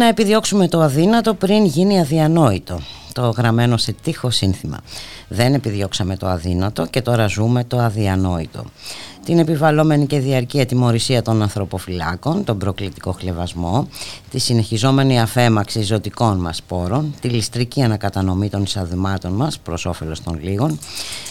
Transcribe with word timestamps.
Να 0.00 0.06
επιδιώξουμε 0.06 0.68
το 0.68 0.80
αδύνατο 0.80 1.34
πριν 1.34 1.64
γίνει 1.64 2.00
αδιανόητο. 2.00 2.80
Το 3.12 3.30
γραμμένο 3.30 3.76
σε 3.76 3.94
τείχο 4.02 4.30
σύνθημα. 4.30 4.78
Δεν 5.28 5.54
επιδιώξαμε 5.54 6.16
το 6.16 6.26
αδύνατο 6.26 6.86
και 6.86 7.02
τώρα 7.02 7.26
ζούμε 7.26 7.64
το 7.64 7.78
αδιανόητο 7.78 8.64
την 9.24 9.38
επιβαλλόμενη 9.38 10.06
και 10.06 10.18
διαρκή 10.18 10.60
ατιμορρησία 10.60 11.22
των 11.22 11.42
ανθρωποφυλάκων, 11.42 12.44
τον 12.44 12.58
προκλητικό 12.58 13.12
χλεβασμό, 13.12 13.88
τη 14.30 14.38
συνεχιζόμενη 14.38 15.20
αφέμαξη 15.20 15.82
ζωτικών 15.82 16.38
μας 16.38 16.62
πόρων, 16.62 17.14
τη 17.20 17.28
ληστρική 17.28 17.82
ανακατανομή 17.82 18.48
των 18.48 18.62
εισαδημάτων 18.62 19.32
μας 19.32 19.58
προς 19.58 19.86
όφελος 19.86 20.22
των 20.22 20.38
λίγων, 20.42 20.78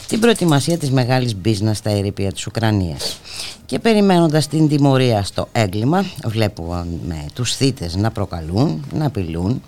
την 0.08 0.20
προετοιμασία 0.20 0.78
της 0.78 0.92
μεγάλης 0.92 1.36
μπίζνα 1.36 1.74
στα 1.74 1.90
ερήπια 1.90 2.32
της 2.32 2.48
Ουκρανίας. 2.48 3.20
Και 3.66 3.80
περιμένοντας 3.80 4.48
την 4.48 4.68
τιμωρία 4.68 5.24
στο 5.24 5.48
έγκλημα, 5.52 6.06
βλέπουμε 6.26 7.26
τους 7.34 7.56
θύτες 7.56 7.96
να 7.96 8.12
προκαλούν, 8.12 8.86
να 8.94 9.06
απειλούν 9.06 9.62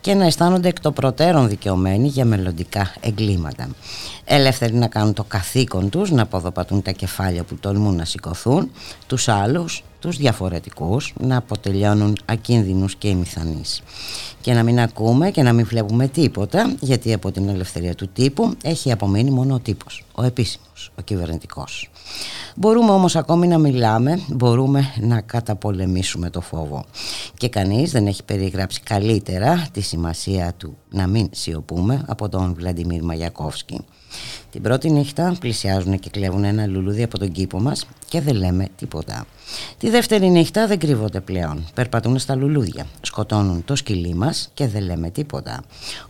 και 0.00 0.14
να 0.14 0.26
αισθάνονται 0.26 0.68
εκ 0.68 0.80
των 0.80 0.92
προτέρων 0.92 1.48
δικαιωμένοι 1.48 2.08
για 2.08 2.24
μελλοντικά 2.24 2.92
εγκλήματα 3.00 3.68
ελεύθεροι 4.32 4.74
να 4.74 4.86
κάνουν 4.86 5.14
το 5.14 5.24
καθήκον 5.24 5.90
τους, 5.90 6.10
να 6.10 6.22
αποδοπατούν 6.22 6.82
τα 6.82 6.90
κεφάλια 6.90 7.44
που 7.44 7.54
τολμούν 7.54 7.96
να 7.96 8.04
σηκωθούν, 8.04 8.70
τους 9.06 9.28
άλλους, 9.28 9.84
τους 9.98 10.16
διαφορετικούς, 10.16 11.14
να 11.20 11.36
αποτελειώνουν 11.36 12.16
ακίνδυνους 12.24 12.94
και 12.94 13.08
ημιθανείς. 13.08 13.82
Και 14.40 14.52
να 14.52 14.62
μην 14.62 14.80
ακούμε 14.80 15.30
και 15.30 15.42
να 15.42 15.52
μην 15.52 15.66
βλέπουμε 15.66 16.08
τίποτα, 16.08 16.74
γιατί 16.80 17.12
από 17.12 17.30
την 17.30 17.48
ελευθερία 17.48 17.94
του 17.94 18.08
τύπου 18.08 18.54
έχει 18.62 18.92
απομείνει 18.92 19.30
μόνο 19.30 19.54
ο 19.54 19.58
τύπος, 19.58 20.04
ο 20.12 20.22
επίσημος, 20.22 20.90
ο 20.98 21.02
κυβερνητικός. 21.02 21.90
Μπορούμε 22.56 22.90
όμως 22.90 23.16
ακόμη 23.16 23.46
να 23.46 23.58
μιλάμε, 23.58 24.20
μπορούμε 24.28 24.94
να 25.00 25.20
καταπολεμήσουμε 25.20 26.30
το 26.30 26.40
φόβο. 26.40 26.84
Και 27.36 27.48
κανείς 27.48 27.90
δεν 27.90 28.06
έχει 28.06 28.24
περιγράψει 28.24 28.80
καλύτερα 28.80 29.66
τη 29.72 29.80
σημασία 29.80 30.54
του 30.56 30.76
να 30.90 31.06
μην 31.06 31.28
σιωπούμε 31.32 32.04
από 32.06 32.28
τον 32.28 32.54
Βλαντιμίρ 32.54 33.02
Μαγιακόφσκι. 33.02 33.84
Την 34.50 34.62
πρώτη 34.62 34.90
νύχτα 34.90 35.36
πλησιάζουν 35.40 35.98
και 35.98 36.10
κλέβουν 36.10 36.44
ένα 36.44 36.66
λουλούδι 36.66 37.02
από 37.02 37.18
τον 37.18 37.32
κήπο 37.32 37.60
μας 37.60 37.86
και 38.08 38.20
δεν 38.20 38.34
λέμε 38.34 38.68
τίποτα. 38.76 39.26
Τη 39.78 39.90
δεύτερη 39.90 40.30
νύχτα 40.30 40.66
δεν 40.66 40.78
κρύβονται 40.78 41.20
πλέον. 41.20 41.66
Περπατούν 41.74 42.18
στα 42.18 42.34
λουλούδια, 42.34 42.86
σκοτώνουν 43.00 43.64
το 43.64 43.76
σκυλί 43.76 44.14
μας 44.14 44.50
και 44.54 44.68
δεν 44.68 44.82
λέμε 44.82 45.10
τίποτα. 45.10 45.62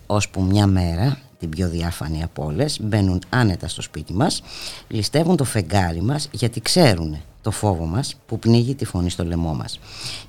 Ώσπου 0.07 0.43
μια 0.43 0.67
μέρα 0.67 1.19
την 1.39 1.49
πιο 1.49 1.69
διάφανη 1.69 2.23
από 2.23 2.45
όλες, 2.45 2.81
μπαίνουν 2.81 3.23
άνετα 3.29 3.69
στο 3.69 3.83
σπίτι 3.83 4.13
μας, 4.13 4.43
ληστεύουν 4.89 5.37
το 5.37 5.45
φεγγάρι 5.45 6.03
μας 6.03 6.29
γιατί 6.31 6.61
ξέρουν 6.61 7.17
το 7.43 7.51
φόβο 7.51 7.85
μας 7.85 8.17
που 8.27 8.39
πνίγει 8.39 8.75
τη 8.75 8.85
φωνή 8.85 9.11
στο 9.11 9.25
λαιμό 9.25 9.55
μας. 9.55 9.81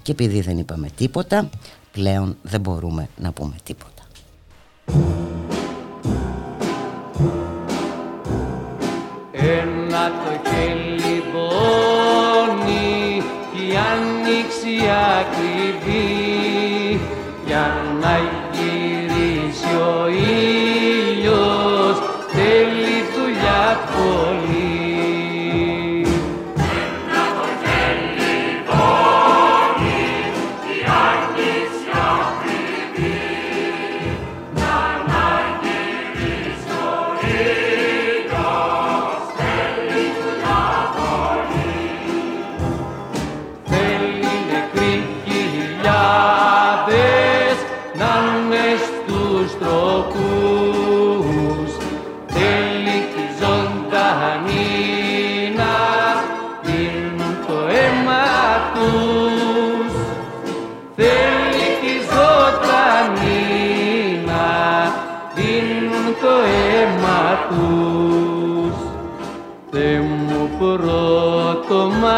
Και 0.02 0.12
επειδή 0.12 0.42
δεν 0.42 0.58
είπαμε 0.58 0.88
τίποτα, 0.96 1.50
πλέον 1.92 2.38
δεν 2.42 2.62
μπορούμε 2.62 3.10
να 3.18 3.32
πούμε 3.32 3.56
τίποτα. 3.64 4.02
Η 14.32 14.34
άνοιξη 14.34 14.70
ακριβή. 15.20 17.00
Για 17.46 17.76
να 18.02 18.20
γυρίσει 18.52 19.76
ο 19.76 20.08
ήλιος 20.08 20.61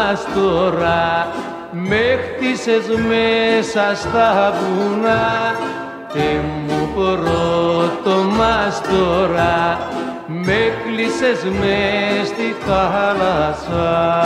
μας 0.04 0.26
τώρα 0.34 1.28
με 1.70 2.18
χτίσες 2.22 2.86
μέσα 3.08 3.94
στα 3.94 4.54
βουνά. 4.58 5.54
Και 6.12 6.38
μου 6.66 6.88
πρώτο 6.94 8.22
μας 8.36 8.80
τώρα 8.80 9.78
με 10.26 10.72
κλείσες 10.84 11.44
μες 11.44 12.28
στη 12.28 12.56
θάλασσα 12.66 14.22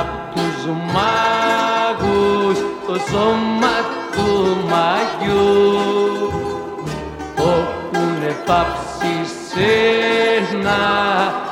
απ' 0.00 0.34
τους 0.34 0.66
μάγους 0.94 2.58
το 2.86 2.94
σώμα 3.10 3.76
του 4.12 4.56
μαγιού. 4.70 5.72
Όπουνε 7.38 8.36
πάψει 8.46 9.14
σε 9.48 9.72
ένα 10.52 10.82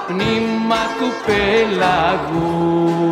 πνήμα 0.07 0.81
του 0.99 1.09
πελαγού 1.27 3.10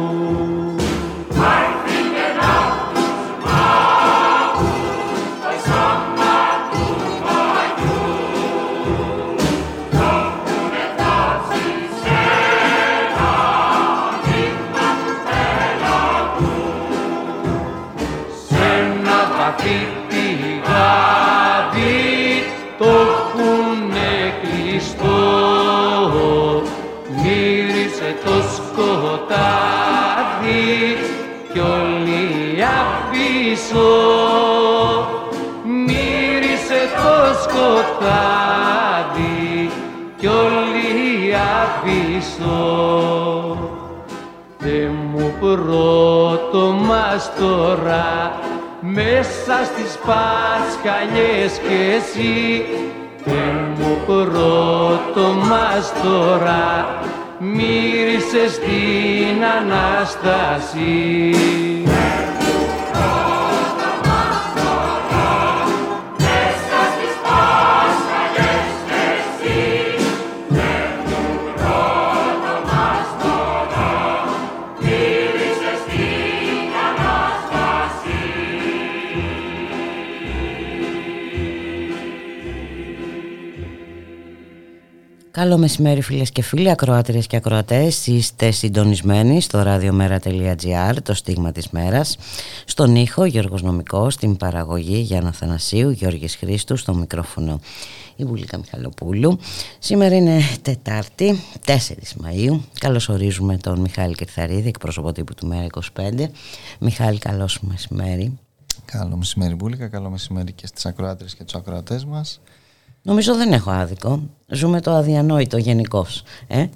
τώρα 47.38 48.32
μέσα 48.80 49.64
στις 49.64 49.98
πασχαλιές 50.06 51.52
κι 51.58 51.94
εσύ. 51.96 52.64
Θε 53.24 53.52
μου 53.78 53.98
πρώτο 54.06 55.32
μας 55.48 55.92
τώρα 56.02 56.98
μύρισες 57.38 58.52
στην 58.52 59.44
Ανάσταση 59.58 61.34
Καλό 85.38 85.58
μεσημέρι 85.58 86.00
φίλες 86.02 86.30
και 86.30 86.42
φίλοι, 86.42 86.70
ακροάτριες 86.70 87.26
και 87.26 87.36
ακροατές. 87.36 88.06
Είστε 88.06 88.50
συντονισμένοι 88.50 89.40
στο 89.40 89.62
radiomera.gr, 89.66 90.94
το 91.02 91.14
στίγμα 91.14 91.52
της 91.52 91.68
μέρας. 91.68 92.16
Στον 92.64 92.96
ήχο 92.96 93.24
Γιώργος 93.24 93.62
Νομικός, 93.62 94.14
στην 94.14 94.36
παραγωγή 94.36 94.98
Γιάννα 94.98 95.32
Θανασίου, 95.32 95.90
Γιώργης 95.90 96.36
Χρήστου, 96.36 96.76
στο 96.76 96.94
μικρόφωνο 96.94 97.60
η 98.16 98.24
Βουλίκα 98.24 98.58
Μιχαλοπούλου. 98.58 99.38
Σήμερα 99.78 100.16
είναι 100.16 100.40
Τετάρτη, 100.62 101.40
4 101.64 102.14
Μαΐου. 102.22 102.60
Καλώς 102.80 103.08
ορίζουμε 103.08 103.56
τον 103.56 103.80
Μιχάλη 103.80 104.14
Κερθαρίδη, 104.14 104.68
εκπρόσωπο 104.68 105.12
τύπου 105.12 105.34
του 105.34 105.46
Μέρα 105.46 105.66
25 105.96 106.30
Μιχάλη, 106.78 107.18
καλό 107.18 107.48
σου 107.48 107.66
μεσημέρι. 107.66 108.38
Καλό 108.84 109.16
μεσημέρι 109.16 109.54
Βουλίκα, 109.54 109.88
καλό 109.88 110.10
μεσημέρι 110.10 110.52
και 110.52 110.66
στις 110.66 110.86
ακροάτριες 110.86 111.34
και 111.34 111.44
τους 111.44 111.54
ακροατές 111.54 112.04
μας 112.04 112.40
Νομίζω 113.02 113.34
δεν 113.34 113.52
έχω 113.52 113.70
άδικο. 113.70 114.22
Ζούμε 114.46 114.80
το 114.80 114.90
αδιανόητο 114.92 115.56
γενικώς. 115.56 116.22
Ε; 116.46 116.66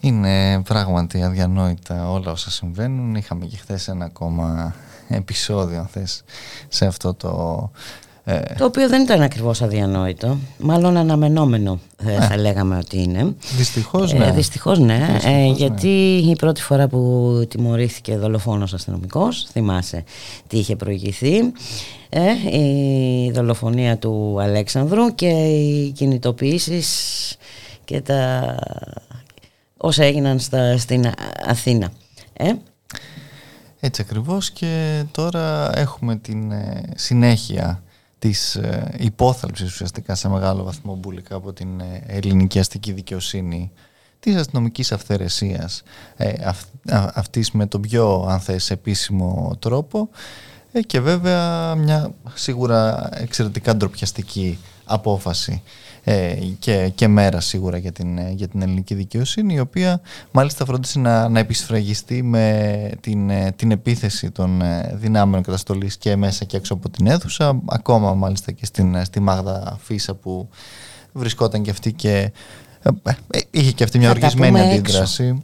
Είναι 0.00 0.62
πράγματι 0.62 1.22
αδιανόητα 1.22 2.10
όλα 2.10 2.30
όσα 2.30 2.50
συμβαίνουν. 2.50 3.14
Είχαμε 3.14 3.46
και 3.46 3.56
χθες 3.56 3.88
ένα 3.88 4.04
ακόμα 4.04 4.74
επεισόδιο, 5.08 5.78
αν 5.78 5.86
θες, 5.86 6.22
σε 6.68 6.86
αυτό 6.86 7.14
το... 7.14 7.70
Ε... 8.24 8.40
Το 8.58 8.64
οποίο 8.64 8.88
δεν 8.88 9.02
ήταν 9.02 9.22
ακριβώς 9.22 9.62
αδιανόητο, 9.62 10.38
μάλλον 10.58 10.96
αναμενόμενο 10.96 11.80
ε, 12.06 12.14
ε. 12.14 12.20
θα 12.20 12.36
λέγαμε 12.36 12.76
ότι 12.76 13.02
είναι. 13.02 13.34
Δυστυχώς 13.56 14.12
ναι. 14.12 14.26
Ε, 14.26 14.32
δυστυχώς 14.32 14.78
ναι, 14.78 15.20
ναι. 15.24 15.52
γιατί 15.56 15.88
η 16.30 16.36
πρώτη 16.36 16.62
φορά 16.62 16.88
που 16.88 17.44
τιμωρήθηκε 17.48 18.16
δολοφόνος 18.16 18.74
αστυνομικός, 18.74 19.46
θυμάσαι 19.50 20.04
τι 20.46 20.58
είχε 20.58 20.76
προηγηθεί, 20.76 21.52
ε, 22.08 22.58
η 22.58 23.30
δολοφονία 23.30 23.98
του 23.98 24.36
Αλέξανδρου 24.40 25.14
και 25.14 25.28
οι 25.28 25.90
κινητοποιήσεις 25.90 27.36
και 27.84 28.00
τα 28.00 28.54
όσα 29.76 30.04
έγιναν 30.04 30.38
στα, 30.38 30.78
στην 30.78 31.10
Αθήνα. 31.46 31.92
Ε; 32.32 32.52
Έτσι 33.80 34.02
ακριβώς 34.02 34.50
και 34.50 35.02
τώρα 35.12 35.70
έχουμε 35.78 36.16
την 36.16 36.52
ε, 36.52 36.82
συνέχεια 36.94 37.82
της 38.20 38.54
ε, 38.54 38.94
υπόθαλψης 38.98 39.72
ουσιαστικά 39.72 40.14
σε 40.14 40.28
μεγάλο 40.28 40.64
βαθμό 40.64 40.94
μπουλικά 40.94 41.34
από 41.34 41.52
την 41.52 41.80
ε, 41.80 42.02
ελληνική 42.06 42.58
αστική 42.58 42.92
δικαιοσύνη 42.92 43.70
της 44.20 44.36
αστυνομικής 44.36 44.92
αυθαιρεσίας 44.92 45.82
ε, 46.16 46.32
αυτής 47.14 47.50
με 47.50 47.66
τον 47.66 47.80
πιο 47.80 48.26
αν 48.28 48.40
θες 48.40 48.70
επίσημο 48.70 49.56
τρόπο 49.58 50.08
ε, 50.72 50.80
και 50.80 51.00
βέβαια 51.00 51.74
μια 51.74 52.14
σίγουρα 52.34 53.08
εξαιρετικά 53.12 53.76
ντροπιαστική 53.76 54.58
απόφαση 54.84 55.62
ε, 56.10 56.34
και, 56.58 56.90
και 56.94 57.08
μέρα 57.08 57.40
σίγουρα 57.40 57.78
για 57.78 57.92
την, 57.92 58.18
ε, 58.18 58.32
για 58.36 58.48
την 58.48 58.62
ελληνική 58.62 58.94
δικαιοσύνη 58.94 59.54
η 59.54 59.60
οποία 59.60 60.00
μάλιστα 60.30 60.64
φρόντισε 60.64 60.98
να, 60.98 61.28
να 61.28 61.38
επισφραγιστεί 61.38 62.22
με 62.22 62.90
την, 63.00 63.30
την 63.56 63.70
επίθεση 63.70 64.30
των 64.30 64.62
δυνάμεων 64.92 65.42
καταστολής 65.42 65.96
και 65.96 66.16
μέσα 66.16 66.44
και 66.44 66.56
έξω 66.56 66.74
από 66.74 66.90
την 66.90 67.06
αίθουσα 67.06 67.60
ακόμα 67.68 68.14
μάλιστα 68.14 68.52
και 68.52 68.66
στην, 68.66 69.04
στη 69.04 69.20
Μάγδα 69.20 69.78
Φίσα 69.82 70.14
που 70.14 70.48
βρισκόταν 71.12 71.62
και 71.62 71.70
αυτή 71.70 71.92
και 71.92 72.32
είχε 73.50 73.70
και 73.70 73.84
αυτή 73.84 73.98
μια 73.98 74.10
οργισμένη 74.10 74.60
αντίδραση. 74.60 75.42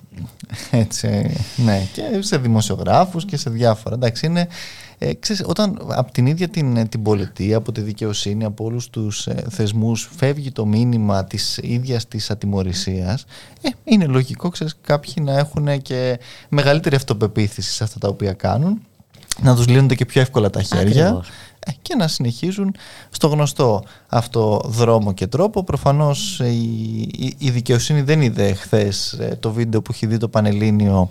Έτσι, 0.70 1.36
ναι, 1.56 1.86
και 1.92 2.02
σε 2.18 2.38
δημοσιογράφους 2.38 3.24
και 3.24 3.36
σε 3.36 3.50
διάφορα. 3.50 3.94
Εντάξει 3.94 4.26
είναι 4.26 4.48
ε, 4.98 5.14
ξέρεις, 5.14 5.42
όταν 5.46 5.78
από 5.88 6.12
την 6.12 6.26
ίδια 6.26 6.48
την, 6.48 6.88
την 6.88 7.02
πολιτεία, 7.02 7.56
από 7.56 7.72
τη 7.72 7.80
δικαιοσύνη, 7.80 8.44
από 8.44 8.64
όλους 8.64 8.90
τους 8.90 9.26
ε, 9.26 9.44
θεσμούς 9.50 10.10
φεύγει 10.16 10.52
το 10.52 10.66
μήνυμα 10.66 11.24
της 11.24 11.58
ίδιας 11.62 12.08
της 12.08 12.30
ατιμορρησίας, 12.30 13.24
ε, 13.62 13.68
είναι 13.84 14.06
λογικό 14.06 14.48
ξέρεις, 14.48 14.76
κάποιοι 14.80 15.14
να 15.20 15.38
έχουν 15.38 15.82
και 15.82 16.18
μεγαλύτερη 16.48 16.96
αυτοπεποίθηση 16.96 17.72
σε 17.72 17.84
αυτά 17.84 17.98
τα 17.98 18.08
οποία 18.08 18.32
κάνουν, 18.32 18.82
να 19.42 19.54
τους 19.56 19.66
λύνονται 19.66 19.94
και 19.94 20.04
πιο 20.04 20.20
εύκολα 20.20 20.50
τα 20.50 20.62
χέρια. 20.62 21.06
Ε, 21.06 21.20
και 21.82 21.94
να 21.94 22.08
συνεχίζουν 22.08 22.74
στο 23.10 23.28
γνωστό 23.28 23.84
αυτό 24.08 24.62
δρόμο 24.64 25.12
και 25.12 25.26
τρόπο. 25.26 25.64
Προφανώς 25.64 26.40
ε, 26.40 26.48
η, 26.48 27.34
η, 27.38 27.50
δικαιοσύνη 27.50 28.02
δεν 28.02 28.20
είδε 28.22 28.52
χθες 28.52 29.12
ε, 29.12 29.36
το 29.40 29.52
βίντεο 29.52 29.82
που 29.82 29.92
έχει 29.92 30.06
δει 30.06 30.16
το 30.16 30.28
Πανελλήνιο 30.28 31.08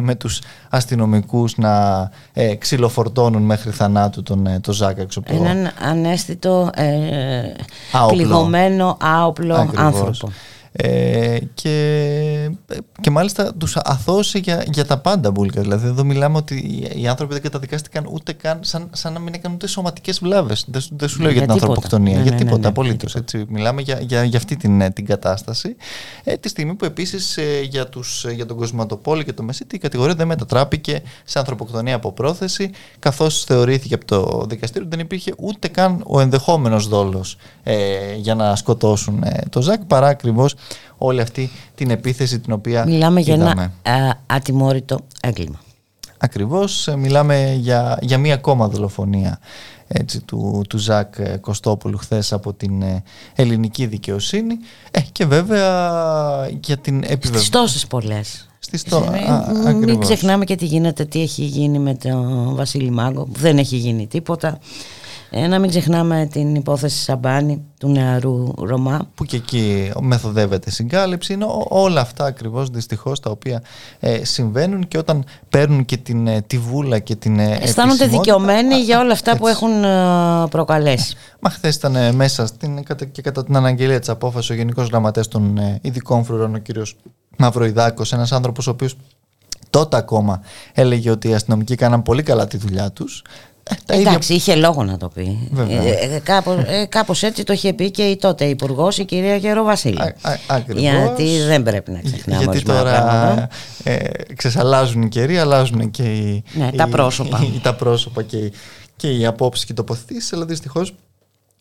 με 0.00 0.14
τους 0.14 0.40
αστυνομικούς 0.68 1.56
να 1.56 2.10
ε, 2.32 2.54
ξυλοφορτώνουν 2.54 3.42
μέχρι 3.42 3.70
θανάτου 3.70 4.22
τον, 4.22 4.60
το 4.60 4.72
Ζάκα 4.72 5.02
έξω 5.02 5.18
από 5.18 5.34
Έναν 5.34 5.70
ανέστητο 5.80 6.70
ε, 6.74 6.88
πληγωμένο 8.08 8.96
άοπλο 9.00 9.70
άνθρωπο. 9.74 10.32
Ε, 10.72 11.38
και, 11.54 12.50
και 13.00 13.10
μάλιστα 13.10 13.54
τους 13.54 13.76
αθώωσε 13.76 14.38
για, 14.38 14.64
για 14.72 14.84
τα 14.84 14.98
πάντα 14.98 15.30
μπουλικά. 15.30 15.60
Δηλαδή 15.60 15.86
εδώ 15.86 16.04
μιλάμε 16.04 16.36
ότι 16.36 16.82
οι 16.96 17.08
άνθρωποι 17.08 17.32
δεν 17.32 17.42
καταδικάστηκαν 17.42 18.06
ούτε 18.10 18.32
καν 18.32 18.58
σαν, 18.60 18.88
σαν 18.92 19.12
να 19.12 19.18
μην 19.18 19.34
έκαναν 19.34 19.54
ούτε 19.54 19.66
σωματικές 19.66 20.18
βλάβες. 20.18 20.64
Δεν, 20.68 20.82
δεν 20.90 21.08
σου 21.08 21.20
λέω 21.20 21.30
για, 21.30 21.44
για 21.44 21.52
την 21.52 21.52
ανθρωποκτονία, 21.52 22.16
ναι, 22.16 22.22
για 22.22 22.30
ναι, 22.30 22.36
ναι, 22.36 22.44
τίποτα 22.44 22.60
ναι, 22.60 22.66
απολύτως. 22.66 23.14
Έτσι. 23.14 23.44
Μιλάμε 23.48 23.82
για, 23.82 24.00
για, 24.00 24.24
για 24.24 24.38
αυτή 24.38 24.56
την, 24.56 24.92
την 24.92 25.06
κατάσταση. 25.06 25.76
Ε, 26.24 26.36
τη 26.36 26.48
στιγμή 26.48 26.74
που 26.74 26.84
επίσης 26.84 27.36
ε, 27.36 27.60
για, 27.62 27.88
τους, 27.88 28.26
για 28.34 28.46
τον 28.46 28.56
Κοσματοπόλη 28.56 29.24
και 29.24 29.32
το 29.32 29.42
Μεσίτη 29.42 29.76
η 29.76 29.78
κατηγορία 29.78 30.14
δεν 30.14 30.26
μετατράπηκε 30.26 31.02
σε 31.24 31.38
ανθρωποκτονία 31.38 31.94
από 31.94 32.12
πρόθεση 32.12 32.70
καθώς 32.98 33.44
θεωρήθηκε 33.44 33.94
από 33.94 34.04
το 34.04 34.44
δικαστήριο 34.48 34.86
ότι 34.86 34.96
δεν 34.96 35.04
υπήρχε 35.04 35.34
ούτε 35.38 35.68
καν 35.68 36.02
ο 36.06 36.20
ενδεχόμενος 36.20 36.88
δόλος 36.88 37.36
ε, 37.62 38.14
για 38.16 38.34
να 38.34 38.56
σκοτώσουν 38.56 39.22
ε, 39.22 39.40
το 39.50 39.62
Ζακ 39.62 39.84
παρά 39.84 40.06
ακριβώς 40.06 40.54
όλη 40.98 41.20
αυτή 41.20 41.50
την 41.74 41.90
επίθεση 41.90 42.40
την 42.40 42.52
οποία 42.52 42.84
Μιλάμε 42.84 43.20
για 43.20 43.34
ένα 43.82 44.22
ατιμόρυτο 44.26 44.98
έγκλημα. 45.20 45.60
Ακριβώς, 46.18 46.88
ε, 46.88 46.96
μιλάμε 46.96 47.54
για, 47.58 47.98
για 48.00 48.18
μία 48.18 48.34
ακόμα 48.34 48.68
δολοφονία 48.68 49.38
έτσι, 49.88 50.20
του, 50.20 50.62
του 50.68 50.78
Ζακ 50.78 51.18
ε, 51.18 51.36
Κωστόπουλου 51.36 51.98
χθες 51.98 52.32
από 52.32 52.52
την 52.52 52.82
ε, 52.82 53.02
ελληνική 53.34 53.86
δικαιοσύνη 53.86 54.58
ε, 54.90 55.00
και 55.12 55.26
βέβαια 55.26 56.48
για 56.60 56.76
την 56.76 57.02
επιβεβαίωση. 57.02 57.46
Στις 57.46 57.48
τόσες 57.48 57.86
πολλές. 57.86 58.48
Στις 58.58 58.82
το... 58.82 59.04
Μην 59.84 60.00
ξεχνάμε 60.00 60.44
και 60.44 60.56
τι 60.56 60.64
γίνεται, 60.64 61.04
τι 61.04 61.22
έχει 61.22 61.42
γίνει 61.42 61.78
με 61.78 61.94
τον 61.94 62.54
Βασίλη 62.54 62.90
Μάγκο, 62.90 63.28
δεν 63.32 63.58
έχει 63.58 63.76
γίνει 63.76 64.06
τίποτα. 64.06 64.58
Ε, 65.30 65.46
να 65.46 65.58
μην 65.58 65.70
ξεχνάμε 65.70 66.28
την 66.32 66.54
υπόθεση 66.54 67.02
Σαμπάνη 67.02 67.64
του 67.78 67.88
νεαρού 67.88 68.52
Ρωμά. 68.56 69.08
Που 69.14 69.24
και 69.24 69.36
εκεί 69.36 69.92
μεθοδεύεται 70.00 70.70
συγκάλυψη. 70.70 71.32
Είναι 71.32 71.46
όλα 71.68 72.00
αυτά 72.00 72.24
ακριβώς 72.24 72.70
δυστυχώς 72.70 73.20
τα 73.20 73.30
οποία 73.30 73.62
ε, 74.00 74.24
συμβαίνουν 74.24 74.88
και 74.88 74.98
όταν 74.98 75.24
παίρνουν 75.48 75.84
και 75.84 75.96
την, 75.96 76.26
ε, 76.26 76.40
τη 76.46 76.58
βούλα 76.58 76.98
και 76.98 77.16
την 77.16 77.38
ε, 77.38 77.58
Αισθάνονται 77.62 78.06
δικαιωμένοι 78.06 78.74
για 78.74 79.00
όλα 79.00 79.12
αυτά 79.12 79.36
που 79.36 79.48
έχουν 79.48 79.84
ε, 79.84 80.46
προκαλέσει. 80.50 81.16
Μα 81.40 81.50
χθες 81.50 81.74
ήταν 81.74 82.14
μέσα 82.14 82.46
στην, 82.46 82.84
και 83.12 83.22
κατά 83.22 83.44
την 83.44 83.56
αναγγελία 83.56 83.98
της 83.98 84.08
απόφασης 84.08 84.50
ο 84.50 84.54
Γενικός 84.54 84.88
Γραμματέας 84.88 85.28
των 85.28 85.58
Ειδικών 85.80 86.24
Φρουρών, 86.24 86.54
ο 86.54 86.58
κ. 86.58 86.86
Μαυροϊδάκος, 87.36 88.12
ένας 88.12 88.32
άνθρωπος 88.32 88.66
ο 88.66 88.70
οποίος 88.70 88.96
τότε 89.70 89.96
ακόμα 89.96 90.40
έλεγε 90.72 91.10
ότι 91.10 91.28
οι 91.28 91.34
αστυνομικοί 91.34 91.74
κάναν 91.74 92.02
πολύ 92.02 92.22
καλά 92.22 92.46
τη 92.46 92.56
δουλειά 92.56 92.90
τους 92.90 93.22
Εντάξει, 93.86 94.34
είχε 94.34 94.54
λόγο 94.54 94.84
να 94.84 94.96
το 94.96 95.08
πει. 95.08 95.50
Ε, 95.68 96.14
ε, 96.14 96.18
κάπως, 96.18 96.56
ε, 96.66 96.86
κάπως 96.88 97.22
έτσι 97.22 97.44
το 97.44 97.52
είχε 97.52 97.72
πει 97.72 97.90
και 97.90 98.02
η 98.02 98.16
τότε 98.16 98.44
υπουργός, 98.44 98.98
η 98.98 99.04
κυρία 99.04 99.36
Γεροβασίλη. 99.36 100.14
Γιατί 100.74 101.42
δεν 101.42 101.62
πρέπει 101.62 101.90
να 101.90 102.00
ξεχνάμε 102.00 102.42
Γιατί 102.42 102.62
τώρα 102.62 103.48
ε, 103.84 103.98
ξεσαλάζουν 104.36 105.02
οι 105.02 105.08
καιροί, 105.08 105.38
αλλάζουν 105.38 105.90
και 105.90 106.02
οι, 106.02 106.42
ναι, 106.52 106.70
τα 106.76 106.88
πρόσωπα, 106.88 107.40
οι, 107.54 107.58
τα 107.58 107.74
πρόσωπα 107.74 108.22
και, 108.22 108.52
και 108.96 109.10
οι 109.10 109.26
απόψεις 109.26 109.64
και 109.64 109.72
οι 109.72 109.74
τοποθετήσεις, 109.74 110.32
αλλά 110.32 110.44
δυστυχώς 110.44 110.94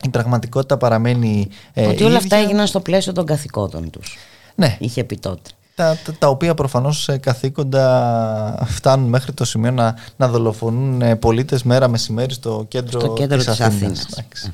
η 0.04 0.10
πραγματικότητα 0.10 0.78
παραμένει. 0.78 1.48
Ε, 1.74 1.88
Ότι 1.88 2.04
όλα 2.04 2.18
αυτά 2.18 2.36
έγιναν 2.36 2.68
στο 2.68 2.80
πλαίσιο 2.80 3.14
των 3.14 3.26
καθηκόντων 3.26 3.90
τους. 3.90 4.18
Ναι. 4.56 4.76
Είχε 4.80 5.04
πει 5.04 5.18
τότε 5.18 5.50
τα, 5.78 5.98
τα, 6.20 6.28
οποία 6.28 6.54
προφανώς 6.54 7.10
καθήκοντα 7.20 8.66
φτάνουν 8.68 9.10
μέχρι 9.10 9.34
το 9.34 9.46
σημείο 9.46 9.72
να, 9.72 9.96
να 10.18 10.28
δολοφονούν 10.28 11.02
ε, 11.02 11.16
πολίτες 11.16 11.64
μέρα 11.64 11.88
μεσημέρι 11.88 12.34
στο 12.34 12.66
κέντρο, 12.68 13.00
στο 13.00 13.14
κέντρο 13.14 13.38
της, 13.38 13.46
της 13.46 13.62
Αθήνας. 13.62 14.00
Αθήνας. 14.00 14.50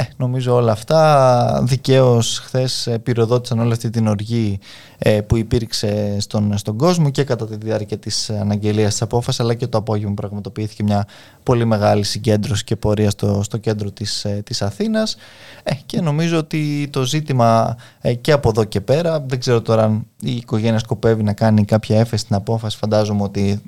Ε, 0.00 0.04
νομίζω 0.16 0.54
όλα 0.54 0.72
αυτά. 0.72 1.62
Δικαίως 1.64 2.38
χθες 2.38 2.88
πυροδότησαν 3.02 3.58
όλη 3.58 3.72
αυτή 3.72 3.90
την 3.90 4.06
οργή 4.06 4.58
ε, 4.98 5.20
που 5.20 5.36
υπήρξε 5.36 6.20
στον, 6.20 6.58
στον 6.58 6.76
κόσμο 6.76 7.10
και 7.10 7.24
κατά 7.24 7.46
τη 7.46 7.56
διάρκεια 7.56 7.98
της 7.98 8.30
αναγγελίας 8.30 8.90
της 8.90 9.02
απόφασης 9.02 9.40
αλλά 9.40 9.54
και 9.54 9.66
το 9.66 9.78
απόγευμα 9.78 10.14
πραγματοποιήθηκε 10.14 10.82
μια 10.82 11.06
πολύ 11.42 11.64
μεγάλη 11.64 12.04
συγκέντρωση 12.04 12.64
και 12.64 12.76
πορεία 12.76 13.10
στο, 13.10 13.42
στο 13.42 13.56
κέντρο 13.56 13.90
της, 13.90 14.24
ε, 14.24 14.42
της 14.44 14.62
Αθήνας. 14.62 15.16
Ε, 15.62 15.74
και 15.86 16.00
νομίζω 16.00 16.38
ότι 16.38 16.88
το 16.92 17.02
ζήτημα 17.02 17.76
ε, 18.00 18.14
και 18.14 18.32
από 18.32 18.48
εδώ 18.48 18.64
και 18.64 18.80
πέρα 18.80 19.20
δεν 19.20 19.40
ξέρω 19.40 19.62
τώρα 19.62 19.82
αν 19.82 20.06
η 20.20 20.34
οικογένεια 20.34 20.78
σκοπεύει 20.78 21.22
να 21.22 21.32
κάνει 21.32 21.64
κάποια 21.64 21.98
έφεση 21.98 22.22
στην 22.22 22.36
απόφαση 22.36 22.76
φαντάζομαι 22.76 23.22
ότι 23.22 23.62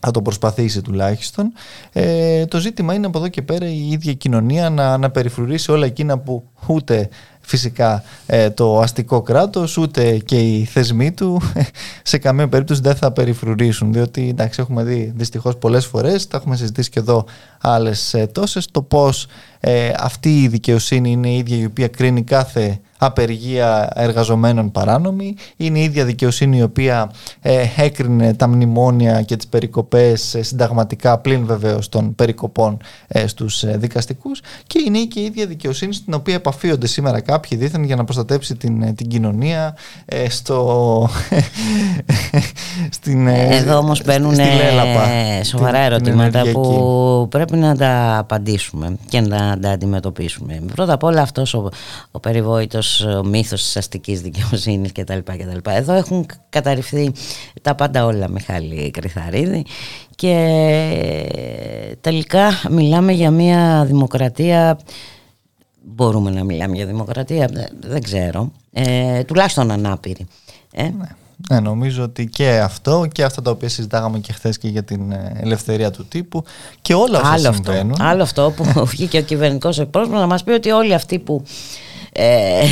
θα 0.00 0.10
το 0.10 0.22
προσπαθήσει 0.22 0.82
τουλάχιστον. 0.82 1.52
Ε, 1.92 2.44
το 2.44 2.58
ζήτημα 2.58 2.94
είναι 2.94 3.06
από 3.06 3.18
εδώ 3.18 3.28
και 3.28 3.42
πέρα 3.42 3.66
η 3.66 3.90
ίδια 3.90 4.12
κοινωνία 4.12 4.70
να, 4.70 4.98
να 4.98 5.10
περιφρουρήσει 5.10 5.70
όλα 5.70 5.86
εκείνα 5.86 6.18
που 6.18 6.44
ούτε 6.66 7.08
φυσικά 7.48 8.02
ε, 8.26 8.50
το 8.50 8.80
αστικό 8.80 9.22
κράτος 9.22 9.76
ούτε 9.76 10.18
και 10.18 10.38
οι 10.38 10.64
θεσμοί 10.64 11.12
του 11.12 11.40
σε 12.02 12.18
καμία 12.18 12.48
περίπτωση 12.48 12.80
δεν 12.80 12.94
θα 12.94 13.12
περιφρουρήσουν 13.12 13.92
διότι 13.92 14.28
εντάξει 14.28 14.60
έχουμε 14.60 14.84
δει 14.84 15.12
δυστυχώς 15.16 15.56
πολλές 15.56 15.86
φορές 15.86 16.26
τα 16.26 16.36
έχουμε 16.36 16.56
συζητήσει 16.56 16.90
και 16.90 16.98
εδώ 16.98 17.24
άλλες 17.60 18.14
ε, 18.14 18.26
τόσες 18.26 18.66
το 18.70 18.82
πως 18.82 19.26
ε, 19.60 19.90
αυτή 19.98 20.42
η 20.42 20.48
δικαιοσύνη 20.48 21.10
είναι 21.10 21.28
η 21.28 21.36
ίδια 21.36 21.56
η 21.56 21.64
οποία 21.64 21.88
κρίνει 21.88 22.22
κάθε 22.22 22.80
απεργία 22.98 23.90
εργαζομένων 23.94 24.70
παράνομη. 24.70 25.34
Είναι 25.56 25.78
η 25.78 25.82
ίδια 25.82 26.04
δικαιοσύνη 26.04 26.58
η 26.58 26.62
οποία 26.62 27.10
ε, 27.40 27.64
έκρινε 27.76 28.34
τα 28.34 28.48
μνημόνια 28.48 29.22
και 29.22 29.36
τις 29.36 29.46
περικοπές 29.46 30.34
ε, 30.34 30.42
συνταγματικά 30.42 31.18
πλην 31.18 31.46
βεβαίως 31.46 31.88
των 31.88 32.14
περικοπών 32.14 32.76
ε, 33.08 33.26
στους 33.26 33.62
ε, 33.62 33.76
δικαστικούς 33.76 34.40
και 34.66 34.82
είναι 34.86 34.98
και 34.98 35.20
η 35.20 35.24
ίδια 35.24 35.46
δικαιοσύνη 35.46 35.94
στην 35.94 36.14
οποία 36.14 36.34
επαφίονται 36.34 36.86
σήμερα 36.86 37.20
κάποιοι 37.20 37.58
δίθεν 37.58 37.84
για 37.84 37.96
να 37.96 38.04
προστατέψει 38.04 38.56
την, 38.56 38.94
την 38.94 39.08
κοινωνία 39.08 39.76
στο, 40.28 41.08
στην, 42.96 43.26
Εδώ 43.26 43.78
όμως 43.78 44.02
μπαίνουν 44.04 44.34
σοβαρά 45.42 45.78
ερωτήματα 45.78 46.42
που 46.52 47.26
πρέπει 47.30 47.56
να 47.56 47.76
τα 47.76 48.18
απαντήσουμε 48.18 48.96
και 49.08 49.20
να 49.20 49.58
τα 49.58 49.70
αντιμετωπίσουμε. 49.70 50.62
Πρώτα 50.74 50.92
απ' 50.92 51.02
όλα 51.02 51.22
αυτός 51.22 51.54
ο, 51.54 51.68
ο 52.10 52.20
περιβόητος 52.20 52.87
ο 52.87 52.87
μύθος 53.24 53.62
της 53.62 53.76
αστικής 53.76 54.20
δικαιοσύνης 54.20 54.92
κτλ. 54.92 55.18
κτλ. 55.18 55.70
Εδώ 55.70 55.92
έχουν 55.92 56.26
καταρριφθεί 56.48 57.12
τα 57.62 57.74
πάντα 57.74 58.04
όλα 58.04 58.28
Μιχάλη 58.28 58.90
Κρυθαρίδη 58.90 59.64
και 60.14 60.34
τελικά 62.00 62.50
μιλάμε 62.70 63.12
για 63.12 63.30
μια 63.30 63.84
δημοκρατία 63.86 64.78
μπορούμε 65.80 66.30
να 66.30 66.44
μιλάμε 66.44 66.76
για 66.76 66.86
δημοκρατία 66.86 67.50
δεν 67.80 68.02
ξέρω 68.02 68.52
ε, 68.72 69.24
τουλάχιστον 69.24 69.70
ανάπηρη 69.70 70.26
ε; 70.72 70.82
ναι. 70.82 71.08
Ναι, 71.50 71.60
νομίζω 71.60 72.02
ότι 72.02 72.26
και 72.26 72.58
αυτό 72.58 73.08
και 73.12 73.24
αυτά 73.24 73.42
τα 73.42 73.50
οποία 73.50 73.68
συζητάγαμε 73.68 74.18
και 74.18 74.32
χθες 74.32 74.58
και 74.58 74.68
για 74.68 74.84
την 74.84 75.12
ε, 75.12 75.32
ελευθερία 75.40 75.90
του 75.90 76.06
τύπου 76.06 76.44
και 76.82 76.94
όλα 76.94 77.20
όσα 77.20 77.30
άλλο 77.30 77.52
συμβαίνουν. 77.52 77.92
Αυτό, 77.92 78.04
άλλο 78.04 78.22
αυτό 78.22 78.52
που 78.56 78.64
βγήκε 78.92 79.18
ο 79.18 79.22
κυβερνητικός 79.22 79.78
εκπρόσωπος 79.78 80.20
να 80.20 80.26
μας 80.26 80.44
πει 80.44 80.50
ότι 80.50 80.70
όλοι 80.70 80.94
αυτοί 80.94 81.18
που 81.18 81.42
ε, 82.12 82.58
ε, 82.58 82.68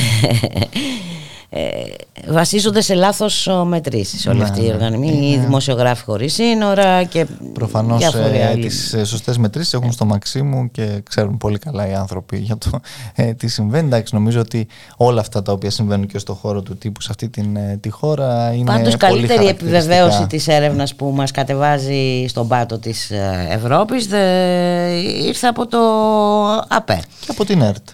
βασίζονται 2.29 2.81
σε 2.81 2.95
λάθος 2.95 3.49
μετρήσεις 3.65 4.27
όλοι 4.27 4.39
ναι, 4.39 4.45
αυτοί 4.45 4.61
οι 4.61 4.67
ναι. 4.67 4.73
οργανισμοί, 4.73 5.31
οι 5.31 5.37
ναι. 5.37 5.43
δημοσιογράφοι 5.43 6.05
χωρίς 6.05 6.35
σύνορα 6.35 7.05
και 7.05 7.27
Προφανώς 7.53 8.05
ε, 8.05 8.59
τις 8.61 8.93
ε, 8.93 9.05
σωστές 9.05 9.39
μετρήσεις 9.39 9.73
έχουν 9.73 9.93
στο 9.93 10.05
Μαξίμου 10.05 10.71
και 10.71 11.03
ξέρουν 11.09 11.37
πολύ 11.37 11.59
καλά 11.59 11.89
οι 11.89 11.95
άνθρωποι 11.95 12.37
για 12.37 12.59
το 12.59 12.81
ε, 13.15 13.35
τι 13.35 13.49
συμβαίνει. 13.49 13.87
Εντάξει, 13.87 14.15
νομίζω 14.15 14.41
ότι 14.41 14.67
όλα 14.97 15.21
αυτά 15.21 15.43
τα 15.43 15.53
οποία 15.53 15.71
συμβαίνουν 15.71 16.07
και 16.07 16.19
στο 16.19 16.35
χώρο 16.35 16.63
του 16.63 16.77
τύπου 16.77 17.01
σε 17.01 17.09
αυτή 17.11 17.29
την, 17.29 17.57
ε, 17.57 17.79
τη 17.81 17.91
χώρα 17.91 18.53
είναι 18.53 18.65
Πάντως 18.65 18.97
πολύ 18.97 18.97
καλύτερη 18.97 19.47
επιβεβαίωση 19.47 20.27
της 20.27 20.49
έρευνας 20.49 20.95
που 20.95 21.13
μας 21.15 21.31
κατεβάζει 21.31 22.27
στον 22.29 22.49
πάτο 22.49 22.79
της 22.79 23.11
Ευρώπης 23.51 24.07
δε, 24.07 24.21
ήρθε 25.27 25.47
από 25.47 25.67
το 25.67 25.79
ΑΠΕ. 26.69 27.03
Και 27.21 27.27
από 27.31 27.45
την 27.45 27.63
ΕΡΤ. 27.63 27.89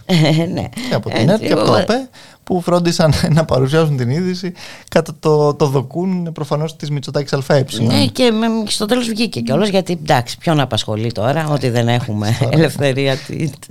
ναι. 0.53 0.69
Και 0.89 0.95
από 0.95 1.11
την 1.11 1.29
ΕΡΤ 1.29 1.43
και 1.43 1.53
από 1.53 1.65
το 1.65 1.75
ΑΠΕ 1.75 2.09
που 2.45 2.61
φρόντισαν 2.61 3.13
να 3.37 3.45
παρουσιάσουν 3.45 3.97
την 3.97 4.11
είδηση 4.11 4.53
κατά 4.89 5.15
το, 5.21 5.55
το 5.55 5.67
δοκούν 5.67 6.33
προφανώς 6.33 6.77
της 6.77 6.91
Μητσοτάκης 6.91 7.33
ΑΕ. 7.33 7.65
Ναι, 7.81 8.07
και 8.07 8.33
στο 8.67 8.87
τέλος 8.87 9.09
βγήκε 9.09 9.41
κιόλας 9.41 9.69
γιατί 9.69 9.93
εντάξει, 10.03 10.39
ποιον 10.39 10.61
απασχολεί 10.61 11.13
τώρα 11.13 11.49
ότι 11.49 11.69
δεν 11.69 11.89
έχουμε 11.89 12.39
ελευθερία. 12.51 13.17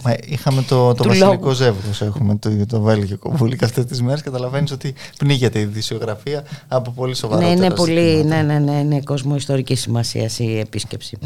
Μα, 0.04 0.16
είχαμε 0.26 0.62
το, 0.62 0.94
το 0.94 1.04
βασιλικό 1.04 1.52
ζεύγος, 1.52 2.02
έχουμε 2.02 2.36
το, 2.36 2.66
το 2.68 2.82
Βέλγιο 2.82 3.18
κομπούλικα 3.18 3.66
αυτές 3.66 3.86
τις 3.86 4.02
μέρες. 4.02 4.22
Καταλαβαίνεις 4.22 4.72
ότι 4.72 4.94
πνίγεται 5.18 5.60
η 5.60 5.62
ειδησιογραφία 5.62 6.44
από 6.68 6.92
πολύ 6.92 7.16
σοβαρά. 7.16 7.42
Ναι, 7.42 7.52
είναι 7.52 7.72
πολύ, 7.72 8.24
ναι, 8.24 8.42
ναι, 8.42 8.60
ναι, 8.60 8.72
είναι 8.72 9.02
κόσμο 9.02 9.36
ιστορική 9.36 9.76
σημασίας 9.76 10.40
η 10.40 10.60
επίσκεψη. 10.60 11.18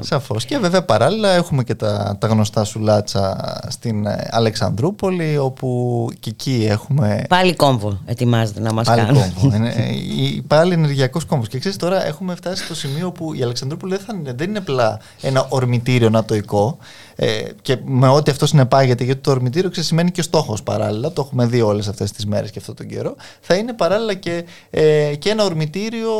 Σαφώς. 0.00 0.44
Και 0.44 0.58
βέβαια 0.58 0.84
παράλληλα 0.84 1.28
έχουμε 1.28 1.64
και 1.64 1.74
τα, 1.74 2.16
τα 2.20 2.26
γνωστά 2.26 2.64
σουλάτσα 2.64 3.36
στην 3.68 4.06
ε, 4.06 4.28
Αλεξανδρούπολη, 4.30 5.38
όπου 5.38 6.08
και 6.20 6.30
εκεί 6.30 6.66
έχουμε. 6.68 7.24
Πάλι 7.28 7.54
κόμβο 7.54 7.98
ετοιμάζεται 8.04 8.60
να 8.60 8.72
μας 8.72 8.86
κάνει. 8.86 9.18
Πάλι 9.18 9.32
κόμβο. 9.40 9.56
είναι, 9.56 9.68
ε, 9.68 10.40
πάλι 10.46 10.72
ενεργειακός 10.72 11.24
κόμβος. 11.24 11.48
Και 11.48 11.58
ξέρεις 11.58 11.76
τώρα 11.78 12.06
έχουμε 12.06 12.34
φτάσει 12.34 12.64
στο 12.64 12.74
σημείο 12.74 13.10
που 13.12 13.34
η 13.34 13.42
Αλεξανδρούπολη 13.42 13.96
δεν, 13.96 14.04
θα, 14.06 14.32
δεν 14.34 14.48
είναι 14.48 14.58
απλά 14.58 14.98
ένα 15.20 15.46
ορμητήριο 15.48 16.10
νατοϊκό. 16.10 16.78
Ε, 17.16 17.42
και 17.62 17.76
με 17.84 18.08
ό,τι 18.08 18.30
αυτό 18.30 18.46
συνεπάγεται, 18.46 19.04
γιατί 19.04 19.20
το 19.20 19.30
ορμητήριο 19.30 19.70
σημαίνει 19.72 20.10
και 20.10 20.22
στόχος 20.22 20.62
παράλληλα, 20.62 21.12
το 21.12 21.22
έχουμε 21.26 21.46
δει 21.46 21.60
όλες 21.60 21.88
αυτές 21.88 22.12
τις 22.12 22.26
μέρες 22.26 22.50
και 22.50 22.58
αυτόν 22.58 22.74
τον 22.74 22.86
καιρό, 22.86 23.16
θα 23.40 23.54
είναι 23.54 23.72
παράλληλα 23.72 24.14
και, 24.14 24.44
ε, 24.70 25.14
και 25.18 25.30
ένα 25.30 25.44
ορμητήριο 25.44 26.10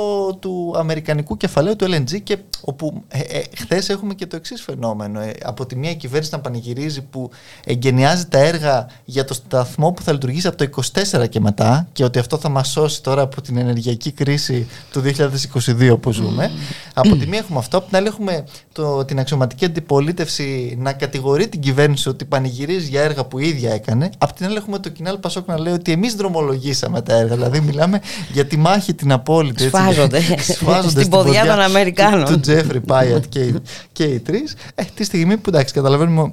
του 0.41 0.75
αμερικανικού 0.77 1.37
κεφαλαίου 1.37 1.77
του 1.77 1.87
LNG, 1.89 2.21
και 2.23 2.39
όπου 2.65 3.03
ε, 3.09 3.19
ε, 3.19 3.43
χθες 3.57 3.89
έχουμε 3.89 4.15
και 4.15 4.27
το 4.27 4.37
εξής 4.37 4.63
φαινόμενο. 4.63 5.21
Ε, 5.21 5.33
από 5.43 5.67
τη 5.67 5.77
μία 5.77 5.95
κυβέρνηση 5.95 6.31
να 6.33 6.41
πανηγυρίζει 6.41 7.03
που 7.03 7.31
εγκαινιάζει 7.65 8.27
τα 8.27 8.39
έργα 8.39 8.87
για 9.05 9.25
το 9.25 9.35
σταθμό 9.35 9.93
που 9.93 10.03
θα 10.03 10.13
λειτουργήσει 10.13 10.47
από 10.47 10.57
το 10.57 10.83
24 11.23 11.29
και 11.29 11.41
μετά, 11.41 11.89
και 11.93 12.05
ότι 12.05 12.19
αυτό 12.19 12.39
θα 12.39 12.49
μας 12.49 12.69
σώσει 12.69 13.03
τώρα 13.03 13.23
από 13.23 13.41
την 13.41 13.57
ενεργειακή 13.57 14.11
κρίση 14.11 14.69
του 14.93 15.03
2022 15.81 15.97
που 16.01 16.13
ζούμε. 16.13 16.51
από 16.95 17.17
τη 17.17 17.27
μία 17.27 17.39
έχουμε 17.39 17.59
αυτό, 17.59 17.77
από 17.77 17.87
την 17.87 17.97
άλλη 17.97 18.07
έχουμε 18.07 18.45
το, 18.73 19.05
την 19.05 19.19
αξιωματική 19.19 19.65
αντιπολίτευση 19.65 20.77
να 20.83 20.93
κατηγορεί 20.93 21.49
την 21.49 21.61
κυβέρνηση 21.61 22.09
ότι 22.09 22.25
πανηγυρίζει 22.25 22.89
για 22.89 23.03
έργα 23.03 23.25
που 23.25 23.39
η 23.39 23.49
ίδια 23.49 23.73
έκανε. 23.73 24.11
Απ' 24.19 24.33
την 24.33 24.47
άλλη, 24.47 24.57
έχουμε 24.57 24.79
το 24.79 24.89
κοινάλ 24.89 25.19
Πασόκ 25.19 25.47
να 25.47 25.61
λέει 25.61 25.73
ότι 25.73 25.93
εμείς 25.93 26.15
δρομολογήσαμε 26.15 27.03
τα 27.03 27.15
έργα. 27.15 27.35
Δηλαδή, 27.35 27.61
μιλάμε 27.61 28.01
για 28.33 28.47
τη 28.47 28.57
μάχη 28.57 28.95
την 28.95 29.13
απόλυτη. 29.13 29.63
Σφάζονται. 29.63 30.21
Σφάζονται 30.53 30.89
στην 30.89 31.11
ποδιά 31.11 31.47
των 31.47 31.61
Αμερικάνων. 31.61 32.25
Του 32.25 32.41
Τζέφρι 32.41 32.81
Πάιατ 32.81 33.25
και, 33.29 33.55
και 33.93 34.05
οι 34.05 34.21
τρεις. 34.21 34.55
Ε, 34.75 34.83
τη 34.95 35.05
στιγμή 35.05 35.37
που 35.37 35.49
εντάξει, 35.49 35.75
καταλαβαίνουμε 35.75 36.33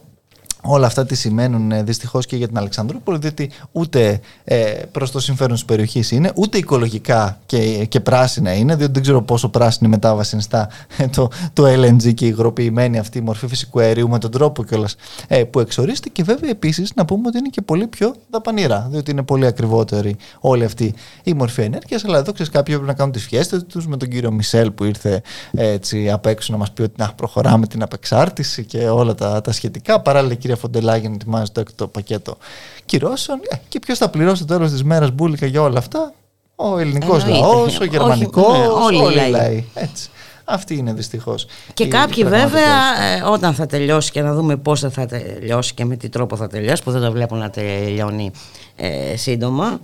Όλα 0.64 0.88
αυτά 0.88 1.06
τι 1.06 1.16
σημαίνουν 1.16 1.72
ε, 1.72 1.84
δυστυχώς 1.84 2.26
και 2.26 2.36
για 2.36 2.48
την 2.48 2.58
Αλεξανδρούπολη, 2.58 3.18
διότι 3.18 3.52
ούτε 3.72 4.20
ε, 4.44 4.66
προς 4.92 5.12
το 5.12 5.20
συμφέρον 5.20 5.54
της 5.54 5.66
περιοχής 5.66 6.12
είναι, 6.12 6.32
ούτε 6.36 6.58
οικολογικά 6.58 7.40
και, 7.46 7.86
και 7.86 8.00
πράσινα 8.00 8.54
είναι, 8.54 8.76
διότι 8.76 8.92
δεν 8.92 9.02
ξέρω 9.02 9.22
πόσο 9.22 9.50
πράσινη 9.50 9.90
μετάβαση 9.90 10.30
είναι 10.34 10.44
στα, 10.44 10.70
ε, 10.98 11.08
το, 11.08 11.30
το 11.54 11.64
LNG 11.66 12.14
και 12.14 12.26
η 12.26 12.30
υγροποιημένη 12.34 13.00
αυτή 13.00 13.18
η 13.18 13.22
μορφή 13.22 13.48
φυσικού 13.48 13.80
αερίου 13.80 14.10
με 14.10 14.20
τον 14.20 14.32
τρόπο 14.32 14.64
κιόλας 14.64 14.96
ε, 15.28 15.44
που 15.44 15.60
εξορίζεται. 15.60 16.10
Και 16.10 16.24
βέβαια 16.24 16.50
επίσης 16.50 16.92
να 16.96 17.06
πούμε 17.06 17.28
ότι 17.28 17.38
είναι 17.38 17.50
και 17.50 17.62
πολύ 17.62 17.88
πιο 17.88 18.16
δαπανηρά, 18.30 18.88
διότι 18.92 19.12
είναι 19.12 19.24
πολύ 19.24 19.46
ακριβότερη 19.46 20.16
όλη 20.40 20.64
αυτή 20.64 20.94
η 21.24 21.34
μορφή 21.34 21.62
ενέργειας, 21.62 22.06
αλλά 22.06 22.18
εδώ 22.18 22.32
ξέρεις 22.32 22.52
κάποιοι 22.52 22.74
πρέπει 22.74 22.90
να 22.90 22.96
κάνουν 22.96 23.14
τις 23.14 23.26
φιέστες 23.26 23.64
τους 23.64 23.88
με 23.88 23.98
τον 23.98 24.10
κύριο 24.10 24.32
Μισελ 24.32 24.72
που 24.72 24.84
ήρθε 24.84 25.22
έτσι 25.52 26.12
απ' 26.12 26.26
έξω 26.26 26.52
να 26.52 26.58
μας 26.58 26.72
πει 26.72 26.82
ότι 26.82 26.94
να 26.98 27.14
προχωράμε 27.14 27.68
την 27.68 27.82
απεξάρτηση 27.82 28.66
και 28.66 28.90
όλα 28.90 29.16
τα, 29.16 29.42
τα 29.42 29.52
σχετικά, 29.52 30.02
παράλληλα 30.02 30.34
κυρία 30.50 30.56
Φοντελάγεν 30.56 31.14
ετοιμάζει 31.14 31.52
το 31.52 31.60
έκτο 31.60 31.88
πακέτο 31.88 32.38
κυρώσεων. 32.86 33.40
Ε, 33.50 33.56
και 33.68 33.80
ποιος 33.80 33.98
θα 33.98 34.10
πληρώσει 34.10 34.46
το 34.46 34.54
τέλος 34.54 34.72
της 34.72 34.84
μέρας 34.84 35.12
μπουλικα 35.12 35.46
για 35.46 35.62
όλα 35.62 35.78
αυτά; 35.78 36.14
Ο 36.56 36.78
ελληνικός 36.78 37.26
λαός, 37.28 37.80
ο 37.80 37.84
γερμανικός, 37.84 38.58
ναι, 38.58 38.68
όλοι 38.68 39.28
οι 39.28 39.30
λαοί. 39.30 39.66
Έτσι. 39.74 40.10
Αυτή 40.46 40.76
είναι 40.76 40.94
δυστυχώς. 40.94 41.46
Και 41.74 41.88
κάποιοι 41.88 42.24
βέβαια, 42.24 43.04
ε, 43.04 43.22
όταν 43.22 43.54
θα 43.54 43.66
τελειώσει 43.66 44.12
και 44.12 44.22
να 44.22 44.34
δούμε 44.34 44.58
πώς 44.58 44.80
θα 44.80 45.06
τελειώσει 45.06 45.74
και 45.74 45.86
με 45.86 45.96
τι 45.96 46.10
τρόπο 46.10 46.36
θα 46.36 46.48
τελειώσει, 46.48 46.84
που 46.84 46.92
δεν 46.92 47.02
το 47.02 47.12
βλέπω 47.12 47.36
να 47.36 47.50
τελειώνει 47.50 48.32
ε, 48.76 49.16
σύντομα, 49.16 49.66
ε, 49.68 49.78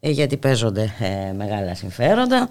γιατί 0.00 0.36
παίζονται 0.36 0.94
ε, 0.98 1.32
μεγάλα 1.32 1.74
συμφέροντα. 1.74 2.48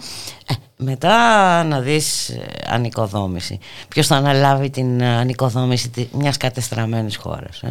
Ε, 0.47 0.53
μετά 0.77 1.63
να 1.63 1.79
δεις 1.81 2.29
ε, 2.29 2.45
ανοικοδόμηση. 2.67 3.59
Ποιος 3.87 4.07
θα 4.07 4.15
αναλάβει 4.15 4.69
την 4.69 5.03
ανοικοδόμηση 5.03 6.09
μιας 6.11 6.37
κατεστραμμένης 6.37 7.15
χώρας. 7.15 7.61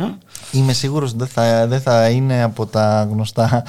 Είμαι 0.52 0.72
σίγουρος 0.72 1.10
ότι 1.10 1.18
δεν 1.18 1.28
θα, 1.28 1.66
δεν 1.66 1.80
θα 1.80 2.08
είναι 2.08 2.42
από 2.42 2.66
τα 2.66 3.08
γνωστά 3.10 3.64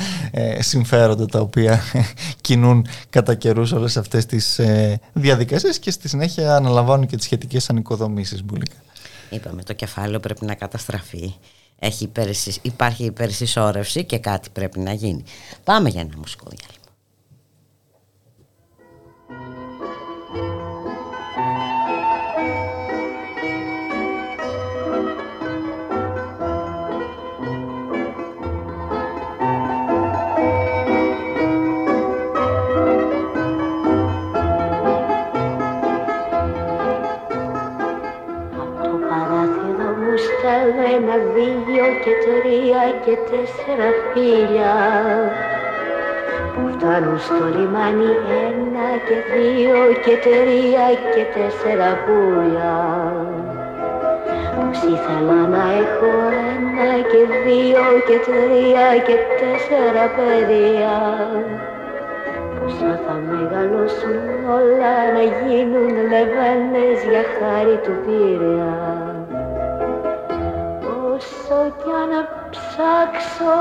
συμφέροντα 0.60 1.26
τα 1.26 1.40
οποία 1.40 1.82
κινούν 2.42 2.88
κατά 3.10 3.36
καιρούς 3.36 3.72
όλες 3.72 3.98
αυτές 3.98 4.26
τις 4.26 4.60
διαδικασίες 5.14 5.80
και 5.80 5.92
στη 5.92 6.08
συνέχεια 6.08 6.56
αναλαμβάνουν 6.56 7.08
και 7.08 7.16
τις 7.16 7.26
σχετικές 7.26 7.70
ανοικοδομήσεις. 7.70 8.44
Μπουλίκα. 8.44 8.76
Είπαμε 9.30 9.64
το 9.64 9.74
κεφάλαιο 9.74 10.20
πρέπει 10.20 10.46
να 10.46 10.56
καταστραφεί 10.56 11.34
έχει 11.80 12.04
υπερσυσ... 12.04 12.60
υπάρχει 12.62 13.04
υπερσυσσόρευση 13.04 14.04
και 14.04 14.18
κάτι 14.18 14.50
πρέπει 14.50 14.80
να 14.80 14.94
γίνει. 14.94 15.24
Πάμε 15.64 15.90
για 15.90 16.02
ένα 16.02 16.18
μουσικό 16.18 16.46
διάλειμμα. 16.50 16.77
Και 43.06 43.18
τέσσερα 43.30 43.90
φίλια 44.12 44.76
που 46.54 46.62
φτάνουν 46.74 47.20
στο 47.20 47.44
λιμάνι 47.56 48.12
ένα 48.46 48.90
και 49.08 49.18
δύο 49.34 49.80
και 50.04 50.16
τρία 50.26 50.88
και 51.14 51.24
τέσσερα 51.36 51.90
πουλιά. 52.04 52.78
Πως 54.56 54.78
ήθελα 54.94 55.40
να 55.56 55.64
έχω 55.82 56.12
ένα 56.54 56.90
και 57.12 57.22
δύο 57.46 57.86
και 58.08 58.18
τρία 58.28 58.88
και 59.08 59.18
τέσσερα 59.40 60.06
παιδιά. 60.16 60.98
Πόσα 62.58 62.94
θα 63.06 63.16
μεγαλώσουν 63.30 64.18
όλα 64.58 64.96
να 65.16 65.24
γίνουν 65.40 65.94
λεβένες 66.12 66.98
για 67.10 67.24
χάρη 67.38 67.78
του 67.84 67.94
Πειραιά 68.04 68.87
ψάξω 72.78 73.60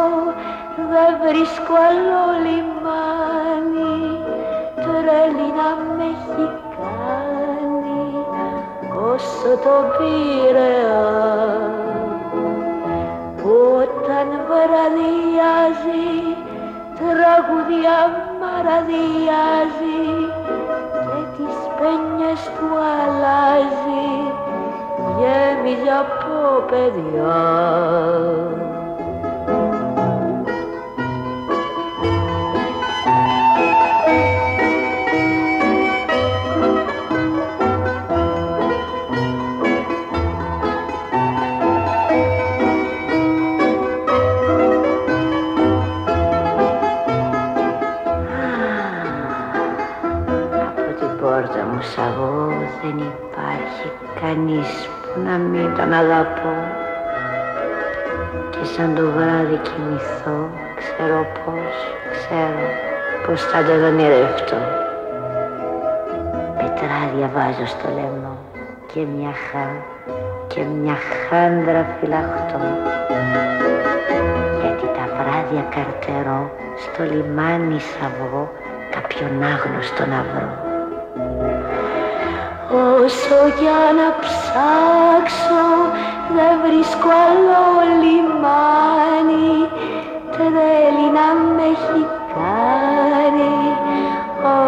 δεν 0.91 1.13
βρίσκω 1.25 1.75
άλλο 1.89 2.23
λιμάνι 2.45 3.99
τρέλι 4.75 5.49
να 5.59 5.71
με 5.97 6.05
έχει 6.15 6.47
κάνει 6.77 8.05
όσο 9.13 9.51
το 9.65 9.77
Πειραιά 9.97 11.11
που 13.37 13.53
όταν 13.83 14.29
βραδιάζει 14.49 16.09
τραγουδιά 16.99 18.01
μαραδιάζει 18.41 20.05
και 21.09 21.21
τις 21.37 21.57
πένιες 21.79 22.43
του 22.57 22.69
αλλάζει 22.93 24.09
γέμιζε 25.19 25.93
από 26.01 26.65
παιδιά. 26.71 28.66
Κοιμηθώ 59.67 60.51
ξέρω 60.81 61.27
πως, 61.45 61.77
ξέρω 62.17 62.67
πως 63.27 63.41
θα 63.43 63.59
τον 63.65 63.85
ονειρευτώ. 63.85 64.61
Πετράδια 66.59 67.29
βάζω 67.35 67.67
στο 67.67 67.89
λαιμό 67.95 68.37
και 68.93 69.01
μια 69.15 69.33
χά 69.47 69.67
και 70.47 70.61
μια 70.63 70.97
χάντρα 71.29 71.87
φυλαχτώ. 71.97 72.61
Γιατί 74.61 74.87
τα 74.97 75.05
βράδια 75.17 75.65
καρτερώ 75.75 76.51
στο 76.83 77.03
λιμάνι 77.15 77.81
σαβώ 77.81 78.53
κάποιον 78.95 79.43
άγνωστο 79.53 80.03
να 80.13 80.21
βρω. 80.31 80.53
Όσο 83.05 83.39
για 83.61 83.81
να 83.99 84.09
ψάξω 84.23 85.65
δεν 86.35 86.55
βρίσκω 86.65 87.09
άλλο 87.27 87.65
λιμάνι 88.03 89.69
τρέλει 90.31 91.09
να 91.17 91.29
με 91.55 91.63
έχει 91.75 92.03
κάνει 92.35 93.55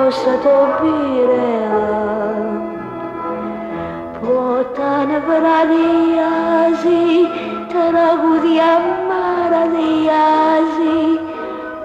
όσο 0.07 0.33
το 0.45 0.57
Πειραιά 0.79 1.99
που 4.21 4.31
όταν 4.59 5.07
βραδιάζει 5.27 7.07
τραγουδιά 7.73 8.73
μαραδιάζει 9.09 11.01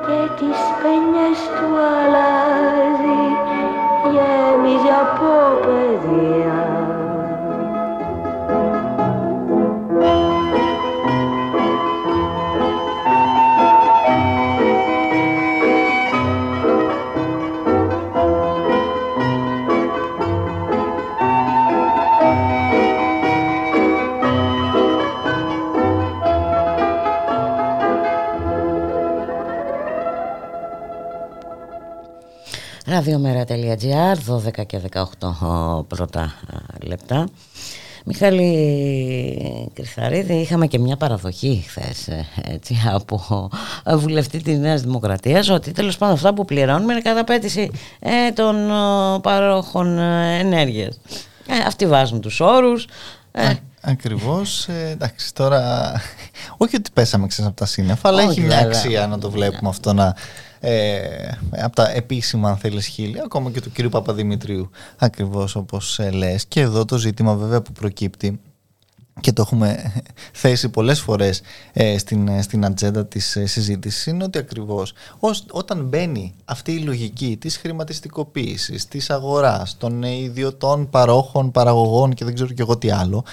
και 0.05 0.19
τις 0.37 0.59
πένιες 0.81 1.39
του 1.55 1.67
αλλάζει 1.93 3.21
γέμιζε 4.13 4.93
από 5.01 5.31
παιδιά. 5.65 6.62
radiomera.gr 33.03 34.17
12 34.61 34.65
και 34.65 34.79
18 35.19 35.85
πρώτα 35.87 36.33
λεπτά 36.83 37.27
Μιχάλη 38.05 39.71
Κρυθαρίδη, 39.73 40.33
είχαμε 40.33 40.67
και 40.67 40.79
μια 40.79 40.97
παραδοχή 40.97 41.65
χθες 41.67 42.07
έτσι, 42.43 42.81
από 42.93 43.49
βουλευτή 43.85 44.41
της 44.41 44.57
Νέας 44.57 44.81
Δημοκρατίας 44.81 45.49
ότι 45.49 45.71
τέλος 45.71 45.97
πάντων 45.97 46.15
αυτά 46.15 46.33
που 46.33 46.45
πληρώνουμε 46.45 46.93
είναι 46.93 47.01
κατά 47.01 47.23
πέτηση 47.23 47.71
ε, 47.99 48.31
των 48.31 48.55
παρόχων 49.21 49.97
ε, 49.97 50.39
ενέργειας. 50.39 50.99
Ε, 51.47 51.57
αυτοί 51.67 51.87
βάζουν 51.87 52.21
τους 52.21 52.39
όρους. 52.39 52.87
Ε. 53.31 53.53
Ακριβώς, 53.81 54.67
ε, 54.67 54.89
εντάξει 54.89 55.33
τώρα, 55.33 55.91
όχι 56.57 56.75
ότι 56.75 56.89
πέσαμε 56.93 57.27
ξέρεις 57.27 57.49
από 57.49 57.59
τα 57.59 57.65
σύννεφα, 57.65 58.09
αλλά 58.09 58.21
έχει 58.21 58.41
μια 58.41 58.57
αξία 58.59 59.07
να 59.07 59.19
το 59.19 59.31
βλέπουμε 59.31 59.69
αυτό 59.69 59.93
να 59.93 60.15
ε, 60.65 61.37
από 61.51 61.75
τα 61.75 61.89
επίσημα 61.89 62.49
αν 62.49 62.57
θέλεις 62.57 62.85
χείλη 62.85 63.21
ακόμα 63.25 63.51
και 63.51 63.61
του 63.61 63.71
κύριου 63.71 63.89
Παπαδημητρίου 63.89 64.69
ακριβώς 64.97 65.55
όπως 65.55 65.99
ε, 65.99 66.11
λες. 66.11 66.45
Και 66.45 66.59
εδώ 66.59 66.85
το 66.85 66.97
ζήτημα 66.97 67.35
βέβαια 67.35 67.61
που 67.61 67.71
προκύπτει 67.71 68.39
και 69.21 69.31
το 69.31 69.41
έχουμε 69.41 69.93
θέσει 70.41 70.69
πολλές 70.69 70.99
φορές 70.99 71.41
ε, 71.73 71.97
στην, 71.97 72.27
ε, 72.27 72.41
στην 72.41 72.65
ατζέντα 72.65 73.05
της 73.05 73.35
ε, 73.35 73.45
συζήτησης 73.45 74.05
είναι 74.05 74.23
ότι 74.23 74.37
ακριβώς 74.37 74.93
όταν 75.51 75.85
μπαίνει 75.85 76.33
αυτή 76.45 76.71
η 76.71 76.79
λογική 76.79 77.37
της 77.37 77.57
χρηματιστικοποίησης, 77.57 78.87
της 78.87 79.09
αγοράς, 79.09 79.77
των 79.77 80.03
ιδιωτών 80.03 80.89
παρόχων, 80.89 81.51
παραγωγών 81.51 82.13
και 82.13 82.25
δεν 82.25 82.33
ξέρω 82.33 82.49
και 82.49 82.61
εγώ 82.61 82.77
τι 82.77 82.91
άλλο 82.91 83.25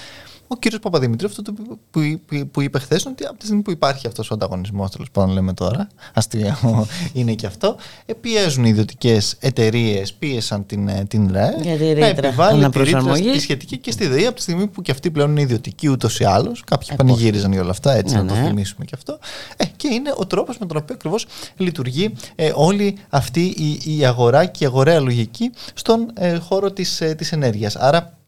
ο 0.53 0.55
κύριος 0.59 0.81
Παπαδημητρίου 0.81 1.27
αυτό 1.27 1.41
το 1.41 1.53
που, 1.53 1.79
που, 1.91 2.47
που 2.51 2.61
είπε 2.61 2.79
χθες 2.79 3.05
ότι 3.05 3.25
από 3.25 3.37
τη 3.37 3.45
στιγμή 3.45 3.61
που 3.61 3.71
υπάρχει 3.71 4.07
αυτός 4.07 4.31
ο 4.31 4.33
ανταγωνισμός, 4.33 4.91
τέλος 4.91 5.11
πάντων 5.11 5.33
λέμε 5.33 5.53
τώρα, 5.53 5.87
αστείο 6.13 6.55
είναι 7.13 7.33
και 7.33 7.45
αυτό, 7.45 7.75
ε, 8.05 8.13
πιέζουν 8.13 8.65
οι 8.65 8.69
ιδιωτικές 8.69 9.35
εταιρείες, 9.39 10.13
πίεσαν 10.13 10.65
την, 10.65 10.87
ε, 10.87 11.05
την 11.07 11.31
ΡΑΕ 11.31 11.55
να 11.93 12.05
επιβάλλει 12.05 12.69
τη 12.69 12.83
ρήτρα 12.83 13.13
τη 13.13 13.39
σχετική 13.39 13.77
και 13.77 13.91
στη 13.91 14.07
ΔΕΗ 14.07 14.25
από 14.25 14.35
τη 14.35 14.41
στιγμή 14.41 14.67
που 14.67 14.81
και 14.81 14.91
αυτοί 14.91 15.11
πλέον 15.11 15.29
είναι 15.31 15.41
ιδιωτικοί 15.41 15.89
ούτως 15.89 16.19
ή 16.19 16.23
άλλως. 16.23 16.63
Κάποιοι 16.65 16.87
ε, 16.91 16.95
πανηγύριζαν 16.95 17.51
για 17.51 17.61
όλα 17.61 17.71
αυτά, 17.71 17.93
έτσι 17.93 18.15
ναι, 18.15 18.21
να 18.21 18.27
το 18.27 18.33
ναι. 18.33 18.47
θυμίσουμε 18.47 18.85
και 18.85 18.93
αυτό. 18.95 19.19
Ε, 19.57 19.65
και 19.75 19.87
είναι 19.91 20.13
ο 20.15 20.25
τρόπος 20.25 20.57
με 20.57 20.65
τον 20.65 20.77
οποίο 20.77 20.95
ακριβώς 20.95 21.25
λειτουργεί 21.57 22.13
ε, 22.35 22.51
όλη 22.55 22.97
αυτή 23.09 23.43
η, 23.43 23.97
η 23.97 24.05
αγορά 24.05 24.45
και 24.45 24.63
η 24.63 24.67
αγοραία 24.67 24.99
λογική 24.99 25.51
στον 25.73 26.11
ε, 26.13 26.37
χώρο 26.37 26.71
της 26.71 27.01
ε, 27.01 27.15
ενέργειας. 27.31 27.75
Άρα 27.75 28.20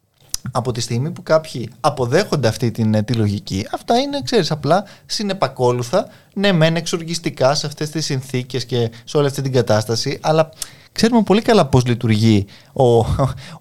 από 0.51 0.71
τη 0.71 0.81
στιγμή 0.81 1.11
που 1.11 1.23
κάποιοι 1.23 1.69
αποδέχονται 1.79 2.47
αυτή 2.47 2.71
την, 2.71 2.93
ε, 2.93 3.03
τη 3.03 3.13
λογική, 3.13 3.67
αυτά 3.71 3.97
είναι, 3.97 4.21
ξέρεις, 4.23 4.51
απλά 4.51 4.83
συνεπακόλουθα, 5.05 6.07
ναι 6.33 6.51
μεν 6.51 6.75
εξοργιστικά 6.75 7.55
σε 7.55 7.65
αυτές 7.65 7.89
τις 7.89 8.05
συνθήκες 8.05 8.65
και 8.65 8.91
σε 9.03 9.17
όλη 9.17 9.27
αυτή 9.27 9.41
την 9.41 9.51
κατάσταση, 9.51 10.19
αλλά 10.21 10.49
ξέρουμε 10.91 11.23
πολύ 11.23 11.41
καλά 11.41 11.65
πώς 11.65 11.85
λειτουργεί 11.85 12.45
ο, 12.73 12.97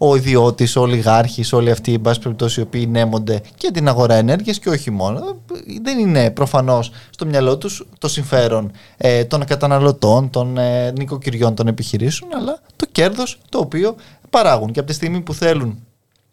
ο 0.09 0.17
ιδιώτης, 0.17 0.77
ο 0.77 0.81
ολιγάρχης, 0.81 1.53
όλοι 1.53 1.71
αυτοί 1.71 1.93
οι 1.93 1.99
πάση 1.99 2.21
περιπτώσει 2.21 2.61
οι 2.61 2.63
οποίοι 2.63 2.87
νέμονται 2.91 3.41
και 3.57 3.71
την 3.71 3.89
αγορά 3.89 4.15
ενέργειας 4.15 4.59
και 4.59 4.69
όχι 4.69 4.91
μόνο. 4.91 5.37
Δεν 5.83 5.99
είναι 5.99 6.31
προφανώς 6.31 6.93
στο 7.11 7.27
μυαλό 7.27 7.59
τους 7.59 7.87
το 7.99 8.09
συμφέρον 8.09 8.71
ε, 8.97 9.25
των 9.25 9.45
καταναλωτών, 9.45 10.31
των 10.31 10.59
ε, 10.59 10.91
νοικοκυριών, 10.91 11.55
των 11.55 11.67
επιχειρήσεων, 11.67 12.31
αλλά 12.35 12.59
το 12.77 12.87
κέρδος 12.93 13.39
το 13.49 13.59
οποίο 13.59 13.95
παράγουν. 14.31 14.73
Και 14.73 14.79
από 14.79 14.89
τη 14.89 14.95
στιγμή 14.95 15.21
που 15.21 15.35
θέλουν 15.35 15.79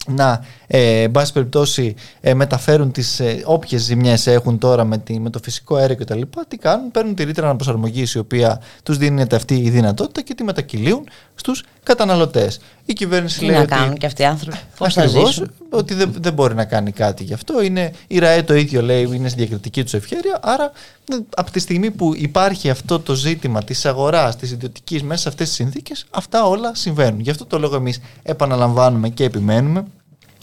να, 0.10 0.45
ε, 0.67 1.02
εν 1.02 1.12
πάση 1.12 1.34
περιπτώσει, 1.34 1.95
ε, 2.22 2.34
μεταφέρουν 2.34 2.91
τις 2.91 3.19
ε, 3.19 3.41
όποιες 3.45 3.82
ζημιές 3.82 4.28
έχουν 4.28 4.58
τώρα 4.58 4.84
με, 4.84 4.98
τη, 4.98 5.19
με 5.19 5.30
το 5.30 5.39
φυσικό 5.43 5.76
αέριο 5.76 5.95
και 5.95 6.06
τα 6.06 6.15
λοιπά, 6.15 6.45
τι 6.48 6.58
κάνουν, 6.58 6.91
παίρνουν 6.91 7.15
τη 7.15 7.24
ρήτρα 7.24 7.45
αναπροσαρμογής 7.45 8.13
η 8.13 8.19
οποία 8.19 8.62
τους 8.84 8.98
δίνεται 8.98 9.36
αυτή 9.36 9.56
η 9.56 9.69
δυνατότητα 9.69 10.22
και 10.22 10.34
τη 10.34 10.43
μετακυλίουν 10.43 11.08
στους 11.36 11.63
καταναλωτές. 11.84 12.60
Η 12.86 12.93
κυβέρνηση 12.93 13.39
Τι 13.39 13.45
λέει 13.45 13.56
να 13.56 13.62
ότι... 13.62 13.69
κάνουν 13.69 13.98
και 13.98 14.06
αυτοί 14.06 14.22
οι 14.22 14.26
άνθρωποι, 14.26 14.58
πώς 14.78 14.93
θα 14.93 15.02
Ακριβώς, 15.02 15.28
ζήσουν; 15.28 15.52
ότι 15.69 15.93
δεν, 15.93 16.13
δεν 16.19 16.34
μπορεί 16.34 16.56
να 16.56 16.65
κάνει 16.65 16.91
κάτι 16.91 17.24
γι' 17.24 17.34
αυτό. 17.34 17.62
Είναι, 17.62 17.91
η 18.08 18.19
ΡΑΕ 18.19 18.43
το 18.43 18.56
ίδιο 18.56 18.82
λέει, 18.82 19.10
είναι 19.13 19.30
στη 19.30 19.38
διακριτική 19.38 19.84
τους 19.84 19.93
ευχέρεια. 19.93 20.39
Άρα, 20.41 20.72
ε, 21.12 21.15
από 21.36 21.52
τη 21.52 21.60
στιγμή 21.60 21.91
που 21.91 22.13
υπάρχει 22.15 22.69
αυτό 22.69 23.00
το 23.00 23.13
ζήτημα 23.13 23.63
της 23.63 23.86
αγοράς, 23.86 24.36
της 24.36 24.52
ιδιωτικής 24.52 25.04
μέσα 25.04 25.22
σε 25.22 25.30
αυτές 25.30 25.48
τις 25.48 25.56
συνθήκες, 25.56 26.06
αυτά 26.10 26.45
όλα 26.45 26.76
συμβαίνουν. 26.76 27.19
Γι' 27.19 27.30
αυτό 27.30 27.45
το 27.45 27.60
λόγο 27.60 27.76
εμείς 27.76 28.02
επαναλαμβάνουμε 28.24 29.10
και 29.10 29.24
επιμένουμε 29.24 29.86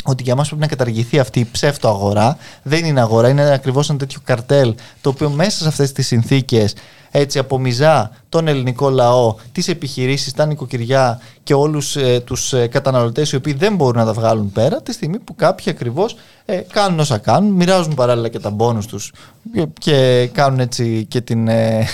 ότι 0.06 0.22
για 0.22 0.34
μας 0.34 0.46
πρέπει 0.46 0.62
να 0.62 0.68
καταργηθεί 0.68 1.18
αυτή 1.18 1.40
η 1.40 1.48
ψεύτο 1.52 1.88
αγορά. 1.88 2.36
Δεν 2.62 2.84
είναι 2.84 3.00
αγορά, 3.00 3.28
είναι 3.28 3.52
ακριβώς 3.52 3.88
ένα 3.88 3.98
τέτοιο 3.98 4.20
καρτέλ 4.24 4.74
το 5.00 5.10
οποίο 5.10 5.30
μέσα 5.30 5.62
σε 5.62 5.68
αυτές 5.68 5.92
τις 5.92 6.06
συνθήκες 6.06 6.74
έτσι 7.10 7.38
απομυζά 7.38 8.10
τον 8.28 8.48
ελληνικό 8.48 8.90
λαό, 8.90 9.34
τις 9.52 9.68
επιχειρήσεις, 9.68 10.32
τα 10.32 10.46
νοικοκυριά 10.46 11.20
και 11.42 11.54
όλους 11.54 11.96
ε, 11.96 12.20
τους 12.20 12.52
ε, 12.52 12.66
καταναλωτές 12.66 13.32
οι 13.32 13.36
οποίοι 13.36 13.52
δεν 13.52 13.76
μπορούν 13.76 13.96
να 13.96 14.04
τα 14.04 14.12
βγάλουν 14.12 14.52
πέρα 14.52 14.82
τη 14.82 14.92
στιγμή 14.92 15.18
που 15.18 15.34
κάποιοι 15.34 15.70
ακριβώς 15.70 16.16
ε, 16.44 16.56
κάνουν 16.56 16.98
όσα 17.00 17.18
κάνουν, 17.18 17.52
μοιράζουν 17.52 17.94
παράλληλα 17.94 18.28
και 18.28 18.38
τα 18.38 18.50
μπόνους 18.50 18.86
τους 18.86 19.12
και, 19.52 19.66
και 19.78 20.28
κάνουν 20.32 20.60
έτσι 20.60 21.06
και 21.08 21.20
την, 21.20 21.48
ε, 21.48 21.86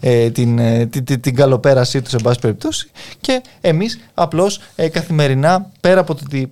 ε, 0.00 0.30
την, 0.30 0.58
ε, 0.58 0.86
την, 0.86 1.04
την, 1.04 1.20
την 1.20 1.34
καλοπέρασή 1.34 2.02
τους 2.02 2.10
σε 2.10 2.18
πάση 2.18 2.38
περιπτώσει 2.38 2.90
και 3.20 3.42
εμείς 3.60 3.98
απλώς 4.14 4.60
ε, 4.74 4.88
καθημερινά 4.88 5.70
πέρα 5.80 6.00
από 6.00 6.14
το 6.14 6.22
ότι 6.26 6.50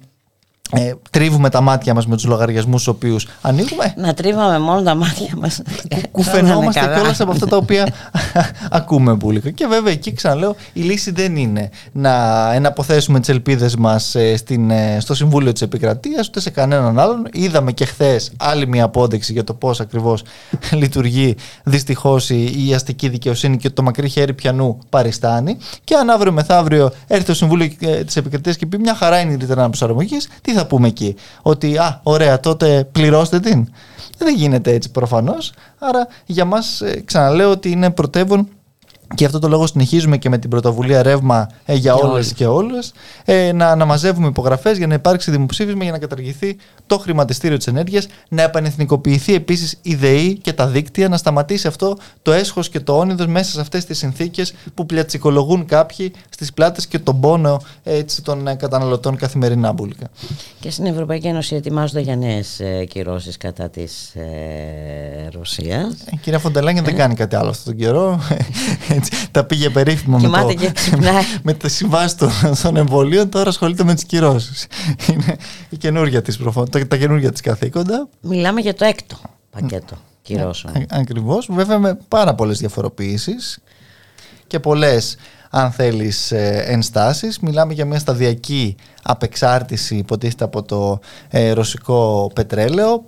ε, 0.72 0.92
τρίβουμε 1.10 1.48
τα 1.50 1.60
μάτια 1.60 1.94
μας 1.94 2.06
με 2.06 2.14
τους 2.16 2.24
λογαριασμούς 2.24 2.82
τους 2.82 2.86
οποίους 2.94 3.28
ανοίγουμε 3.40 3.94
Να 3.96 4.14
τρίβαμε 4.14 4.58
μόνο 4.58 4.82
τα 4.82 4.94
μάτια 4.94 5.34
μας. 5.36 5.62
κουφαινόμαστε 6.10 6.80
Καλά. 6.80 6.94
κιόλας 6.94 7.20
από 7.20 7.30
αυτά 7.30 7.46
τα 7.46 7.56
οποία 7.56 7.88
ακούμε 8.70 9.16
πουλικά. 9.16 9.50
Και 9.50 9.66
βέβαια 9.66 9.92
εκεί 9.92 10.12
ξαναλέω 10.12 10.56
η 10.72 10.80
λύση 10.80 11.10
δεν 11.10 11.36
είναι 11.36 11.70
να 11.92 12.12
εναποθέσουμε 12.54 13.20
τις 13.20 13.28
ελπίδες 13.28 13.76
μας 13.76 14.14
ε, 14.14 14.36
στην, 14.36 14.70
ε, 14.70 14.96
στο 15.00 15.14
Συμβούλιο 15.14 15.52
της 15.52 15.62
Επικρατείας 15.62 16.28
ούτε 16.28 16.40
σε 16.40 16.50
κανέναν 16.50 16.98
άλλον. 16.98 17.26
Είδαμε 17.32 17.72
και 17.72 17.84
χθες 17.84 18.32
άλλη 18.36 18.66
μια 18.66 18.84
απόδειξη 18.84 19.32
για 19.32 19.44
το 19.44 19.54
πώς 19.54 19.80
ακριβώς 19.80 20.22
λειτουργεί 20.80 21.36
δυστυχώς 21.64 22.30
η, 22.30 22.66
η 22.68 22.74
αστική 22.74 23.08
δικαιοσύνη 23.08 23.56
και 23.56 23.70
το 23.70 23.82
μακρύ 23.82 24.08
χέρι 24.08 24.34
πιανού 24.34 24.78
παριστάνει. 24.90 25.56
Και 25.84 25.94
αν 25.94 26.10
αύριο 26.10 26.32
μεθαύριο 26.32 26.90
έρθει 27.06 27.24
το 27.24 27.34
Συμβούλιο 27.34 27.70
ε, 27.80 28.04
της 28.04 28.16
Επικρατείας 28.16 28.56
και 28.56 28.66
πει 28.66 28.78
μια 28.78 28.94
χαρά 28.94 29.20
είναι 29.20 29.32
η 29.32 29.36
ρήτρα 29.36 29.58
αναπροσαρμογής, 29.58 30.28
τι 30.42 30.52
θα 30.52 30.59
πούμε 30.66 30.88
εκεί. 30.88 31.14
Ότι 31.42 31.76
α, 31.76 32.00
ωραία, 32.02 32.40
τότε 32.40 32.88
πληρώστε 32.92 33.40
την. 33.40 33.68
Δεν 34.18 34.34
γίνεται 34.34 34.72
έτσι 34.72 34.90
προφανώς. 34.90 35.52
Άρα 35.78 36.06
για 36.26 36.44
μας 36.44 36.80
ε, 36.80 37.02
ξαναλέω 37.04 37.50
ότι 37.50 37.70
είναι 37.70 37.90
πρωτεύον 37.90 38.48
και 39.14 39.24
αυτό 39.24 39.38
το 39.38 39.48
λόγο 39.48 39.66
συνεχίζουμε 39.66 40.16
και 40.16 40.28
με 40.28 40.38
την 40.38 40.50
πρωτοβουλία 40.50 41.02
ρεύμα 41.02 41.48
ε, 41.64 41.72
για 41.74 41.80
Για 41.80 41.94
όλες 41.94 42.12
όλους. 42.12 42.32
και 42.32 42.46
όλες 42.46 42.92
ε, 43.24 43.52
να, 43.52 43.76
να 43.76 43.84
μαζεύουμε 43.84 44.26
υπογραφές 44.26 44.78
για 44.78 44.86
να 44.86 44.94
υπάρξει 44.94 45.30
δημοψήφισμα 45.30 45.82
για 45.82 45.92
να 45.92 45.98
καταργηθεί 45.98 46.56
το 46.86 46.98
χρηματιστήριο 46.98 47.56
της 47.56 47.66
ενέργειας 47.66 48.06
να 48.28 48.42
επανεθνικοποιηθεί 48.42 49.34
επίσης 49.34 49.78
η 49.82 49.94
ΔΕΗ 49.94 50.38
και 50.42 50.52
τα 50.52 50.66
δίκτυα 50.66 51.08
να 51.08 51.16
σταματήσει 51.16 51.66
αυτό 51.66 51.96
το 52.22 52.32
έσχος 52.32 52.68
και 52.68 52.80
το 52.80 52.98
όνειδος 52.98 53.26
μέσα 53.26 53.50
σε 53.50 53.60
αυτές 53.60 53.84
τις 53.84 53.98
συνθήκες 53.98 54.54
που 54.74 54.86
πλατσικολογούν 54.86 55.66
κάποιοι 55.66 56.12
στις 56.30 56.52
πλάτες 56.52 56.86
και 56.86 56.98
τον 56.98 57.20
πόνο 57.20 57.60
έτσι, 57.82 58.22
των 58.22 58.46
ε, 58.46 58.54
καταναλωτών 58.54 59.16
καθημερινά 59.16 59.72
μπουλικά. 59.72 60.06
Και 60.60 60.70
στην 60.70 60.86
Ευρωπαϊκή 60.86 61.26
Ένωση 61.26 61.54
ετοιμάζονται 61.54 62.00
για 62.00 62.16
νέες 62.16 62.60
κυρώσεις 62.88 63.36
κατά 63.36 63.68
της 63.68 64.14
ε, 64.14 65.28
Ρωσίας. 65.32 65.92
Ε, 66.04 66.16
κυρία 66.20 66.38
Φοντελάνια 66.38 66.82
δεν 66.82 66.96
κάνει 66.96 67.14
κάτι 67.14 67.36
άλλο 67.36 67.48
αυτόν 67.48 67.64
τον 67.64 67.82
καιρό. 67.82 68.20
Έτσι, 69.00 69.30
τα 69.30 69.44
πήγε 69.44 69.70
περίφημα 69.70 70.18
με, 70.18 70.22
Κοιμάται 70.22 70.54
το, 70.54 70.60
και 70.60 70.70
ξυπνάει. 70.70 71.22
με 71.42 71.54
τα 71.54 71.68
συμβάσει 71.68 72.16
των, 72.16 72.30
των 72.62 72.76
εμβολίων, 72.76 73.28
τώρα 73.28 73.48
ασχολείται 73.48 73.84
με 73.84 73.94
τις 73.94 74.04
κυρώσεις. 74.04 74.66
Είναι 75.10 75.36
η 75.68 75.76
καινούργια 75.76 76.22
της 76.22 76.36
προφανώς, 76.36 76.68
τα, 76.68 76.86
τα 76.86 76.96
καινούργια 76.96 77.32
της 77.32 77.40
καθήκοντα. 77.40 78.08
Μιλάμε 78.20 78.60
για 78.60 78.74
το 78.74 78.84
έκτο 78.84 79.16
πακέτο 79.50 79.96
κυρώσεων. 80.22 80.86
Ακριβώς. 80.90 81.48
Βέβαια 81.50 81.78
με 81.78 81.98
πάρα 82.08 82.34
πολλές 82.34 82.58
διαφοροποιήσεις 82.58 83.58
και 84.46 84.60
πολλές, 84.60 85.16
αν 85.50 85.70
θέλεις, 85.72 86.32
ενστάσεις. 86.32 87.38
Μιλάμε 87.38 87.72
για 87.72 87.84
μια 87.84 87.98
σταδιακή 87.98 88.76
απεξάρτηση, 89.02 89.96
υποτίθεται 89.96 90.44
από 90.44 90.62
το 90.62 90.98
ε, 91.28 91.52
ρωσικό 91.52 92.30
πετρέλαιο. 92.34 93.04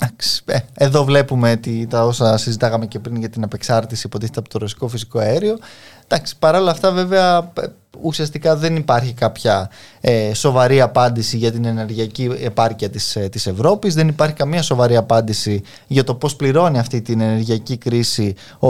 Εντάξει, 0.00 0.42
ε, 0.44 0.58
Εδώ 0.74 1.04
βλέπουμε 1.04 1.56
τι, 1.56 1.86
τα 1.86 2.04
όσα 2.04 2.36
συζητάγαμε 2.36 2.86
και 2.86 2.98
πριν 2.98 3.16
για 3.16 3.28
την 3.28 3.44
απεξάρτηση 3.44 4.06
υποτίθεται 4.06 4.38
από 4.38 4.48
το 4.48 4.58
ρωσικό 4.58 4.88
φυσικό 4.88 5.18
αέριο. 5.18 5.58
Εντάξει, 6.06 6.38
παρά 6.38 6.58
όλα 6.58 6.70
αυτά 6.70 6.90
βέβαια 6.92 7.52
ε, 7.60 7.66
ουσιαστικά 8.00 8.56
δεν 8.56 8.76
υπάρχει 8.76 9.12
κάποια 9.12 9.70
ε, 10.00 10.34
σοβαρή 10.34 10.80
απάντηση 10.80 11.36
για 11.36 11.52
την 11.52 11.64
ενεργειακή 11.64 12.30
επάρκεια 12.40 12.90
της, 12.90 13.16
ε, 13.16 13.28
της 13.28 13.46
Ευρώπης. 13.46 13.94
Δεν 13.94 14.08
υπάρχει 14.08 14.34
καμία 14.34 14.62
σοβαρή 14.62 14.96
απάντηση 14.96 15.62
για 15.86 16.04
το 16.04 16.14
πώς 16.14 16.36
πληρώνει 16.36 16.78
αυτή 16.78 17.02
την 17.02 17.20
ενεργειακή 17.20 17.76
κρίση 17.76 18.34
ο, 18.58 18.68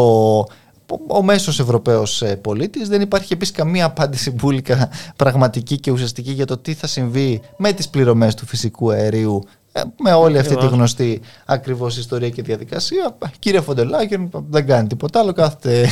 ο 1.07 1.23
μέσος 1.23 1.61
Ευρωπαίος 1.61 2.23
ε, 2.23 2.37
πολίτης. 2.37 2.89
Δεν 2.89 3.01
υπάρχει 3.01 3.33
επίσης 3.33 3.55
καμία 3.55 3.85
απάντηση 3.85 4.31
μπουλικα 4.31 4.91
πραγματική 5.17 5.81
και 5.81 5.91
ουσιαστική 5.91 6.33
για 6.33 6.47
το 6.47 6.59
τι 6.59 6.75
θα 6.75 6.87
συμβεί 6.87 7.41
με 7.57 7.73
τις 7.73 7.89
πληρωμές 7.89 8.35
του 8.35 8.47
φυσικού 8.47 8.91
αερίου 8.91 9.43
ε, 9.45 9.64
με 9.99 10.13
όλη 10.13 10.37
αυτή 10.39 10.49
τη 10.49 10.55
Ακριβώς. 10.55 10.77
γνωστή 10.77 11.21
ακριβώς 11.47 11.97
ιστορία 11.97 12.29
και 12.29 12.43
διαδικασία. 12.43 13.17
Κύριε 13.39 13.61
Φοντελάκη 13.61 14.29
δεν 14.51 14.67
κάνει 14.67 14.87
τίποτα 14.89 15.21
άλλο, 15.21 15.33
κάθεται 15.33 15.89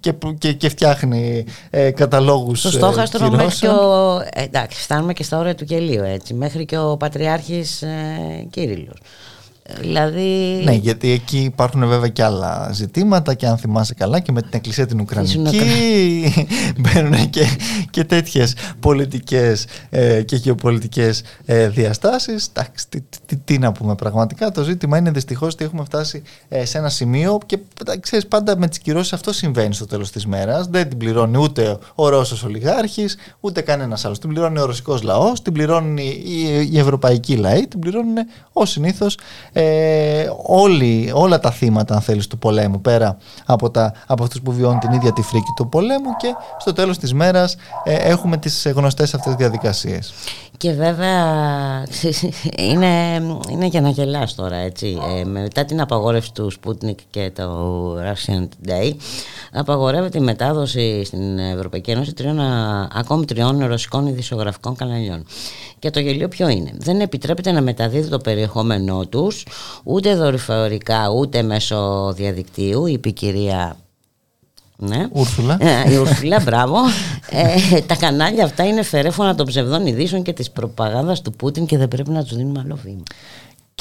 και, 0.00 0.14
και, 0.38 0.52
και 0.52 0.68
φτιάχνει 0.68 1.44
ε, 1.70 1.90
καταλόγους 1.90 2.58
Στο 2.58 2.68
ε, 2.68 2.70
στόχαστρο 2.70 3.30
μέχρι 3.30 3.36
και 3.36 3.42
κυρώσεων. 3.42 3.76
ο. 3.76 4.20
ε, 4.30 4.42
εντάξει, 4.42 4.80
φτάνουμε 4.80 5.12
και 5.12 5.22
στα 5.22 5.38
όρια 5.38 5.54
του 5.54 5.64
γελίου 5.64 6.02
έτσι. 6.02 6.34
Μέχρι 6.34 6.64
και 6.64 6.78
ο 6.78 6.96
Πατριάρχης 6.96 7.82
ε, 7.82 8.46
Κύριλλος. 8.50 8.96
Ε, 9.68 9.80
Δηλαδή. 9.80 10.60
Ναι, 10.64 10.72
γιατί 10.72 11.10
εκεί 11.10 11.38
υπάρχουν 11.38 11.88
βέβαια 11.88 12.08
και 12.08 12.22
άλλα 12.22 12.70
ζητήματα 12.72 13.34
και 13.34 13.46
αν 13.46 13.58
θυμάσαι 13.58 13.94
καλά 13.94 14.20
και 14.20 14.32
με 14.32 14.40
την 14.40 14.50
Εκκλησία 14.52 14.86
την 14.86 15.00
Ουκρανική 15.00 16.32
μπαίνουν 16.80 17.30
και, 17.30 17.46
και 17.90 18.04
τέτοιες 18.04 18.54
πολιτικές 18.80 19.66
ε, 19.90 20.22
και 20.22 20.36
γεωπολιτικές 20.36 21.22
ε, 21.44 21.68
διαστάσεις. 21.68 22.48
Εντάξει, 22.48 22.88
τι, 22.88 23.00
τι, 23.26 23.36
τι 23.36 23.58
να 23.58 23.72
πούμε 23.72 23.94
πραγματικά. 23.94 24.50
Το 24.50 24.62
ζήτημα 24.62 24.98
είναι 24.98 25.10
δυστυχώς 25.10 25.52
ότι 25.52 25.64
έχουμε 25.64 25.84
φτάσει 25.84 26.22
ε, 26.48 26.64
σε 26.64 26.78
ένα 26.78 26.88
σημείο 26.88 27.38
και 27.46 27.58
ε, 27.86 27.96
ξέρεις 27.96 28.26
πάντα 28.26 28.58
με 28.58 28.68
τις 28.68 28.78
κυρώσεις 28.78 29.12
αυτό 29.12 29.32
συμβαίνει 29.32 29.74
στο 29.74 29.86
τέλος 29.86 30.10
της 30.10 30.26
μέρας. 30.26 30.66
Δεν 30.66 30.88
την 30.88 30.98
πληρώνει 30.98 31.38
ούτε 31.38 31.78
ο 31.94 32.08
Ρώσος 32.08 32.42
ολιγάρχης, 32.42 33.16
ούτε 33.40 33.60
κανένας 33.60 34.04
άλλος. 34.04 34.18
Την 34.18 34.28
πληρώνει 34.28 34.58
ο 34.58 34.64
ρωσικός 34.64 35.02
λαός, 35.02 35.42
την 35.42 35.52
πληρώνουν 35.52 35.96
οι, 35.96 36.22
οι, 36.24 36.68
οι 36.72 36.78
ευρωπαϊκοί 36.78 37.36
λαοί, 37.36 37.66
την 37.66 37.78
πληρώνουν 37.78 38.16
ως 38.52 38.70
συνήθως 38.70 39.16
ε, 39.58 40.30
όλοι, 40.42 41.10
όλα 41.14 41.40
τα 41.40 41.50
θύματα 41.50 41.94
αν 41.94 42.00
θέλεις 42.00 42.26
του 42.26 42.38
πολέμου 42.38 42.80
πέρα 42.80 43.16
από, 43.46 43.70
τα, 43.70 43.92
από 44.06 44.22
αυτούς 44.22 44.40
που 44.40 44.52
βιώνουν 44.52 44.78
την 44.78 44.92
ίδια 44.92 45.12
τη 45.12 45.22
φρίκη 45.22 45.52
του 45.56 45.68
πολέμου 45.68 46.16
και 46.16 46.34
στο 46.58 46.72
τέλος 46.72 46.98
της 46.98 47.12
μέρας 47.12 47.56
ε, 47.84 47.94
έχουμε 47.94 48.36
τις 48.36 48.72
γνωστές 48.74 49.14
αυτές 49.14 49.34
διαδικασίες. 49.34 50.12
Και 50.56 50.72
βέβαια 50.72 51.22
είναι, 52.70 53.22
είναι 53.50 53.66
για 53.66 53.80
να 53.80 53.88
γελάς 53.88 54.34
τώρα 54.34 54.56
έτσι. 54.56 54.98
Ε, 55.18 55.24
μετά 55.24 55.64
την 55.64 55.80
απαγόρευση 55.80 56.32
του 56.32 56.52
Sputnik 56.52 56.96
και 57.10 57.30
το 57.34 57.94
Russian 57.98 58.42
Today 58.42 58.92
απαγορεύεται 59.52 60.18
η 60.18 60.20
μετάδοση 60.20 61.04
στην 61.04 61.38
Ευρωπαϊκή 61.38 61.90
Ένωση 61.90 62.12
τριών, 62.12 62.40
α, 62.40 62.88
ακόμη 62.94 63.24
τριών 63.24 63.66
ρωσικών 63.66 64.06
ειδησιογραφικών 64.06 64.76
καναλιών. 64.76 65.26
Και 65.78 65.90
το 65.90 66.00
γελίο 66.00 66.28
ποιο 66.28 66.48
είναι; 66.48 66.70
Δεν 66.78 67.00
επιτρέπεται 67.00 67.52
να 67.52 67.60
μεταδίδει 67.60 68.08
το 68.08 68.18
περιεχόμενό 68.18 69.06
τους 69.06 69.45
ούτε 69.84 70.14
δορυφορικά 70.14 71.08
ούτε 71.08 71.42
μέσω 71.42 72.12
διαδικτύου, 72.12 72.86
είπε 72.86 73.08
η 73.08 73.12
κυρία 73.12 73.76
ναι. 74.78 75.06
Ούρσουλα. 75.12 75.56
Ε, 75.60 75.92
η 75.92 75.96
Ουρσουλά, 75.96 76.40
μπράβο. 76.40 76.76
Ε, 77.30 77.80
τα 77.80 77.96
κανάλια 77.96 78.44
αυτά 78.44 78.64
είναι 78.66 78.82
φερέφωνα 78.82 79.34
των 79.34 79.46
ψευδών 79.46 79.86
ειδήσεων 79.86 80.22
και 80.22 80.32
της 80.32 80.50
προπαγάνδας 80.50 81.22
του 81.22 81.32
Πούτιν 81.32 81.66
και 81.66 81.78
δεν 81.78 81.88
πρέπει 81.88 82.10
να 82.10 82.22
τους 82.22 82.36
δίνουμε 82.36 82.62
άλλο 82.64 82.78
βήμα. 82.82 83.02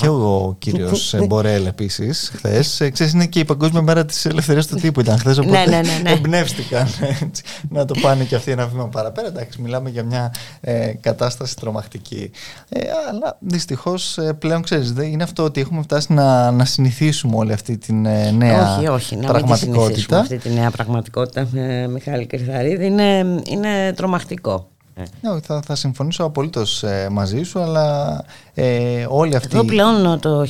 Και 0.01 0.07
ο 0.07 0.55
κύριος 0.59 1.15
Μπορέλ 1.27 1.65
επίσης 1.65 2.31
χθες. 2.35 2.89
Ξέρεις, 2.93 3.13
είναι 3.13 3.25
και 3.25 3.39
η 3.39 3.45
Παγκόσμια 3.45 3.81
Μέρα 3.81 4.05
της 4.05 4.25
Ελευθερίας 4.25 4.67
του 4.67 4.75
Τύπου 4.75 4.99
ήταν 4.99 5.17
χθες. 5.17 5.37
Οπότε 5.37 5.57
Ναι, 5.57 5.65
ναι, 5.65 5.81
ναι, 5.81 5.99
ναι. 6.03 6.11
εμπνεύστηκαν 6.11 6.87
έτσι, 7.21 7.43
να 7.69 7.85
το 7.85 7.95
πάνε 8.01 8.23
και 8.23 8.35
αυτοί 8.35 8.51
ένα 8.51 8.67
βήμα 8.67 8.87
παραπέρα. 8.87 9.27
Εντάξει, 9.27 9.61
μιλάμε 9.61 9.89
για 9.89 10.03
μια 10.03 10.33
ε, 10.61 10.93
κατάσταση 11.01 11.55
τρομακτική. 11.55 12.31
Ε, 12.69 12.79
αλλά 13.09 13.37
δυστυχώς 13.39 14.17
πλέον 14.39 14.61
ξέρεις, 14.61 14.93
είναι 15.01 15.23
αυτό 15.23 15.43
ότι 15.43 15.61
έχουμε 15.61 15.81
φτάσει 15.81 16.13
να, 16.13 16.51
να 16.51 16.65
συνηθίσουμε 16.65 17.35
όλη 17.35 17.53
αυτή 17.53 17.77
την 17.77 18.05
ε, 18.05 18.31
νέα 18.31 18.77
όχι, 18.77 18.87
όχι, 18.87 19.15
να 19.15 19.33
μην 19.33 19.45
τη 19.45 19.57
συνηθίσουμε 19.57 19.75
πραγματικότητα. 19.75 20.19
αυτή 20.19 20.37
τη 20.37 20.49
νέα 20.49 20.71
πραγματικότητα, 20.71 21.47
ε, 21.55 21.87
Μιχάλη 21.87 22.25
Κρυθαρίδη, 22.25 22.85
είναι, 22.85 23.41
είναι 23.45 23.93
τρομακτικό. 23.95 24.69
Ναι, 24.95 25.39
θα, 25.41 25.61
θα 25.65 25.75
συμφωνήσω 25.75 26.23
απολύτως 26.23 26.83
ε, 26.83 27.07
μαζί 27.11 27.43
σου, 27.43 27.59
αλλά 27.59 28.23
ε, 28.53 29.05
όλοι 29.09 29.35
αυτοί... 29.35 29.57
Εδώ 29.57 29.65
πλέον 29.65 30.19
το 30.19 30.45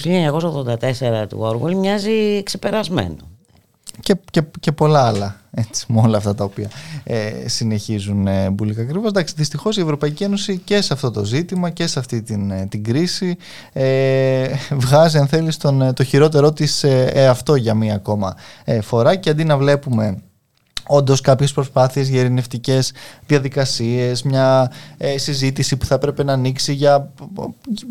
1984 1.23 1.27
του 1.29 1.38
Όργολ 1.39 1.75
μοιάζει 1.75 2.43
ξεπερασμένο. 2.43 3.15
Και, 3.99 4.15
και, 4.31 4.43
και 4.60 4.71
πολλά 4.71 5.08
άλλα, 5.08 5.39
έτσι, 5.51 5.86
με 5.88 6.01
όλα 6.01 6.17
αυτά 6.17 6.36
τα 6.36 6.43
οποία 6.43 6.69
ε, 7.03 7.31
συνεχίζουν 7.45 8.27
ε, 8.27 8.49
μπουλικά 8.49 8.81
ακριβώς. 8.81 9.08
Εντάξει, 9.08 9.34
δυστυχώς 9.38 9.77
η 9.77 9.81
Ευρωπαϊκή 9.81 10.23
Ένωση 10.23 10.58
και 10.58 10.81
σε 10.81 10.93
αυτό 10.93 11.12
το 11.12 11.23
ζήτημα 11.23 11.69
και 11.69 11.88
σε 11.88 11.99
αυτή 11.99 12.21
την, 12.21 12.51
ε, 12.51 12.65
την 12.69 12.84
κρίση 12.84 13.38
ε, 13.73 14.47
βγάζει, 14.71 15.17
αν 15.17 15.27
θέλεις, 15.27 15.58
τον, 15.58 15.93
το 15.93 16.03
χειρότερό 16.03 16.53
της 16.53 16.84
εαυτό 16.84 17.55
για 17.55 17.73
μία 17.73 17.95
ακόμα 17.95 18.36
φορά 18.81 19.15
και 19.15 19.29
αντί 19.29 19.43
να 19.43 19.58
βλέπουμε 19.58 20.17
όντως 20.88 21.21
κάποιες 21.21 21.54
προσπάθειες 21.54 22.10
για 22.10 22.19
ειρηνευτικέ 22.19 22.80
διαδικασίες, 23.28 24.24
μια 24.24 24.71
ε, 24.98 25.17
συζήτηση 25.17 25.78
που 25.78 25.86
θα 25.86 25.98
πρέπει 25.98 26.24
να 26.24 26.34
ανοίξει 26.34 26.74
για, 26.74 27.10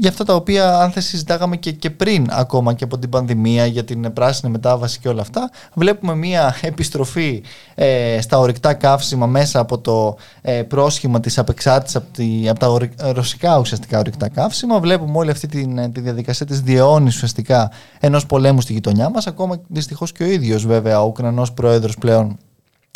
για 0.01 0.09
αυτά 0.11 0.25
τα 0.25 0.35
οποία, 0.35 0.79
αν 0.79 0.91
θα 0.91 1.01
συζητάγαμε 1.01 1.57
και, 1.57 1.73
και 1.73 1.91
πριν 1.91 2.27
ακόμα 2.31 2.73
και 2.73 2.85
από 2.85 2.99
την 2.99 3.11
πανδημία, 3.11 3.67
για 3.67 3.85
την 3.85 4.13
πράσινη 4.13 4.53
μετάβαση 4.53 4.99
και 4.99 5.09
όλα 5.09 5.21
αυτά, 5.21 5.51
βλέπουμε 5.75 6.15
μια 6.15 6.57
επιστροφή 6.61 7.43
ε, 7.75 8.19
στα 8.21 8.39
ορυκτά 8.39 8.75
καύσιμα 8.75 9.27
μέσα 9.27 9.59
από 9.59 9.79
το 9.79 10.17
ε, 10.43 10.63
πρόσχημα 10.63 11.21
της 11.21 11.39
απεξάρτησης 11.39 11.97
από, 11.97 12.09
από 12.51 12.89
τα 12.97 13.13
ρωσικά 13.13 13.59
ουσιαστικά 13.59 13.99
ορυκτά 13.99 14.29
καύσιμα. 14.29 14.81
Βλέπουμε 14.81 15.19
όλη 15.19 15.31
αυτή 15.31 15.47
τη, 15.47 15.91
τη 15.93 16.01
διαδικασία 16.01 16.47
της 16.47 16.61
διαιώνισης 16.61 17.15
ουσιαστικά 17.15 17.71
ενός 18.01 18.27
πολέμου 18.27 18.61
στη 18.61 18.73
γειτονιά 18.73 19.09
μας. 19.09 19.27
Ακόμα 19.27 19.61
δυστυχώς 19.69 20.13
και 20.13 20.23
ο 20.23 20.27
ίδιος 20.27 20.67
βέβαια 20.67 21.03
ο 21.03 21.07
Ουκρανός 21.07 21.53
πρόεδρος 21.53 21.99
πλέον 21.99 22.39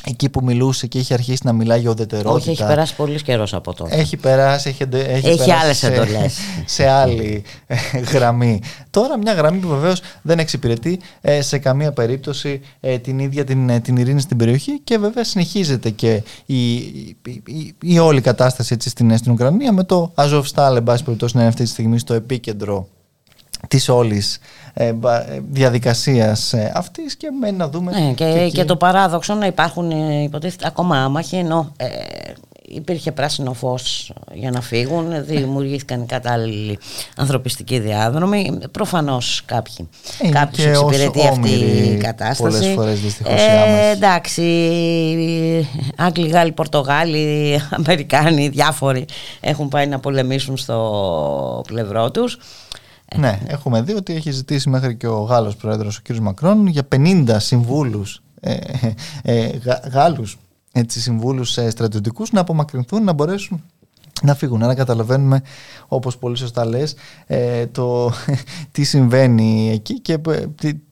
εκεί 0.05 0.29
που 0.29 0.45
μιλούσε 0.45 0.87
και 0.87 0.99
είχε 0.99 1.15
αρχίσει 1.15 1.41
να 1.45 1.53
μιλάει 1.53 1.81
για 1.81 1.91
ουδετερότητα. 1.91 2.33
Όχι, 2.33 2.51
έχει 2.51 2.67
περάσει 2.67 2.97
πολύ 2.97 3.23
καιρός 3.23 3.55
από 3.55 3.75
τότε. 3.75 3.97
Έχει 3.97 4.17
περάσει, 4.17 4.69
έχει, 4.69 4.85
έχει, 4.93 5.27
έχει 5.27 5.53
άλλες 5.53 5.83
εντολές. 5.83 6.39
Σε, 6.65 6.89
άλλη 6.89 7.43
ε, 7.67 7.77
γραμμή. 8.13 8.63
Τώρα 8.91 9.19
μια 9.19 9.33
γραμμή 9.33 9.59
που 9.59 9.69
βεβαίως 9.69 10.01
δεν 10.23 10.39
εξυπηρετεί 10.39 11.01
ε, 11.21 11.43
σε 11.43 11.59
καμία 11.59 11.93
περίπτωση 11.93 12.61
ε, 12.81 12.99
την 12.99 13.19
ίδια 13.19 13.45
την, 13.45 13.83
την 13.83 13.97
ειρήνη 13.97 14.21
στην 14.21 14.37
περιοχή 14.37 14.81
και 14.81 14.99
βέβαια 14.99 15.25
συνεχίζεται 15.25 15.91
και 15.91 16.23
η, 16.47 16.75
η, 16.75 17.75
η, 17.83 17.99
όλη 17.99 18.21
κατάσταση 18.21 18.75
έτσι, 18.75 18.89
στην, 18.89 19.17
στην 19.17 19.33
Ουκρανία 19.33 19.73
με 19.73 19.85
το 19.85 20.13
Αζοφστάλ, 20.15 20.77
εν 20.77 20.83
πάση 20.83 21.05
περιπτώσει, 21.05 21.35
να 21.35 21.41
είναι 21.41 21.51
αυτή 21.51 21.63
τη 21.63 21.69
στιγμή 21.69 21.99
στο 21.99 22.15
επίκεντρο 22.15 22.89
της 23.69 23.89
όλης 23.89 24.39
ε, 24.75 24.87
ε, 24.87 24.95
διαδικασίας 25.51 26.53
ε, 26.53 26.73
αυτής 26.75 27.17
και 27.17 27.31
μένει 27.41 27.57
να 27.57 27.69
δούμε 27.69 27.93
ναι, 27.93 28.13
και, 28.13 28.51
και, 28.53 28.65
το 28.65 28.77
παράδοξο 28.77 29.35
να 29.35 29.47
υπάρχουν 29.47 29.91
υποτίθεται 30.23 30.67
ακόμα 30.67 31.05
άμαχοι 31.05 31.37
ενώ 31.37 31.73
ε, 31.77 31.87
υπήρχε 32.69 33.13
πράσινο 33.13 33.53
φως 33.53 34.13
για 34.33 34.51
να 34.51 34.61
φύγουν 34.61 35.25
δημιουργήθηκαν 35.25 36.07
κατάλληλοι 36.07 36.79
ανθρωπιστικοί 37.17 37.79
διάδρομοι 37.79 38.59
προφανώς 38.71 39.43
κάποιοι 39.45 39.89
είναι 40.23 40.33
κάποιους 40.33 40.67
εξυπηρετεί 40.67 41.27
αυτή 41.27 41.51
η 41.51 41.97
κατάσταση. 41.97 42.43
πολλές 42.43 42.75
φορές 42.75 43.01
δυστυχώς 43.01 43.33
ε, 43.33 43.91
εντάξει 43.91 44.43
Άγγλοι, 45.97 46.29
Γάλλοι, 46.29 46.53
Πορτογάλοι 46.53 47.61
Αμερικάνοι, 47.71 48.49
διάφοροι 48.49 49.05
έχουν 49.41 49.69
πάει 49.69 49.87
να 49.87 49.99
πολεμήσουν 49.99 50.57
στο 50.57 51.65
πλευρό 51.67 52.11
τους 52.11 52.39
ναι, 53.17 53.41
έχουμε 53.47 53.83
δει 53.83 53.95
ότι 53.95 54.15
έχει 54.15 54.31
ζητήσει 54.31 54.69
μέχρι 54.69 54.97
και 54.97 55.07
ο 55.07 55.21
Γάλλος 55.21 55.57
Πρόεδρος, 55.57 55.99
ο 55.99 56.01
κ. 56.03 56.17
Μακρόν, 56.17 56.67
για 56.67 56.89
50 56.97 57.37
συμβούλους 57.39 58.23
ε, 58.41 58.53
ε, 58.53 58.93
ε 59.23 59.61
Γάλλους 59.93 60.39
έτσι, 60.73 61.01
συμβούλους 61.01 61.57
ε, 61.57 61.71
στρατιωτικούς 61.71 62.33
να 62.33 62.41
απομακρυνθούν, 62.41 63.05
να 63.05 63.13
μπορέσουν 63.13 63.63
να 64.23 64.35
φύγουν. 64.35 64.63
Άρα 64.63 64.75
καταλαβαίνουμε, 64.75 65.43
όπως 65.89 66.19
πολύ 66.19 66.37
σωστά 66.37 66.65
λες, 66.65 66.95
ε, 67.27 67.67
το 67.67 68.13
τι 68.73 68.85
συμβαίνει 68.85 69.71
εκεί 69.71 70.01
και 70.01 70.19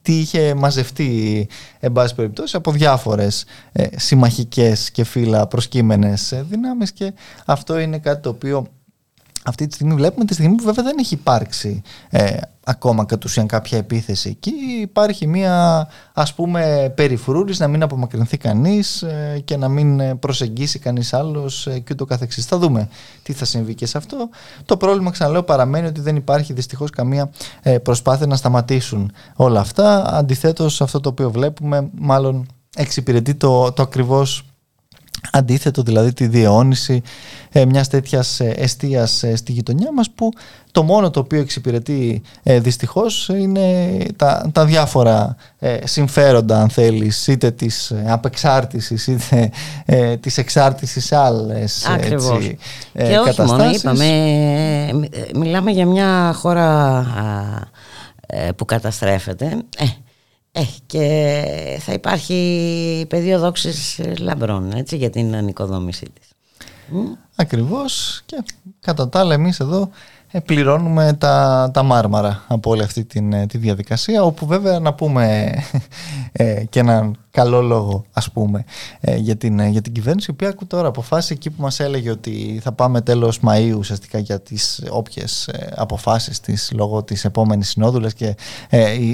τι, 0.01 0.19
είχε 0.19 0.53
μαζευτεί, 0.53 1.47
εν 1.79 1.91
πάση 1.91 2.15
περιπτώσει, 2.15 2.55
από 2.55 2.71
διάφορες 2.71 3.45
ε, 3.71 3.87
συμμαχικές 3.95 4.91
και 4.91 5.03
φύλλα 5.03 5.47
προσκύμενες 5.47 6.43
δυνάμεις 6.49 6.91
και 6.91 7.13
αυτό 7.45 7.79
είναι 7.79 7.99
κάτι 7.99 8.21
το 8.21 8.29
οποίο 8.29 8.67
αυτή 9.43 9.67
τη 9.67 9.73
στιγμή 9.73 9.93
βλέπουμε 9.93 10.25
τη 10.25 10.33
στιγμή 10.33 10.55
που 10.55 10.63
βέβαια 10.63 10.83
δεν 10.83 10.95
έχει 10.99 11.13
υπάρξει 11.13 11.81
ε, 12.09 12.37
ακόμα 12.63 13.05
κατ' 13.05 13.23
ουσίαν 13.23 13.47
κάποια 13.47 13.77
επίθεση 13.77 14.29
εκεί 14.29 14.51
υπάρχει 14.81 15.27
μια 15.27 15.87
ας 16.13 16.33
πούμε 16.33 16.93
περιφρούρης 16.95 17.59
να 17.59 17.67
μην 17.67 17.83
απομακρυνθεί 17.83 18.37
κανείς 18.37 19.01
ε, 19.01 19.41
και 19.45 19.57
να 19.57 19.67
μην 19.67 19.99
ε, 19.99 20.15
προσεγγίσει 20.15 20.79
κανείς 20.79 21.13
άλλος 21.13 21.67
ε, 21.67 21.79
και 21.79 21.89
ούτω 21.91 22.05
καθεξής. 22.05 22.45
Θα 22.45 22.57
δούμε 22.57 22.89
τι 23.23 23.33
θα 23.33 23.45
συμβεί 23.45 23.75
και 23.75 23.85
σε 23.85 23.97
αυτό. 23.97 24.29
Το 24.65 24.77
πρόβλημα 24.77 25.11
ξαναλέω 25.11 25.43
παραμένει 25.43 25.87
ότι 25.87 26.01
δεν 26.01 26.15
υπάρχει 26.15 26.53
δυστυχώς 26.53 26.89
καμία 26.89 27.29
προσπάθεια 27.83 28.25
να 28.27 28.35
σταματήσουν 28.35 29.11
όλα 29.35 29.59
αυτά. 29.59 30.13
Αντιθέτως 30.13 30.81
αυτό 30.81 30.99
το 30.99 31.09
οποίο 31.09 31.31
βλέπουμε 31.31 31.89
μάλλον 31.93 32.47
εξυπηρετεί 32.75 33.35
το, 33.35 33.71
το 33.71 33.81
ακριβώς 33.81 34.45
αντίθετο 35.31 35.81
δηλαδή 35.81 36.13
τη 36.13 36.27
διαιώνιση 36.27 37.01
ε, 37.51 37.65
μιας 37.65 37.87
τέτοιας 37.87 38.39
ε, 38.39 38.53
εστίας 38.57 39.23
ε, 39.23 39.35
στη 39.35 39.51
γειτονιά 39.51 39.91
μας 39.93 40.11
που 40.11 40.31
το 40.71 40.83
μόνο 40.83 41.09
το 41.09 41.19
οποίο 41.19 41.39
εξυπηρετεί 41.39 42.21
ε, 42.43 42.59
δυστυχώς 42.59 43.29
είναι 43.29 43.97
τα, 44.15 44.49
τα 44.51 44.65
διάφορα 44.65 45.35
ε, 45.59 45.77
συμφέροντα 45.83 46.61
αν 46.61 46.69
θέλεις 46.69 47.27
είτε 47.27 47.51
της 47.51 47.93
απεξάρτησης 48.07 49.07
είτε 49.07 49.51
ε, 49.85 50.17
της 50.17 50.37
εξάρτησης 50.37 51.11
άλλες 51.11 51.85
Ακριβώς. 51.85 52.37
Έτσι, 52.37 52.57
και 52.93 53.17
όχι 53.17 53.41
μόνο 53.41 53.69
είπαμε 53.69 54.09
μιλάμε 55.35 55.71
για 55.71 55.85
μια 55.85 56.33
χώρα 56.35 57.05
που 58.55 58.65
καταστρέφεται 58.65 59.63
ε, 60.57 60.63
και 60.85 61.77
θα 61.79 61.93
υπάρχει 61.93 63.05
πεδίο 63.09 63.39
δόξης 63.39 64.01
λαμπρών 64.19 64.71
έτσι, 64.71 64.97
για 64.97 65.09
την 65.09 65.35
ανοικοδόμησή 65.35 66.05
της. 66.13 66.29
Ακριβώς 67.35 68.21
και 68.25 68.43
κατά 68.79 69.09
τα 69.09 69.19
άλλα 69.19 69.33
εμείς 69.33 69.59
εδώ 69.59 69.81
ε, 69.81 69.89
πληρώνουμε 70.45 71.13
τα, 71.17 71.69
τα 71.73 71.83
μάρμαρα 71.83 72.43
από 72.47 72.69
όλη 72.69 72.81
αυτή 72.81 73.05
την, 73.05 73.33
ε, 73.33 73.45
τη 73.45 73.57
διαδικασία 73.57 74.23
όπου 74.23 74.45
βέβαια 74.45 74.79
να 74.79 74.93
πούμε 74.93 75.53
ε, 76.31 76.63
και 76.69 76.79
έναν 76.79 77.17
καλό 77.31 77.61
λόγο 77.61 78.05
ας 78.13 78.31
πούμε 78.31 78.63
ε, 78.99 79.15
για, 79.15 79.35
την, 79.35 79.59
για 79.59 79.81
την 79.81 79.93
κυβέρνηση 79.93 80.27
η 80.29 80.33
οποία 80.33 80.55
τώρα 80.67 80.87
αποφάσισε 80.87 81.33
εκεί 81.33 81.49
που 81.49 81.61
μας 81.61 81.79
έλεγε 81.79 82.09
ότι 82.09 82.59
θα 82.63 82.71
πάμε 82.71 83.01
τέλος 83.01 83.39
Μαΐου 83.47 83.75
ουσιαστικά 83.77 84.19
για 84.19 84.39
τις 84.41 84.83
όποιες 84.89 85.49
αποφάσεις 85.75 86.39
της 86.39 86.71
λόγω 86.75 87.03
της 87.03 87.25
επόμενης 87.25 87.69
συνόδου 87.69 87.99
και 88.15 88.35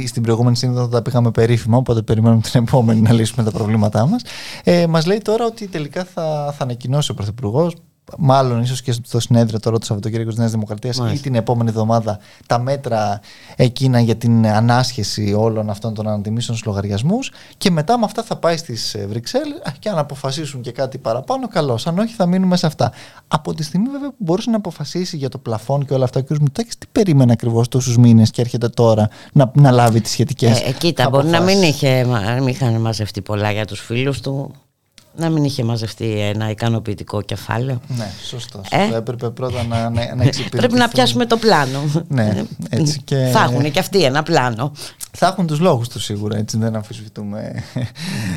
στην 0.08 0.21
προηγούμενη 0.21 0.56
σύνοδο 0.56 0.88
τα 0.88 1.02
πήγαμε 1.02 1.32
περίφημα 1.32 1.78
οπότε 1.78 2.02
περιμένουμε 2.02 2.41
την 2.41 2.63
επόμενη 2.67 3.02
να 3.02 3.12
λύσουμε 3.12 3.43
τα 3.43 3.52
προβλήματά 3.52 4.08
μας. 4.08 4.21
Ε, 4.63 4.88
μας 4.88 5.06
λέει 5.06 5.17
τώρα 5.17 5.45
ότι 5.45 5.67
τελικά 5.67 6.04
θα, 6.04 6.54
θα 6.58 6.63
ανακοινώσει 6.63 7.12
ο 7.12 7.13
Πρωθυπουργός 7.13 7.76
μάλλον 8.17 8.61
ίσως 8.61 8.81
και 8.81 8.91
στο 8.91 9.19
συνέδριο 9.19 9.59
τώρα 9.59 9.79
του 9.79 9.85
Σαββατοκύριακου 9.85 10.29
της 10.29 10.39
Νέας 10.39 10.51
Δημοκρατίας 10.51 11.01
ή 11.13 11.19
την 11.19 11.35
επόμενη 11.35 11.69
εβδομάδα 11.69 12.19
τα 12.47 12.59
μέτρα 12.59 13.19
εκείνα 13.55 13.99
για 13.99 14.15
την 14.15 14.47
ανάσχεση 14.47 15.33
όλων 15.37 15.69
αυτών 15.69 15.93
των 15.93 16.07
ανατιμήσεων 16.07 16.57
στους 16.57 16.69
λογαριασμούς 16.69 17.31
και 17.57 17.71
μετά 17.71 17.97
με 17.97 18.05
αυτά 18.05 18.23
θα 18.23 18.35
πάει 18.35 18.57
στις 18.57 18.93
ε, 18.93 19.07
Βρυξέλλες 19.07 19.61
και 19.79 19.89
αν 19.89 19.97
αποφασίσουν 19.97 20.61
και 20.61 20.71
κάτι 20.71 20.97
παραπάνω 20.97 21.47
καλώς. 21.47 21.87
αν 21.87 21.99
όχι 21.99 22.13
θα 22.13 22.25
μείνουμε 22.25 22.57
σε 22.57 22.65
αυτά. 22.65 22.91
Από 23.27 23.53
τη 23.53 23.63
στιγμή 23.63 23.89
βέβαια 23.89 24.09
που 24.09 24.15
μπορούσε 24.17 24.49
να 24.49 24.55
αποφασίσεις 24.55 25.19
για 25.19 25.29
το 25.29 25.37
πλαφόν 25.37 25.85
και 25.85 25.93
όλα 25.93 26.03
αυτά 26.03 26.19
ο 26.19 26.23
κ. 26.23 26.37
Μητάκης 26.37 26.77
τι 26.77 26.87
περίμενε 26.91 27.31
ακριβώς 27.31 27.67
τόσους 27.67 27.97
μήνες 27.97 28.31
και 28.31 28.41
έρχεται 28.41 28.69
τώρα 28.69 29.09
να, 29.33 29.51
να 29.55 29.71
λάβει 29.71 30.01
τις 30.01 30.11
σχετικές 30.11 30.61
ε, 30.61 30.71
Κοίτα, 30.71 31.09
μπορεί 31.09 31.27
να 31.27 31.41
μην, 31.41 31.61
είχε, 31.61 32.05
μην 32.37 32.47
είχαν 32.47 32.81
μαζευτεί 32.81 33.21
πολλά 33.21 33.51
για 33.51 33.65
τους 33.65 33.79
φίλους 33.79 34.21
του 34.21 34.53
να 35.15 35.30
μην 35.30 35.43
είχε 35.43 35.63
μαζευτεί 35.63 36.19
ένα 36.19 36.49
ικανοποιητικό 36.49 37.21
κεφάλαιο. 37.21 37.82
Ναι, 37.88 38.12
σωστό. 38.23 38.62
Ε; 38.69 38.95
Έπρεπε 38.95 39.30
πρώτα 39.30 39.63
να, 39.63 39.89
να, 39.89 40.15
να 40.15 40.30
Πρέπει 40.49 40.73
να 40.73 40.88
πιάσουμε 40.88 41.26
το 41.26 41.38
πλάνο. 41.38 41.80
ναι, 42.08 42.43
έτσι 42.69 43.02
και... 43.04 43.30
Θα 43.32 43.43
έχουν 43.43 43.71
και 43.71 43.80
αυτοί 43.80 44.04
ένα 44.04 44.23
πλάνο. 44.23 44.71
Θα 45.12 45.28
έχουν 45.28 45.47
τους 45.47 45.60
λόγους 45.60 45.88
τους 45.88 46.04
σίγουρα, 46.04 46.38
έτσι 46.38 46.58
δεν 46.58 46.76
αμφισβητούμε. 46.76 47.63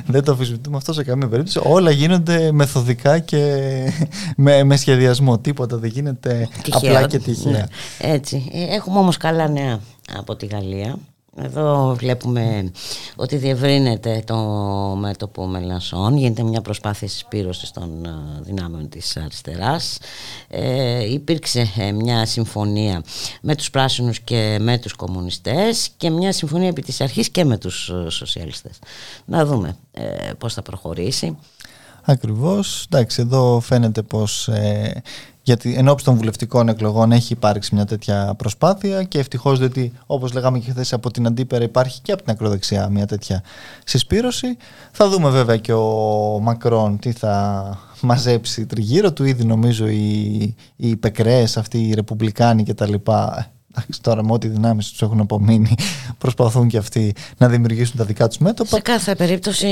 δεν 0.06 0.24
το 0.24 0.32
αμφισβητούμε 0.32 0.76
αυτό 0.76 0.92
σε 0.92 1.04
καμία 1.04 1.28
περίπτωση. 1.28 1.60
Όλα 1.62 1.90
γίνονται 1.90 2.52
μεθοδικά 2.52 3.18
και 3.18 3.62
με, 4.36 4.64
με 4.64 4.76
σχεδιασμό. 4.76 5.38
Τίποτα 5.38 5.76
δεν 5.76 5.90
γίνεται 5.90 6.48
απλά 6.70 7.06
και 7.06 7.18
τυχαία. 7.18 7.52
Ναι, 7.52 7.64
έτσι. 7.98 8.50
Ε, 8.52 8.74
έχουμε 8.74 8.98
όμως 8.98 9.16
καλά 9.16 9.48
νέα 9.48 9.80
από 10.16 10.36
τη 10.36 10.46
Γαλλία. 10.46 10.98
Εδώ 11.38 11.94
βλέπουμε 11.98 12.70
ότι 13.16 13.36
διευρύνεται 13.36 14.22
το 14.26 14.36
μέτωπο 14.98 15.46
Μελασσόν, 15.46 16.16
γίνεται 16.16 16.42
μια 16.42 16.60
προσπάθεια 16.60 17.08
συσπήρωσης 17.08 17.70
των 17.70 18.04
ε, 18.04 18.40
δυνάμεων 18.40 18.88
της 18.88 19.16
αριστεράς. 19.16 19.98
Ε, 20.48 21.12
υπήρξε 21.12 21.72
ε, 21.76 21.92
μια 21.92 22.26
συμφωνία 22.26 23.02
με 23.42 23.54
τους 23.54 23.70
πράσινους 23.70 24.20
και 24.20 24.56
με 24.60 24.78
τους 24.78 24.92
κομμουνιστές 24.92 25.88
και 25.96 26.10
μια 26.10 26.32
συμφωνία 26.32 26.68
επί 26.68 26.82
της 26.82 27.00
αρχής 27.00 27.30
και 27.30 27.44
με 27.44 27.58
τους 27.58 27.88
ε, 27.88 28.10
σοσιαλιστές. 28.10 28.78
Να 29.24 29.44
δούμε 29.44 29.76
ε, 29.92 30.32
πώς 30.38 30.54
θα 30.54 30.62
προχωρήσει. 30.62 31.36
Ακριβώς. 32.08 32.86
Εντάξει, 32.90 33.20
εδώ 33.20 33.60
φαίνεται 33.60 34.02
πως 34.02 34.48
ε, 34.48 35.02
γιατί 35.46 35.74
εν 35.74 35.94
των 36.04 36.14
βουλευτικών 36.14 36.68
εκλογών 36.68 37.12
έχει 37.12 37.32
υπάρξει 37.32 37.74
μια 37.74 37.84
τέτοια 37.84 38.34
προσπάθεια 38.36 39.02
και 39.02 39.18
ευτυχώς 39.18 39.58
διότι 39.58 39.92
όπως 40.06 40.32
λέγαμε 40.32 40.58
και 40.58 40.70
χθες 40.70 40.92
από 40.92 41.10
την 41.10 41.26
αντίπερα 41.26 41.64
υπάρχει 41.64 42.00
και 42.00 42.12
από 42.12 42.22
την 42.22 42.32
ακροδεξιά 42.32 42.88
μια 42.88 43.06
τέτοια 43.06 43.42
συσπήρωση. 43.84 44.56
Θα 44.92 45.08
δούμε 45.08 45.30
βέβαια 45.30 45.56
και 45.56 45.72
ο 45.72 46.38
Μακρόν 46.42 46.98
τι 46.98 47.12
θα 47.12 47.78
μαζέψει 48.00 48.66
τριγύρω 48.66 49.12
του. 49.12 49.24
Ήδη 49.24 49.44
νομίζω 49.44 49.86
οι, 49.86 50.54
οι 50.76 50.96
πεκρές, 50.96 51.56
αυτοί 51.56 51.78
οι 51.78 51.94
ρεπουμπλικάνοι 51.94 52.62
κτλ 52.64 52.94
εντάξει, 53.76 54.02
τώρα 54.02 54.24
με 54.24 54.32
ό,τι 54.32 54.48
δυνάμεις 54.48 54.90
τους 54.90 55.02
έχουν 55.02 55.20
απομείνει, 55.20 55.74
προσπαθούν 56.18 56.68
και 56.68 56.76
αυτοί 56.76 57.14
να 57.36 57.48
δημιουργήσουν 57.48 57.96
τα 57.96 58.04
δικά 58.04 58.28
τους 58.28 58.38
μέτωπα. 58.38 58.76
Σε 58.76 58.80
κάθε 58.80 59.14
περίπτωση 59.14 59.68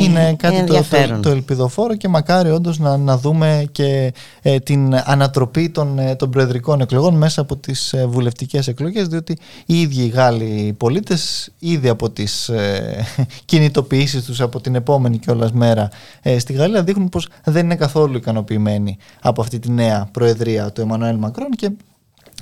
είναι 0.00 0.34
κάτι 0.38 0.64
το, 0.64 0.84
το, 0.90 1.20
το, 1.20 1.30
ελπιδοφόρο 1.30 1.94
και 1.94 2.08
μακάρι 2.08 2.50
όντως 2.50 2.78
να, 2.78 2.96
να 2.96 3.18
δούμε 3.18 3.66
και 3.72 4.12
ε, 4.42 4.58
την 4.58 4.94
ανατροπή 5.04 5.70
των, 5.70 5.98
ε, 5.98 6.14
των 6.14 6.30
προεδρικών 6.30 6.80
εκλογών 6.80 7.14
μέσα 7.14 7.40
από 7.40 7.56
τις 7.56 7.92
ε, 7.92 8.06
βουλευτικές 8.06 8.68
εκλογές, 8.68 9.08
διότι 9.08 9.38
οι 9.66 9.80
ίδιοι 9.80 10.02
οι 10.02 10.08
Γάλλοι 10.08 10.74
πολίτες 10.76 11.50
ήδη 11.58 11.88
από 11.88 12.10
τις 12.10 12.48
ε, 12.48 13.04
κινητοποιήσεις 13.44 14.24
τους 14.24 14.40
από 14.40 14.60
την 14.60 14.74
επόμενη 14.74 15.18
κιόλας 15.18 15.52
μέρα 15.52 15.88
ε, 16.22 16.38
στη 16.38 16.52
Γαλλία 16.52 16.82
δείχνουν 16.82 17.08
πως 17.08 17.28
δεν 17.44 17.64
είναι 17.64 17.76
καθόλου 17.76 18.16
ικανοποιημένοι 18.16 18.96
από 19.20 19.40
αυτή 19.40 19.58
τη 19.58 19.70
νέα 19.70 20.08
προεδρία 20.12 20.72
του 20.72 20.80
Εμμανουέλ 20.80 21.16
Μακρόν 21.16 21.50
και 21.50 21.70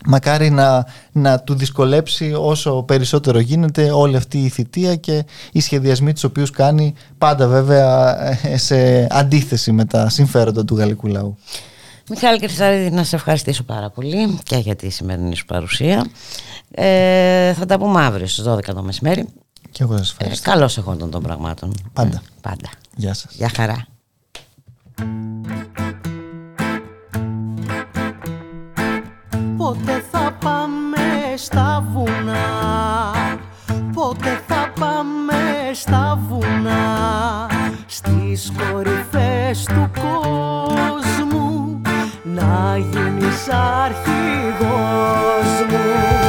μακάρι 0.06 0.50
να, 0.50 0.86
να 1.12 1.40
του 1.40 1.54
δυσκολέψει 1.54 2.32
όσο 2.38 2.82
περισσότερο 2.82 3.38
γίνεται 3.38 3.90
όλη 3.90 4.16
αυτή 4.16 4.38
η 4.38 4.48
θητεία 4.48 4.96
και 4.96 5.24
οι 5.52 5.60
σχεδιασμοί 5.60 6.12
τους 6.12 6.24
οποίους 6.24 6.50
κάνει 6.50 6.94
πάντα 7.18 7.46
βέβαια 7.46 8.16
ε, 8.46 8.56
σε 8.56 9.06
αντίθεση 9.10 9.72
με 9.72 9.84
τα 9.84 10.08
συμφέροντα 10.08 10.64
του 10.64 10.76
γαλλικού 10.76 11.06
λαού. 11.06 11.36
Μιχάλη 12.10 12.38
Κρυσταρίδη 12.38 12.90
να 12.90 13.04
σε 13.04 13.16
ευχαριστήσω 13.16 13.62
πάρα 13.62 13.90
πολύ 13.90 14.38
και 14.42 14.56
για 14.56 14.76
τη 14.76 14.88
σημερινή 14.88 15.36
σου 15.36 15.44
παρουσία. 15.44 16.06
Ε, 16.70 17.52
θα 17.52 17.66
τα 17.66 17.78
πούμε 17.78 18.04
αύριο 18.04 18.26
στις 18.26 18.44
12 18.48 18.64
το 18.64 18.82
μεσημέρι. 18.82 19.28
Και 19.70 19.82
εγώ 19.82 19.96
σας 19.96 20.10
ευχαριστώ. 20.10 20.50
Ε, 20.50 20.52
καλώς 20.54 20.78
εγώ 20.78 20.96
των 20.96 21.22
πραγμάτων. 21.22 21.74
Πάντα. 21.92 22.16
Ε, 22.16 22.40
πάντα. 22.40 22.70
Γεια 22.96 23.14
σας. 23.14 23.34
Γεια 23.34 23.50
χαρά. 23.56 23.86
Στα 31.42 31.85
βουνά. 31.92 33.09
Πότε 33.94 34.42
θα 34.46 34.72
πάμε 34.81 35.35
στα 35.72 36.18
βουνά 36.29 37.46
Στις 37.87 38.53
κορυφές 38.59 39.64
του 39.64 39.90
κόσμου 40.00 41.81
Να 42.22 42.76
γίνεις 42.76 43.48
αρχηγός 43.85 44.70
μου 45.70 46.19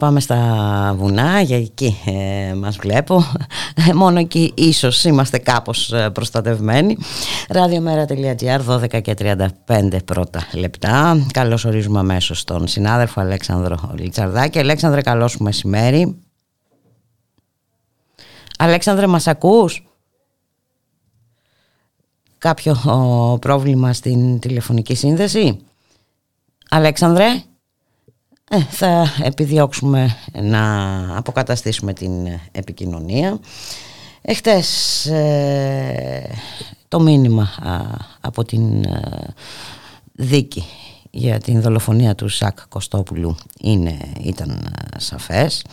πάμε 0.00 0.20
στα 0.20 0.94
βουνά, 0.96 1.40
για 1.40 1.56
εκεί 1.56 1.96
ε, 2.04 2.54
μας 2.54 2.76
βλέπω. 2.76 3.24
Ε, 3.88 3.92
μόνο 3.92 4.18
εκεί 4.18 4.52
ίσως 4.56 5.04
είμαστε 5.04 5.38
κάπως 5.38 5.92
ε, 5.92 6.10
προστατευμένοι. 6.10 6.96
Ραδιομέρα.gr 7.48 8.60
12 8.66 9.02
και 9.02 9.14
35 9.18 9.98
πρώτα 10.04 10.46
λεπτά. 10.54 11.26
Καλώς 11.32 11.64
ορίζουμε 11.64 11.98
αμέσως 11.98 12.44
τον 12.44 12.68
συνάδελφο 12.68 13.20
Αλέξανδρο 13.20 13.94
Λιτσαρδάκη. 13.98 14.58
Αλέξανδρε, 14.58 15.00
καλώς 15.00 15.30
σου 15.30 15.42
μεσημέρι. 15.42 16.16
Αλέξανδρε, 18.58 19.06
μας 19.06 19.26
ακούς; 19.26 19.84
Κάποιο 22.38 22.76
πρόβλημα 23.40 23.92
στην 23.92 24.38
τηλεφωνική 24.38 24.94
σύνδεση; 24.94 25.58
Αλέξανδρε; 26.70 27.42
Ε, 28.52 28.58
θα 28.60 29.06
επιδιώξουμε 29.22 30.16
να 30.32 31.16
αποκαταστήσουμε 31.16 31.92
την 31.92 32.10
επικοινωνία. 32.52 33.40
Εχθές 34.22 35.06
ε, 35.06 36.30
το 36.88 37.00
μήνυμα 37.00 37.48
από 38.20 38.44
την 38.44 38.84
ε, 38.84 39.34
δίκη 40.12 40.64
για 41.10 41.38
την 41.38 41.60
δολοφονία 41.60 42.14
του 42.14 42.28
Σακ 42.28 42.58
Κωστόπουλου 42.68 43.36
είναι, 43.60 43.98
ήταν 44.20 44.50
ε, 44.50 44.98
σαφές 44.98 45.64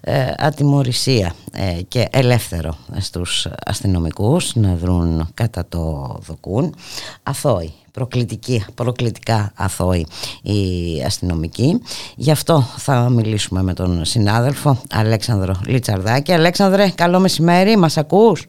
ε, 0.00 0.32
ατιμορρησία 0.38 1.34
ε, 1.52 1.82
και 1.88 2.08
ελεύθερο 2.12 2.76
στους 2.98 3.48
αστυνομικούς 3.66 4.54
να 4.54 4.74
δρουν 4.74 5.28
κατά 5.34 5.66
το 5.68 6.16
δοκούν 6.26 6.74
αθώοι 7.22 7.72
προκλητική, 7.92 8.64
προκλητικά 8.74 9.52
αθώοι 9.56 10.06
οι 10.42 11.02
αστυνομικοί 11.02 11.82
γι' 12.16 12.30
αυτό 12.30 12.60
θα 12.60 13.08
μιλήσουμε 13.08 13.62
με 13.62 13.74
τον 13.74 14.04
συνάδελφο 14.04 14.78
Αλέξανδρο 14.90 15.60
Λιτσαρδάκη 15.66 16.32
Αλέξανδρε 16.32 16.90
καλό 16.94 17.20
μεσημέρι 17.20 17.76
μας 17.76 17.96
ακούς; 17.96 18.46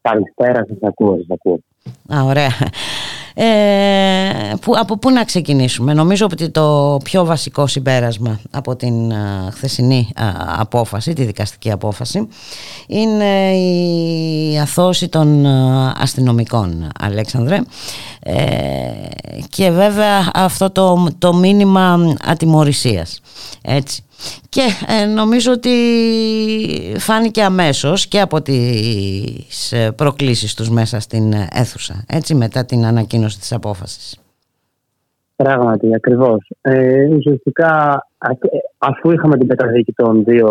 Καλησπέρα 0.00 0.64
σας 0.68 0.78
ακούω, 0.80 1.16
σας 1.16 1.26
ακούω. 1.30 1.58
Α, 2.14 2.24
ωραία. 2.24 2.50
Ε, 3.42 4.54
που, 4.60 4.72
από 4.76 4.98
πού 4.98 5.10
να 5.10 5.24
ξεκινήσουμε. 5.24 5.94
Νομίζω 5.94 6.26
ότι 6.32 6.50
το 6.50 6.98
πιο 7.04 7.24
βασικό 7.24 7.66
συμπέρασμα 7.66 8.40
από 8.50 8.76
την 8.76 9.12
α, 9.12 9.50
χθεσινή 9.52 10.08
απόφαση, 10.58 11.12
τη 11.12 11.24
δικαστική 11.24 11.70
απόφαση, 11.70 12.28
είναι 12.86 13.56
η 13.56 14.58
αθώση 14.58 15.08
των 15.08 15.46
αστυνομικών, 15.96 16.88
Αλέξανδρε. 17.00 17.60
Ε, 18.20 18.36
και 19.48 19.70
βέβαια 19.70 20.30
αυτό 20.34 20.70
το, 20.70 21.08
το 21.18 21.34
μήνυμα 21.34 21.98
ατιμορρησίας. 22.24 23.20
Έτσι. 23.62 24.02
Και 24.48 24.62
ε, 24.88 25.06
νομίζω 25.06 25.52
ότι 25.52 25.70
φάνηκε 26.98 27.42
αμέσως 27.42 28.06
και 28.06 28.20
από 28.20 28.42
τις 28.42 29.72
ε, 29.72 29.92
προκλήσεις 29.92 30.54
τους 30.54 30.70
μέσα 30.70 31.00
στην 31.00 31.32
αίθουσα, 31.52 32.04
έτσι 32.08 32.34
μετά 32.34 32.64
την 32.64 32.84
ανακοίνωση 32.84 33.38
της 33.38 33.52
απόφασης. 33.52 34.20
Πράγματι, 35.36 35.94
ακριβώς. 35.94 36.50
Ε, 36.60 37.06
ουσιαστικά, 37.14 38.06
αφού 38.78 39.10
είχαμε 39.10 39.36
την 39.36 39.48
καταδίκη 39.48 39.92
των 39.92 40.24
δύο 40.24 40.50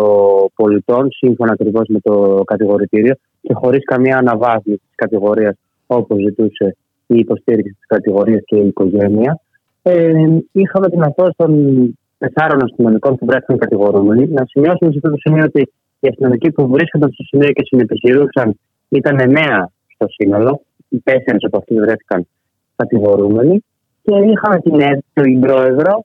πολιτών, 0.54 1.08
σύμφωνα 1.10 1.52
ακριβώς 1.52 1.88
με 1.88 2.00
το 2.00 2.42
κατηγορητήριο 2.46 3.14
και 3.40 3.54
χωρίς 3.54 3.84
καμία 3.84 4.16
αναβάθμιση 4.18 4.78
της 4.78 4.94
κατηγορίας 4.94 5.54
όπως 5.86 6.18
ζητούσε 6.20 6.76
η 7.06 7.18
υποστήριξη 7.18 7.72
της 7.72 7.86
κατηγορίας 7.86 8.42
και 8.44 8.56
η 8.56 8.66
οικογένεια, 8.66 9.40
ε, 9.82 10.12
είχαμε 10.52 10.88
την 10.88 11.02
αθώση 11.02 11.32
των 11.36 11.98
τεσσάρων 12.22 12.62
αστυνομικών 12.62 13.16
που 13.16 13.26
βρέθηκαν 13.26 13.58
κατηγορούμενοι. 13.58 14.28
Να 14.28 14.44
σημειώσουμε 14.46 14.90
σε 14.90 14.98
αυτό 14.98 15.10
το 15.10 15.16
σημείο 15.24 15.44
ότι 15.44 15.72
οι 16.00 16.08
αστυνομικοί 16.08 16.50
που 16.52 16.68
βρίσκονταν 16.68 17.10
στο 17.12 17.24
σημείο 17.30 17.50
και 17.56 17.64
συνεπιχειρούσαν 17.64 18.58
ήταν 18.88 19.20
εννέα 19.20 19.70
στο 19.94 20.06
σύνολο. 20.08 20.62
Οι 20.88 21.00
τέσσερις 21.00 21.44
από 21.44 21.56
αυτούς 21.56 21.76
βρέθηκαν 21.76 22.26
κατηγορούμενοι. 22.76 23.64
Και 24.02 24.14
είχαμε 24.14 24.58
την, 24.60 24.78
την 25.12 25.40
πρόεδρο 25.40 26.04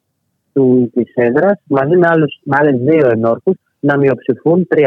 της 0.94 1.14
έδρας 1.14 1.60
μαζί 1.68 1.96
με, 1.98 2.08
με 2.44 2.56
άλλες 2.60 2.80
δύο 2.80 3.10
ενόρκους 3.12 3.56
να 3.80 3.98
μειοψηφούν 3.98 4.68
3-4 4.76 4.84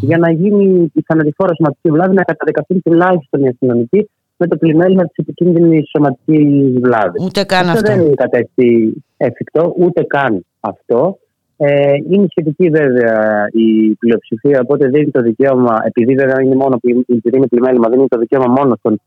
για 0.00 0.18
να 0.18 0.30
γίνει 0.32 0.90
η 0.94 1.02
θανατηφόρα 1.06 1.54
σωματική 1.54 1.90
βλάβη 1.90 2.14
να 2.14 2.22
καταδικαστούν 2.22 2.82
τουλάχιστον 2.82 3.44
οι 3.44 3.48
αστυνομικοί 3.48 4.10
με 4.36 4.46
το 4.46 4.56
πλημέλημα 4.56 5.02
της 5.02 5.16
επικίνδυνης 5.16 5.90
σωματικής 5.90 6.80
βλάβης. 6.80 7.24
Ούτε 7.24 7.44
καν 7.44 7.68
αυτό. 7.68 7.92
αυτό. 7.92 8.02
δεν 8.04 8.14
κατέστη 8.14 8.94
εφικτό, 9.16 9.74
ούτε 9.78 10.02
καν 10.02 10.46
αυτό. 10.60 11.18
Ε, 11.56 11.94
είναι 12.10 12.26
σχετική 12.30 12.68
βέβαια 12.68 13.46
η 13.52 13.94
πλειοψηφία, 13.94 14.60
οπότε 14.62 14.88
δίνει 14.88 15.10
το 15.10 15.22
δικαίωμα, 15.22 15.80
επειδή 15.84 16.14
βέβαια 16.14 16.42
είναι 16.42 16.54
μόνο 16.54 16.78
επειδή 17.06 17.36
είναι 17.36 17.46
πλημέλημα, 17.46 17.88
δίνει 17.88 18.08
το 18.08 18.18
δικαίωμα 18.18 18.52
μόνο 18.58 18.76
στον 18.78 19.00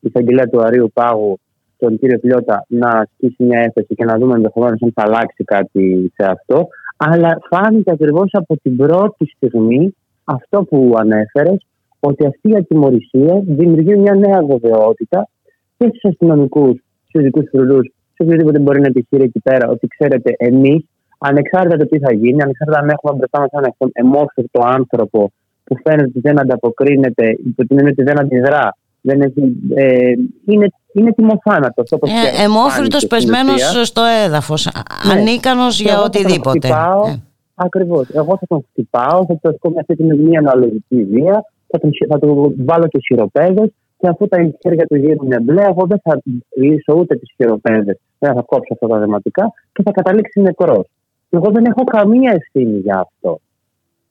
εισαγγελέα 0.00 0.48
του 0.48 0.60
Αρίου 0.60 0.90
Πάγου, 0.94 1.38
τον 1.78 1.98
κύριο 1.98 2.18
Φιλιώτα, 2.18 2.64
να 2.68 2.88
ασκήσει 2.88 3.44
μια 3.44 3.60
έφεση 3.60 3.94
και 3.94 4.04
να 4.04 4.18
δούμε 4.18 4.34
ενδεχομένως 4.34 4.82
αν 4.82 4.92
θα 4.94 5.02
αλλάξει 5.02 5.44
κάτι 5.44 6.12
σε 6.14 6.26
αυτό. 6.26 6.68
Αλλά 6.96 7.38
φάνηκε 7.50 7.90
ακριβώς 7.90 8.28
από 8.32 8.56
την 8.62 8.76
πρώτη 8.76 9.32
στιγμή 9.36 9.94
αυτό 10.24 10.62
που 10.62 10.94
ανέφερες, 10.98 11.66
ότι 12.08 12.26
αυτή 12.26 12.48
η 12.48 12.56
ατιμορρησία 12.56 13.42
δημιουργεί 13.44 13.96
μια 13.96 14.14
νέα 14.14 14.40
βεβαιότητα 14.44 15.28
και 15.76 15.86
στους 15.88 16.04
αστυνομικούς, 16.04 16.74
στους 17.06 17.20
ειδικούς 17.20 17.48
φρουρούς, 17.50 17.86
σε 18.14 18.22
οποιοδήποτε 18.22 18.58
μπορεί 18.58 18.80
να 18.80 18.86
επιχείρει 18.86 19.22
εκεί 19.22 19.40
πέρα, 19.40 19.68
ότι 19.68 19.86
ξέρετε, 19.86 20.34
εμείς, 20.38 20.84
ανεξάρτητα 21.18 21.76
το 21.76 21.86
τι 21.86 21.98
θα 21.98 22.12
γίνει, 22.12 22.42
ανεξάρτητα 22.42 22.78
αν 22.78 22.88
έχουμε 22.88 23.12
μπροστά 23.16 23.40
μας 23.40 23.48
έναν 23.52 23.72
εμόφυρτο 23.92 24.60
άνθρωπο 24.64 25.32
που 25.64 25.76
φαίνεται 25.82 26.08
ότι 26.08 26.20
δεν 26.20 26.40
ανταποκρίνεται, 26.40 27.26
υπό 27.46 27.66
την 27.66 27.78
έννοια 27.78 27.92
ότι 27.92 28.02
δεν 28.02 28.20
αντιδρά, 28.20 28.76
δεν 29.00 29.20
έχει, 29.20 29.56
ε, 29.74 30.12
είναι, 30.46 30.66
είναι 30.92 31.12
τιμοθάνατος. 31.12 31.90
Ε, 31.90 32.42
Εμόφυρτο 32.44 33.06
πεσμένος 33.06 33.80
στο 33.82 34.02
έδαφος. 34.24 34.66
Ναι. 34.66 35.12
Ανίκανος 35.12 35.80
για 35.80 36.00
οτιδήποτε. 36.00 36.68
Ε. 36.68 37.22
Ακριβώς. 37.54 38.08
Εγώ 38.10 38.36
θα 38.40 38.46
τον 38.48 38.66
χτυπάω, 38.70 39.24
θα 39.26 39.38
το 39.42 39.52
σκόψω 39.56 39.78
αυτή 39.80 39.96
την 39.96 40.18
μία 40.20 40.38
αναλογική 40.38 41.04
βία 41.04 41.44
θα, 41.66 41.78
τον, 41.78 41.90
θα 42.08 42.18
του 42.18 42.54
βάλω 42.58 42.86
και 42.86 42.98
χειροπέδες 43.06 43.70
και 43.98 44.08
αφού 44.08 44.28
τα 44.28 44.36
χέρια 44.62 44.86
του 44.86 44.96
γίνουν 44.96 45.42
μπλε, 45.42 45.62
εγώ 45.62 45.86
δεν 45.86 46.00
θα 46.02 46.22
λύσω 46.56 46.94
ούτε 46.96 47.16
τις 47.16 47.32
χειροπέδες. 47.36 47.98
Δεν 48.18 48.34
θα 48.34 48.42
κόψω 48.42 48.72
αυτά 48.72 48.86
τα 48.86 48.98
δεματικά 48.98 49.52
και 49.72 49.82
θα 49.82 49.90
καταλήξει 49.90 50.40
νεκρός. 50.40 50.86
Εγώ 51.30 51.50
δεν 51.50 51.64
έχω 51.64 51.84
καμία 51.84 52.32
ευθύνη 52.32 52.78
για 52.78 52.98
αυτό. 52.98 53.40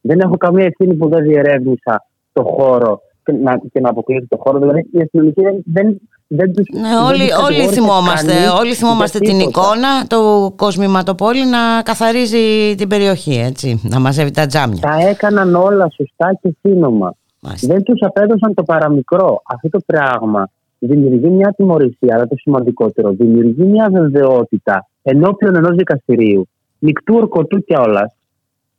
Δεν 0.02 0.20
έχω 0.20 0.38
καμία 0.38 0.66
ευθύνη 0.66 0.94
που 0.96 1.10
δεν 1.10 1.24
διερεύνησα 1.24 2.06
το 2.34 2.44
χώρο 2.44 3.02
και 3.26 3.32
να, 3.32 3.58
και 3.58 3.80
να 3.80 3.90
αποκλείσει 3.90 4.28
το 4.30 4.38
χώρο. 4.44 4.60
Δηλαδή 4.60 4.88
η 4.92 5.02
αστυνομική 5.02 5.42
δεν, 5.42 5.64
δεν, 5.66 6.02
δεν 6.28 6.54
τους, 6.54 6.66
ναι, 6.72 6.98
όλοι, 7.10 7.30
όλοι 7.46 7.68
θυμόμαστε, 7.68 8.34
όλοι 8.60 8.74
θυμόμαστε 8.74 9.20
την 9.20 9.40
εικόνα 9.40 10.06
του 10.10 10.54
Κοσμηματοπόλη 10.56 11.46
να 11.46 11.82
καθαρίζει 11.84 12.76
την 12.78 12.88
περιοχή, 12.88 13.36
έτσι, 13.40 13.82
να 13.84 14.00
μαζεύει 14.00 14.32
τα 14.32 14.46
τζάμια. 14.46 14.82
Τα 14.82 15.08
έκαναν 15.10 15.56
όλα 15.56 15.90
σωστά 15.96 16.40
και 16.42 16.56
σύνομα. 16.62 17.16
Δεν 17.62 17.84
τους 17.84 18.02
απέδωσαν 18.02 18.54
το 18.54 18.64
παραμικρό. 18.64 19.42
Αυτό 19.46 19.70
το 19.70 19.80
πράγμα 19.86 20.50
δημιουργεί 20.80 21.30
μια 21.30 21.54
τιμωρησία, 21.58 22.16
αλλά 22.16 22.28
το 22.28 22.36
σημαντικότερο, 22.38 23.12
δημιουργεί 23.12 23.64
μια 23.64 23.90
βεβαιότητα 23.92 24.88
ενώπιον 25.02 25.56
ενός 25.56 25.76
δικαστηρίου, 25.76 26.48
μεικτού 26.80 27.16
ορκωτού 27.16 27.64
κιόλα, 27.64 28.14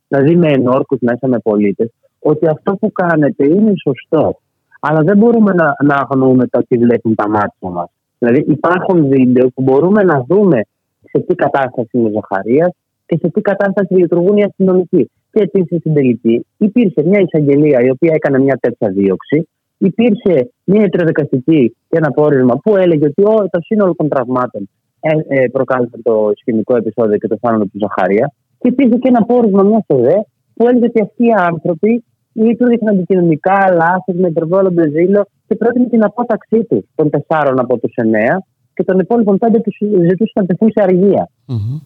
δηλαδή 0.07 0.35
με 0.35 0.47
ενόρκους 0.47 0.99
μέσα 1.01 1.27
με 1.27 1.39
πολίτες, 1.39 1.91
ότι 2.19 2.47
αυτό 2.47 2.75
που 2.75 2.91
κάνετε 2.91 3.45
είναι 3.45 3.73
σωστό. 3.83 4.39
Αλλά 4.79 5.01
δεν 5.01 5.17
μπορούμε 5.17 5.53
να, 5.53 5.75
να 5.83 5.95
αγνοούμε 5.95 6.47
το 6.47 6.59
ότι 6.59 6.77
βλέπουν 6.77 7.15
τα 7.15 7.29
μάτια 7.29 7.69
μας. 7.69 7.89
Δηλαδή, 8.19 8.45
υπάρχουν 8.47 9.07
βίντεο 9.07 9.47
που 9.47 9.61
μπορούμε 9.61 10.03
να 10.03 10.25
δούμε 10.27 10.61
σε 11.01 11.19
τι 11.19 11.35
κατάσταση 11.35 11.89
είναι 11.91 12.07
ο 12.07 12.11
Ζαχαρίας 12.11 12.69
και 13.05 13.17
σε 13.21 13.29
τι 13.29 13.41
κατάσταση 13.41 13.93
λειτουργούν 13.93 14.37
οι 14.37 14.43
αστυνομικοί. 14.43 15.11
Και 15.37 15.43
επίση 15.43 15.77
στην 15.79 15.93
τελική 15.93 16.45
υπήρχε 16.57 17.03
μια 17.03 17.19
εισαγγελία 17.19 17.79
η 17.81 17.89
οποία 17.89 18.11
έκανε 18.13 18.39
μια 18.39 18.57
τέτοια 18.61 18.89
δίωξη. 18.89 19.47
Υπήρχε 19.77 20.51
μια 20.63 20.81
ιατροδικαστική 20.81 21.75
και 21.89 21.97
ένα 21.97 22.11
πόρισμα 22.11 22.55
που 22.63 22.75
έλεγε 22.75 23.05
ότι 23.05 23.49
το 23.49 23.59
σύνολο 23.61 23.95
των 23.95 24.09
τραυμάτων 24.09 24.69
ε, 24.99 25.11
ε, 25.27 25.47
προκάλεσε 25.47 25.99
το 26.03 26.31
ισχυμικό 26.35 26.75
επεισόδιο 26.75 27.17
και 27.17 27.27
το 27.27 27.37
θάνατο 27.41 27.63
του 27.63 27.79
Ζαχαρία. 27.79 28.33
Και 28.59 28.67
υπήρχε 28.67 28.97
και 28.97 29.07
ένα 29.07 29.23
πόρισμα 29.25 29.63
μιας 29.63 29.83
ΕΔΕ 29.87 30.25
που 30.53 30.67
έλεγε 30.67 30.85
ότι 30.85 31.01
αυτοί 31.01 31.23
οι 31.25 31.33
άνθρωποι 31.37 32.03
λειτουργήσαν 32.33 32.87
αντικοινωνικά, 32.87 33.71
λάθος, 33.73 34.15
με 34.15 34.27
υπερβόλο 34.27 34.71
ζήλο 34.91 35.27
και 35.47 35.55
πρότεινε 35.55 35.85
την 35.85 36.03
απόταξή 36.03 36.63
τους 36.63 36.85
των 36.95 37.09
τεσσάρων 37.09 37.59
από 37.59 37.77
τους 37.77 37.93
εννέα 37.95 38.43
και 38.73 38.83
των 38.83 38.99
υπόλοιπων 38.99 39.37
πέντε 39.37 39.59
τους 39.59 39.77
ζητούσαν 39.79 40.31
να 40.33 40.45
τεθούν 40.45 40.71
σε 40.75 40.83
αργία. 40.83 41.29
Mm-hmm. 41.47 41.81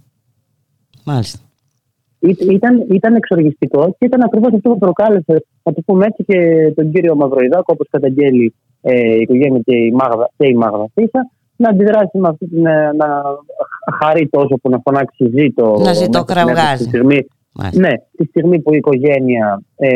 Μάλιστα. 1.05 1.39
Ήταν, 2.29 2.85
ήταν 2.91 3.15
εξοργιστικό 3.15 3.95
και 3.97 4.05
ήταν 4.05 4.21
ακριβώς 4.21 4.53
αυτό 4.53 4.69
που 4.69 4.77
προκάλεσε, 4.77 5.45
θα 5.63 5.73
το 5.73 5.81
πούμε 5.85 6.05
έτσι, 6.05 6.23
και 6.23 6.71
τον 6.75 6.91
κύριο 6.91 7.15
Μαυροϊδάκο, 7.15 7.73
όπως 7.73 7.87
καταγγέλει 7.89 8.53
ε, 8.81 9.15
η 9.15 9.21
οικογένεια 9.21 9.59
και 9.65 9.75
η 9.75 9.91
Μάγδα, 9.91 10.29
και 10.37 10.47
η 10.47 10.53
Μάγδα 10.53 10.87
Φίσα, 10.93 11.29
να 11.55 11.69
αντιδράσει 11.69 12.17
με 12.17 12.27
αυτή 12.27 12.47
την. 12.47 12.65
Ε, 12.65 12.91
να 12.93 13.07
χαρεί 13.99 14.29
τόσο 14.29 14.55
που 14.61 14.69
να 14.69 14.79
φωνάξει 14.83 15.29
ζήτο. 15.35 15.81
Να 15.83 15.93
ζητώ 15.93 16.23
κραυγάζει. 16.23 16.89
Ναι, 17.73 17.93
τη 18.17 18.25
στιγμή 18.25 18.59
που 18.59 18.73
η 18.73 18.77
οικογένεια 18.77 19.63
ε, 19.75 19.89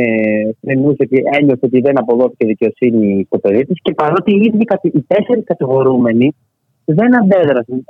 και 1.07 1.21
ένιωσε 1.39 1.59
ότι 1.61 1.80
δεν 1.82 1.99
αποδόθηκε 1.99 2.45
δικαιοσύνη 2.45 3.23
στο 3.26 3.38
παιδί 3.39 3.65
της 3.65 3.82
και 3.82 3.93
παρότι 3.93 4.32
οι 4.32 4.36
ίδιοι 4.36 4.65
οι 4.82 5.01
τέσσερις 5.07 5.43
κατηγορούμενοι 5.43 6.36
δεν 6.86 7.17
αντέδρασαν. 7.17 7.86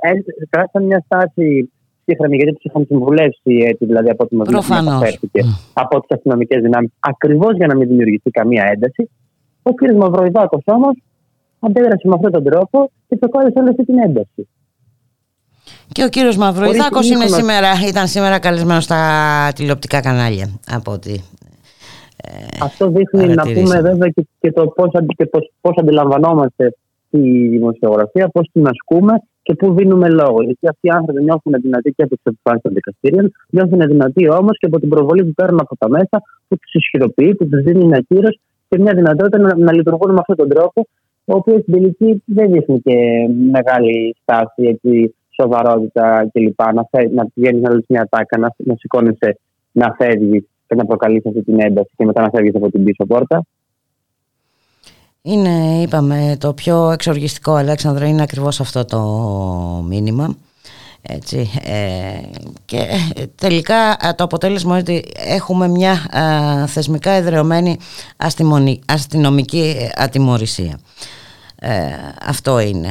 Κράτησαν 0.50 0.84
μια 0.84 1.02
στάση 1.04 1.72
σύγχρονη 2.06 2.36
γιατί 2.36 2.52
τους 2.52 2.64
είχαν 2.64 2.84
συμβουλεύσει 2.88 3.52
έτσι, 3.70 3.84
δηλαδή 3.84 4.08
από 4.10 4.24
ό,τι 4.24 4.36
μας 4.36 4.70
αναφέρθηκε 4.70 5.40
από 5.72 6.00
τις 6.00 6.10
αστυνομικές 6.16 6.62
δυνάμεις, 6.62 6.90
ακριβώς 7.00 7.56
για 7.56 7.66
να 7.66 7.76
μην 7.76 7.88
δημιουργηθεί 7.88 8.30
καμία 8.30 8.64
ένταση. 8.74 9.10
Ο 9.62 9.74
κ. 9.74 9.80
Μαυροϊδάκος 9.96 10.62
όμως 10.64 10.94
αντέδρασε 11.60 12.08
με 12.08 12.14
αυτόν 12.14 12.32
τον 12.32 12.44
τρόπο 12.44 12.90
και 13.08 13.16
προκάλεσε 13.16 13.58
όλη 13.58 13.68
αυτή 13.68 13.84
την 13.84 13.98
ένταση. 13.98 14.48
Και 15.92 16.04
ο 16.04 16.08
κύριος 16.08 16.36
Μαυροϊδάκος 16.36 17.10
είναι 17.10 17.26
σήμερα, 17.26 17.68
ήταν 17.88 18.06
σήμερα 18.06 18.38
καλεσμένος 18.38 18.84
στα 18.84 19.00
τηλεοπτικά 19.54 20.00
κανάλια 20.00 20.60
από 20.70 20.92
ότι 20.92 21.24
ε, 22.16 22.30
Αυτό 22.62 22.90
δείχνει 22.90 23.34
να 23.34 23.42
πούμε 23.42 23.80
βέβαια 23.80 24.08
και, 24.08 24.26
και 24.40 24.52
το 24.52 24.66
πώς, 24.66 24.90
και 25.16 25.26
πώς, 25.26 25.52
πώς 25.60 25.76
αντιλαμβανόμαστε 25.76 26.76
τη 27.10 27.48
δημοσιογραφία, 27.48 28.28
πώς 28.28 28.48
την 28.52 28.66
ασκούμε 28.66 29.14
και 29.42 29.54
πού 29.54 29.74
δίνουμε 29.74 30.08
λόγο. 30.08 30.42
Γιατί 30.42 30.68
αυτοί 30.68 30.86
οι 30.86 30.90
άνθρωποι 30.90 31.22
νιώθουν 31.22 31.52
δυνατοί 31.62 31.90
και 31.96 32.02
από 32.02 32.14
τις 32.16 32.24
αποφάσει 32.24 32.62
των 32.62 32.72
δικαστήριων, 32.74 33.32
νιώθουν 33.50 33.80
δυνατοί 33.92 34.28
όμως 34.28 34.58
και 34.58 34.66
από 34.66 34.78
την 34.80 34.88
προβολή 34.88 35.24
που 35.24 35.34
παίρνουν 35.34 35.60
από 35.60 35.76
τα 35.76 35.88
μέσα, 35.88 36.16
που 36.48 36.56
τους 36.60 36.74
ισχυροποιεί, 36.74 37.34
που 37.34 37.46
τους 37.48 37.62
δίνει 37.62 37.84
ένα 37.84 38.00
κύρος 38.08 38.40
και 38.68 38.78
μια 38.78 38.94
δυνατότητα 38.94 39.38
να, 39.38 39.56
να 39.56 39.72
λειτουργούν 39.72 40.12
με 40.12 40.18
αυτόν 40.20 40.36
τον 40.36 40.48
τρόπο, 40.48 40.86
ο 41.24 41.34
οποίος 41.36 41.60
στην 41.60 41.72
τελική 41.72 42.22
δεν 42.24 42.52
δείχνει 42.52 42.80
και 42.80 42.96
μεγάλη 43.50 44.16
στάση 44.22 44.62
έτσι, 44.62 45.14
σοβαρότητα 45.40 46.28
κλπ. 46.32 46.60
Να, 46.74 46.82
να 47.12 47.26
πηγαίνει 47.34 47.60
να 47.60 47.80
μια 47.88 48.06
τάκα, 48.10 48.38
να, 48.38 48.54
να 48.56 48.74
σηκώνεσαι, 48.78 49.38
να 49.72 49.94
φεύγεις 49.98 50.44
και 50.66 50.74
να 50.74 50.84
προκαλείς 50.84 51.26
αυτή 51.26 51.42
την 51.42 51.60
ένταση 51.60 51.90
και 51.96 52.04
μετά 52.04 52.22
να 52.22 52.30
φεύγεις 52.30 52.54
από 52.54 52.70
την 52.70 52.84
πίσω 52.84 53.06
πόρτα. 53.06 53.44
Είναι, 55.28 55.82
είπαμε, 55.82 56.36
το 56.40 56.52
πιο 56.52 56.90
εξοργιστικό, 56.90 57.54
Αλέξανδρα, 57.54 58.06
είναι 58.06 58.22
ακριβώς 58.22 58.60
αυτό 58.60 58.84
το 58.84 59.00
μήνυμα. 59.88 60.36
Έτσι, 61.02 61.50
ε, 61.64 62.20
και 62.64 62.76
ε, 62.76 63.24
τελικά 63.34 63.74
ε, 63.74 64.12
το 64.16 64.24
αποτέλεσμα 64.24 64.72
είναι 64.72 64.80
ότι 64.80 65.04
έχουμε 65.26 65.68
μια 65.68 65.94
θεσμικά 66.66 67.10
εδρεωμένη 67.10 67.78
αστυνομική 68.86 69.74
ατιμορρησία. 69.96 70.78
αυτό 72.28 72.60
είναι 72.60 72.88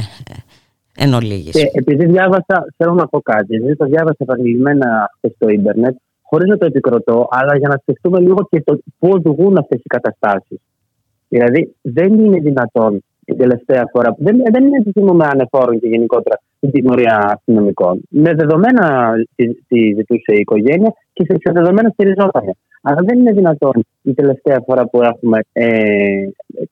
εν 0.96 1.14
ολίγης. 1.14 1.52
Και 1.52 1.70
επειδή 1.74 2.06
διάβασα, 2.06 2.68
θέλω 2.78 2.94
να 2.94 3.08
πω 3.08 3.22
κάτι, 3.22 3.56
επειδή 3.56 3.76
το 3.76 3.86
διάβασα 3.86 4.18
επαγγελμένα 4.18 5.12
στο 5.36 5.50
ίντερνετ, 5.50 5.96
χωρίς 6.22 6.48
να 6.48 6.58
το 6.58 6.66
επικροτώ, 6.66 7.28
αλλά 7.32 7.58
για 7.58 7.68
να 7.68 7.78
σκεφτούμε 7.82 8.20
λίγο 8.20 8.48
και 8.50 8.62
το 8.62 8.80
πού 9.00 9.10
οδηγούν 9.10 9.58
αυτές 9.58 9.80
οι 9.80 9.88
καταστάσεις. 9.88 10.60
Δηλαδή, 11.28 11.76
δεν 11.82 12.14
είναι 12.14 12.40
δυνατόν 12.40 13.04
η 13.26 13.36
τελευταία 13.36 13.90
φορά. 13.92 14.16
Δεν, 14.18 14.42
δεν 14.52 14.66
είναι 14.66 14.78
επιθυμούμε 14.78 15.28
ανεφόρων 15.32 15.80
και 15.80 15.88
γενικότερα 15.88 16.40
την 16.60 16.72
τιμωρία 16.72 17.32
αστυνομικών. 17.34 18.02
Με 18.10 18.34
δεδομένα 18.34 19.14
τη, 19.68 19.78
ζητούσε 19.96 20.32
η 20.34 20.40
οικογένεια 20.40 20.94
και 21.14 21.26
σε 21.26 21.52
δεδομένα 21.52 21.90
στηριζόταν. 21.90 22.44
Αλλά 22.82 23.00
δεν 23.06 23.20
είναι 23.20 23.32
δυνατόν 23.32 23.86
η 24.02 24.14
τελευταία 24.14 24.64
φορά 24.66 24.88
που 24.88 25.02
έχουμε 25.02 25.40
ε, 25.54 25.68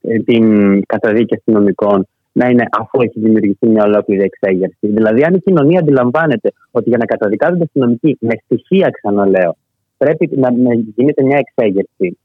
ε, 0.01 0.19
την 0.25 0.45
καταδίκη 0.85 1.35
αστυνομικών 1.35 2.07
να 2.31 2.47
είναι 2.49 2.65
αφού 2.79 3.01
έχει 3.01 3.19
δημιουργηθεί 3.19 3.67
μια 3.67 3.83
ολόκληρη 3.83 4.23
εξέγερση. 4.23 4.87
Δηλαδή, 4.87 5.23
αν 5.23 5.33
η 5.33 5.39
κοινωνία 5.39 5.79
αντιλαμβάνεται 5.79 6.51
ότι 6.71 6.89
για 6.89 6.97
να 6.97 7.05
καταδικάζονται 7.05 7.63
αστυνομικοί 7.63 8.17
με 8.19 8.33
στοιχεία, 8.43 8.89
ξαναλέω, 8.89 9.55
πρέπει 9.97 10.29
να, 10.35 10.51
να 10.51 10.73
γίνεται 10.73 11.23
μια 11.23 11.37
εξέγερση 11.37 12.17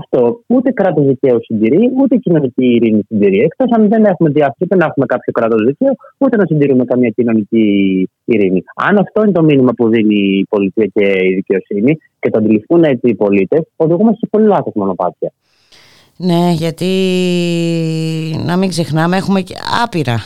αυτό 0.00 0.40
ούτε 0.46 0.70
κράτος 0.70 1.04
δικαίου 1.06 1.38
συντηρεί, 1.44 1.90
ούτε 2.00 2.16
κοινωνική 2.16 2.64
ειρήνη 2.74 3.02
συντηρεί. 3.08 3.38
Εκτός 3.38 3.68
αν 3.76 3.88
δεν 3.88 4.04
έχουμε 4.04 4.30
διάφθορη, 4.30 4.68
δεν 4.68 4.80
έχουμε 4.80 5.06
κάποιο 5.06 5.32
κράτος 5.32 5.64
δικαίου, 5.66 5.94
ούτε 6.18 6.36
να 6.36 6.46
συντηρούμε 6.46 6.84
καμία 6.84 7.08
κοινωνική 7.08 7.66
ειρήνη. 8.24 8.62
Αν 8.74 8.96
αυτό 8.98 9.22
είναι 9.22 9.32
το 9.32 9.42
μήνυμα 9.42 9.72
που 9.76 9.88
δίνει 9.88 10.14
η 10.14 10.46
πολιτεία 10.48 10.86
και 10.94 11.06
η 11.30 11.34
δικαιοσύνη 11.34 11.96
και 12.18 12.30
το 12.30 12.38
αντιληφθούν 12.38 12.82
έτσι 12.82 13.08
οι 13.08 13.14
πολίτες, 13.14 13.62
οδηγούμε 13.76 14.12
σε 14.12 14.26
πολύ 14.30 14.46
λάθος 14.46 14.72
μονοπάτια. 14.74 15.32
Ναι, 16.16 16.50
γιατί 16.52 16.86
να 18.44 18.56
μην 18.56 18.68
ξεχνάμε 18.68 19.16
έχουμε 19.16 19.40
και 19.40 19.54
άπειρα 19.82 20.20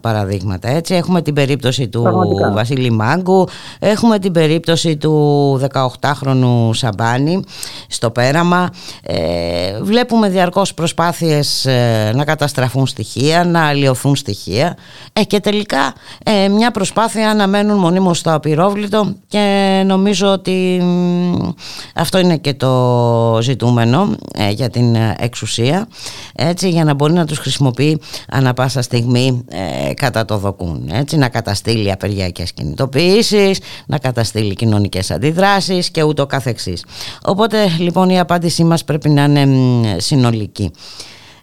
παραδείγματα. 0.00 0.68
Έτσι. 0.68 0.94
Έχουμε 0.94 1.22
την 1.22 1.34
περίπτωση 1.34 1.88
του 1.88 2.02
Πραγματικά. 2.02 2.52
Βασίλη 2.52 2.90
Μάγκου, 2.90 3.48
έχουμε 3.78 4.18
την 4.18 4.32
περίπτωση 4.32 4.96
του 4.96 5.60
18χρονου 5.72 6.70
Σαμπάνη 6.72 7.42
στο 7.88 8.10
πέραμα. 8.10 8.70
Ε, 9.02 9.82
βλέπουμε 9.82 10.28
διαρκώς 10.28 10.74
προσπάθειες 10.74 11.66
ε, 11.66 12.12
να 12.14 12.24
καταστραφούν 12.24 12.86
στοιχεία, 12.86 13.44
να 13.44 13.66
αλλοιωθούν 13.66 14.16
στοιχεία 14.16 14.76
ε, 15.12 15.24
και 15.24 15.40
τελικά 15.40 15.94
ε, 16.24 16.48
μια 16.48 16.70
προσπάθεια 16.70 17.34
να 17.34 17.46
μένουν 17.46 17.78
μονίμως 17.78 18.18
στο 18.18 18.32
απειρόβλητο 18.32 19.14
και 19.28 19.82
νομίζω 19.86 20.32
ότι 20.32 20.82
αυτό 21.94 22.18
είναι 22.18 22.36
και 22.36 22.54
το 22.54 23.38
ζητούμενο 23.42 24.16
για 24.54 24.70
την 24.70 24.96
εξουσία 25.18 25.88
έτσι, 26.34 26.68
για 26.68 26.84
να 26.84 26.94
μπορεί 26.94 27.12
να 27.12 27.26
τους 27.26 27.38
χρησιμοποιεί 27.38 28.00
ανα 28.28 28.54
πάσα 28.54 28.82
στιγμή 28.82 29.44
ε, 29.50 29.94
κατά 29.94 30.24
το 30.24 30.38
δοκούν 30.38 30.88
έτσι, 30.92 31.16
να 31.16 31.28
καταστήλει 31.28 31.92
απεργιακές 31.92 32.52
κινητοποιήσεις 32.52 33.60
να 33.86 33.98
καταστήλει 33.98 34.54
κοινωνικές 34.54 35.10
αντιδράσεις 35.10 35.90
και 35.90 36.02
ούτω 36.02 36.26
καθεξής. 36.26 36.84
Οπότε 37.24 37.56
λοιπόν 37.78 38.08
η 38.08 38.18
απάντησή 38.18 38.64
μας 38.64 38.84
πρέπει 38.84 39.08
να 39.08 39.24
είναι 39.24 39.96
συνολική 39.98 40.70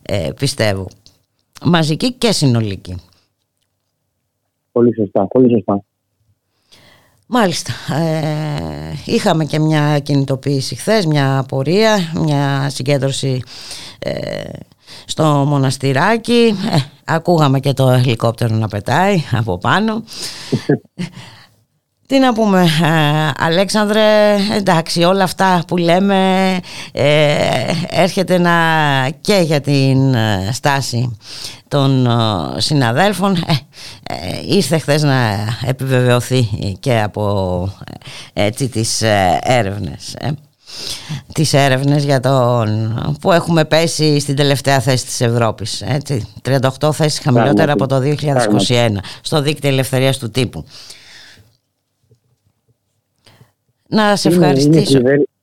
ε, 0.01 0.30
πιστεύω. 0.39 0.88
Μαζική 1.65 2.13
και 2.13 2.32
συνολική. 2.32 2.95
Πολύ 4.72 4.93
σωστά, 4.95 5.28
πολύ 5.28 5.49
σωστά 5.49 5.84
Μάλιστα. 7.34 7.73
Ε, 7.95 8.93
είχαμε 9.05 9.45
και 9.45 9.59
μια 9.59 9.99
κινητοποίηση 9.99 10.75
χθες, 10.75 11.05
μια 11.05 11.38
απορία, 11.38 12.11
μια 12.13 12.69
συγκέντρωση 12.69 13.41
ε, 13.99 14.49
στο 15.05 15.23
μοναστηράκι. 15.23 16.55
Ε, 16.71 16.77
ακούγαμε 17.05 17.59
και 17.59 17.73
το 17.73 17.89
ελικόπτερο 17.89 18.55
να 18.55 18.67
πετάει 18.67 19.23
από 19.32 19.57
πάνω. 19.57 20.03
Τι 22.12 22.20
να 22.20 22.34
πούμε 22.34 22.68
Αλέξανδρε, 23.38 24.36
εντάξει 24.55 25.03
όλα 25.03 25.24
αυτά 25.24 25.64
που 25.68 25.78
λέμε 25.78 26.59
έρχεται 27.89 28.38
να 28.38 28.51
και 29.22 29.36
για 29.36 29.62
την 29.62 30.16
στάση 30.51 31.18
των 31.68 32.07
συναδέλφων. 32.57 33.36
Ε, 34.03 34.16
ήρθε 34.55 34.78
χθες 34.78 35.03
να 35.03 35.38
επιβεβαιωθεί 35.66 36.49
και 36.80 37.01
από 37.01 37.74
ε, 38.34 38.45
έτσι, 38.45 38.70
τις 38.70 39.01
ε, 39.01 39.39
έρευνες 39.41 40.16
ε. 40.20 40.30
τις 41.34 41.53
έρευνες 41.53 42.03
για 42.03 42.20
τον 42.20 42.99
που 43.22 43.32
έχουμε 43.32 43.66
πέσει 43.66 44.20
στην 44.20 44.36
τελευταία 44.36 44.80
θέση 44.80 45.05
της 45.05 45.22
Ευρώπης 45.22 45.82
έτσι, 45.82 46.28
38 46.80 46.93
θέσεις 46.93 47.20
χαμηλότερα 47.20 47.72
από 47.72 47.88
το 47.88 48.01
2021 48.03 48.89
στο 49.22 49.41
δίκτυο 49.41 49.70
ελευθερίας 49.70 50.18
του 50.18 50.32
τύπου 50.32 50.66
να 53.92 54.16
σε 54.16 54.28
ευχαριστήσω 54.28 55.00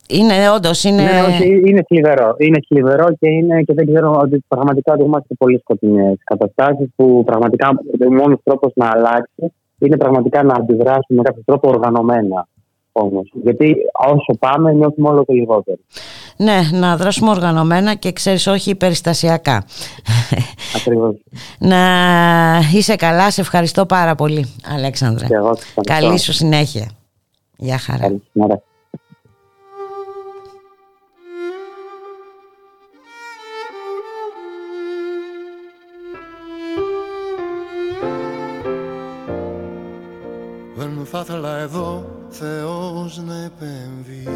είναι 0.08 0.50
όντως. 0.50 0.84
Είναι... 0.84 1.02
Ναι, 1.02 1.22
όχι, 1.28 1.62
είναι 1.66 1.82
θλιβερό. 1.88 2.34
Είναι 2.38 2.60
θλιβερό 2.68 3.06
και, 3.18 3.28
είναι, 3.28 3.62
και 3.62 3.74
δεν 3.74 3.86
ξέρω 3.86 4.20
ότι 4.22 4.44
πραγματικά 4.48 4.96
είμαστε 5.00 5.34
πολύ 5.38 5.58
σκοτεινές 5.58 6.16
καταστάσεις 6.24 6.88
που 6.96 7.22
πραγματικά 7.26 7.68
ο 8.08 8.12
μόνος 8.12 8.38
τρόπος 8.44 8.72
να 8.74 8.90
αλλάξει 8.94 9.52
είναι 9.78 9.96
πραγματικά 9.96 10.42
να 10.42 10.54
αντιδράσουμε 10.54 11.02
με 11.08 11.22
κάποιο 11.22 11.42
τρόπο 11.44 11.68
οργανωμένα. 11.68 12.48
Όμως. 12.92 13.32
Γιατί 13.42 13.76
όσο 14.06 14.38
πάμε 14.38 14.72
νιώθουμε 14.72 15.08
όλο 15.08 15.24
το 15.24 15.32
λιγότερο. 15.32 15.78
Ναι, 16.36 16.60
να 16.72 16.96
δράσουμε 16.96 17.30
οργανωμένα 17.30 17.94
και 17.94 18.12
ξέρεις 18.12 18.46
όχι 18.46 18.74
περιστασιακά. 18.74 19.64
Ακριβώς. 20.76 21.14
να 21.72 21.78
είσαι 22.74 22.96
καλά, 22.96 23.30
σε 23.30 23.40
ευχαριστώ 23.40 23.86
πάρα 23.86 24.14
πολύ 24.14 24.54
Αλέξανδρε. 24.74 25.26
Καλή 25.86 26.18
σου 26.18 26.32
συνέχεια. 26.32 26.97
Γεια 27.60 27.78
χαρά. 27.78 28.06
Καλή 28.06 28.22
θα 41.10 41.20
ήθελα 41.20 41.58
εδώ 41.58 42.04
Θεός 42.28 43.22
να 43.26 43.34
επέμβει. 43.44 44.28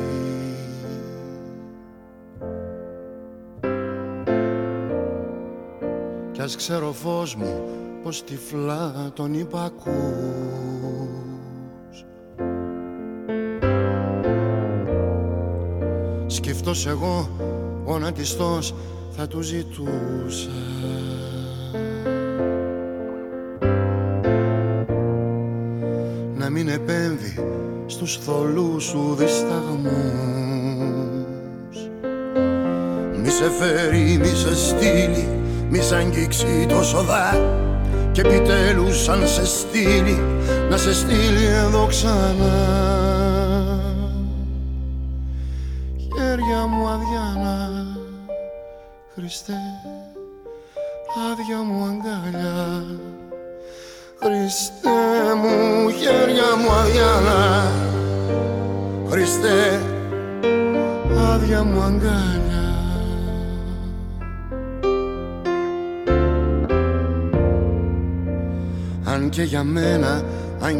Κι 6.32 6.40
ας 6.40 6.56
ξέρω 6.56 6.92
φως 6.92 7.34
μου 7.34 7.60
πως 8.02 8.24
τυφλά 8.24 9.10
τον 9.14 9.34
υπακούς 9.34 10.81
Σκεφτός 16.64 16.86
εγώ 16.86 17.28
γονατιστός 17.84 18.74
θα 19.16 19.26
του 19.26 19.40
ζητούσα. 19.40 20.50
Να 26.36 26.50
μην 26.50 26.68
επέμβει 26.68 27.34
στους 27.86 28.16
θολούς 28.16 28.84
σου 28.84 29.16
δισταγμούς. 29.18 29.92
Μη 33.22 33.28
σε 33.28 33.50
φέρει, 33.58 34.18
μη 34.20 34.26
σε 34.26 34.56
στείλει, 34.56 35.28
μη 35.70 35.78
σ' 35.78 35.92
αγγίξει 35.92 36.66
το 36.68 36.82
σοδά. 36.82 37.40
Και 38.12 38.20
επιτέλους 38.20 39.08
αν 39.08 39.28
σε 39.28 39.46
στείλει 39.46 40.20
να 40.70 40.76
σε 40.76 40.94
στείλει 40.94 41.44
εδώ 41.44 41.86
ξανά 41.86 43.11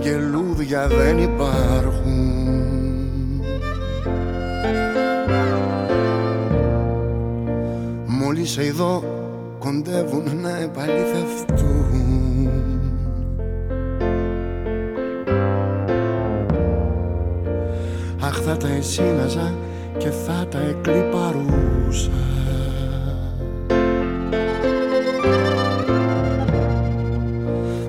αγγελούδια 0.03 0.89
δεν 0.89 1.19
υπάρχουν. 1.19 2.01
Μόλις 8.07 8.51
σε 8.51 8.63
εδώ 8.63 9.05
κοντεύουν 9.59 10.41
να 10.41 10.59
επαληθευτούν. 10.59 12.49
Αχ 18.21 18.41
θα 18.41 18.57
τα 18.57 18.69
εσύναζα 18.69 19.55
και 19.99 20.11
θα 20.11 20.47
τα 20.51 20.59
εκλυπαρούσα. 20.59 22.11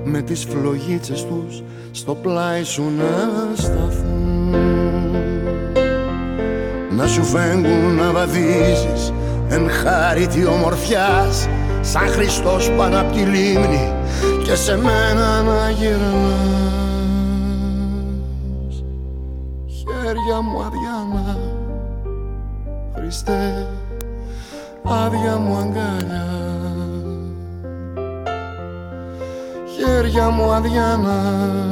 Με 0.03 0.21
τις 0.21 0.43
φλογίτσες 0.43 1.25
τους 1.25 1.63
στο 2.03 2.15
πλάι 2.15 2.63
σου 2.63 2.83
να 2.97 3.55
σταθούν. 3.55 4.55
Να 6.95 7.07
σου 7.07 7.23
φέγγουν 7.23 7.95
να 7.95 8.11
βαδίζεις 8.11 9.13
εν 9.49 9.69
χάρητη 9.69 10.45
ομορφιάς 10.45 11.47
σαν 11.81 12.07
Χριστός 12.07 12.71
πάνω 12.77 12.99
απ' 12.99 13.11
τη 13.11 13.19
λίμνη 13.19 13.93
και 14.43 14.55
σε 14.55 14.77
μένα 14.77 15.41
να 15.41 15.69
γυρνάς. 15.69 16.03
Χέρια 19.67 20.41
μου 20.41 20.61
αδιάνα 20.61 21.37
Χριστέ 22.95 23.67
άδεια 24.83 25.37
μου 25.37 25.57
αγκάλια 25.57 26.33
χέρια 29.75 30.29
μου 30.29 30.51
αδιάνα 30.51 31.62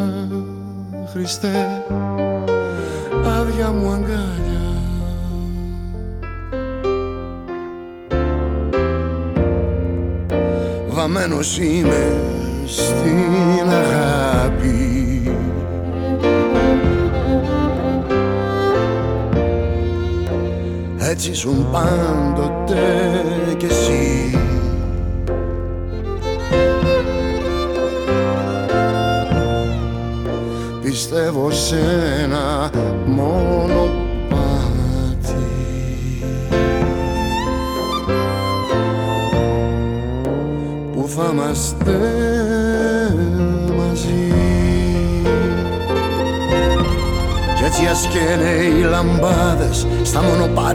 Χριστέ 1.31 1.83
άδεια 3.25 3.71
μου 3.71 3.91
αγκάλια. 3.91 4.61
Βαμμένος 10.89 11.57
είμαι 11.57 12.21
στην 12.65 13.69
αγάπη. 13.69 15.31
Έτσι 20.99 21.33
σου 21.33 21.67
πάντοτε 21.71 22.30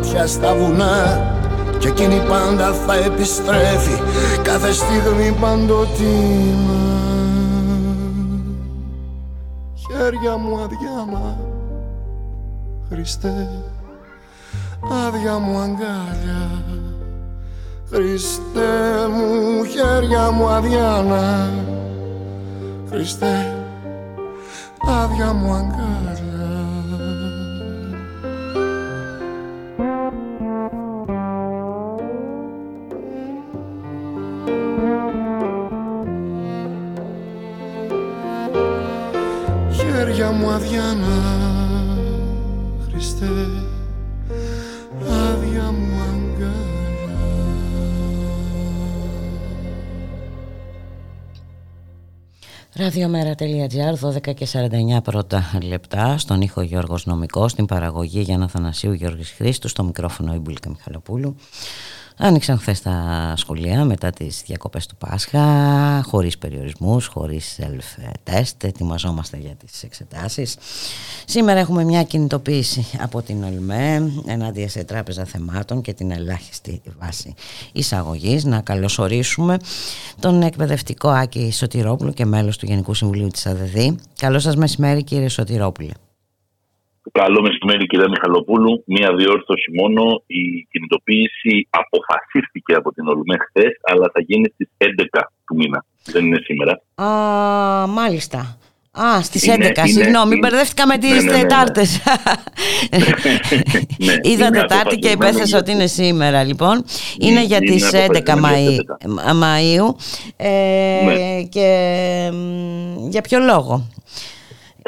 στα 0.02 0.04
μονοπάτια 0.04 0.26
στα 0.26 0.54
βουνά. 0.54 1.34
Και 1.78 1.88
εκείνη 1.88 2.22
πάντα 2.28 2.72
θα 2.72 2.94
επιστρέφει 2.94 4.00
κάθε 4.42 4.72
στιγμή 4.72 5.36
παντοτινά 5.40 6.96
χέρια 9.74 10.36
μου 10.36 10.58
αδιάνα 10.58 11.38
Χριστέ. 12.88 13.48
Άδεια 15.06 15.38
μου 15.38 15.58
αγκάλια. 15.58 16.64
Χριστέ 17.90 19.08
μου 19.12 19.64
χέρια 19.64 20.30
μου 20.30 20.48
αδιάνα 20.48 21.50
Χριστέ 22.90 23.45
Χριστέ 42.96 43.26
άδεια 45.10 45.70
μου 45.70 46.00
αγκάλια 46.00 46.76
Ραδιομέρα.gr 52.74 54.08
12 54.30 54.34
και 54.34 54.46
49 54.52 55.02
πρώτα 55.02 55.58
λεπτά 55.62 56.18
στον 56.18 56.40
ήχο 56.40 56.60
Γιώργος 56.60 57.06
Νομικός 57.06 57.50
στην 57.50 57.66
παραγωγή 57.66 58.20
Γιάννα 58.20 58.48
Θανασίου 58.48 58.92
Γιώργης 58.92 59.30
Χρήστου 59.30 59.68
στο 59.68 59.84
μικρόφωνο 59.84 60.34
Ιμπουλίκα 60.34 60.68
Μιχαλοπούλου 60.68 61.36
Άνοιξαν 62.18 62.58
χθες 62.58 62.82
τα 62.82 63.32
σχολεία 63.36 63.84
μετά 63.84 64.10
τις 64.10 64.42
διακοπές 64.46 64.86
του 64.86 64.96
Πάσχα, 64.96 66.02
χωρίς 66.02 66.38
περιορισμούς, 66.38 67.06
χωρίς 67.06 67.58
self-test, 67.60 68.64
ετοιμαζόμαστε 68.64 69.36
για 69.36 69.54
τις 69.54 69.82
εξετάσεις. 69.82 70.56
Σήμερα 71.24 71.58
έχουμε 71.58 71.84
μια 71.84 72.02
κινητοποίηση 72.02 72.86
από 73.00 73.22
την 73.22 73.44
ΟΛΜΕ 73.44 74.12
ενάντια 74.26 74.68
σε 74.68 74.84
τράπεζα 74.84 75.24
θεμάτων 75.24 75.80
και 75.80 75.92
την 75.92 76.10
ελάχιστη 76.10 76.82
βάση 76.98 77.34
εισαγωγής. 77.72 78.44
Να 78.44 78.60
καλωσορίσουμε 78.60 79.56
τον 80.20 80.42
εκπαιδευτικό 80.42 81.08
Άκη 81.08 81.52
Σωτηρόπουλο 81.52 82.12
και 82.12 82.24
μέλος 82.24 82.56
του 82.56 82.66
Γενικού 82.66 82.94
Συμβουλίου 82.94 83.28
της 83.28 83.46
ΑΔΔ. 83.46 83.76
Καλό 84.18 84.38
σας 84.38 84.56
μεσημέρι 84.56 85.04
κύριε 85.04 85.28
Σωτηρόπουλε. 85.28 85.92
Καλό 87.12 87.42
μεσημέρι 87.42 87.86
κυρία 87.86 88.08
Μιχαλοπούλου. 88.08 88.82
Μία 88.86 89.14
διόρθωση 89.14 89.70
μόνο. 89.74 90.22
Η 90.26 90.66
κινητοποίηση 90.70 91.68
αποφασίστηκε 91.70 92.74
από 92.74 92.92
την 92.92 93.08
ΟΛΜΕ 93.08 93.36
χθες, 93.38 93.72
αλλά 93.82 94.10
θα 94.12 94.20
γίνει 94.20 94.48
στις 94.54 94.68
11 94.78 95.20
του 95.46 95.56
μήνα. 95.56 95.84
Δεν 96.04 96.26
είναι 96.26 96.40
σήμερα. 96.44 96.82
Α, 96.94 97.86
μάλιστα. 97.86 98.58
Α, 99.00 99.22
στις 99.22 99.48
11, 99.48 99.82
συγγνώμη, 99.84 100.30
είναι... 100.36 100.38
μπερδεύτηκα 100.48 100.86
με 100.86 100.98
τις 100.98 101.10
ναι, 101.10 101.20
ναι, 101.20 101.36
ναι, 101.36 101.40
Τετάρτες. 101.40 102.02
ναι, 103.98 104.14
Είδα 104.30 104.50
Τετάρτη 104.50 104.96
και 104.96 105.08
υπέθεσα 105.08 105.58
ότι 105.58 105.70
είναι 105.70 105.86
σήμερα, 105.86 106.44
λοιπόν. 106.44 106.84
Είναι, 107.18 107.44
για 107.44 107.58
τις 107.58 107.90
11 107.92 108.34
Μαΐου. 109.42 109.94
Ε, 110.36 111.42
και 111.48 111.68
για 113.08 113.20
ποιο 113.20 113.38
λόγο; 113.38 113.90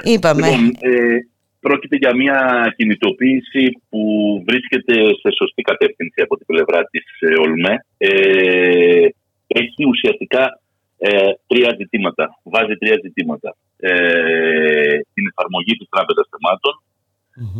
Είπαμε. 0.04 0.48
Λοιπόν, 0.48 0.66
ε, 0.66 1.37
πρόκειται 1.60 1.96
για 1.96 2.14
μια 2.14 2.38
κινητοποίηση 2.76 3.82
που 3.88 4.02
βρίσκεται 4.46 4.94
σε 5.04 5.30
σωστή 5.38 5.62
κατεύθυνση 5.62 6.20
από 6.22 6.36
την 6.36 6.46
πλευρά 6.46 6.84
της 6.84 7.04
ΟΛΜΕ. 7.44 7.84
Ε, 7.98 9.08
έχει 9.46 9.84
ουσιαστικά 9.88 10.60
ε, 10.98 11.32
τρία 11.46 11.74
ζητήματα. 11.78 12.40
Βάζει 12.42 12.74
τρία 12.74 12.98
ζητήματα. 13.02 13.56
Ε, 13.76 14.98
την 15.14 15.26
εφαρμογή 15.26 15.74
της 15.76 15.88
τράπεζας 15.90 16.28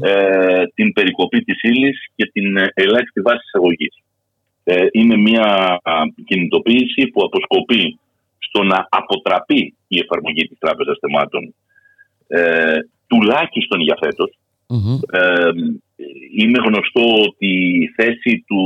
ε, 0.01 0.67
την 0.75 0.93
περικοπή 0.93 1.41
της 1.45 1.63
ύλης 1.63 2.07
και 2.15 2.31
την 2.33 2.57
ελάχιστη 2.75 3.21
βάση 3.21 3.43
εισαγωγής. 3.47 3.95
Ε, 4.65 4.87
είναι 4.93 5.17
μια 5.17 5.81
κινητοποίηση 6.25 7.07
που 7.07 7.25
αποσκοπεί 7.25 7.99
στο 8.39 8.63
να 8.63 8.87
αποτραπεί 8.91 9.75
η 9.89 9.99
εφαρμογή 9.99 10.49
της 10.49 10.59
τράπεζας 10.59 10.99
θεμάτων 11.01 11.55
ε, 12.27 12.77
τουλάχιστον 13.09 13.81
για 13.81 13.99
φετος 14.03 14.39
Ε, 15.13 15.51
είναι 16.41 16.61
γνωστό 16.67 17.05
ότι 17.29 17.51
η 17.83 17.89
θέση 17.97 18.45
του 18.47 18.61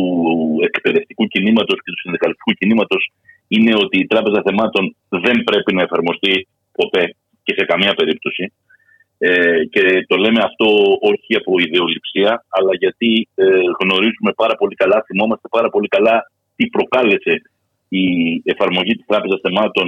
εκπαιδευτικού 0.68 1.24
κινήματος 1.26 1.78
και 1.82 1.90
του 1.92 2.02
συνδικαλιστικού 2.02 2.52
κινήματος 2.52 3.12
είναι 3.48 3.74
ότι 3.74 3.98
η 3.98 4.06
Τράπεζα 4.06 4.42
Θεμάτων 4.46 4.96
δεν 5.08 5.36
πρέπει 5.44 5.74
να 5.74 5.82
εφαρμοστεί 5.82 6.48
ποτέ 6.72 7.14
και 7.42 7.54
σε 7.58 7.64
καμία 7.64 7.94
περίπτωση. 7.94 8.52
Ε, 9.18 9.64
και 9.70 10.04
το 10.06 10.16
λέμε 10.16 10.40
αυτό 10.42 10.66
όχι 11.00 11.32
από 11.40 11.58
ιδεολειψία, 11.58 12.44
αλλά 12.48 12.72
γιατί 12.82 13.28
ε, 13.34 13.44
γνωρίζουμε 13.80 14.32
πάρα 14.36 14.54
πολύ 14.54 14.74
καλά, 14.74 15.04
θυμόμαστε 15.06 15.48
πάρα 15.50 15.68
πολύ 15.70 15.88
καλά 15.88 16.16
τι 16.56 16.66
προκάλεσε 16.66 17.42
η 17.88 18.04
εφαρμογή 18.44 18.94
της 18.96 19.06
Τράπεζας 19.06 19.40
Θεμάτων 19.40 19.86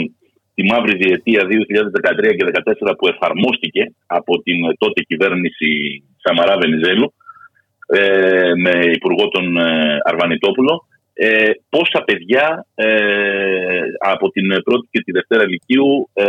τη 0.55 0.63
μαύρη 0.65 0.97
διετία 0.97 1.43
2013 1.43 2.37
και 2.37 2.45
2014 2.91 2.99
που 2.99 3.09
εφαρμόστηκε 3.09 3.95
από 4.07 4.43
την 4.43 4.59
τότε 4.79 5.03
κυβέρνηση 5.03 5.69
Σαμαρά 6.23 6.57
Βενιζέλου 6.57 7.15
ε, 7.87 8.53
με 8.55 8.73
υπουργό 8.93 9.29
τον 9.29 9.57
ε, 9.57 9.99
Αρβανιτόπουλο 10.05 10.87
ε, 11.17 11.51
πόσα 11.69 12.01
παιδιά 12.05 12.67
ε, 12.75 13.81
από 13.99 14.31
την 14.31 14.63
πρώτη 14.63 14.89
και 14.91 15.01
τη 15.01 15.13
δευτέρα 15.13 15.45
Λυκείου 15.47 16.11
ε, 16.13 16.25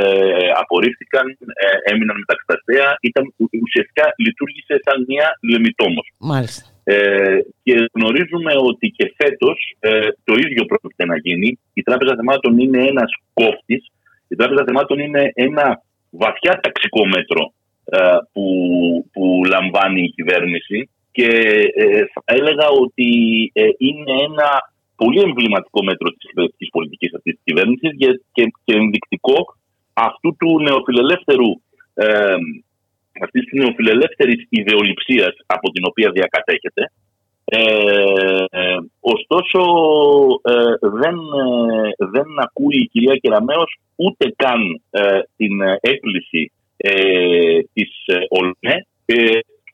απορρίφθηκαν, 0.61 1.25
ε, 1.29 1.93
έμειναν 1.93 2.17
μεταξυταστέα, 2.17 2.97
ήταν 3.01 3.33
ουσιαστικά 3.65 4.05
λειτουργήσε 4.17 4.75
σαν 4.85 5.05
μια 5.07 5.27
λεμιτόμος. 5.41 6.07
Μάλιστα. 6.17 6.63
Ε, 6.83 7.39
και 7.63 7.75
γνωρίζουμε 7.93 8.53
ότι 8.69 8.87
και 8.97 9.13
φέτος 9.17 9.75
ε, 9.79 10.07
το 10.23 10.33
ίδιο 10.33 10.65
πρόκειται 10.65 11.05
να 11.05 11.17
γίνει. 11.17 11.59
Η 11.73 11.81
Τράπεζα 11.81 12.15
Θεμάτων 12.15 12.59
είναι 12.59 12.81
ένας 12.91 13.11
κόφτης. 13.33 13.91
Η 14.35 14.37
Τράπεζα 14.37 14.63
Θεμάτων 14.67 14.99
είναι 14.99 15.31
ένα 15.33 15.65
βαθιά 16.09 16.53
ταξικό 16.63 17.01
μέτρο 17.15 17.43
ε, 17.85 18.17
που, 18.33 18.45
που 19.11 19.41
λαμβάνει 19.53 20.01
η 20.03 20.13
κυβέρνηση 20.17 20.89
και 21.11 21.29
θα 22.13 22.21
έλεγα 22.25 22.67
ότι 22.83 23.09
είναι 23.77 24.13
ένα 24.29 24.49
πολύ 24.95 25.19
εμβληματικό 25.27 25.79
μέτρο 25.83 26.07
της 26.09 26.25
εκπαιδευτικής 26.29 26.69
πολιτικής 26.75 27.11
αυτής 27.17 27.33
της 27.33 27.43
κυβέρνησης 27.47 27.91
και, 28.35 28.43
και 28.65 28.73
ενδεικτικό 28.81 29.37
αυτού 29.93 30.29
του 30.39 30.49
νεοφιλελεύθερου. 30.67 31.51
Ε, 31.93 32.37
αυτής 33.25 33.43
της 33.45 33.59
νεοφιλελεύθερης 33.61 34.41
ιδεολειψίας 34.49 35.33
από 35.45 35.67
την 35.71 35.83
οποία 35.89 36.09
διακατέχεται. 36.17 36.83
Ε, 37.45 37.59
ε, 38.49 38.77
ωστόσο 38.99 39.61
ε, 40.41 40.53
δεν, 40.79 41.15
ε, 41.15 42.07
δεν 42.11 42.25
ακούει 42.43 42.77
η 42.77 42.87
κυρία 42.87 43.15
Κεραμέως 43.15 43.79
ούτε 43.95 44.33
καν 44.35 44.81
την 45.35 45.61
έκκληση 45.81 46.51
της 47.73 47.89
ΟΛΜΕ 48.29 48.85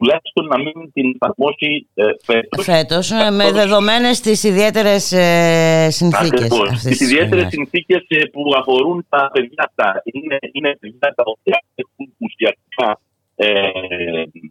τουλάχιστον 0.02 0.46
να 0.46 0.58
μην 0.64 0.92
την 0.94 1.08
εφαρμόσει 1.16 1.88
ε, 1.94 2.04
φέτος. 2.24 2.66
Φέτος, 2.66 3.12
ε, 3.12 3.32
με 3.32 3.52
δεδομένες 3.52 4.20
τις 4.20 4.44
ιδιαίτερες 4.44 5.12
ε, 5.12 5.88
συνθήκες. 5.90 6.44
Ακριβώς, 6.44 6.82
τις 6.82 7.00
ιδιαίτερες 7.02 7.48
συνθήκες 7.50 8.06
ε, 8.08 8.26
που 8.26 8.42
αφορούν 8.60 9.06
τα 9.10 9.30
παιδιά 9.34 9.64
αυτά. 9.70 10.02
Είναι, 10.06 10.38
είναι 10.52 10.78
παιδιά 10.80 11.14
τα 11.16 11.24
οποία 11.26 11.64
έχουν 11.76 12.14
ουσιαστικά 12.18 13.00
ε, 13.36 13.70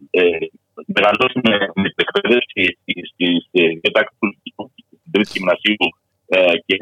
ε, 0.09 0.37
μεγαλώσει 0.85 1.39
με, 1.43 1.53
με 1.81 1.93
εκπαίδευση 1.95 2.77
στις 3.11 3.49
διατάξεις 3.81 4.17
του 4.19 4.71
τρίτη 5.11 5.31
γυμνασίου 5.33 5.75
και 6.65 6.77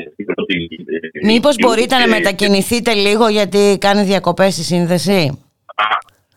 Μήπως 1.24 1.56
μπορείτε 1.60 1.98
να 1.98 2.08
μετακινηθείτε 2.08 2.94
λίγο 2.94 3.28
γιατί 3.28 3.78
κάνει 3.80 4.04
διακοπές 4.04 4.58
η 4.58 4.64
σύνδεση; 4.64 5.44
Α, 5.76 5.84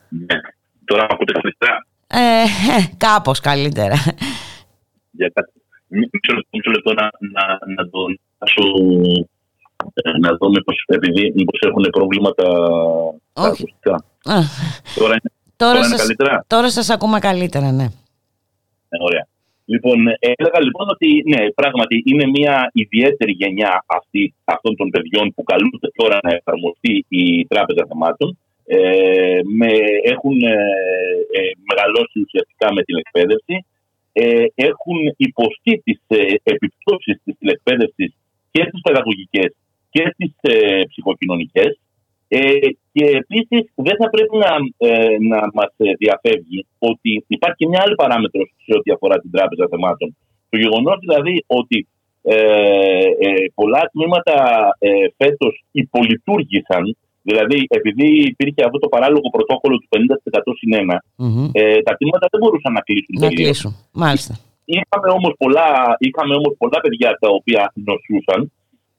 ναι. 0.09 0.41
Τώρα 0.85 1.07
ακούτε 1.11 1.33
καλύτερα. 1.33 1.87
Ε, 2.07 2.45
κάπως 2.97 3.41
καλύτερα. 3.41 3.95
Για 5.11 5.31
κάτι. 5.35 5.53
Μισό 6.51 6.71
λεπτό 6.71 6.93
να, 6.93 7.11
να, 7.35 7.45
να 7.75 7.91
το 7.91 7.99
νοιάσω 8.09 8.65
ε, 9.95 10.19
να 10.19 10.37
δω 10.37 10.49
μήπως, 10.49 10.85
επειδή 10.87 11.33
μήπως 11.35 11.61
έχουν 11.61 11.85
προβλήματα 11.91 12.45
τα 13.33 13.43
ακουστικά. 13.43 14.05
Τώρα, 14.95 15.15
είναι, 15.15 15.32
τώρα, 15.65 15.73
τώρα 15.73 15.85
σας, 15.85 15.93
είναι 15.93 16.03
καλύτερα; 16.03 16.45
Τώρα 16.55 16.71
σας 16.71 16.91
ακούμε 16.91 17.19
καλύτερα, 17.29 17.69
ναι. 17.79 17.87
Ε, 18.95 18.97
ωραία. 19.09 19.25
Λοιπόν, 19.65 19.99
έλεγα 20.35 20.61
λοιπόν 20.67 20.87
ότι 20.95 21.09
ναι, 21.33 21.51
πράγματι 21.61 22.03
είναι 22.11 22.27
μια 22.37 22.71
ιδιαίτερη 22.73 23.33
γενιά 23.33 23.85
αυτή, 23.87 24.35
αυτών 24.45 24.77
των 24.77 24.91
παιδιών 24.91 25.27
που 25.35 25.43
καλούνται 25.43 25.91
τώρα 26.01 26.19
να 26.23 26.31
εφαρμοστεί 26.39 27.05
η 27.09 27.47
Τράπεζα 27.47 27.83
Θεμάτων 27.89 28.39
ε, 28.67 29.41
με, 29.59 29.73
έχουν 30.15 30.39
ε, 30.43 30.57
ε, 31.39 31.41
μεγαλώσει 31.69 32.17
ουσιαστικά 32.25 32.73
με 32.73 32.83
την 32.83 32.97
εκπαίδευση, 33.03 33.57
ε, 34.13 34.45
έχουν 34.55 34.99
υποστεί 35.17 35.73
τις 35.85 36.01
ε, 36.07 36.35
επιπτώσεις 36.43 37.17
της 37.25 37.37
εκπαίδευση 37.41 38.15
και 38.51 38.63
στις 38.69 38.81
παιδαγωγικές 38.83 39.51
και 39.91 40.05
στις 40.15 40.33
ε, 40.41 40.83
ψυχοκοινωνικές 40.89 41.81
και 42.93 43.05
επίσης 43.23 43.63
δεν 43.75 43.97
θα 44.01 44.09
πρέπει 44.11 44.37
να, 44.45 44.53
να 45.31 45.41
μας 45.55 45.73
διαφεύγει 45.99 46.67
ότι 46.79 47.25
υπάρχει 47.27 47.57
και 47.57 47.69
μια 47.69 47.83
άλλη 47.85 47.95
παράμετρος 47.95 48.55
σε 48.65 48.73
ό,τι 48.79 48.93
αφορά 48.93 49.17
την 49.19 49.31
τράπεζα 49.31 49.67
θεμάτων. 49.71 50.17
Το 50.51 50.59
γεγονός 50.59 50.97
δηλαδή 51.01 51.45
ότι 51.47 51.89
πολλά 53.55 53.83
τμήματα 53.93 54.37
φέτος 55.17 55.65
υπολειτουργήσαν 55.73 56.97
Δηλαδή, 57.23 57.59
επειδή 57.69 58.09
υπήρχε 58.33 58.65
αυτό 58.65 58.79
το 58.79 58.89
παράλογο 58.89 59.29
πρωτόκολλο 59.37 59.77
του 59.79 59.89
50% 59.91 59.99
συν 60.59 60.73
1, 60.75 60.97
mm-hmm. 61.25 61.49
ε, 61.53 61.83
τα 61.87 61.93
τμήματα 61.99 62.27
δεν 62.31 62.41
μπορούσαν 62.43 62.73
να 62.73 62.81
κλείσουν. 62.81 63.15
Να 63.25 63.29
κλείσουν, 63.29 63.73
μάλιστα. 63.93 64.35
Είχαμε 64.65 65.09
όμως 65.19 65.33
πολλά, 65.39 65.69
όμως 66.39 66.55
πολλά 66.59 66.79
παιδιά 66.81 67.11
τα 67.21 67.29
οποία 67.39 67.73
νοσούσαν, 67.87 68.53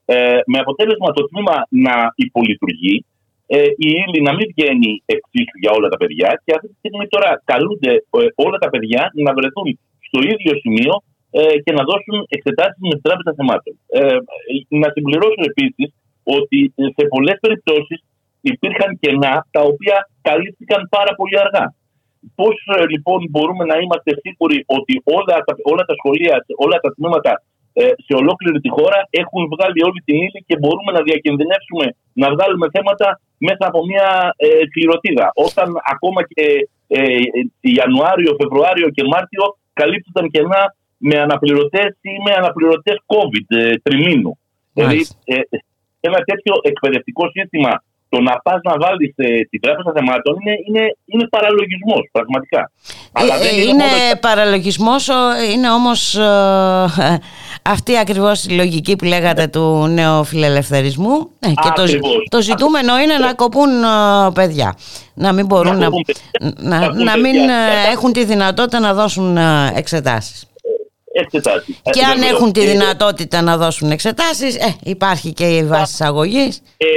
ε, 0.06 0.40
με 0.52 0.58
αποτέλεσμα 0.64 1.10
το 1.18 1.24
τμήμα 1.30 1.56
να 1.86 1.96
υπολειτουργεί, 2.16 3.06
ε, 3.48 3.58
η 3.86 3.90
ύλη 4.04 4.20
να 4.28 4.34
μην 4.38 4.48
βγαίνει 4.56 4.92
εξίσου 5.16 5.58
για 5.64 5.72
όλα 5.78 5.88
τα 5.94 5.98
παιδιά 6.02 6.30
και 6.44 6.52
αυτή 6.56 6.68
τη 6.72 6.78
στιγμή 6.82 7.06
τώρα 7.14 7.30
καλούνται 7.52 7.94
ε, 7.94 8.20
όλα 8.46 8.58
τα 8.64 8.70
παιδιά 8.74 9.02
να 9.26 9.32
βρεθούν 9.38 9.68
στο 10.08 10.20
ίδιο 10.34 10.54
σημείο 10.64 10.94
ε, 11.40 11.42
και 11.64 11.74
να 11.78 11.84
δώσουν 11.90 12.16
εξετάσεις 12.36 12.80
με 12.88 12.94
την 12.96 13.06
Τράπεζα 13.08 13.32
Θεμάτων. 13.38 13.74
Ε, 14.00 14.18
να 14.82 14.88
συμπληρώσω 14.96 15.44
επίσης 15.52 15.90
ότι 16.38 16.60
σε 16.96 17.04
πολλές 17.14 17.38
περιπτώσεις 17.46 18.00
υπήρχαν 18.52 18.92
κενά 19.02 19.34
τα 19.56 19.62
οποία 19.72 19.98
καλύφθηκαν 20.28 20.82
πάρα 20.96 21.12
πολύ 21.20 21.38
αργά. 21.44 21.66
Πώς 22.40 22.56
ε, 22.78 22.86
λοιπόν 22.94 23.20
μπορούμε 23.32 23.64
να 23.72 23.76
είμαστε 23.82 24.12
σίγουροι 24.24 24.58
ότι 24.78 24.94
όλα 25.18 25.36
τα, 25.48 25.54
όλα 25.72 25.84
τα 25.90 25.96
σχολεία, 26.00 26.36
όλα 26.66 26.78
τα 26.84 26.90
τμήματα 26.96 27.34
ε, 27.82 27.84
σε 28.06 28.14
ολόκληρη 28.22 28.60
τη 28.66 28.70
χώρα 28.78 29.00
έχουν 29.22 29.42
βγάλει 29.54 29.80
όλη 29.88 30.00
την 30.08 30.16
ύλη 30.26 30.40
και 30.48 30.56
μπορούμε 30.62 30.92
να 30.98 31.02
διακινδυνεύσουμε 31.08 31.86
να 32.22 32.28
βγάλουμε 32.34 32.68
θέματα 32.76 33.08
μέσα 33.48 33.64
από 33.70 33.80
μια 33.86 34.34
ε, 34.36 34.48
κληροτίδα. 34.74 35.28
Όταν 35.48 35.68
ακόμα 35.94 36.22
και 36.30 36.46
ε, 36.88 37.20
Ιανουάριο, 37.78 38.32
Φεβρουάριο 38.42 38.90
και 38.96 39.04
Μάρτιο 39.12 39.46
καλύπτονταν 39.74 40.30
κενά 40.34 40.64
με 40.98 41.16
αναπληρωτές 41.26 41.90
ή 42.02 42.14
με 42.26 42.32
αναπληρωτές 42.42 42.98
COVID 43.14 43.48
ε, 43.48 43.74
τριμήνου. 43.84 44.38
Δηλαδή, 44.74 45.08
ε, 45.26 45.36
ένα 46.00 46.20
τέτοιο 46.30 46.54
εκπαιδευτικό 46.62 47.24
σύστημα 47.36 47.84
το 48.14 48.22
να 48.22 48.40
πας 48.44 48.60
να 48.64 48.74
βάλεις 48.84 49.14
ε, 49.16 49.28
την 49.50 49.62
τράπεζα 49.62 49.92
θεμάτων 49.96 50.34
είναι, 50.40 50.56
είναι, 50.68 50.84
είναι 51.06 51.28
παραλογισμός, 51.28 52.04
πραγματικά. 52.12 52.72
Ε, 53.20 53.48
ε, 53.48 53.62
είναι 53.62 53.72
μόνο... 53.72 54.20
παραλογισμός, 54.20 55.10
είναι 55.54 55.70
όμως 55.72 56.16
ε, 56.16 57.20
αυτή 57.76 57.98
ακριβώς 57.98 58.46
η 58.46 58.52
λογική 58.56 58.96
που 58.96 59.06
λέγατε 59.06 59.48
του 59.48 59.88
νεοφιλελευθερισμού. 59.88 61.30
Ε, 61.40 61.48
και 61.48 61.72
το, 61.76 61.84
το 62.30 62.42
ζητούμενο 62.42 63.00
είναι 63.00 63.18
να 63.18 63.34
κοπούν 63.34 63.70
παιδιά. 64.34 64.76
Να 65.14 65.34
μην 65.34 65.46
μπορούν 65.46 65.78
να, 65.78 65.90
να, 66.58 66.94
να, 66.94 67.18
μην 67.18 67.36
έχουν 67.92 68.14
τη 68.14 68.26
δυνατότητα 68.26 68.80
να 68.80 68.94
δώσουν 68.94 69.38
εξετάσεις. 69.76 70.53
Εξετάσεις. 71.22 71.82
Και 71.96 72.04
αν 72.12 72.22
έχουν 72.22 72.52
τη 72.52 72.66
δυνατότητα 72.66 73.42
να 73.42 73.58
δώσουν 73.58 73.92
εξετάσεις, 73.92 74.58
ε, 74.58 74.76
υπάρχει 74.84 75.34
και 75.34 75.48
η 75.58 75.64
βάση 75.64 75.94
εισαγωγή. 75.94 76.48
Ε, 76.78 76.88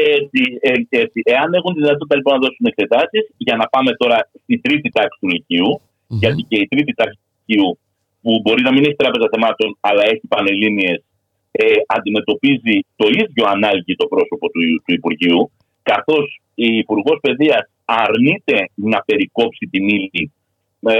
ε, 0.61 1.05
εάν 1.25 1.55
έχουν 1.55 1.75
τη 1.75 1.81
δυνατότητα 1.81 2.17
λοιπόν 2.17 2.33
να 2.35 2.41
δώσουν 2.41 2.65
εξετάσεις, 2.73 3.25
για 3.37 3.57
να 3.57 3.67
πάμε 3.69 3.91
τώρα 3.93 4.29
στη 4.43 4.59
τρίτη 4.59 4.89
τάξη 4.91 5.19
του 5.21 5.29
λυκειου 5.29 5.81
γιατί 6.09 6.43
και 6.49 6.57
η 6.57 6.67
τρίτη 6.69 6.93
τάξη 6.95 7.19
του 7.19 7.31
Λυκειού, 7.47 7.79
που 8.23 8.41
μπορεί 8.43 8.63
να 8.63 8.73
μην 8.73 8.85
έχει 8.85 8.95
τράπεζα 8.95 9.29
θεμάτων, 9.33 9.77
αλλά 9.81 10.03
έχει 10.05 10.27
πανελλήνιες, 10.29 11.05
ε, 11.51 11.65
αντιμετωπίζει 11.87 12.77
το 12.97 13.07
ίδιο 13.09 13.45
ανάγκη 13.47 13.97
το 13.97 14.07
πρόσωπο 14.07 14.47
του, 14.51 14.61
του 14.85 14.93
Υπουργείου, 14.95 15.51
καθώς 15.83 16.41
η 16.55 16.77
Υπουργός 16.77 17.19
Παιδείας 17.21 17.71
αρνείται 17.85 18.71
να 18.75 18.99
περικόψει 19.07 19.69
την 19.71 19.89
ύλη 19.89 20.33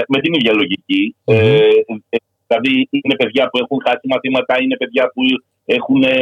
με, 0.07 0.19
την 0.21 0.33
ίδια 0.33 0.53
Ε, 1.25 1.59
δηλαδή 2.47 2.73
είναι 2.91 3.15
παιδιά 3.21 3.43
που 3.49 3.57
έχουν 3.63 3.77
χάσει 3.85 4.05
μαθήματα, 4.13 4.53
είναι 4.63 4.77
παιδιά 4.81 5.03
που 5.13 5.21
έχουν 5.65 6.03
ε, 6.03 6.13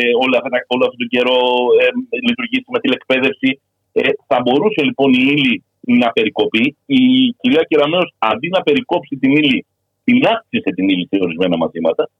ε, 0.00 0.10
όλα 0.22 0.38
όλο 0.74 0.84
αυτόν 0.88 1.00
τον 1.02 1.12
καιρό 1.14 1.38
ε, 1.80 1.84
λειτουργήσει 2.28 2.68
με 2.74 2.78
τηλεκπαίδευση. 2.80 3.50
Ε, 3.92 4.08
θα 4.26 4.38
μπορούσε 4.42 4.80
λοιπόν 4.88 5.12
η 5.12 5.22
ύλη 5.34 5.54
να 5.80 6.08
περικοπεί. 6.12 6.76
Η 6.86 7.02
κυρία 7.40 7.62
Κεραμέως 7.68 8.14
αντί 8.18 8.48
να 8.48 8.60
περικόψει 8.62 9.16
την 9.16 9.30
ύλη, 9.32 9.66
την 10.04 10.26
αύξησε 10.26 10.70
την 10.76 10.88
ύλη 10.88 11.06
σε 11.10 11.18
ορισμένα 11.24 11.56
μαθήματα. 11.56 12.10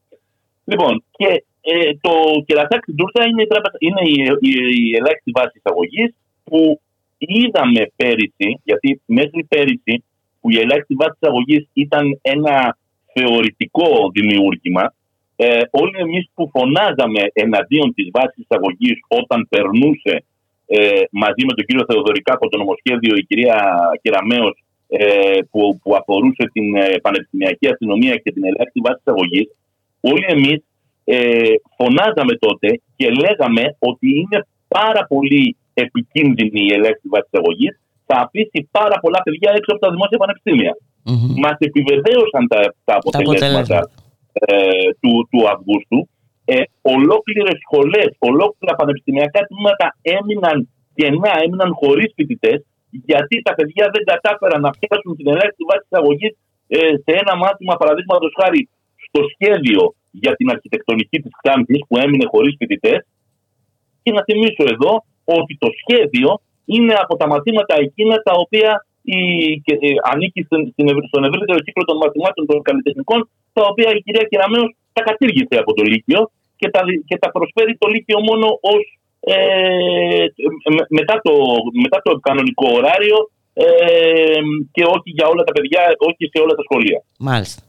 Λοιπόν, 0.64 1.04
και 1.10 1.44
ε, 1.60 1.90
το 2.00 2.12
κερατάκι 2.46 2.82
στην 2.82 2.96
Τούρσα 2.96 3.22
είναι, 3.28 3.44
είναι 3.78 4.02
η, 4.14 4.16
η, 4.40 4.50
η 4.84 4.96
ελάχιστη 4.96 5.30
βάση 5.30 5.60
εισαγωγής 5.60 6.14
που 6.44 6.80
είδαμε 7.18 7.92
πέρυσι, 7.96 8.48
γιατί 8.64 9.00
μέχρι 9.06 9.44
πέρυσι 9.44 10.04
που 10.40 10.50
η 10.50 10.58
ελάχιστη 10.58 10.94
βάση 10.94 11.16
εισαγωγής 11.20 11.68
ήταν 11.72 12.18
ένα 12.22 12.76
θεωρητικό 13.18 13.88
δημιούργημα, 14.12 14.94
ε, 15.36 15.60
όλοι 15.70 15.96
εμείς 15.98 16.24
που 16.34 16.50
φωνάζαμε 16.54 17.22
εναντίον 17.32 17.94
της 17.94 18.06
βάσης 18.12 18.44
εισαγωγή 18.44 18.92
όταν 19.08 19.46
περνούσε 19.48 20.14
ε, 20.66 21.02
μαζί 21.10 21.42
με 21.48 21.52
τον 21.56 21.64
κύριο 21.66 21.84
Θεοδωρικά 21.88 22.32
από 22.34 22.48
το 22.48 22.56
νομοσχέδιο 22.58 23.12
η 23.16 23.24
κυρία 23.28 23.58
Κεραμέως 24.02 24.56
ε, 24.88 25.38
που, 25.50 25.60
που 25.82 25.90
αφορούσε 26.00 26.44
την 26.52 26.76
ε, 26.76 26.98
πανεπιστημιακή 27.02 27.66
αστυνομία 27.68 28.14
και 28.22 28.32
την 28.32 28.44
ελάχιστη 28.44 28.80
βάση 28.86 29.00
εισαγωγή, 29.04 29.42
όλοι 30.00 30.26
εμείς 30.36 30.58
ε, 31.04 31.54
φωνάζαμε 31.76 32.34
τότε 32.44 32.68
και 32.96 33.08
λέγαμε 33.24 33.64
ότι 33.78 34.08
είναι 34.20 34.38
πάρα 34.68 35.02
πολύ 35.12 35.56
επικίνδυνη 35.74 36.60
η 36.68 36.72
ελάχιστη 36.76 37.08
βάση 37.14 37.28
εισαγωγή 37.30 37.68
θα 38.06 38.16
αφήσει 38.24 38.68
πάρα 38.70 38.96
πολλά 39.02 39.20
παιδιά 39.24 39.50
έξω 39.58 39.70
από 39.74 39.82
τα 39.84 39.90
δημόσια 39.94 40.18
πανεπιστήμια. 40.22 40.72
Mm-hmm. 41.08 41.34
Μας 41.42 41.56
επιβεβαίωσαν 41.68 42.44
τα, 42.52 42.60
τα 42.88 42.94
αποτελέσματα 43.00 43.78
ε, 44.32 44.88
του, 45.00 45.12
του 45.30 45.40
Αυγούστου. 45.52 46.00
Ε, 46.44 46.62
Ολόκληρες 46.96 47.56
σχολές, 47.64 48.10
ολόκληρα 48.30 48.72
πανεπιστημιακά 48.80 49.40
τμήματα 49.48 49.86
έμειναν 50.16 50.56
κενά, 50.96 51.32
έμειναν 51.44 51.70
χωρίς 51.80 52.08
φοιτητές, 52.16 52.58
γιατί 53.08 53.34
τα 53.46 53.52
παιδιά 53.56 53.84
δεν 53.94 54.02
κατάφεραν 54.10 54.60
να 54.66 54.70
πιάσουν 54.76 55.12
την 55.18 55.26
ελάχιστη 55.32 55.64
βάση 55.70 55.84
εισαγωγή 55.88 56.28
ε, 56.76 56.78
σε 57.04 57.12
ένα 57.22 57.34
μάθημα, 57.42 57.74
παραδείγματος 57.80 58.32
χάρη, 58.40 58.62
στο 59.06 59.20
σχέδιο 59.32 59.82
για 60.22 60.32
την 60.38 60.46
αρχιτεκτονική 60.54 61.18
της 61.22 61.32
Ξάνθη, 61.40 61.78
που 61.88 61.94
έμεινε 62.04 62.26
χωρίς 62.32 62.54
φοιτητές. 62.58 63.00
Και 64.02 64.12
να 64.16 64.22
θυμίσω 64.28 64.64
εδώ 64.74 64.92
ότι 65.24 65.52
το 65.62 65.68
σχέδιο 65.80 66.30
είναι 66.64 66.94
από 67.02 67.14
τα 67.20 67.26
μαθήματα 67.32 67.74
εκείνα 67.86 68.16
τα 68.26 68.32
οποία 68.44 68.86
η, 69.16 69.18
και, 69.64 69.74
ε, 69.86 69.88
ανήκει 70.12 70.40
στην, 70.46 70.60
στον 71.10 71.22
ευρύτερο 71.28 71.58
κύκλο 71.64 71.84
των 71.90 71.96
μαθημάτων 72.02 72.44
των 72.50 72.58
καλλιτεχνικών, 72.68 73.20
τα 73.56 73.62
οποία 73.70 73.88
η 73.96 74.00
κυρία 74.04 74.24
Κεραμέως 74.30 74.68
τα 74.94 75.02
κατήργησε 75.08 75.56
από 75.62 75.72
το 75.76 75.82
Λύκειο 75.90 76.20
και 76.60 76.68
τα, 76.74 76.80
και 77.08 77.16
τα 77.22 77.28
προσφέρει 77.36 77.72
το 77.82 77.86
Λύκειο 77.94 78.18
μόνο 78.28 78.46
ως 78.72 78.82
ε, 79.20 80.26
μετά, 80.98 81.14
το, 81.26 81.34
μετά 81.84 81.98
το 82.06 82.10
κανονικό 82.26 82.66
ωράριο 82.78 83.18
ε, 83.52 83.66
και 84.74 84.82
όχι 84.94 85.10
για 85.16 85.26
όλα 85.32 85.42
τα 85.48 85.52
παιδιά, 85.52 85.82
όχι 86.08 86.22
σε 86.32 86.38
όλα 86.44 86.54
τα 86.58 86.64
σχολεία. 86.66 87.00
Μάλιστα. 87.28 87.60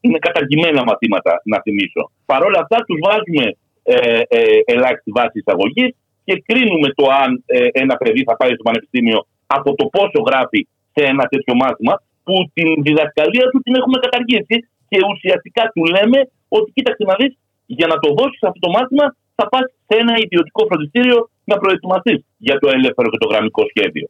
Είναι 0.00 0.18
καταργημένα 0.26 0.80
μαθήματα, 0.90 1.32
να 1.52 1.58
θυμίσω. 1.64 2.02
Παρ' 2.30 2.44
όλα 2.48 2.58
αυτά 2.64 2.76
τους 2.86 2.98
βάζουμε 3.06 3.46
ε, 3.82 4.20
ε, 4.28 4.40
ελάχιστη 4.64 5.10
βάση 5.18 5.38
εισαγωγής 5.42 5.90
και 6.24 6.42
κρίνουμε 6.46 6.88
το 6.98 7.04
αν 7.22 7.30
ε, 7.46 7.66
ένα 7.72 7.94
παιδί 7.96 8.22
θα 8.28 8.36
πάει 8.36 8.52
στο 8.54 8.62
πανεπιστήμιο 8.62 9.26
από 9.56 9.68
το 9.78 9.84
πόσο 9.94 10.18
γράφει 10.28 10.60
σε 10.94 11.02
ένα 11.12 11.24
τέτοιο 11.32 11.54
μάθημα, 11.62 11.94
που 12.26 12.34
την 12.56 12.68
διδασκαλία 12.86 13.46
του 13.50 13.58
την 13.64 13.74
έχουμε 13.80 13.98
καταργήσει 14.04 14.56
και 14.90 14.98
ουσιαστικά 15.12 15.62
του 15.74 15.82
λέμε 15.94 16.18
ότι 16.58 16.68
κοίταξε 16.76 17.04
να 17.10 17.14
δεις, 17.20 17.32
για 17.78 17.86
να 17.92 17.96
το 18.02 18.08
δώσεις 18.18 18.42
αυτό 18.48 18.60
το 18.66 18.70
μάθημα 18.76 19.06
θα 19.36 19.44
πας 19.52 19.64
σε 19.88 19.94
ένα 20.02 20.14
ιδιωτικό 20.24 20.60
φροντιστήριο 20.68 21.18
να 21.50 21.56
προετοιμαστείς 21.62 22.18
για 22.46 22.56
το 22.62 22.66
ελεύθερο 22.76 23.08
και 23.12 23.20
το 23.22 23.28
γραμμικό 23.32 23.62
σχέδιο. 23.72 24.06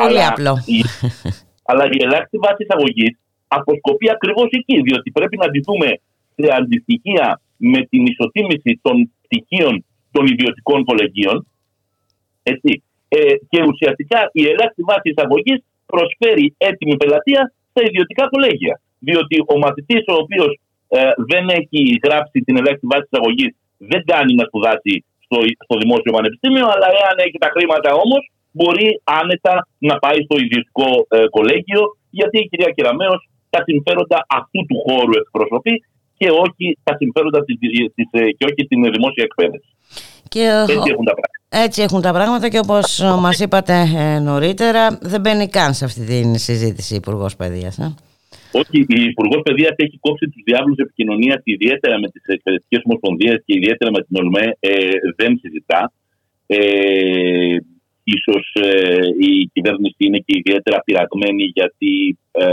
Πολύ 0.00 0.20
αλλά, 0.20 0.28
απλό. 0.32 0.54
Η, 0.76 0.78
αλλά 1.70 1.84
η 1.96 1.98
ελάχιστη 2.06 2.38
βάση 2.44 2.60
εισαγωγής 2.64 3.12
αποσκοπεί 3.58 4.06
ακριβώς 4.16 4.48
εκεί, 4.58 4.76
διότι 4.86 5.08
πρέπει 5.10 5.36
να 5.40 5.46
αντιθούμε 5.48 5.88
σε 6.36 6.46
αντιστοιχεία 6.58 7.26
με 7.56 7.80
την 7.90 8.02
ισοτίμηση 8.12 8.72
των 8.84 8.96
πτυχίων 9.22 9.84
των 10.10 10.26
ιδιωτικών 10.26 10.84
κολεγίων. 10.84 11.36
Έτσι. 12.42 12.82
Ε, 13.08 13.18
και 13.50 13.60
ουσιαστικά 13.70 14.18
η 14.40 14.42
ελάχιστη 14.50 14.82
βάση 14.90 15.06
εισαγωγής 15.12 15.58
προσφέρει 15.92 16.46
έτοιμη 16.68 16.96
πελατεία 16.96 17.42
στα 17.70 17.80
ιδιωτικά 17.88 18.24
κολέγια. 18.32 18.74
Διότι 19.06 19.36
ο 19.52 19.54
μαθητής 19.64 20.02
ο 20.14 20.14
οποίος 20.22 20.50
ε, 20.88 21.10
δεν 21.30 21.44
έχει 21.58 21.80
γράψει 22.04 22.36
την 22.46 22.54
ελάχιστη 22.60 22.86
βάση 22.92 23.06
εισαγωγής 23.10 23.50
δεν 23.90 24.02
κάνει 24.12 24.32
να 24.40 24.44
σπουδάσει 24.48 24.94
στο, 25.24 25.38
στο 25.66 25.74
δημόσιο 25.82 26.10
πανεπιστήμιο, 26.16 26.66
αλλά 26.74 26.88
εάν 27.00 27.16
έχει 27.26 27.38
τα 27.44 27.50
χρήματα 27.54 27.90
όμως, 28.04 28.22
μπορεί 28.56 28.88
άνετα 29.20 29.54
να 29.88 29.94
πάει 30.04 30.18
στο 30.26 30.36
ιδιωτικό 30.44 30.88
ε, 31.16 31.18
κολέγιο, 31.36 31.82
γιατί 32.18 32.36
η 32.42 32.48
κυρία 32.50 32.70
Κεραμέως 32.76 33.20
τα 33.50 33.60
συμφέροντα 33.68 34.18
αυτού 34.40 34.60
του 34.68 34.76
χώρου 34.86 35.14
εκπροσωπεί 35.22 35.74
και 36.18 36.28
όχι 36.44 36.66
τα 36.86 36.92
συμφέροντα 37.00 37.40
της, 37.44 37.56
της, 37.96 38.08
ε, 38.10 38.30
και 38.36 38.44
όχι 38.48 38.60
την 38.70 38.80
δημόσια 38.94 39.24
εκπαίδευση. 39.28 39.72
Και 40.32 40.42
έτσι 40.74 40.90
έχουν 40.94 41.06
τα 41.10 41.14
πράγματα. 41.18 41.45
Έτσι 41.64 41.82
έχουν 41.82 42.00
τα 42.00 42.12
πράγματα 42.12 42.48
και 42.48 42.58
όπως 42.58 43.00
μας 43.20 43.40
είπατε 43.40 43.74
ε, 43.96 44.18
νωρίτερα 44.18 44.98
δεν 45.02 45.20
μπαίνει 45.20 45.48
καν 45.48 45.74
σε 45.74 45.84
αυτή 45.84 46.00
τη 46.00 46.38
συζήτηση 46.38 46.94
η 46.94 46.96
Υπουργός 46.96 47.36
Παιδείας. 47.36 47.78
Ε; 47.78 47.94
Όχι, 48.52 48.78
η 48.88 49.02
Υπουργός 49.02 49.42
Παιδείας 49.42 49.74
έχει 49.76 49.98
κόψει 50.00 50.28
τους 50.28 50.42
διάβλους 50.44 50.76
επικοινωνίας 50.78 51.40
ιδιαίτερα 51.44 51.98
με 51.98 52.08
τις 52.08 52.22
εκπαιδευτικές 52.26 52.80
ομοσπονδίες 52.84 53.42
και 53.44 53.54
ιδιαίτερα 53.56 53.90
με 53.90 54.00
την 54.02 54.16
ΟΛΜΕ. 54.20 54.56
Ε, 54.60 54.70
δεν 55.16 55.38
συζητά. 55.42 55.92
Ε, 56.46 57.56
ίσως 58.04 58.44
ε, 58.54 59.06
η 59.20 59.50
κυβέρνηση 59.52 59.96
είναι 59.98 60.18
και 60.18 60.38
ιδιαίτερα 60.40 60.78
πειραγμένη 60.84 61.44
γιατί 61.54 62.18
ε, 62.30 62.44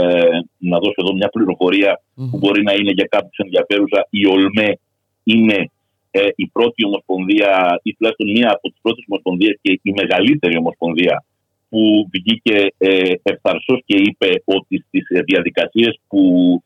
να 0.58 0.78
δώσω 0.78 1.00
εδώ 1.02 1.14
μια 1.14 1.28
πληροφορία 1.28 2.00
που 2.30 2.38
μπορεί 2.38 2.62
να 2.62 2.72
είναι 2.72 2.92
για 2.98 3.08
κάποιους 3.10 3.36
ενδιαφέρουσα. 3.36 4.06
Η 4.10 4.26
ΟΛΜΕ 4.26 4.78
είναι 5.24 5.70
ε, 6.16 6.28
η 6.34 6.46
πρώτη 6.56 6.84
ομοσπονδία 6.84 7.80
ή 7.82 7.90
τουλάχιστον 7.94 8.28
μία 8.36 8.50
από 8.56 8.66
τις 8.70 8.80
πρώτες 8.82 9.04
ομοσπονδίες 9.08 9.54
και 9.62 9.80
η 9.82 9.92
μεγαλύτερη 10.00 10.56
ομοσπονδία 10.62 11.24
που 11.68 11.82
βγήκε 12.14 12.56
ε, 12.78 13.12
ευθαρσός 13.22 13.80
και 13.86 13.96
είπε 14.06 14.28
ότι 14.44 14.84
στις 14.86 15.04
διαδικασίες 15.24 15.94
που 16.08 16.22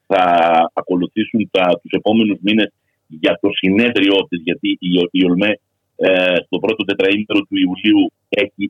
θα 0.07 0.25
ακολουθήσουν 0.73 1.49
τα, 1.51 1.65
τους 1.83 1.93
επόμενους 2.01 2.39
μήνες 2.41 2.71
για 3.07 3.39
το 3.43 3.49
συνέδριό 3.61 4.19
της, 4.29 4.41
γιατί 4.45 4.69
η, 4.81 4.91
η 5.11 5.25
ΟΛΜΕ 5.25 5.61
ε, 5.97 6.35
στο 6.47 6.59
πρώτο 6.65 6.85
τετραήμερο 6.85 7.41
του 7.49 7.57
Ιουλίου 7.65 8.03
έχει 8.29 8.63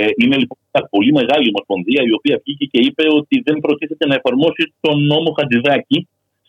Ε, 0.00 0.06
είναι 0.22 0.36
λοιπόν 0.42 0.58
μια 0.72 0.82
πολύ 0.94 1.12
μεγάλη 1.20 1.46
ομοσπονδία 1.52 2.02
η 2.10 2.12
οποία 2.18 2.36
βγήκε 2.44 2.64
και 2.72 2.80
είπε 2.86 3.04
ότι 3.20 3.36
δεν 3.46 3.56
προτίθεται 3.64 4.06
να 4.06 4.14
εφαρμόσει 4.14 4.62
τον 4.80 4.96
νόμο 5.12 5.30
Χατζηδάκη 5.38 5.98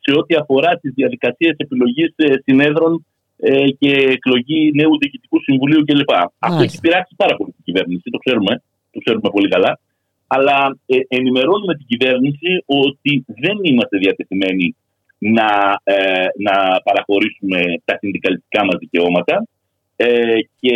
σε 0.03 0.11
ό,τι 0.19 0.35
αφορά 0.35 0.77
τις 0.81 0.93
διαδικασίες 0.95 1.55
επιλογής 1.57 2.13
ε, 2.15 2.33
συνέδρων 2.43 3.05
ε, 3.37 3.69
και 3.79 3.91
εκλογή 4.17 4.71
νέου 4.75 4.97
διοικητικού 4.97 5.41
συμβουλίου 5.43 5.83
κλπ. 5.85 6.11
Αυτό 6.39 6.63
έχει 6.63 6.79
πειράξει 6.79 7.13
πάρα 7.17 7.35
πολύ 7.35 7.51
την 7.51 7.63
κυβέρνηση, 7.63 8.09
το 8.09 8.17
ξέρουμε, 8.17 8.61
το 8.91 8.99
ξέρουμε 8.99 9.29
πολύ 9.29 9.47
καλά. 9.47 9.79
Αλλά 10.27 10.77
ε, 10.85 10.97
ενημερώνουμε 11.07 11.75
την 11.75 11.85
κυβέρνηση 11.85 12.63
ότι 12.65 13.25
δεν 13.27 13.57
είμαστε 13.61 13.97
διατεθειμένοι 13.97 14.75
να, 15.17 15.79
ε, 15.83 16.27
να 16.37 16.55
παραχωρήσουμε 16.83 17.59
τα 17.85 17.97
συνδικαλιστικά 17.97 18.65
μας 18.65 18.75
δικαιώματα 18.79 19.47
ε, 19.95 20.39
και 20.59 20.75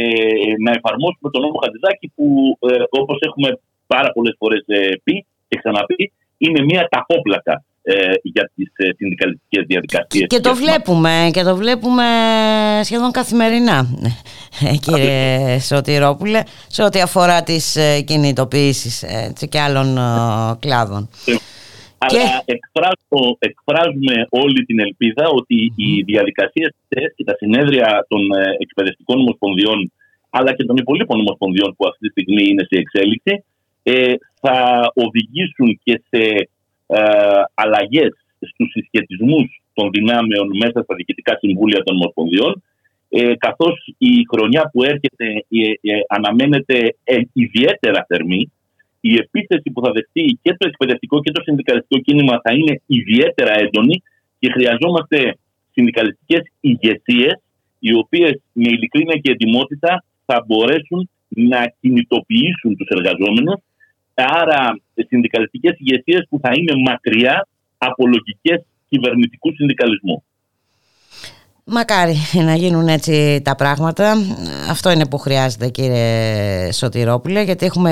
να 0.59 0.71
εφαρμόσουμε 0.71 1.29
τον 1.31 1.41
νόμο 1.41 1.59
Χατζηδάκη 1.63 2.11
που 2.15 2.57
ε, 2.59 2.83
όπως 2.89 3.17
έχουμε 3.19 3.59
πάρα 3.87 4.11
πολλές 4.11 4.35
φορές 4.37 4.63
ε, 4.67 4.89
πει 5.03 5.25
και 5.47 5.57
ξαναπεί 5.61 6.11
είναι 6.37 6.63
μια 6.63 6.87
ταχόπλακα 6.89 7.63
ε, 7.89 8.13
για 8.21 8.51
τις 8.55 8.71
ε, 8.75 8.89
συνδικαλιστικές 8.97 9.65
διαδικασίες. 9.67 10.27
Και, 10.27 10.39
το 10.39 10.55
βλέπουμε 10.55 11.29
και 11.33 11.43
το 11.43 11.55
βλέπουμε 11.55 12.03
σχεδόν 12.83 13.11
καθημερινά 13.11 13.87
κύριε 14.85 15.59
Σωτηρόπουλε 15.59 16.41
σε 16.67 16.83
ό,τι 16.83 17.01
αφορά 17.01 17.43
τις 17.43 17.77
κινητοποιήσεις 18.05 19.05
και 19.49 19.59
άλλων 19.59 19.97
κλάδων. 20.59 21.09
Αλλά 21.97 22.43
εκφράζουμε, 23.39 24.27
όλη 24.29 24.65
την 24.65 24.79
ελπίδα 24.79 25.27
ότι 25.29 25.73
οι 25.75 26.01
διαδικασίες 26.03 26.71
και 27.15 27.23
τα 27.23 27.35
συνέδρια 27.37 28.05
των 28.07 28.21
ε, 28.31 28.55
εκπαιδευτικών 28.59 29.19
ομοσπονδιών 29.19 29.91
αλλά 30.29 30.53
και 30.53 30.63
των 30.63 30.77
υπολείπων 30.77 31.19
ομοσπονδιών 31.19 31.75
που 31.75 31.87
αυτή 31.87 31.99
τη 31.99 32.09
στιγμή 32.09 32.43
είναι 32.49 32.65
σε 32.69 32.79
εξέλιξη 32.79 33.43
ε, 33.83 34.13
θα 34.39 34.57
οδηγήσουν 34.93 35.79
και 35.83 36.01
σε 36.09 36.49
ε, 36.87 36.99
αλλαγές 37.53 38.11
στους 38.39 38.71
συσχετισμούς 38.71 39.61
των 39.73 39.91
δυνάμεων 39.91 40.47
μέσα 40.63 40.83
στα 40.83 40.95
διοικητικά 40.95 41.37
συμβούλια 41.37 41.83
των 41.83 41.95
ομοσπονδιών 41.95 42.63
ε, 43.09 43.35
καθώς 43.35 43.93
η 43.97 44.13
χρονιά 44.31 44.69
που 44.71 44.83
έρχεται 44.83 45.25
ε, 45.49 45.93
ε 45.93 45.99
αναμένεται 46.07 46.95
ιδιαίτερα 47.33 48.05
θερμή 48.07 48.51
η 49.01 49.13
επίθεση 49.15 49.71
που 49.73 49.81
θα 49.85 49.91
δεχτεί 49.91 50.39
και 50.41 50.51
το 50.57 50.67
εκπαιδευτικό 50.67 51.21
και 51.21 51.31
το 51.31 51.41
συνδικαλιστικό 51.41 51.99
κίνημα 51.99 52.39
θα 52.43 52.51
είναι 52.53 52.81
ιδιαίτερα 52.85 53.53
έντονη 53.59 54.01
και 54.39 54.51
χρειαζόμαστε 54.51 55.37
συνδικαλιστικές 55.71 56.41
ηγεσίες, 56.59 57.35
οι 57.79 57.93
οποίες 57.93 58.41
με 58.53 58.69
ειλικρίνεια 58.69 59.17
και 59.21 59.31
ετοιμότητα 59.31 60.03
θα 60.25 60.43
μπορέσουν 60.47 61.09
να 61.27 61.73
κινητοποιήσουν 61.79 62.75
τους 62.77 62.87
εργαζόμενους 62.87 63.59
άρα 64.23 64.79
συνδικαλιστικές 64.95 65.75
ηγεσίες 65.77 66.25
που 66.29 66.39
θα 66.41 66.49
είναι 66.53 66.73
μακριά 66.85 67.47
από 67.77 68.07
λογικές 68.07 68.65
κυβερνητικούς 68.89 69.55
συνδικαλισμούς. 69.55 70.21
Μακάρι 71.69 72.15
να 72.33 72.55
γίνουν 72.55 72.87
έτσι 72.87 73.41
τα 73.43 73.55
πράγματα. 73.55 74.15
Αυτό 74.69 74.91
είναι 74.91 75.05
που 75.05 75.17
χρειάζεται 75.17 75.67
κύριε 75.67 76.71
Σωτηρόπουλε 76.71 77.41
γιατί 77.41 77.65
έχουμε, 77.65 77.91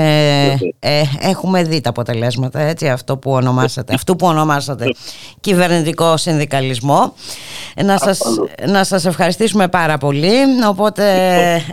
ε, 0.78 1.02
έχουμε 1.20 1.62
δει 1.62 1.80
τα 1.80 1.90
αποτελέσματα 1.90 2.60
έτσι, 2.60 2.88
αυτό 2.88 3.16
που 3.16 3.30
ονομάσατε, 3.30 3.94
αυτού 3.94 4.16
που 4.16 4.26
ονομάσατε 4.26 4.84
κυβερνητικό 5.40 6.16
συνδικαλισμό. 6.16 7.14
Να 7.84 7.98
σας, 7.98 8.20
να 8.68 8.84
σας 8.84 9.04
ευχαριστήσουμε 9.04 9.68
πάρα 9.68 9.98
πολύ. 9.98 10.34
Οπότε 10.68 11.04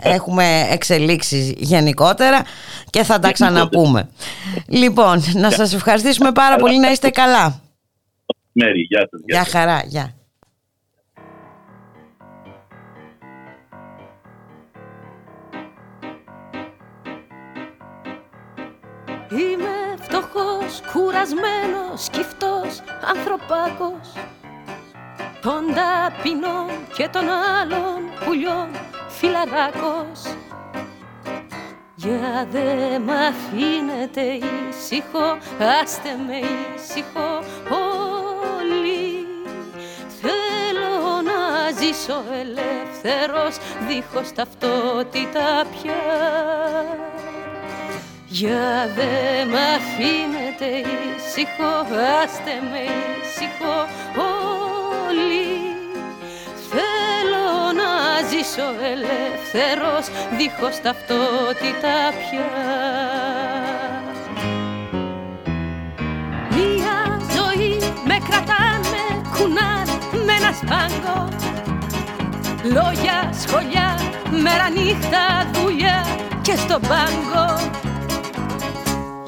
έχουμε 0.02 0.44
εξελίξεις 0.70 1.52
γενικότερα 1.56 2.42
και 2.90 3.02
θα 3.02 3.18
τα 3.18 3.32
ξαναπούμε. 3.32 4.08
Λοιπόν, 4.66 5.22
να 5.34 5.50
σας 5.50 5.74
ευχαριστήσουμε 5.74 6.32
πάρα 6.32 6.56
πολύ 6.56 6.78
να 6.78 6.90
είστε 6.90 7.08
καλά. 7.10 7.60
Μέρη, 8.52 8.80
γεια 8.80 9.08
σας. 9.10 9.20
Γεια 9.26 9.44
χαρά, 9.44 9.82
γεια. 9.86 10.14
Είμαι 19.38 19.96
φτωχός, 20.00 20.82
κουρασμένος, 20.92 22.04
σκυφτός, 22.04 22.82
ανθρωπάκος. 23.14 24.12
Των 25.42 25.74
ταπεινών 25.74 26.68
και 26.96 27.08
των 27.08 27.22
άλλων 27.28 27.98
πουλιών 28.24 28.68
φιλαράκος 29.08 30.20
Για 31.94 32.46
δε 32.50 32.98
μ' 32.98 33.10
αφήνετε 33.10 34.20
ήσυχο, 34.20 35.38
άστε 35.82 36.08
με 36.26 36.36
ήσυχο 36.36 37.38
όλοι. 37.70 39.26
Θέλω 40.20 41.22
να 41.22 41.70
ζήσω 41.70 42.22
ελεύθερος, 42.40 43.56
δίχως 43.88 44.32
ταυτότητα 44.32 45.64
πια 45.70 46.02
για 48.34 48.90
δε 48.94 49.44
μ' 49.50 49.60
αφήνετε 49.76 50.66
ήσυχο, 50.66 51.72
άστε 52.22 52.54
με 52.70 52.82
ήσυχο 53.20 53.76
όλοι. 55.08 55.46
Θέλω 56.70 57.72
να 57.80 57.90
ζήσω 58.28 58.68
ελεύθερος, 58.92 60.04
δίχως 60.36 60.80
ταυτότητα 60.80 61.94
πια. 62.18 62.50
Μια 66.50 67.20
ζωή 67.36 67.78
με 68.04 68.16
κρατάνε 68.28 69.04
κουνάνε 69.36 69.98
με 70.26 70.32
ένα 70.32 70.52
σπάγκο. 70.60 71.28
Λόγια, 72.62 73.32
σχολιά, 73.40 73.98
μέρα 74.30 74.68
νύχτα, 74.70 75.50
δουλειά 75.52 76.06
και 76.42 76.56
στον 76.56 76.80
πάγκο 76.80 77.92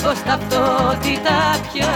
δίχως 0.00 0.22
ταυτότητα 0.22 1.60
πια 1.72 1.92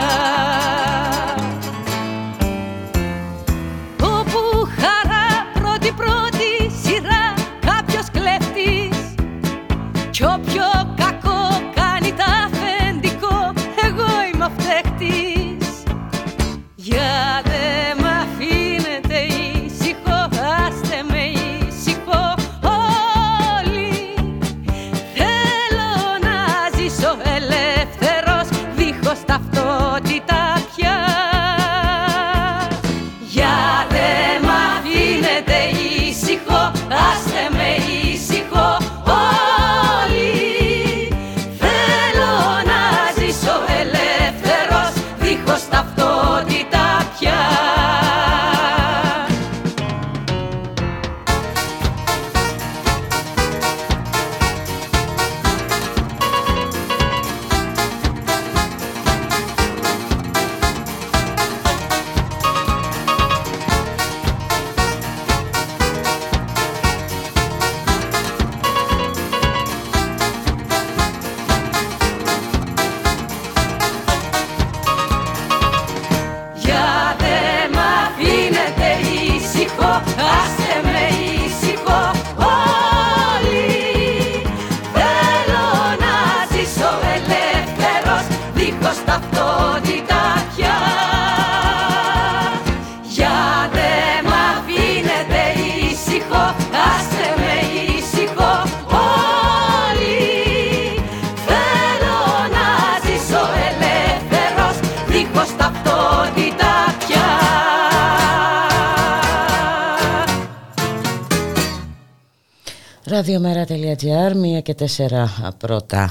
και 114.75 114.81
τέσσερα 114.81 115.55
πρώτα 115.59 116.11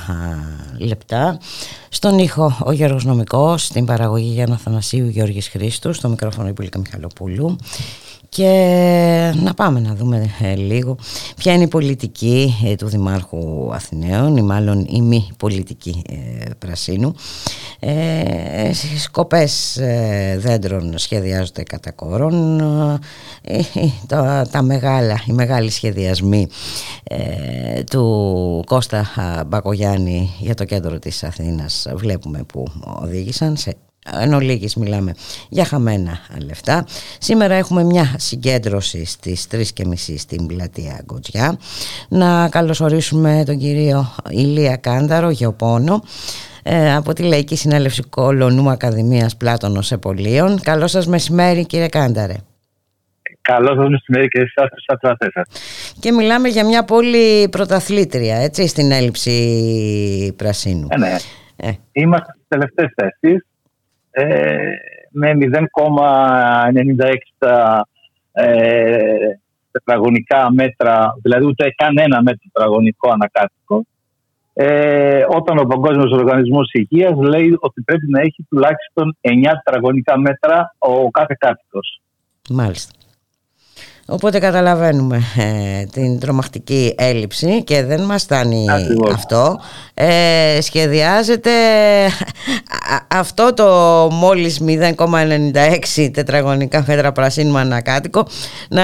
λεπτά. 0.78 1.38
Στον 1.90 2.20
ήχο 2.20 2.58
ο 2.64 2.72
Γιώργος 2.72 3.06
Νομικός, 3.06 3.66
στην 3.66 3.86
παραγωγή 3.86 4.32
Γιάννα 4.34 4.58
Θανασίου 4.58 5.08
Γιώργης 5.08 5.48
Χρήστου, 5.48 5.94
στο 5.94 6.10
μικρόφωνο 6.10 6.48
η 6.48 6.54
Πουλίκα 6.54 6.80
Μιχαλοπούλου 6.80 7.56
και 8.34 9.34
να 9.36 9.54
πάμε 9.54 9.80
να 9.80 9.96
δούμε 9.96 10.36
ε, 10.42 10.56
λίγο 10.56 10.98
ποια 11.36 11.54
είναι 11.54 11.64
η 11.64 11.68
πολιτική 11.68 12.56
ε, 12.66 12.76
του 12.76 12.88
Δημάρχου 12.88 13.74
Αθηναίων 13.74 14.38
ή 14.38 14.42
μάλλον 14.42 14.86
η 14.90 15.02
μη 15.02 15.28
πολιτική 15.38 16.02
ε, 16.10 16.50
Πρασίνου. 16.60 17.16
Ε, 17.80 18.72
σκοπές 18.98 19.80
δέντρων 20.38 20.98
σχεδιάζονται 20.98 21.64
κατά 21.64 21.92
κόρον, 21.92 22.58
τα, 24.08 24.48
τα 24.52 24.62
μεγάλα, 24.62 25.22
οι 25.28 25.32
μεγάλοι 25.32 25.70
σχεδιασμοί 25.70 26.48
του 27.90 28.64
Κώστα 28.66 29.06
Μπακογιάννη 29.48 30.34
για 30.40 30.56
το 30.56 30.64
κέντρο 30.66 31.00
της 31.00 31.24
Αθήνας 31.24 31.88
βλέπουμε 31.96 32.44
που 32.44 32.66
οδήγησαν 33.02 33.58
σε 33.58 33.76
εν 34.22 34.34
ολίγης 34.34 34.76
μιλάμε 34.76 35.14
για 35.50 35.66
χαμένα 35.66 36.20
λεφτά. 36.46 36.86
Σήμερα 37.20 37.54
έχουμε 37.54 37.84
μια 37.84 38.16
συγκέντρωση 38.18 39.06
στις 39.06 39.48
3.30 39.52 39.62
στην 40.18 40.46
πλατεία 40.46 41.02
Γκοτζιά. 41.06 41.58
Να 42.10 42.50
καλωσορίσουμε 42.50 43.44
τον 43.46 43.58
κύριο 43.58 44.16
Ηλία 44.30 44.76
Κάνταρο, 44.76 45.30
γεωπόνο, 45.30 46.04
ε, 46.64 46.96
από 46.96 47.14
τη 47.14 47.24
Λαϊκή 47.24 47.56
Συνέλευση 47.56 48.04
Κολονού 48.04 48.70
Ακαδημίας 48.70 49.38
Πλάτωνος 49.38 49.92
Επολίων. 49.92 50.62
Καλό 50.62 50.88
σας 50.88 51.08
μεσημέρι 51.08 51.66
κύριε 51.66 51.88
Κάνταρε. 51.88 52.36
Καλό 53.42 53.76
σας 53.76 53.90
μεσημέρι 53.90 54.28
και 54.28 54.40
εσάς 54.40 54.70
τους 54.70 54.86
σας. 55.34 55.46
Και 56.00 56.12
μιλάμε 56.12 56.48
για 56.48 56.66
μια 56.66 56.84
πόλη 56.84 57.50
πρωταθλήτρια, 57.50 58.36
έτσι, 58.36 58.68
στην 58.68 58.92
έλλειψη 58.92 60.34
πρασίνου. 60.38 60.88
Ε, 60.90 60.98
ναι. 60.98 61.16
Ε. 61.56 61.72
Είμαστε 61.92 62.34
στις 62.36 62.48
τελευταίες 62.48 62.94
θέσεις 62.96 63.38
ε, 63.40 63.53
με 65.12 65.38
0,96 65.40 65.48
ε, 68.32 69.06
τετραγωνικά 69.72 70.52
μέτρα, 70.52 71.16
δηλαδή 71.22 71.46
ούτε 71.46 71.74
καν 71.76 71.98
ένα 71.98 72.22
μέτρο 72.22 72.50
τετραγωνικό 72.54 73.12
ανακάτοικο, 73.12 73.86
ε, 74.54 75.26
όταν 75.30 75.58
ο 75.58 75.64
Παγκόσμιος 75.64 76.12
Οργανισμός 76.12 76.70
Υγείας 76.72 77.18
λέει 77.18 77.58
ότι 77.60 77.82
πρέπει 77.82 78.10
να 78.10 78.22
έχει 78.22 78.46
τουλάχιστον 78.50 79.18
9 79.22 79.30
τετραγωνικά 79.64 80.18
μέτρα 80.18 80.76
ο 80.78 81.10
κάθε 81.10 81.36
κάτοικος. 81.40 82.02
Μάλιστα. 82.50 82.94
Οπότε 84.08 84.40
καταλαβαίνουμε 84.40 85.22
ε, 85.38 85.84
την 85.84 86.20
τρομακτική 86.20 86.96
έλλειψη 86.98 87.64
και 87.64 87.84
δεν 87.84 88.02
μας 88.02 88.24
φτάνει 88.24 88.66
αυτό. 89.14 89.60
Ε, 89.94 90.62
σχεδιάζεται 90.62 91.52
αυτό 93.08 93.54
το 93.54 93.66
μόλις 94.12 94.62
0,96 94.68 96.10
τετραγωνικά 96.14 96.84
μέτρα 96.88 97.12
πρασίνου 97.12 97.58
ανακάτοικο 97.58 98.28
να 98.70 98.84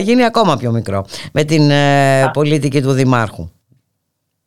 γίνει 0.00 0.24
ακόμα 0.24 0.56
πιο 0.56 0.70
μικρό 0.72 1.04
με 1.32 1.44
την 1.44 1.70
ε, 1.70 2.30
πολιτική 2.32 2.82
του 2.82 2.92
Δημάρχου. 2.92 3.50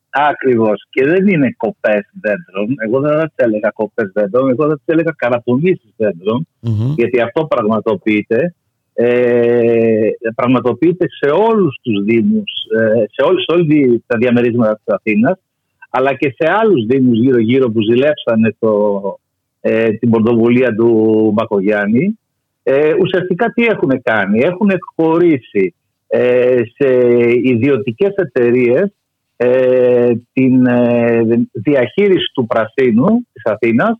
Ακριβώς. 0.09 0.87
Και 0.89 1.05
δεν 1.05 1.27
είναι 1.27 1.55
κοπές 1.57 2.09
δέντρων. 2.21 2.75
Εγώ 2.85 2.99
δεν 2.99 3.17
θα 3.17 3.43
έλεγα 3.43 3.71
κοπές 3.75 4.11
δέντρων. 4.13 4.49
Εγώ 4.49 4.67
θα 4.67 4.79
έλεγα 4.85 5.13
καρατομήσεις 5.17 5.93
Γιατί 6.95 7.21
αυτό 7.21 7.45
πραγματοποιείται 7.45 8.55
ε, 8.93 10.09
πραγματοποιείται 10.35 11.05
σε 11.09 11.31
όλους 11.31 11.79
τους 11.81 12.03
Δήμους, 12.03 12.51
ε, 12.79 13.03
σε, 13.11 13.27
όλες, 13.27 13.43
σε 13.43 13.55
όλη 13.55 14.03
τα 14.07 14.17
διαμερίσματα 14.17 14.75
της 14.83 14.93
Αθήνας, 14.93 15.39
αλλά 15.89 16.13
και 16.13 16.35
σε 16.37 16.51
άλλους 16.51 16.85
Δήμους 16.85 17.17
γύρω-γύρω 17.17 17.69
που 17.71 17.81
ζηλέψανε 17.81 18.55
το, 18.59 19.01
ε, 19.61 19.89
την 19.89 20.09
πρωτοβουλία 20.09 20.75
του 20.75 21.31
Μπακογιάννη. 21.33 22.19
Ε, 22.63 22.93
ουσιαστικά 23.01 23.51
τι 23.53 23.65
έχουν 23.65 24.01
κάνει; 24.01 24.39
Έχουν 24.39 24.69
εκχωρήσει 24.69 25.75
ε, 26.07 26.61
σε 26.75 27.09
ιδιωτικές 27.43 28.13
εταιρείες 28.15 28.93
ε, 29.35 30.11
την 30.33 30.67
διαχείριση 31.51 32.31
του 32.33 32.47
πρασίνου 32.47 33.27
της 33.33 33.45
Αθήνας 33.45 33.97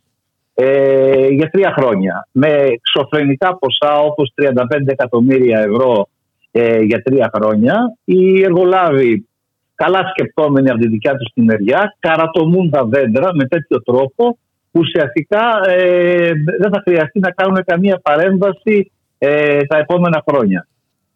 ε, 0.54 1.26
για 1.26 1.50
τρία 1.50 1.74
χρόνια 1.78 2.28
με 2.32 2.66
ξοφρενικά 2.82 3.58
ποσά 3.58 3.98
όπως 3.98 4.32
35 4.42 4.52
εκατομμύρια 4.86 5.58
ευρώ 5.58 6.08
ε, 6.50 6.80
για 6.80 7.02
τρία 7.02 7.30
χρόνια. 7.34 7.96
Οι 8.04 8.42
εργολάβοι 8.42 9.28
καλά 9.74 10.00
σκεπτόμενοι 10.10 10.70
από 10.70 10.78
τη 10.78 10.88
δικιά 10.88 11.16
τους 11.16 11.32
τη 11.34 11.42
μεριά 11.42 11.96
καρατομούν 11.98 12.70
τα 12.70 12.84
δέντρα 12.84 13.34
με 13.34 13.44
τέτοιο 13.44 13.82
τρόπο 13.82 14.38
που 14.70 14.80
ουσιαστικά 14.80 15.60
ε, 15.66 16.32
δεν 16.60 16.72
θα 16.72 16.82
χρειαστεί 16.84 17.18
να 17.18 17.30
κάνουν 17.30 17.64
καμία 17.66 18.00
παρέμβαση 18.02 18.92
ε, 19.18 19.64
τα 19.64 19.78
επόμενα 19.78 20.22
χρόνια. 20.28 20.66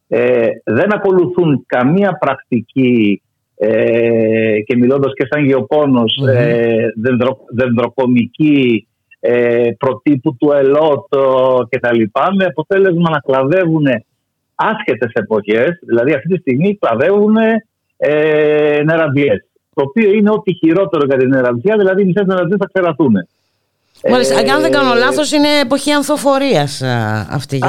Ε, 0.09 0.49
δεν 0.65 0.95
ακολουθούν 0.95 1.65
καμία 1.67 2.19
πρακτική 2.21 3.23
ε, 3.57 4.61
και 4.61 4.77
μιλώντας 4.77 5.13
και 5.15 5.27
σαν 5.31 5.45
γεωπονος 5.45 6.21
δεντρο, 6.97 7.39
δεντροκομική 7.55 8.88
ε, 9.21 9.71
προτύπου 9.79 10.37
του 10.37 10.53
ΕΛΟΤ 10.53 11.09
κτλ. 11.69 12.03
Με 12.37 12.45
αποτέλεσμα 12.45 13.11
να 13.11 13.19
κλαδεύουν 13.19 13.87
άσχετες 14.55 15.13
εποχές, 15.13 15.79
δηλαδή 15.87 16.13
αυτή 16.13 16.29
τη 16.29 16.37
στιγμή 16.41 16.77
κλαδεύουν 16.77 17.37
ε, 17.97 18.83
νεραδιές. 18.85 19.47
Το 19.75 19.83
οποίο 19.83 20.13
είναι 20.13 20.31
ό,τι 20.31 20.55
χειρότερο 20.55 21.07
για 21.07 21.17
την 21.17 21.29
νεραντζία, 21.29 21.77
δηλαδή 21.77 22.03
οι 22.03 22.05
μισές 22.05 22.27
νεραντζίε 22.27 22.57
θα 22.59 22.71
ξεραθούν. 22.73 23.15
Μάλιστα, 24.11 24.41
ε, 24.41 24.51
αν 24.51 24.61
δεν 24.61 24.73
κάνω 24.73 24.95
λάθος, 24.95 25.33
είναι 25.33 25.49
εποχή 25.63 25.93
ανθοφορίας 25.93 26.83
αυτή. 27.31 27.59
Α, 27.65 27.69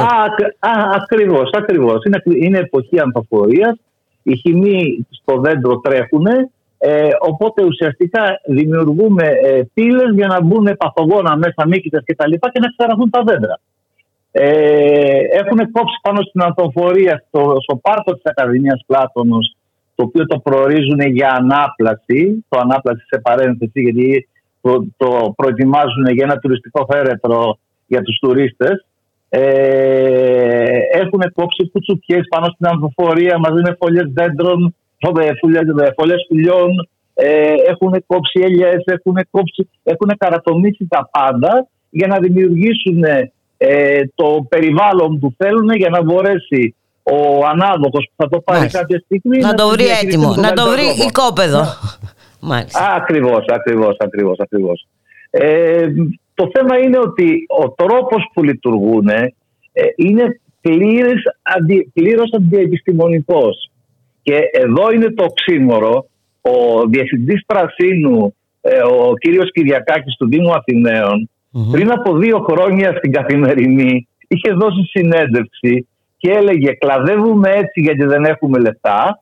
α, 0.59 0.71
ακριβώς, 0.95 1.49
ακριβώς. 1.53 2.03
Είναι, 2.03 2.21
είναι 2.45 2.57
εποχή 2.57 2.99
ανθοφορίας. 2.99 3.79
Οι 4.23 4.35
χημοί 4.35 5.07
στο 5.09 5.37
δέντρο 5.37 5.79
τρέχουν 5.79 6.25
ε, 6.81 7.09
οπότε 7.19 7.63
ουσιαστικά 7.63 8.41
δημιουργούμε 8.45 9.23
ε, 9.23 9.61
πύλες 9.73 10.13
για 10.13 10.27
να 10.27 10.41
μπουν 10.41 10.77
παθογόνα 10.77 11.37
μέσα, 11.37 11.67
μήκητε 11.67 12.01
και 12.05 12.15
τα 12.15 12.27
λοιπά 12.27 12.51
και 12.51 12.59
να 12.59 12.67
ξεραθούν 12.67 13.09
τα 13.09 13.23
δέντρα. 13.23 13.59
Ε, 14.31 15.19
έχουν 15.31 15.71
κόψει 15.71 15.99
πάνω 16.01 16.21
στην 16.21 16.41
ανθοφορία 16.41 17.23
στο, 17.27 17.55
στο 17.59 17.75
πάρκο 17.75 18.13
της 18.13 18.25
Ακαδημίας 18.25 18.83
Πλάτωνος 18.87 19.55
το 19.95 20.03
οποίο 20.03 20.25
το 20.25 20.39
προορίζουν 20.39 20.99
για 20.99 21.29
ανάπλαση, 21.31 22.45
το 22.49 22.59
ανάπλαση 22.59 23.05
σε 23.07 23.19
παρένθεση 23.19 23.81
γιατί 23.81 24.27
το, 24.61 24.85
το 24.97 25.33
προετοιμάζουν 25.35 26.05
για 26.05 26.25
ένα 26.25 26.37
τουριστικό 26.37 26.87
φέρετρο 26.91 27.57
για 27.87 28.01
τους 28.01 28.17
τουρίστες 28.19 28.85
ε, 29.29 30.79
έχουν 30.91 31.21
κόψει 31.33 31.69
κουτσουπιές 31.71 32.27
πάνω 32.29 32.45
στην 32.45 32.67
ανθοφορία 32.67 33.37
μαζί 33.37 33.61
με 33.61 33.75
φωλιές 33.79 34.11
δέντρων 34.13 34.75
φωλέ 35.95 36.15
πουλιών, 36.27 36.89
ε, 37.13 37.53
έχουν 37.67 38.03
κόψει 38.07 38.39
ελιές, 38.43 38.83
έχουν, 38.85 39.27
κόψει, 39.31 39.69
έχουν 39.83 40.11
καρατομήσει 40.17 40.87
τα 40.89 41.09
πάντα 41.11 41.67
για 41.89 42.07
να 42.07 42.19
δημιουργήσουν 42.19 43.03
ε, 43.57 44.01
το 44.15 44.45
περιβάλλον 44.49 45.19
που 45.19 45.33
θέλουν 45.37 45.69
για 45.69 45.89
να 45.89 46.03
μπορέσει 46.03 46.75
ο 47.03 47.45
ανάδοχος 47.45 48.09
που 48.09 48.23
θα 48.23 48.29
το 48.29 48.39
πάρει 48.39 48.59
Μάλιστα. 48.59 48.79
κάποια 48.79 49.01
στιγμή 49.05 49.37
να, 49.37 49.47
να 49.47 49.53
το 49.53 49.67
βρει 49.67 49.85
έτοιμο, 50.03 50.35
να 50.35 50.53
το 50.53 50.69
βρει 50.69 51.05
οικόπεδο. 51.07 51.63
Μάλιστα. 52.49 52.93
Ακριβώς, 52.93 53.45
ακριβώς, 53.47 53.95
ακριβώς, 53.99 54.39
ακριβώς. 54.39 54.87
Ε, 55.29 55.87
το 56.33 56.49
θέμα 56.53 56.77
είναι 56.77 56.97
ότι 56.97 57.45
ο 57.63 57.69
τρόπος 57.69 58.31
που 58.33 58.43
λειτουργούν 58.43 59.07
ε, 59.07 59.33
είναι 59.95 60.39
πλήρως, 60.61 61.21
αντι, 61.41 61.91
πλήρως 61.93 62.29
αντιεπιστημονικός. 62.33 63.68
Και 64.29 64.49
εδώ 64.51 64.91
είναι 64.91 65.11
το 65.11 65.23
οξύμορο. 65.23 66.05
Ο 66.41 66.85
διευθυντής 66.87 67.45
Πρασίνου, 67.45 68.35
ε, 68.61 68.81
ο 68.81 69.13
κύριος 69.19 69.51
Κυριακάκης 69.51 70.15
του 70.15 70.27
Δήμου 70.27 70.51
πριν 71.71 71.91
από 71.91 72.17
δύο 72.17 72.45
χρόνια 72.49 72.95
στην 72.97 73.11
Καθημερινή, 73.11 74.07
είχε 74.27 74.51
δώσει 74.51 74.83
συνέντευξη 74.89 75.87
και 76.17 76.31
έλεγε 76.31 76.71
κλαδεύουμε 76.71 77.49
έτσι 77.49 77.81
γιατί 77.81 78.05
δεν 78.05 78.25
έχουμε 78.25 78.59
λεφτά 78.59 79.21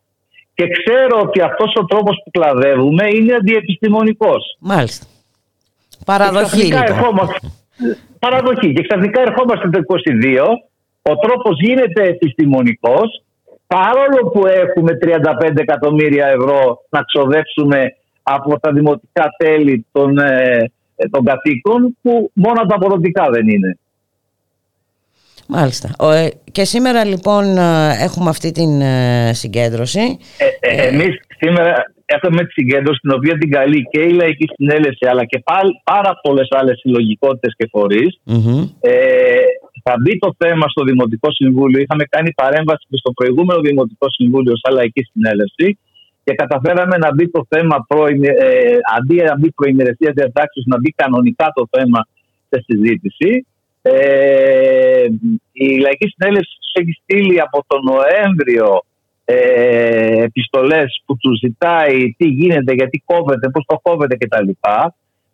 και 0.53 0.67
ξέρω 0.67 1.21
ότι 1.21 1.41
αυτός 1.41 1.73
ο 1.81 1.85
τρόπος 1.85 2.21
που 2.23 2.31
κλαδεύουμε 2.31 3.07
είναι 3.13 3.33
αντιεπιστημονικός. 3.33 4.57
Μάλιστα. 4.59 5.05
Παραδοχή. 6.05 6.69
Και 6.69 6.83
ερχόμαστε, 6.87 7.51
παραδοχή. 8.19 8.73
Και 8.73 8.81
ξαφνικά 8.87 9.21
ερχόμαστε 9.21 9.69
το 9.69 9.79
22, 9.79 10.47
ο 11.01 11.15
τρόπος 11.15 11.59
γίνεται 11.59 12.03
επιστημονικός 12.03 13.21
παρόλο 13.67 14.29
που 14.33 14.47
έχουμε 14.47 14.97
35 15.01 15.57
εκατομμύρια 15.57 16.27
ευρώ 16.27 16.81
να 16.89 17.01
ξοδέψουμε 17.01 17.95
από 18.23 18.59
τα 18.59 18.71
δημοτικά 18.71 19.25
τέλη 19.37 19.85
των, 19.91 20.17
ε, 20.17 20.71
των 21.11 21.25
κατοίκων 21.25 21.97
που 22.01 22.31
μόνο 22.33 22.65
τα 22.65 22.75
αποδοτικά 22.75 23.29
δεν 23.29 23.47
είναι. 23.47 23.77
Μάλιστα. 25.47 25.89
Ε, 26.01 26.27
και 26.51 26.63
σήμερα 26.63 27.05
λοιπόν 27.05 27.57
ε, 27.57 28.03
έχουμε 28.03 28.29
αυτή 28.29 28.51
την 28.51 28.81
συγκέντρωση. 29.31 30.17
Ε, 30.37 30.45
Ε, 30.59 30.87
Εμείς 30.87 31.19
σήμερα 31.37 31.93
έχουμε 32.05 32.45
τη 32.45 32.51
συγκέντρωση 32.51 32.99
την 32.99 33.11
οποία 33.11 33.37
την 33.37 33.51
καλεί 33.51 33.87
και 33.91 34.01
η 34.01 34.09
Λαϊκή 34.09 34.45
Συνέλευση 34.55 35.07
αλλά 35.07 35.25
και 35.25 35.43
πάρα 35.83 36.19
πολλές 36.21 36.47
άλλες 36.51 36.79
συλλογικότητες 36.79 37.53
και 37.57 37.67
φορείς. 37.71 38.19
Ε, 38.79 38.91
θα 39.87 39.95
μπει 40.01 40.17
το 40.17 40.29
θέμα 40.37 40.65
στο 40.67 40.83
Δημοτικό 40.83 41.31
Συμβούλιο. 41.31 41.79
Είχαμε 41.79 42.03
κάνει 42.03 42.33
παρέμβαση 42.33 42.85
και 42.89 42.97
στο 42.97 43.11
προηγούμενο 43.11 43.59
Δημοτικό 43.61 44.07
Συμβούλιο 44.09 44.53
σαν 44.61 44.73
Λαϊκή 44.73 45.03
Συνέλευση 45.11 45.77
και 46.23 46.33
καταφέραμε 46.33 46.97
να 46.97 47.13
μπει 47.13 47.29
το 47.29 47.45
θέμα 47.49 47.85
ε, 48.21 48.77
αντί 48.97 49.15
να 49.15 49.37
μπει 49.37 49.51
προημερεσία 49.51 50.11
διατάξεως, 50.15 50.65
να 50.65 50.77
μπει 50.79 50.91
κανονικά 50.91 51.51
το 51.55 51.67
θέμα 51.71 52.07
σε 52.49 52.63
συζήτηση. 52.67 53.45
Ε, 53.81 55.05
η 55.51 55.67
Λαϊκή 55.79 56.07
Συνέλευση 56.13 56.55
έχει 56.79 56.93
στείλει 57.01 57.41
από 57.41 57.63
τον 57.67 57.81
Νοέμβριο 57.91 58.67
ε, 59.25 60.23
επιστολές 60.23 61.01
που 61.05 61.17
τους 61.17 61.39
ζητάει 61.39 62.15
τι 62.17 62.27
γίνεται, 62.27 62.73
γιατί 62.73 63.03
κόβεται, 63.05 63.49
πώς 63.49 63.63
το 63.67 63.79
κόβεται 63.81 64.15
κτλ. 64.17 64.49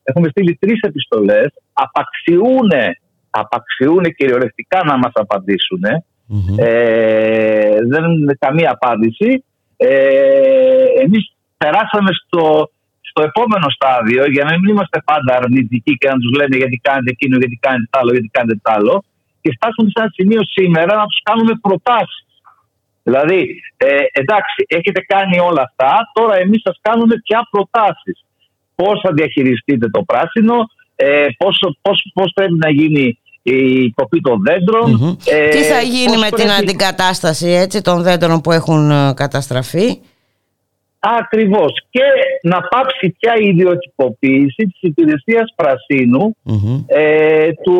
Έχουμε 0.04 0.28
στείλει 0.30 0.58
τρεις 0.60 0.80
επιστολές, 0.82 1.54
απαξιούν, 1.74 2.72
απαξιούν 3.42 4.04
κυριολεκτικά 4.18 4.80
να 4.90 4.98
μας 4.98 5.12
απαντήσουν. 5.14 5.84
Ε, 6.58 7.76
δεν 7.92 8.04
είναι 8.04 8.36
καμία 8.40 8.72
απάντηση. 8.78 9.44
Ε, 9.78 10.86
εμείς 11.04 11.24
περάσαμε 11.58 12.12
στο, 12.22 12.44
στο 13.02 13.22
επόμενο 13.30 13.68
στάδιο 13.78 14.24
για 14.36 14.44
να 14.44 14.54
μην 14.60 14.70
είμαστε 14.70 15.00
πάντα 15.10 15.32
αρνητικοί 15.40 15.94
και 15.98 16.10
να 16.10 16.18
τους 16.22 16.32
λέμε 16.38 16.56
γιατί 16.62 16.78
κάνετε 16.88 17.10
εκείνο, 17.16 17.36
γιατί 17.38 17.58
κάνετε 17.68 17.98
άλλο, 18.00 18.12
γιατί 18.12 18.30
κάνετε 18.38 18.62
άλλο 18.76 19.04
και 19.42 19.52
φτάσουμε 19.56 19.88
σε 19.90 20.00
ένα 20.02 20.12
σημείο 20.18 20.42
σήμερα 20.58 20.94
να 21.02 21.06
τους 21.06 21.22
κάνουμε 21.24 21.54
προτάσεις 21.66 22.24
Δηλαδή, 23.04 23.62
ε, 23.78 23.88
εντάξει, 24.12 24.66
έχετε 24.68 25.02
κάνει 25.02 25.40
όλα 25.40 25.62
αυτά, 25.62 26.12
τώρα 26.14 26.36
εμείς 26.38 26.62
σας 26.62 26.80
κάνουμε 26.82 27.16
πια 27.24 27.48
προτάσεις. 27.52 28.26
Πώς 28.76 29.00
θα 29.04 29.12
διαχειριστείτε 29.14 29.90
το 29.90 30.04
πράσινο, 30.04 30.56
ε, 30.96 31.26
πώς, 31.38 31.76
πώς, 31.82 32.12
πώς 32.14 32.32
πρέπει 32.36 32.54
να 32.54 32.70
γίνει 32.70 33.20
η 33.44 33.90
κοπή 33.90 34.22
των 34.22 34.42
δέντρων. 34.42 35.18
Ε, 35.26 35.50
Τι 35.50 35.58
θα 35.58 35.82
γίνει 35.82 36.18
με 36.18 36.30
την 36.30 36.52
αντικατάσταση 36.52 37.48
έτσι, 37.48 37.82
των 37.82 38.02
δέντρων 38.02 38.42
που 38.42 38.52
έχουν 38.52 38.92
ε, 38.92 39.14
καταστραφεί; 39.16 40.00
Ακριβώς. 41.06 41.72
Και 41.90 42.02
να 42.42 42.62
πάψει 42.62 43.16
πια 43.20 43.34
η 43.40 43.48
ιδιωτικοποίηση 43.48 44.64
της 44.64 44.82
υπηρεσίας 44.82 45.54
ε, 46.86 47.52
του 47.64 47.78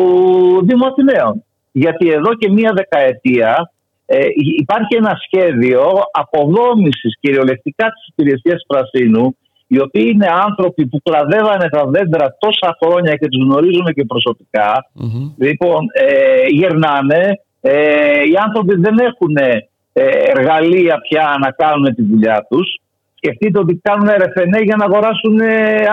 Δήμου 0.64 0.86
Αθηναίων. 0.86 1.44
Γιατί 1.72 2.10
εδώ 2.10 2.34
και 2.34 2.50
μία 2.50 2.72
δεκαετία 2.72 3.72
ε, 4.06 4.26
υπάρχει 4.60 4.96
ένα 4.96 5.18
σχέδιο 5.26 5.82
αποδόμησης 6.12 7.18
κυριολεκτικά 7.20 7.84
της 7.84 8.06
υπηρεσίας 8.06 8.64
Πρασίνου 8.66 9.36
οι 9.66 9.80
οποίοι 9.80 10.10
είναι 10.14 10.26
άνθρωποι 10.46 10.86
που 10.86 11.00
κλαδεύανε 11.02 11.68
τα 11.68 11.86
δέντρα 11.86 12.36
τόσα 12.38 12.76
χρόνια 12.82 13.14
και 13.14 13.28
τους 13.28 13.42
γνωρίζουμε 13.44 13.92
και 13.92 14.04
προσωπικα 14.04 14.90
Λοιπόν, 15.38 15.86
ε, 15.92 16.46
γερνάνε. 16.48 17.40
Ε, 17.60 18.20
οι 18.30 18.36
άνθρωποι 18.46 18.74
δεν 18.80 18.98
έχουν 18.98 19.36
ε, 19.36 20.06
εργαλεία 20.36 21.00
πια 21.08 21.36
να 21.40 21.50
κάνουν 21.50 21.94
τη 21.94 22.02
δουλειά 22.02 22.46
τους. 22.50 22.78
Σκεφτείτε 23.14 23.58
ότι 23.58 23.80
κάνουν 23.82 24.08
ρεφενέ 24.08 24.60
για 24.62 24.76
να 24.76 24.84
αγοράσουν 24.84 25.40
ε, 25.40 25.86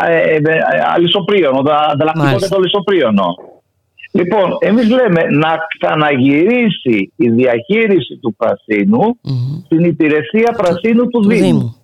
ε, 0.00 0.38
αλυσοπρίωνο, 0.94 1.58
ανταλλακτικό 1.92 2.36
και 2.36 2.48
το 2.48 2.56
αλυσοπρίωνο. 2.56 3.36
Λοιπόν, 4.12 4.56
εμείς 4.60 4.88
λέμε 4.88 5.22
να 5.30 5.58
ξαναγυρίσει 5.78 7.12
η 7.16 7.30
διαχείριση 7.30 8.16
του 8.16 8.34
πρασινου 8.36 9.18
στην 9.64 9.84
υπηρεσία 9.84 10.54
πρασίνου 10.56 11.08
του, 11.08 11.28
Δήμου. 11.28 11.81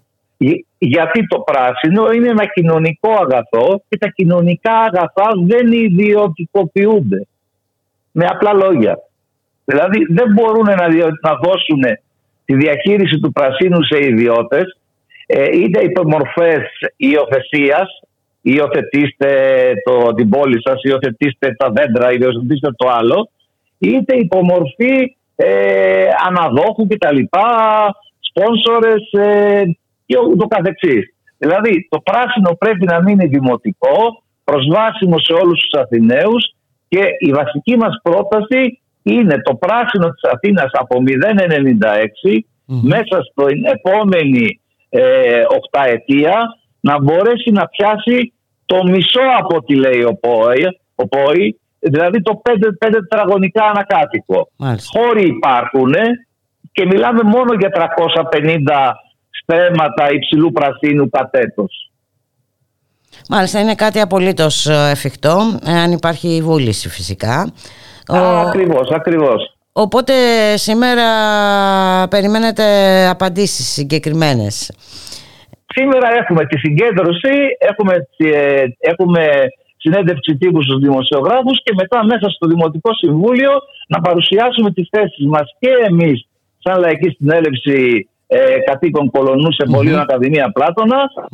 Γιατί 0.78 1.26
το 1.26 1.38
πράσινο 1.38 2.12
είναι 2.12 2.28
ένα 2.28 2.46
κοινωνικό 2.46 3.10
αγαθό 3.10 3.82
και 3.88 3.98
τα 3.98 4.08
κοινωνικά 4.08 4.72
αγαθά 4.72 5.28
δεν 5.46 5.72
ιδιωτικοποιούνται. 5.72 7.26
Με 8.12 8.26
απλά 8.26 8.52
λόγια. 8.52 8.98
Δηλαδή 9.64 10.06
δεν 10.08 10.32
μπορούν 10.32 10.66
να, 11.20 11.34
δώσουν 11.42 11.82
τη 12.44 12.54
διαχείριση 12.54 13.18
του 13.18 13.32
πρασίνου 13.32 13.82
σε 13.82 14.04
ιδιώτες 14.04 14.78
ε, 15.26 15.56
είτε 15.56 15.84
υπομορφές 15.84 16.62
υιοθεσίας 16.96 18.00
υιοθετήστε 18.42 19.72
το, 19.84 20.12
την 20.14 20.28
πόλη 20.28 20.62
σας, 20.62 20.82
υιοθετήστε 20.82 21.54
τα 21.58 21.70
δέντρα, 21.70 22.12
υιοθετήστε 22.12 22.72
το 22.76 22.88
άλλο, 22.88 23.30
είτε 23.78 24.16
υπομορφή 24.16 25.16
ε, 25.36 26.08
αναδόχου 26.26 26.86
κτλ, 26.86 27.18
σπόνσορες 28.20 29.10
ε, 29.12 29.62
και 30.08 30.16
ούτω 30.30 30.46
καθεξής. 30.46 31.04
Δηλαδή 31.38 31.86
το 31.90 31.98
πράσινο 32.00 32.50
πρέπει 32.58 32.84
να 32.84 33.02
μείνει 33.02 33.26
δημοτικό, 33.26 34.22
προσβάσιμο 34.44 35.18
σε 35.18 35.32
όλους 35.32 35.60
τους 35.60 35.80
Αθηναίους 35.80 36.54
και 36.88 37.02
η 37.18 37.30
βασική 37.32 37.76
μας 37.76 37.94
πρόταση 38.02 38.80
είναι 39.02 39.36
το 39.42 39.54
πράσινο 39.54 40.08
της 40.10 40.30
Αθήνας 40.32 40.70
από 40.72 40.96
0,96 41.06 42.38
μέσα 42.64 43.16
στην 43.30 43.64
επόμενη 43.64 44.60
ε, 44.88 45.42
οκταετία 45.58 46.36
να 46.80 47.02
μπορέσει 47.02 47.50
να 47.50 47.66
πιάσει 47.66 48.32
το 48.66 48.84
μισό 48.84 49.26
από 49.38 49.56
ό,τι 49.56 49.74
λέει 49.74 50.02
ο 50.02 50.14
ΠΟΗ, 50.20 50.64
ο 50.94 51.08
ΠΟΗ 51.08 51.60
δηλαδή 51.78 52.22
το 52.22 52.42
5, 52.44 52.52
5 52.52 52.90
τετραγωνικά 52.90 53.64
ανακάτοικο. 53.64 54.48
Χώροι 54.94 55.26
υπάρχουν 55.26 55.92
και 56.72 56.86
μιλάμε 56.86 57.22
μόνο 57.22 57.52
για 57.58 57.70
350 58.30 58.90
στρέμματα 59.48 60.10
υψηλού 60.10 60.52
πρασίνου 60.52 61.08
κατέτος. 61.10 61.90
Μάλιστα 63.28 63.60
είναι 63.60 63.74
κάτι 63.74 64.00
απολύτως 64.00 64.66
ε, 64.66 64.90
εφικτό, 64.90 65.36
αν 65.64 65.92
υπάρχει 65.92 66.40
βούληση 66.42 66.88
φυσικά. 66.88 67.52
Α, 68.12 68.40
Ακριβώς, 68.46 68.90
ακριβώς. 68.90 69.56
Οπότε 69.72 70.12
σήμερα 70.56 71.08
περιμένετε 72.08 72.64
απαντήσεις 73.08 73.66
συγκεκριμένες. 73.72 74.72
Σήμερα 75.74 76.08
έχουμε 76.20 76.46
τη 76.46 76.58
συγκέντρωση, 76.58 77.34
έχουμε, 77.58 77.94
ε, 78.16 78.64
έχουμε 78.78 79.28
συνέντευξη 79.76 80.36
τύπου 80.36 80.62
στους 80.62 80.80
δημοσιογράφους 80.80 81.62
και 81.62 81.72
μετά 81.74 82.04
μέσα 82.04 82.30
στο 82.30 82.46
Δημοτικό 82.48 82.94
Συμβούλιο 82.94 83.50
να 83.88 84.00
παρουσιάσουμε 84.00 84.70
τις 84.70 84.88
θέσεις 84.90 85.26
μας 85.26 85.56
και 85.58 85.70
εμείς 85.88 86.26
σαν 86.58 86.80
Λαϊκή 86.80 87.10
Συνέλευση 87.10 88.08
ε, 88.30 88.58
κατοίκων 88.64 89.10
Πολωνούς 89.10 89.54
σε 89.54 89.64
Πολύων 89.72 90.00
Ακαδημία 90.00 90.52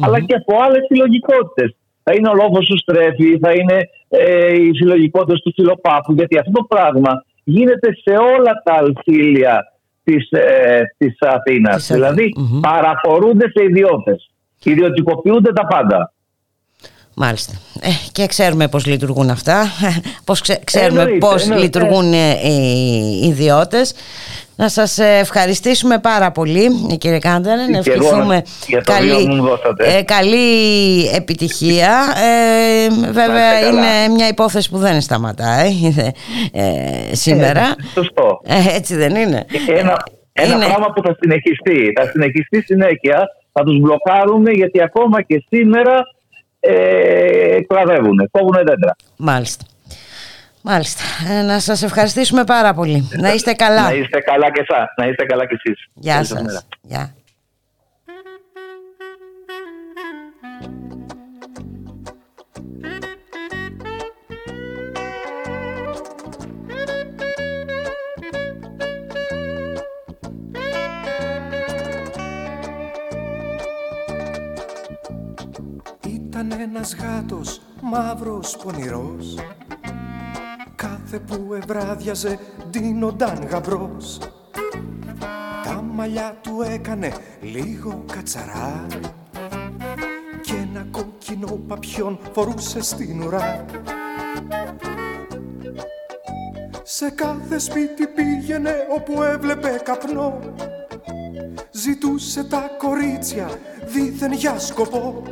αλλά 0.00 0.20
και 0.20 0.34
από 0.34 0.62
άλλες 0.64 0.84
συλλογικότητες. 0.86 1.76
Θα 2.02 2.12
είναι 2.14 2.28
ο 2.28 2.34
λόγος 2.34 2.66
του 2.66 2.78
Στρέφη, 2.78 3.38
θα 3.38 3.52
είναι 3.52 3.88
ε, 4.08 4.52
οι 4.52 4.70
συλλογικότητες 4.74 5.40
του 5.40 5.52
Φιλοπάπου, 5.54 6.12
γιατί 6.12 6.38
αυτό 6.38 6.52
το 6.52 6.64
πράγμα 6.68 7.24
γίνεται 7.44 7.88
σε 8.02 8.16
όλα 8.16 8.62
τα 8.64 8.74
αλφίλια 8.74 9.72
της, 10.04 10.30
ε, 10.30 10.80
της 10.98 11.16
Αθήνας. 11.20 11.86
Δηλαδή 11.92 12.32
παραφορούνται 12.60 13.50
σε 13.50 13.64
ιδιώτες. 13.64 14.30
Ιδιωτικοποιούνται 14.62 15.52
τα 15.52 15.66
πάντα. 15.66 16.12
Μάλιστα. 17.14 17.52
Ε, 17.80 17.88
και 18.12 18.26
ξέρουμε 18.26 18.68
πώς 18.68 18.86
λειτουργούν 18.86 19.30
αυτά, 19.30 19.66
πώς 20.26 20.40
ξέρουμε 20.64 21.00
εννοείται, 21.00 21.26
πώς 21.26 21.50
λειτουργούν 21.50 22.12
ε, 22.12 22.48
οι 22.48 23.26
ιδιώτες. 23.26 23.94
Να 24.56 24.68
σας 24.68 24.98
ευχαριστήσουμε 24.98 25.98
πάρα 25.98 26.30
πολύ 26.30 26.96
κύριε 26.98 27.18
Κάντερ, 27.18 27.56
να 27.70 27.78
ευχηθούμε 27.78 28.42
καλή, 28.84 29.42
ε, 29.76 30.02
καλή 30.02 31.06
επιτυχία. 31.14 32.04
Ε, 32.24 33.10
βέβαια 33.10 33.68
είναι 33.68 34.14
μια 34.14 34.28
υπόθεση 34.28 34.70
που 34.70 34.78
δεν 34.78 35.00
σταματάει 35.00 35.70
ε, 36.52 37.14
σήμερα. 37.14 37.76
σωστό. 37.92 38.40
έτσι 38.76 38.94
δεν 38.96 39.14
είναι. 39.14 39.44
Ένα, 39.68 39.96
ένα 40.32 40.54
είναι... 40.54 40.64
πράγμα 40.64 40.92
που 40.94 41.02
θα 41.02 41.16
συνεχιστεί. 41.20 41.92
Θα 41.96 42.10
συνεχιστεί 42.10 42.62
συνέχεια. 42.62 43.28
Θα 43.52 43.62
τους 43.64 43.78
μπλοκάρουμε 43.78 44.50
γιατί 44.50 44.82
ακόμα 44.82 45.22
και 45.22 45.44
σήμερα 45.48 46.02
ε, 46.60 47.60
κλαδεύουν, 47.66 48.28
κόβουν 48.30 48.54
δέντρα. 48.54 48.96
Μάλιστα. 49.16 49.64
Μάλιστα. 50.66 51.02
Ε, 51.30 51.42
να 51.42 51.58
σας 51.58 51.82
ευχαριστήσουμε 51.82 52.44
πάρα 52.44 52.74
πολύ. 52.74 53.08
Να 53.16 53.32
είστε 53.32 53.52
καλά. 53.52 53.82
Να 53.82 53.92
είστε 53.92 54.20
καλά 54.20 54.50
και 54.50 54.64
εσάς. 54.68 54.88
Να 54.96 55.06
είστε 55.06 55.24
καλά 55.24 55.46
και 55.46 55.56
εσείς. 55.64 55.86
Γεια 55.94 56.24
σας. 56.24 56.66
Γεια. 56.82 57.14
Ήταν 76.06 76.52
ένας 76.60 76.94
γάτος 76.96 77.60
μαύρος 77.82 78.56
πονηρός 78.56 79.34
Κάθε 81.14 81.36
που 81.36 81.54
ευράδιαζε 81.54 82.38
ντύνονταν 82.70 83.46
γαμπρός. 83.50 84.18
Τα 85.64 85.82
μαλλιά 85.82 86.36
του 86.42 86.62
έκανε 86.72 87.12
λίγο 87.40 88.04
κατσαρά 88.12 88.86
και 90.42 90.52
ένα 90.52 90.86
κόκκινο 90.90 91.60
παπιόν 91.68 92.18
φορούσε 92.32 92.82
στην 92.82 93.22
ουρά. 93.22 93.64
Σε 96.82 97.10
κάθε 97.10 97.58
σπίτι 97.58 98.06
πήγαινε 98.06 98.74
όπου 98.96 99.22
έβλεπε 99.22 99.80
καπνό. 99.84 100.38
Ζητούσε 101.70 102.44
τα 102.44 102.70
κορίτσια 102.78 103.48
δίθεν 103.84 104.32
για 104.32 104.58
σκοπό. 104.58 105.22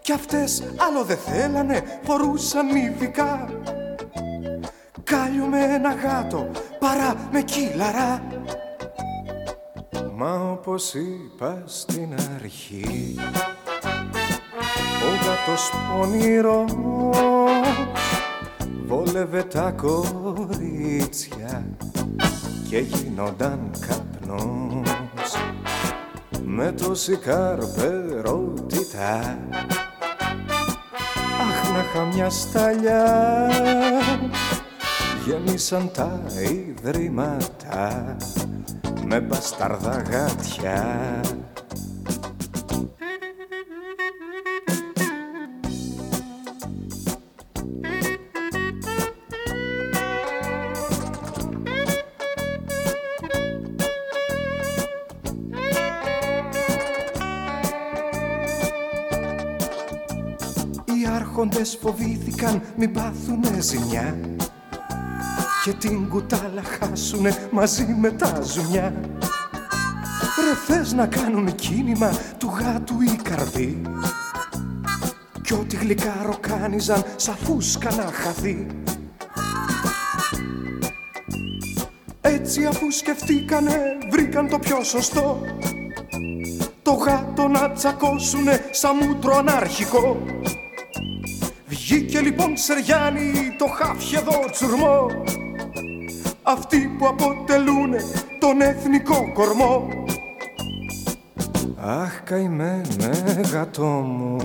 Κι 0.00 0.12
αυτές 0.12 0.62
άλλο 0.76 1.04
δεν 1.04 1.16
θέλανε, 1.16 1.82
φορούσαν 2.02 2.76
ειδικά 2.76 3.48
Κάλιο 5.10 5.46
με 5.46 5.60
ένα 5.60 5.94
γάτο 5.94 6.50
παρά 6.78 7.14
με 7.32 7.42
κύλαρα. 7.42 8.22
Μα 10.14 10.50
όπως 10.50 10.94
είπα 10.94 11.62
στην 11.64 12.14
αρχή 12.34 13.14
Ο 15.02 15.08
γάτος 15.26 15.70
πονηρός 15.90 16.72
βόλευε 18.86 19.42
τα 19.42 19.74
κορίτσια 19.76 21.66
και 22.68 22.78
γίνονταν 22.78 23.70
καπνός. 23.86 25.36
Με 26.44 26.72
τόση 26.72 27.16
καρπερότητα 27.16 28.58
Αχ 31.40 31.70
να 31.72 31.78
είχα 31.78 32.04
μια 32.14 32.30
σταλιά 32.30 33.50
γεμίσαν 35.26 35.90
τα 35.92 36.22
ιδρύματα 36.50 38.16
με 39.06 39.20
μπασταρδά 39.20 40.02
γάτια. 40.10 41.20
Άρχοντες 61.14 61.78
φοβήθηκαν 61.80 62.62
μην 62.76 62.92
πάθουνε 62.92 63.60
ζημιά 63.60 64.35
και 65.66 65.72
την 65.72 66.08
κουτάλα 66.08 66.62
χάσουνε 66.62 67.48
μαζί 67.50 67.96
με 68.00 68.10
τα 68.10 68.40
ζουμιά. 68.42 68.94
Ρε 70.44 70.54
θες 70.66 70.92
να 70.92 71.06
κάνουν 71.06 71.54
κίνημα 71.54 72.10
του 72.38 72.52
γάτου 72.58 73.00
ή 73.00 73.16
καρδί 73.22 73.82
κι 75.42 75.52
ό,τι 75.52 75.76
γλυκά 75.76 76.22
ροκάνιζαν 76.26 77.04
σαν 77.16 77.36
φούσκα 77.36 77.94
να 77.94 78.02
χαθεί. 78.02 78.66
Έτσι 82.20 82.64
αφού 82.64 82.90
σκεφτήκανε 82.90 83.80
βρήκαν 84.10 84.48
το 84.48 84.58
πιο 84.58 84.82
σωστό. 84.82 85.40
Το 86.82 86.92
γάτο 86.92 87.48
να 87.48 87.70
τσακώσουνε 87.70 88.68
σαν 88.70 88.96
μούτρο 88.96 89.36
ανάρχικο. 89.36 90.22
Βγήκε 91.66 92.20
λοιπόν 92.20 92.56
Σεριάννη 92.56 93.54
το 93.58 93.66
χάφι 93.66 94.16
εδώ 94.16 94.50
τσουρμό 94.50 95.06
Αυτοί 96.48 96.94
που 96.98 97.06
αποτελούν 97.06 97.94
τον 98.40 98.60
εθνικό 98.60 99.32
κορμό. 99.34 99.88
Αχ 101.76 102.22
καημένε 102.24 103.40
γατό 103.52 103.84
μου. 103.84 104.36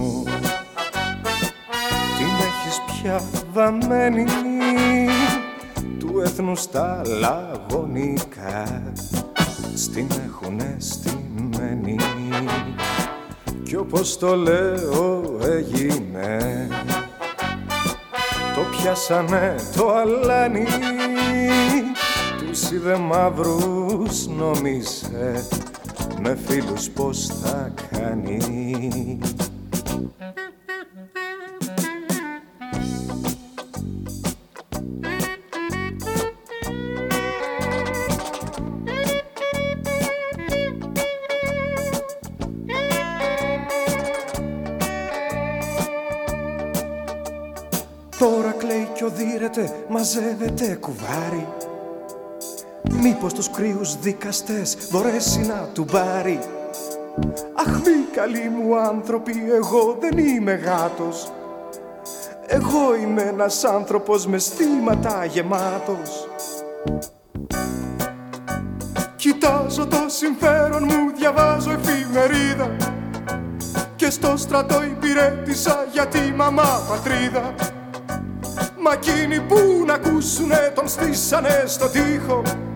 Την 2.18 2.32
έχεις 2.48 2.82
πια 2.86 3.22
βαμμένη 3.54 4.26
Του 6.00 6.22
έθνους 6.24 6.62
στα 6.62 7.02
λαγωνικά. 7.20 8.82
Στην 9.76 10.08
έχουνε 10.26 10.78
στημένη. 10.80 11.96
Κι 13.64 13.76
όπως 13.76 14.18
το 14.18 14.36
λέω 14.36 15.24
έγινε. 15.42 16.68
Το 18.56 18.62
πιάσανε 18.72 19.56
το 19.76 19.96
αλάνι 19.96 20.66
Τους 22.52 22.72
είδε 22.72 22.98
μαύρους 22.98 24.28
νόμιζε 24.28 25.48
Με 26.22 26.38
φίλους 26.48 26.90
πως 26.90 27.26
θα 27.26 27.74
κάνει. 27.92 28.40
Μαζεύεται 49.90 50.78
κουβάρι 50.80 51.48
Μήπως 52.94 53.34
τους 53.34 53.50
κρύους 53.50 54.00
δικαστές 54.00 54.78
μπορέσει 54.92 55.40
να 55.40 55.70
του 55.74 55.86
πάρει; 55.86 56.40
Αχ 57.54 57.68
μη 57.68 58.06
καλοί 58.16 58.50
μου 58.50 58.78
άνθρωποι, 58.78 59.34
εγώ 59.56 59.98
δεν 60.00 60.18
είμαι 60.18 60.54
γάτος. 60.54 61.32
Εγώ 62.48 62.96
είμαι 63.02 63.22
ένας 63.22 63.64
άνθρωπος 63.64 64.28
με 64.28 64.38
στήματα 64.38 65.26
γεμάτος. 65.26 66.28
Κοιτάζω 69.16 69.88
το 69.88 70.06
συμφέρον 70.08 70.84
μου, 70.84 71.12
διαβάζω 71.18 71.72
εφημερίδα. 71.72 72.76
Και 73.96 74.10
στο 74.10 74.38
στρατό 74.38 74.84
υπηρέτησα 74.84 75.88
για 75.92 76.08
τη 76.08 76.20
μαμά 76.36 76.82
πατρίδα. 76.90 77.54
Μα 78.82 78.94
εκείνοι 78.94 79.40
που 79.42 79.84
να 79.86 79.94
ακούσουνε 79.94 80.72
τον 80.76 80.88
στήσανε 80.88 81.64
στο 81.66 81.90
τοίχο. 81.90 82.42
Τα 82.42 82.50
μάτια 82.52 82.71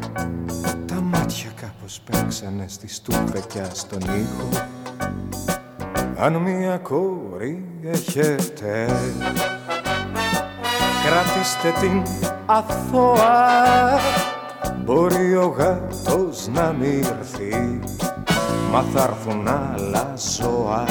κάπως 1.66 2.02
παίξανε 2.10 2.66
στη 2.68 2.88
στούπεκια 2.88 3.70
στον 3.74 4.00
ήχο. 4.00 4.50
Αν 6.18 6.36
μία 6.36 6.78
κόρη 6.78 7.66
έχετε 7.84 8.86
Κρατήστε 11.06 11.74
την 11.80 12.04
αθώα. 12.46 14.00
Μπορεί 14.84 15.36
ο 15.36 15.48
γάτος 15.48 16.48
να 16.48 16.72
μυρθεί 16.80 17.80
Μα 18.72 18.82
θα 18.94 19.04
έρθουν 19.04 19.48
άλλα 19.48 20.14
ζώα. 20.16 20.86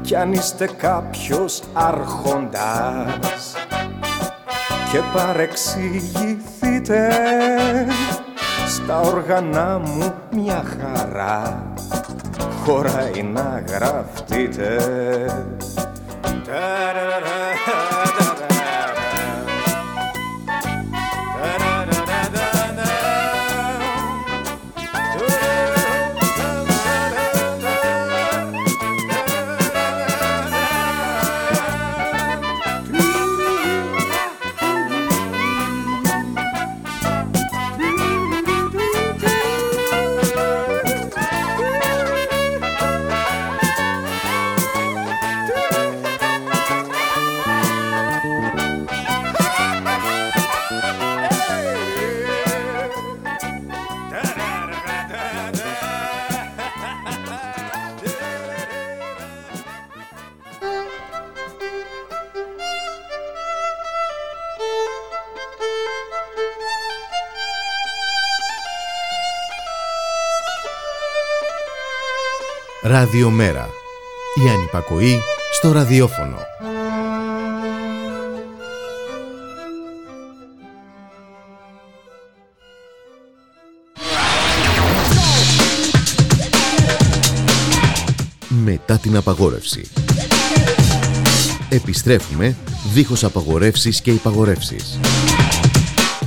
Κι 0.00 0.16
αν 0.16 0.32
είστε 0.32 0.66
κάποιος 0.66 1.62
άρχοντας 1.72 3.54
και 4.92 5.00
παρεξηγηθείτε 5.14 7.08
στα 8.66 9.00
όργανα 9.00 9.78
μου 9.78 10.14
μια 10.30 10.64
χαρά 10.78 11.72
χωράει 12.64 13.22
να 13.22 13.62
γραφτείτε. 13.66 14.76
Ραδιομέρα. 73.06 73.68
Η 74.44 74.48
ανυπακοή 74.48 75.20
στο 75.52 75.72
ραδιόφωνο. 75.72 76.36
Μετά 88.48 88.98
την 88.98 89.16
απαγόρευση. 89.16 89.90
Επιστρέφουμε 91.68 92.56
δίχως 92.92 93.24
απαγορεύσεις 93.24 94.00
και 94.00 94.10
υπαγορεύσεις. 94.10 94.98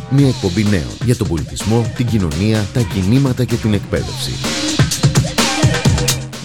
Μια 0.10 0.27
εκπομπή 0.27 0.64
νέων 0.64 0.97
για 1.06 1.15
τον 1.15 1.27
πολιτισμό, 1.27 1.91
την 1.95 2.06
κοινωνία, 2.06 2.68
τα 2.73 2.81
κινήματα 2.81 3.43
και 3.43 3.56
την 3.56 3.73
εκπαίδευση 3.73 4.59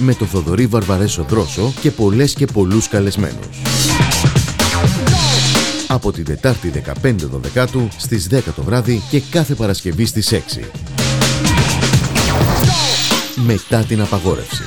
με 0.05 0.15
το 0.15 0.25
Θοδωρή 0.25 0.67
Βαρβαρέσο 0.67 1.25
Δρόσο 1.29 1.73
και 1.81 1.91
πολλές 1.91 2.35
και 2.35 2.47
πολλούς 2.47 2.89
καλεσμένους. 2.89 3.63
Από 5.87 6.13
την 6.13 6.25
Τετάρτη 6.25 6.73
15 7.03 7.15
Δεκάτου 7.31 7.89
στις 7.97 8.29
10 8.31 8.39
το 8.57 8.63
βράδυ 8.63 9.03
και 9.11 9.21
κάθε 9.31 9.55
Παρασκευή 9.55 10.07
στις 10.07 10.33
6. 10.33 10.65
Μετά 13.35 13.79
την 13.79 14.01
απαγόρευση. 14.01 14.63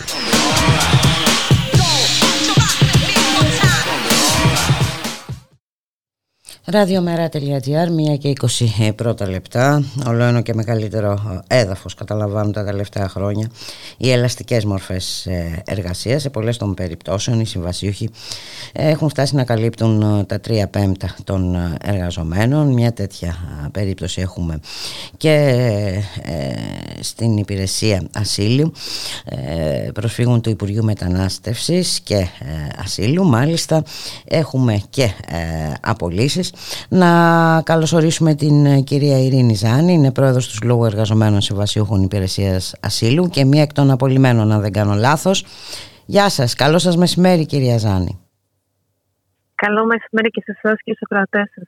Ραδιομέρα.gr, 6.69 7.89
μία 7.91 8.15
και 8.15 8.33
20 8.41 8.91
πρώτα 8.95 9.29
λεπτά. 9.29 9.83
Όλο 10.07 10.23
ένα 10.23 10.41
και 10.41 10.53
μεγαλύτερο 10.53 11.43
έδαφος 11.47 11.93
καταλαμβάνουν 11.93 12.51
τα 12.51 12.63
τελευταία 12.65 13.09
χρόνια 13.09 13.49
οι 13.97 14.11
ελαστικές 14.11 14.65
μορφές 14.65 15.25
ε, 15.25 15.63
εργασίας. 15.65 16.21
Σε 16.21 16.29
πολλές 16.29 16.57
των 16.57 16.73
περιπτώσεων 16.73 17.39
οι 17.39 17.45
συμβασίουχοι 17.45 18.09
έχουν 18.73 19.09
φτάσει 19.09 19.35
να 19.35 19.43
καλύπτουν 19.43 20.01
ε, 20.01 20.23
τα 20.23 20.39
τρία 20.39 20.67
πέμπτα 20.67 21.15
των 21.23 21.55
ε, 21.55 21.77
εργαζομένων. 21.83 22.67
Μια 22.73 22.93
τέτοια 22.93 23.35
περίπτωση 23.71 24.21
έχουμε 24.21 24.59
και 25.17 25.63
στην 26.99 27.37
υπηρεσία 27.37 28.07
ασύλου. 28.13 28.71
Προσφύγουν 29.93 30.41
του 30.41 30.49
Υπουργείου 30.49 30.83
Μετανάστευσης 30.83 31.99
και 31.99 32.27
Ασύλου. 32.77 33.25
Μάλιστα 33.25 33.83
έχουμε 34.25 34.81
και 34.89 35.11
απολύσεις 35.81 36.51
να 36.89 37.61
καλωσορίσουμε 37.65 38.35
την 38.35 38.65
ε, 38.65 38.81
κυρία 38.81 39.19
Ειρήνη 39.19 39.53
Ζάνη, 39.53 39.93
είναι 39.93 40.11
πρόεδρος 40.11 40.47
του 40.47 40.53
Συλλόγου 40.53 40.85
Εργαζομένων 40.85 41.41
Συμβασιούχων 41.41 42.03
Υπηρεσίας 42.03 42.75
Ασύλου 42.81 43.27
και 43.27 43.45
μία 43.45 43.61
εκ 43.61 43.73
των 43.73 43.91
απολυμένων, 43.91 44.51
αν 44.51 44.61
δεν 44.61 44.71
κάνω 44.71 44.93
λάθος. 44.93 45.45
Γεια 46.05 46.29
σας, 46.29 46.53
καλό 46.53 46.77
σας 46.77 46.97
μεσημέρι 46.97 47.45
κυρία 47.45 47.77
Ζάνη. 47.77 48.19
Καλό 49.55 49.85
μεσημέρι 49.85 50.29
και 50.29 50.41
σε 50.45 50.59
εσάς 50.61 50.81
και 50.83 50.93
στους 50.95 51.07
κρατές 51.07 51.49
σας. 51.55 51.67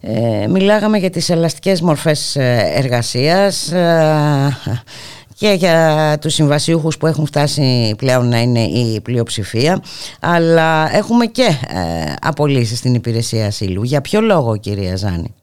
Ε, 0.00 0.46
μιλάγαμε 0.48 0.98
για 0.98 1.10
τις 1.10 1.30
ελαστικές 1.30 1.80
μορφές 1.80 2.36
ε, 2.36 2.72
εργασίας 2.74 3.72
και 5.38 5.48
για 5.48 6.18
τους 6.20 6.34
συμβασιούχους 6.34 6.96
που 6.96 7.06
έχουν 7.06 7.26
φτάσει 7.26 7.94
πλέον 7.98 8.28
να 8.28 8.38
είναι 8.40 8.60
η 8.60 9.00
πλειοψηφία 9.00 9.82
αλλά 10.20 10.88
έχουμε 10.92 11.26
και 11.26 11.48
ε, 11.68 12.14
απολύσεις 12.20 12.78
στην 12.78 12.94
υπηρεσία 12.94 13.46
ασύλου. 13.46 13.82
Για 13.82 14.00
ποιο 14.00 14.20
λόγο 14.20 14.56
κυρία 14.56 14.96
Ζάνη; 14.96 15.34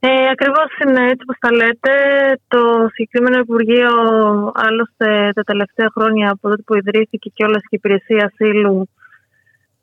Ε, 0.00 0.28
ακριβώς 0.30 0.70
είναι 0.82 1.02
έτσι 1.10 1.22
όπως 1.26 1.36
τα 1.40 1.52
λέτε. 1.52 1.92
Το 2.48 2.88
συγκεκριμένο 2.92 3.38
Υπουργείο 3.38 3.92
άλλωστε 4.54 5.30
τα 5.34 5.42
τελευταία 5.42 5.88
χρόνια 5.96 6.30
από 6.30 6.48
τότε 6.48 6.62
που 6.66 6.74
ιδρύθηκε 6.74 7.30
και 7.34 7.44
όλες 7.44 7.62
η 7.62 7.68
υπηρεσία 7.70 8.30
ασύλου 8.32 8.88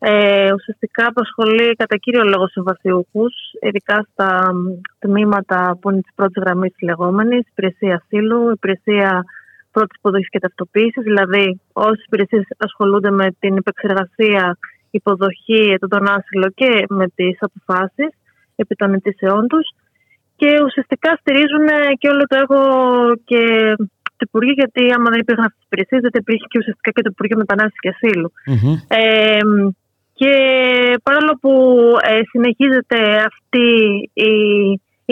ε, 0.03 0.53
ουσιαστικά 0.53 1.07
απασχολεί 1.07 1.75
κατά 1.75 1.97
κύριο 1.97 2.23
λόγο 2.23 2.47
συμβασιούχους, 2.47 3.33
ειδικά 3.61 4.07
στα 4.11 4.51
τμήματα 4.99 5.77
που 5.81 5.89
είναι 5.89 6.01
της 6.01 6.11
πρώτης 6.15 6.43
γραμμής 6.43 6.71
της 6.71 6.81
λεγόμενης, 6.89 7.47
υπηρεσία 7.49 7.95
ασύλου, 7.95 8.51
υπηρεσία 8.51 9.23
πρώτης 9.71 9.97
υποδοχής 9.97 10.29
και 10.29 10.39
ταυτοποίησης, 10.39 11.03
δηλαδή 11.03 11.61
όσες 11.73 12.05
υπηρεσίες 12.05 12.43
ασχολούνται 12.57 13.11
με 13.11 13.27
την 13.39 13.57
επεξεργασία, 13.57 14.57
υποδοχή, 14.91 15.75
τον 15.89 16.07
άσυλο 16.07 16.47
και 16.55 16.85
με 16.89 17.05
τις 17.15 17.37
αποφάσεις 17.39 18.09
επί 18.55 18.75
των 18.75 18.93
αιτήσεών 18.93 19.47
τους. 19.47 19.67
Και 20.35 20.61
ουσιαστικά 20.65 21.09
στηρίζουν 21.19 21.67
και 21.97 22.07
όλο 22.07 22.23
το 22.27 22.35
έργο 22.41 22.59
και 23.23 23.73
το 24.17 24.25
Υπουργείο, 24.27 24.53
γιατί 24.53 24.93
άμα 24.95 25.09
δεν 25.09 25.19
υπήρχαν 25.19 25.45
αυτές 25.45 25.59
τις 25.59 25.67
υπηρεσίες, 25.69 26.01
δεν 26.01 26.21
υπήρχε 26.23 26.45
και 26.49 26.59
ουσιαστικά 26.61 26.91
και 26.91 27.01
το 27.01 27.09
Υπουργείο 27.13 27.37
Μετανάστευσης 27.37 27.83
και 27.83 27.93
ασυλου 27.95 28.29
Ε, 28.87 29.39
και 30.21 30.35
παρόλο 31.03 31.33
που 31.41 31.53
ε, 32.11 32.19
συνεχίζεται 32.31 32.99
αυτή 33.29 33.67
η, 34.13 34.33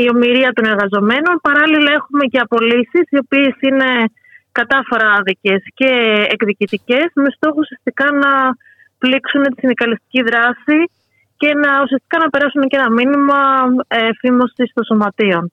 η 0.01 0.03
ομοιρία 0.13 0.51
των 0.53 0.65
εργαζομένων, 0.73 1.35
παράλληλα 1.47 1.91
έχουμε 1.99 2.23
και 2.31 2.43
απολύσεις 2.45 3.05
οι 3.09 3.17
οποίες 3.23 3.55
είναι 3.67 3.89
κατάφορα 4.51 5.07
άδικες 5.17 5.61
και 5.79 5.91
εκδικητικές 6.35 7.07
με 7.23 7.29
στόχο 7.35 7.59
ουσιαστικά 7.65 8.05
να 8.23 8.31
πλήξουν 9.01 9.43
τη 9.43 9.59
συνδικαλιστική 9.59 10.21
δράση 10.29 10.79
και 11.41 11.49
να 11.63 11.71
ουσιαστικά 11.83 12.17
να 12.23 12.29
περάσουν 12.33 12.63
και 12.69 12.77
ένα 12.81 12.91
μήνυμα 12.99 13.39
ε, 13.87 14.09
φήμωσης 14.19 14.69
των 14.73 14.83
σωματείων. 14.89 15.43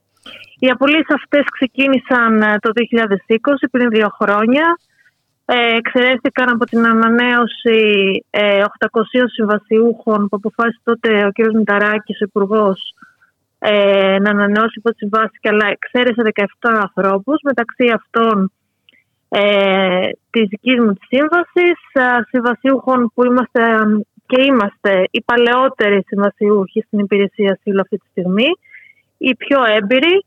Οι 0.62 0.68
απολύσεις 0.74 1.14
αυτές 1.20 1.44
ξεκίνησαν 1.56 2.32
ε, 2.42 2.56
το 2.64 2.70
2020, 2.74 3.68
πριν 3.70 3.88
δύο 3.96 4.08
χρόνια, 4.20 4.66
ε, 5.48 5.76
εξαιρέθηκαν 5.76 6.48
από 6.48 6.64
την 6.64 6.86
ανανέωση 6.86 7.80
ε, 8.30 8.62
800 8.62 8.88
συμβασιούχων 9.32 10.28
που 10.28 10.36
αποφάσισε 10.36 10.80
τότε 10.84 11.26
ο 11.26 11.30
κ. 11.32 11.54
Μηταράκης, 11.54 12.20
ο 12.20 12.24
υπουργός, 12.24 12.94
ε, 13.58 14.16
να 14.18 14.30
ανανεώσει 14.30 14.78
υπό 14.78 14.90
τη 14.90 14.96
συμβάση, 14.96 15.38
αλλά 15.42 15.66
εξαίρεσε 15.66 16.22
17 16.34 16.44
ανθρώπους, 16.60 17.40
μεταξύ 17.42 17.92
αυτών 17.94 18.52
ε, 19.28 20.08
της 20.30 20.48
δικής 20.48 20.78
μου 20.78 20.92
της 20.92 21.06
σύμβασης, 21.08 21.78
συμβασιούχων 22.28 23.12
που 23.14 23.24
είμαστε 23.24 23.62
και 24.26 24.42
είμαστε 24.42 25.04
οι 25.10 25.22
παλαιότεροι 25.22 26.04
συμβασιούχοι 26.06 26.80
στην 26.86 26.98
υπηρεσία 26.98 27.52
ασύλου 27.52 27.80
αυτή 27.80 27.96
τη 27.96 28.06
στιγμή, 28.10 28.48
οι 29.18 29.36
πιο 29.36 29.58
έμπειροι, 29.64 30.24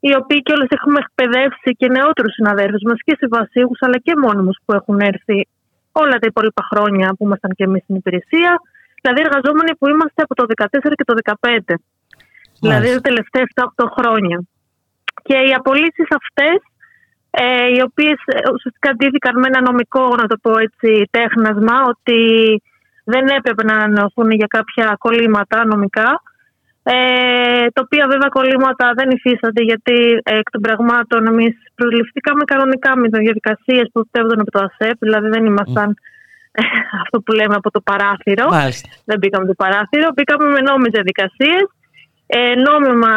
οι 0.00 0.10
οποίοι 0.20 0.42
κιόλας 0.42 0.70
έχουμε 0.76 0.98
εκπαιδεύσει 1.04 1.70
και 1.78 1.88
νεότερους 1.96 2.32
συναδέλφους 2.32 2.82
μας 2.88 2.98
και 3.06 3.14
συμβασίους, 3.20 3.78
αλλά 3.84 3.98
και 4.06 4.12
μόνιμους 4.24 4.56
που 4.64 4.72
έχουν 4.78 4.98
έρθει 5.00 5.38
όλα 5.92 6.16
τα 6.20 6.26
υπόλοιπα 6.32 6.62
χρόνια 6.70 7.08
που 7.16 7.24
ήμασταν 7.24 7.50
και 7.56 7.64
εμείς 7.64 7.82
στην 7.82 7.94
υπηρεσία. 7.94 8.50
Δηλαδή, 9.02 9.20
εργαζόμενοι 9.26 9.72
που 9.78 9.88
είμαστε 9.88 10.22
από 10.26 10.34
το 10.34 10.44
2014 10.46 10.94
και 10.98 11.04
το 11.04 11.14
2015. 11.14 11.74
Δηλαδή, 12.60 12.88
τα 12.92 13.00
τελευταία 13.00 13.42
7-8 13.54 13.86
χρόνια. 13.96 14.38
Και 15.22 15.36
οι 15.46 15.52
απολύσεις 15.60 16.08
αυτές, 16.20 16.58
ε, 17.30 17.66
οι 17.74 17.80
οποίες 17.88 18.18
ε, 18.26 18.38
ουσιαστικά 18.54 18.90
αντίθηκαν 18.90 19.34
με 19.38 19.46
ένα 19.46 19.60
νομικό, 19.68 20.04
να 20.20 20.26
το 20.26 20.36
πω 20.42 20.52
έτσι, 20.58 21.08
τέχνασμα, 21.10 21.76
ότι 21.92 22.20
δεν 23.04 23.26
έπρεπε 23.26 23.62
να 23.64 23.74
ανανεωθούν 23.74 24.30
για 24.30 24.46
κάποια 24.46 24.96
κολλήματα 24.98 25.66
νομικά. 25.66 26.22
Ε, 26.92 27.66
τα 27.74 27.80
οποία 27.84 28.04
βέβαια 28.12 28.28
κολλήματα 28.28 28.86
δεν 28.98 29.08
υφίστανται 29.10 29.62
γιατί 29.62 29.96
ε, 30.22 30.38
εκ 30.38 30.50
των 30.50 30.60
πραγμάτων 30.60 31.26
εμείς 31.26 31.54
προσληφθήκαμε 31.74 32.44
κανονικά 32.52 32.90
με 32.96 33.06
διαδικασίες 33.08 33.86
που 33.92 34.00
φταίβονταν 34.08 34.40
από 34.40 34.50
το 34.50 34.60
ΑΣΕΠ, 34.66 34.96
δηλαδή 34.98 35.28
δεν 35.28 35.44
ήμασταν 35.44 35.88
ε, 36.52 36.62
αυτό 37.02 37.16
που 37.20 37.32
λέμε 37.32 37.54
από 37.60 37.70
το 37.70 37.80
παράθυρο. 37.80 38.46
Δεν 39.04 39.18
μπήκαμε 39.18 39.46
το 39.46 39.54
παράθυρο, 39.62 40.06
μπήκαμε 40.14 40.46
με 40.54 40.60
νόμιμες 40.68 40.92
διαδικασίες. 40.96 41.64
Ε, 42.26 42.54
νόμιμα 42.68 43.12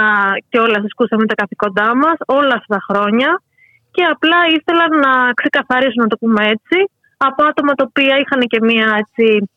και 0.50 0.60
όλα 0.60 0.78
ασκούσαμε 0.86 1.26
τα 1.26 1.36
καθηκόντά 1.42 1.96
μας 1.96 2.18
όλα 2.26 2.54
αυτά 2.60 2.72
τα 2.76 2.82
χρόνια 2.88 3.30
και 3.92 4.04
απλά 4.14 4.40
ήθελαν 4.58 4.92
να 5.06 5.14
ξεκαθαρίσουν, 5.34 6.02
να 6.06 6.08
το 6.08 6.18
πούμε 6.18 6.42
έτσι, 6.56 6.78
από 7.18 7.44
άτομα 7.44 7.74
τα 7.74 7.84
οποία 7.88 8.16
είχαν 8.22 8.42
και 8.52 8.60
μία 8.62 8.88
έτσι. 9.02 9.50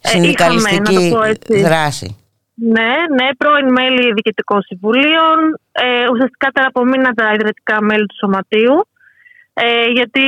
Ε, 0.00 0.08
Συνδικαλιστική 0.08 1.62
δράση. 1.62 2.19
Ναι, 2.62 2.92
ναι, 3.16 3.28
πρώην 3.38 3.68
μέλη 3.72 4.12
διοικητικών 4.12 4.62
συμβουλίων, 4.62 5.38
ε, 5.72 6.04
ουσιαστικά 6.12 6.48
τώρα 6.52 6.68
απομείνα 6.68 7.10
τα 7.12 7.32
ιδρυτικά 7.32 7.82
μέλη 7.82 8.06
του 8.06 8.16
Σωματείου, 8.20 8.76
ε, 9.54 9.86
γιατί 9.96 10.24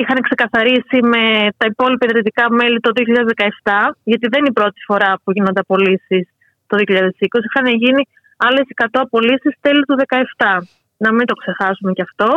είχαν 0.00 0.18
ξεκαθαρίσει 0.20 0.98
με 1.12 1.24
τα 1.56 1.66
υπόλοιπα 1.72 2.06
ιδρυτικά 2.08 2.44
μέλη 2.50 2.80
το 2.80 2.90
2017, 2.94 3.96
γιατί 4.02 4.26
δεν 4.28 4.38
είναι 4.40 4.54
η 4.54 4.58
πρώτη 4.60 4.80
φορά 4.88 5.10
που 5.24 5.32
γίνονται 5.32 5.60
απολύσεις 5.60 6.24
το 6.66 6.76
2020, 6.76 7.44
είχαν 7.48 7.66
γίνει 7.82 8.02
άλλες 8.36 8.64
100 8.74 9.00
απολύσεις 9.06 9.54
τέλη 9.60 9.82
του 9.84 9.96
2017. 9.98 10.68
Να 10.96 11.12
μην 11.12 11.26
το 11.26 11.34
ξεχάσουμε 11.34 11.92
κι 11.92 12.02
αυτό. 12.08 12.30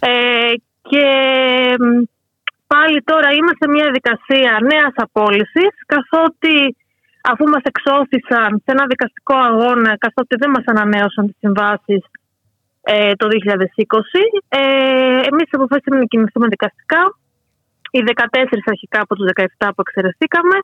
Ε, 0.00 0.52
και 0.90 1.06
πάλι 2.66 3.02
τώρα 3.02 3.28
είμαστε 3.38 3.64
σε 3.64 3.70
μια 3.70 3.84
διαδικασία 3.84 4.52
νέας 4.72 4.94
απόλυσης, 4.94 5.72
καθότι 5.86 6.76
αφού 7.30 7.44
μας 7.52 7.64
εξώθησαν 7.70 8.50
σε 8.64 8.70
ένα 8.74 8.84
δικαστικό 8.92 9.34
αγώνα 9.50 9.92
καθότι 10.04 10.36
δεν 10.42 10.50
μας 10.50 10.64
ανανέωσαν 10.72 11.24
τις 11.26 11.36
συμβάσεις 11.44 12.02
ε, 12.82 13.12
το 13.20 13.26
2020. 13.28 13.32
Ε, 14.48 14.60
εμείς 15.30 15.48
αποφάσισαμε 15.50 15.98
να 16.02 16.04
κινηθούμε 16.12 16.46
δικαστικά. 16.54 17.02
Οι 17.90 18.00
14 18.14 18.58
αρχικά 18.74 19.00
από 19.00 19.14
τους 19.14 19.26
17 19.34 19.68
που 19.74 19.82
εξαιρεθήκαμε. 19.86 20.56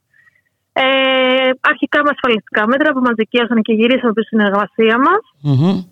Ε, 0.74 1.50
αρχικά 1.60 1.98
με 2.04 2.10
ασφαλιστικά 2.14 2.66
μέτρα 2.66 2.92
που 2.92 3.00
μας 3.00 3.14
δικαίωσαν 3.14 3.62
και 3.62 3.72
γυρίσαμε 3.72 4.12
από 4.12 4.20
τη 4.20 4.26
συνεργασία 4.26 4.96
μας 5.06 5.22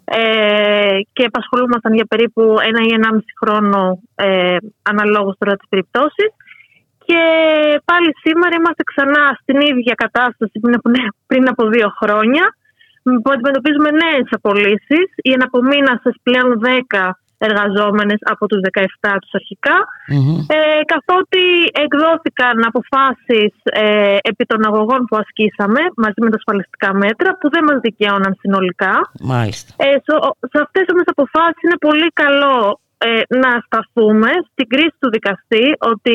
ε, 0.05 0.99
και 1.13 1.25
επασχολούμασταν 1.25 1.95
για 1.95 2.07
περίπου 2.13 2.43
ένα 2.43 2.81
ή 2.89 2.93
ενάμιση 2.99 3.33
χρόνο 3.41 4.01
ε, 4.15 4.57
αναλόγως 4.83 5.35
τώρα 5.39 5.57
τις 5.57 5.69
περιπτώσεις 5.69 6.31
και 7.11 7.25
πάλι 7.91 8.11
σήμερα 8.25 8.55
είμαστε 8.59 8.83
ξανά 8.91 9.25
στην 9.43 9.59
ίδια 9.71 9.95
κατάσταση 10.05 10.57
πριν 11.31 11.45
από 11.53 11.63
δύο 11.75 11.89
χρόνια 12.01 12.45
που 13.23 13.31
αντιμετωπίζουμε 13.35 13.91
νέες 14.05 14.29
απολύσεις. 14.39 15.07
Οι 15.25 15.31
εναπομείνασε 15.39 16.11
πλέον 16.27 16.49
10 16.63 17.11
εργαζόμενες 17.49 18.21
από 18.33 18.45
τους 18.47 18.61
17 18.73 19.17
τους 19.21 19.35
αρχικα 19.39 19.77
ε, 20.57 20.83
καθότι 20.93 21.45
εκδόθηκαν 21.85 22.55
αποφάσεις 22.71 23.53
ε, 23.85 24.17
επί 24.31 24.45
των 24.51 24.61
αγωγών 24.69 25.01
που 25.09 25.17
ασκήσαμε 25.23 25.83
μαζί 26.05 26.21
με 26.25 26.31
τα 26.33 26.39
ασφαλιστικά 26.41 26.91
μέτρα 27.05 27.29
που 27.39 27.47
δεν 27.55 27.63
μας 27.69 27.79
δικαιώναν 27.87 28.33
συνολικά. 28.43 28.95
Μάλιστα. 29.33 29.71
Ε, 29.87 29.97
σε 30.53 30.59
αυτές 30.65 30.85
τις 30.85 31.13
αποφάσεις 31.15 31.63
είναι 31.65 31.79
πολύ 31.89 32.09
καλό 32.23 32.81
ε, 32.99 33.09
να 33.43 33.51
σταθούμε 33.67 34.31
στην 34.51 34.67
κρίση 34.73 34.97
του 35.01 35.11
δικαστή 35.17 35.67
ότι 35.93 36.15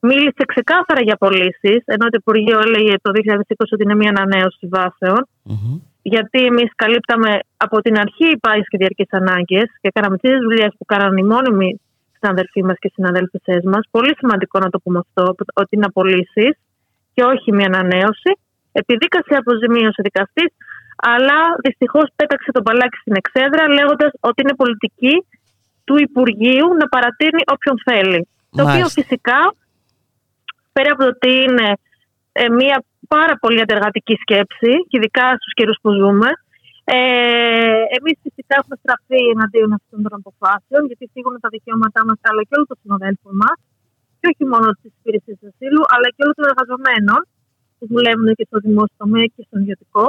μίλησε 0.00 0.42
ξεκάθαρα 0.46 1.02
για 1.02 1.16
πωλήσεις, 1.16 1.80
ενώ 1.84 2.04
το 2.12 2.18
Υπουργείο 2.22 2.58
έλεγε 2.66 2.94
το 3.02 3.10
2020 3.14 3.72
ότι 3.72 3.82
είναι 3.82 3.94
μια 3.94 4.12
ανανέωση 4.16 4.68
γιατί 6.02 6.38
εμείς 6.44 6.70
καλύπταμε 6.74 7.38
από 7.56 7.80
την 7.80 7.98
αρχή 7.98 8.26
οι 8.30 8.40
και 8.68 8.76
διαρκείς 8.76 9.10
ανάγκες 9.10 9.68
και 9.80 9.90
κάναμε 9.94 10.16
τις 10.16 10.38
δουλειές 10.42 10.72
που 10.78 10.84
κάνανε 10.84 11.20
οι 11.20 11.24
μόνιμοι 11.24 11.80
συναδελφοί 12.18 12.64
μας 12.64 12.76
και 12.78 12.90
συναδέλφισές 12.94 13.62
μας. 13.64 13.82
Πολύ 13.90 14.14
σημαντικό 14.18 14.58
να 14.58 14.70
το 14.70 14.78
πούμε 14.78 14.98
αυτό, 15.04 15.34
ότι 15.54 15.76
είναι 15.76 15.88
απολύσεις 15.88 16.52
και 17.14 17.22
όχι 17.22 17.52
μια 17.52 17.66
ανανέωση. 17.72 18.30
Επιδίκασε 18.72 19.34
αποζημίωση 19.42 20.02
δικαστής, 20.02 20.50
αλλά 20.96 21.38
δυστυχώς 21.64 22.06
πέταξε 22.16 22.50
τον 22.52 22.62
παλάκι 22.62 22.96
στην 22.96 23.14
εξέδρα, 23.20 23.68
λέγοντας 23.68 24.12
ότι 24.20 24.42
είναι 24.42 24.54
πολιτική 24.54 25.14
του 25.84 25.96
Υπουργείου 26.06 26.66
να 26.80 26.86
παρατείνει 26.88 27.42
όποιον 27.54 27.76
θέλει. 27.88 28.28
Το 28.50 28.62
οποίο 28.62 28.86
φυσικά, 28.88 29.40
πέρα 30.74 30.88
από 30.92 31.00
το 31.02 31.08
ότι 31.14 31.30
είναι 31.44 31.68
ε, 32.32 32.48
μια 32.60 32.76
πάρα 33.14 33.34
πολύ 33.42 33.60
αντεργατική 33.66 34.14
σκέψη, 34.24 34.72
και 34.88 34.96
ειδικά 34.98 35.26
στους 35.40 35.52
καιρούς 35.58 35.78
που 35.82 35.90
ζούμε. 36.00 36.30
Ε, 36.96 37.80
Εμείς 37.96 38.16
φυσικά 38.24 38.54
έχουμε 38.60 38.76
στραφεί 38.82 39.20
εναντίον 39.34 39.70
αυτών 39.78 39.98
των 40.04 40.12
αποφάσεων, 40.20 40.82
γιατί 40.88 41.04
φύγουν 41.14 41.34
τα 41.44 41.48
δικαιώματά 41.54 42.00
μας 42.08 42.18
αλλά 42.28 42.42
και 42.46 42.54
όλων 42.56 42.68
των 42.70 42.78
συνοδέλφων 42.82 43.34
μας, 43.42 43.58
και 44.18 44.26
όχι 44.32 44.44
μόνο 44.52 44.66
της 44.80 44.92
υπηρεσίας 44.98 45.40
ασύλου, 45.48 45.82
αλλά 45.94 46.06
και 46.14 46.20
όλων 46.24 46.36
των 46.38 46.46
εργαζομένων 46.50 47.20
που 47.76 47.84
δουλεύουν 47.92 48.28
και 48.38 48.46
στο 48.50 48.58
δημόσιο 48.66 48.96
τομέα 49.02 49.26
και 49.34 49.42
στο 49.46 49.56
ιδιωτικό. 49.62 50.06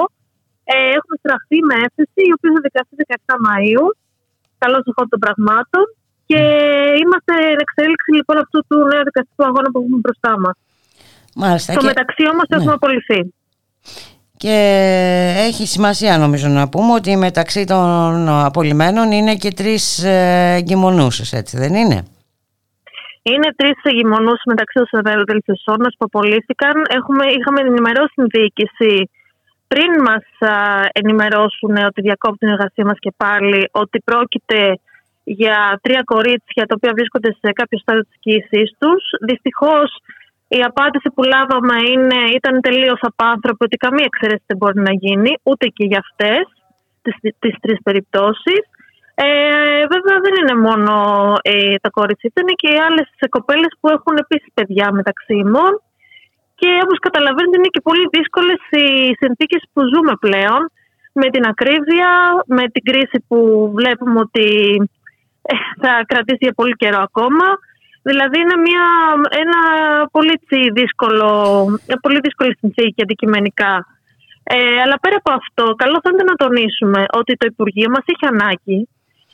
Ε, 0.73 0.75
έχουμε 0.97 1.15
στραφεί 1.23 1.57
με 1.69 1.75
έφεση, 1.85 2.21
η 2.29 2.33
οποία 2.35 2.51
θα 2.55 2.61
δικαστεί 2.67 2.93
17 2.97 3.35
Μαου, 3.45 3.85
καλώς 4.61 4.83
εχόντων 4.89 5.11
των 5.13 5.19
πραγμάτων, 5.25 5.85
και 6.31 6.43
είμαστε 7.01 7.33
εν 7.51 7.59
εξέλιξη 7.65 8.11
λοιπόν 8.17 8.37
αυτού 8.43 8.59
του 8.67 8.77
νέου 8.91 9.03
δικαστικού 9.09 9.43
αγώνα 9.49 9.67
που 9.71 9.79
έχουμε 9.81 9.99
μπροστά 10.03 10.33
μας. 10.43 10.55
Μάλιστα. 11.35 11.71
Στο 11.73 11.83
μεταξύ 11.91 12.23
όμως 12.33 12.45
ναι. 12.47 12.57
έχουμε 12.57 12.73
απολυθεί. 12.79 13.21
Και 14.43 14.57
έχει 15.47 15.65
σημασία 15.67 16.17
νομίζω 16.17 16.47
να 16.47 16.69
πούμε 16.69 16.91
ότι 16.93 17.11
μεταξύ 17.17 17.63
των 17.65 18.29
απολυμένων 18.29 19.11
είναι 19.11 19.35
και 19.35 19.51
τρεις 19.59 20.03
ε, 20.03 20.55
εγκυμονούσες, 20.59 21.33
έτσι 21.33 21.57
δεν 21.57 21.73
είναι; 21.73 21.97
Είναι 23.21 23.49
τρεις 23.55 23.77
εγκυμονούσες 23.83 24.45
μεταξύ 24.45 24.79
των 24.89 25.01
δελφισών 25.25 25.77
μα 25.83 25.89
που 25.97 26.05
απολύθηκαν. 26.09 26.73
Έχουμε, 26.97 27.23
είχαμε 27.37 27.59
ενημερώσει 27.61 28.13
την 28.15 28.27
διοίκηση 28.35 29.09
πριν 29.71 29.91
μας 30.07 30.25
ενημερώσουν 30.91 31.73
ότι 31.89 32.01
διακόπτουν 32.01 32.37
την 32.37 32.49
εργασία 32.49 32.85
μας 32.85 32.99
και 32.99 33.13
πάλι, 33.17 33.69
ότι 33.71 33.99
πρόκειται 33.99 34.79
για 35.23 35.79
τρία 35.81 36.01
κορίτσια 36.05 36.65
τα 36.65 36.75
οποία 36.77 36.91
βρίσκονται 36.95 37.31
σε 37.41 37.51
κάποιο 37.59 37.77
στάδιο 37.79 38.03
της 38.09 38.17
κοίηση 38.19 38.61
τους. 38.79 39.03
Δυστυχώς 39.29 39.89
η 40.47 40.61
απάντηση 40.71 41.09
που 41.15 41.23
λάβαμε 41.23 41.75
είναι, 41.93 42.19
ήταν 42.37 42.61
τελείως 42.61 42.99
απάνθρωπη 43.01 43.63
ότι 43.67 43.77
καμία 43.77 44.07
εξαίρεση 44.11 44.43
δεν 44.47 44.57
μπορεί 44.57 44.79
να 44.89 44.93
γίνει, 45.03 45.31
ούτε 45.43 45.65
και 45.67 45.85
για 45.91 46.01
αυτές 46.05 46.43
τις 47.39 47.55
τρεις 47.59 47.79
περιπτώσεις. 47.83 48.61
Ε, 49.15 49.85
βέβαια 49.93 50.17
δεν 50.25 50.33
είναι 50.39 50.55
μόνο 50.67 50.93
ε, 51.41 51.75
τα 51.81 51.89
κορίτσια, 51.89 52.29
ήταν 52.33 52.47
και 52.61 52.69
οι 52.73 52.79
άλλες 52.87 53.07
κοπέλες 53.29 53.71
που 53.79 53.87
έχουν 53.89 54.15
επίσης 54.23 54.49
παιδιά 54.53 54.87
μεταξύ 54.91 55.33
ημών. 55.45 55.73
Και 56.59 56.69
όπως 56.83 56.99
καταλαβαίνετε, 57.07 57.57
είναι 57.57 57.73
και 57.75 57.85
πολύ 57.87 58.05
δύσκολες 58.15 58.61
οι 58.69 58.87
συνθήκες 59.21 59.61
που 59.73 59.81
ζούμε 59.93 60.13
πλέον. 60.25 60.61
Με 61.13 61.27
την 61.33 61.43
ακρίβεια, 61.51 62.11
με 62.45 62.63
την 62.73 62.83
κρίση 62.83 63.17
που 63.27 63.37
βλέπουμε 63.75 64.19
ότι 64.19 64.47
ε, 64.75 65.00
θα 65.81 65.91
κρατήσει 66.07 66.43
για 66.47 66.53
πολύ 66.53 66.73
καιρό 66.73 66.99
ακόμα. 67.01 67.45
Δηλαδή 68.03 68.39
είναι 68.39 68.57
μια, 68.67 68.85
ένα 69.43 69.59
πολύ 70.11 70.35
δύσκολο, 70.73 71.29
πολύ 72.01 72.19
δύσκολη 72.19 72.57
συνθήκη 72.59 73.01
αντικειμενικά. 73.01 73.85
Ε, 74.43 74.55
αλλά 74.83 74.97
πέρα 75.01 75.15
από 75.15 75.31
αυτό, 75.31 75.73
καλό 75.75 75.99
θα 76.03 76.09
είναι 76.13 76.23
να 76.23 76.35
τονίσουμε 76.35 77.05
ότι 77.11 77.37
το 77.37 77.45
Υπουργείο 77.49 77.89
μας 77.89 78.03
έχει 78.05 78.25
ανάγκη 78.33 78.87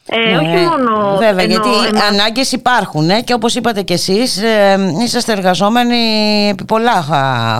ε, 0.10 0.18
ναι, 0.18 0.38
όχι 0.38 0.66
μόνο 0.66 1.18
βέβαια, 1.18 1.46
γιατί 1.46 1.68
οι 1.68 2.00
ανάγκες 2.12 2.52
υπάρχουν 2.52 3.10
ε, 3.10 3.22
και 3.22 3.34
όπως 3.34 3.56
είπατε 3.56 3.82
και 3.82 3.94
εσείς 3.94 4.42
ε, 4.42 4.78
είσαστε 5.04 5.32
εργαζόμενοι 5.32 5.98
επί 6.50 6.66
πολλά 6.66 7.02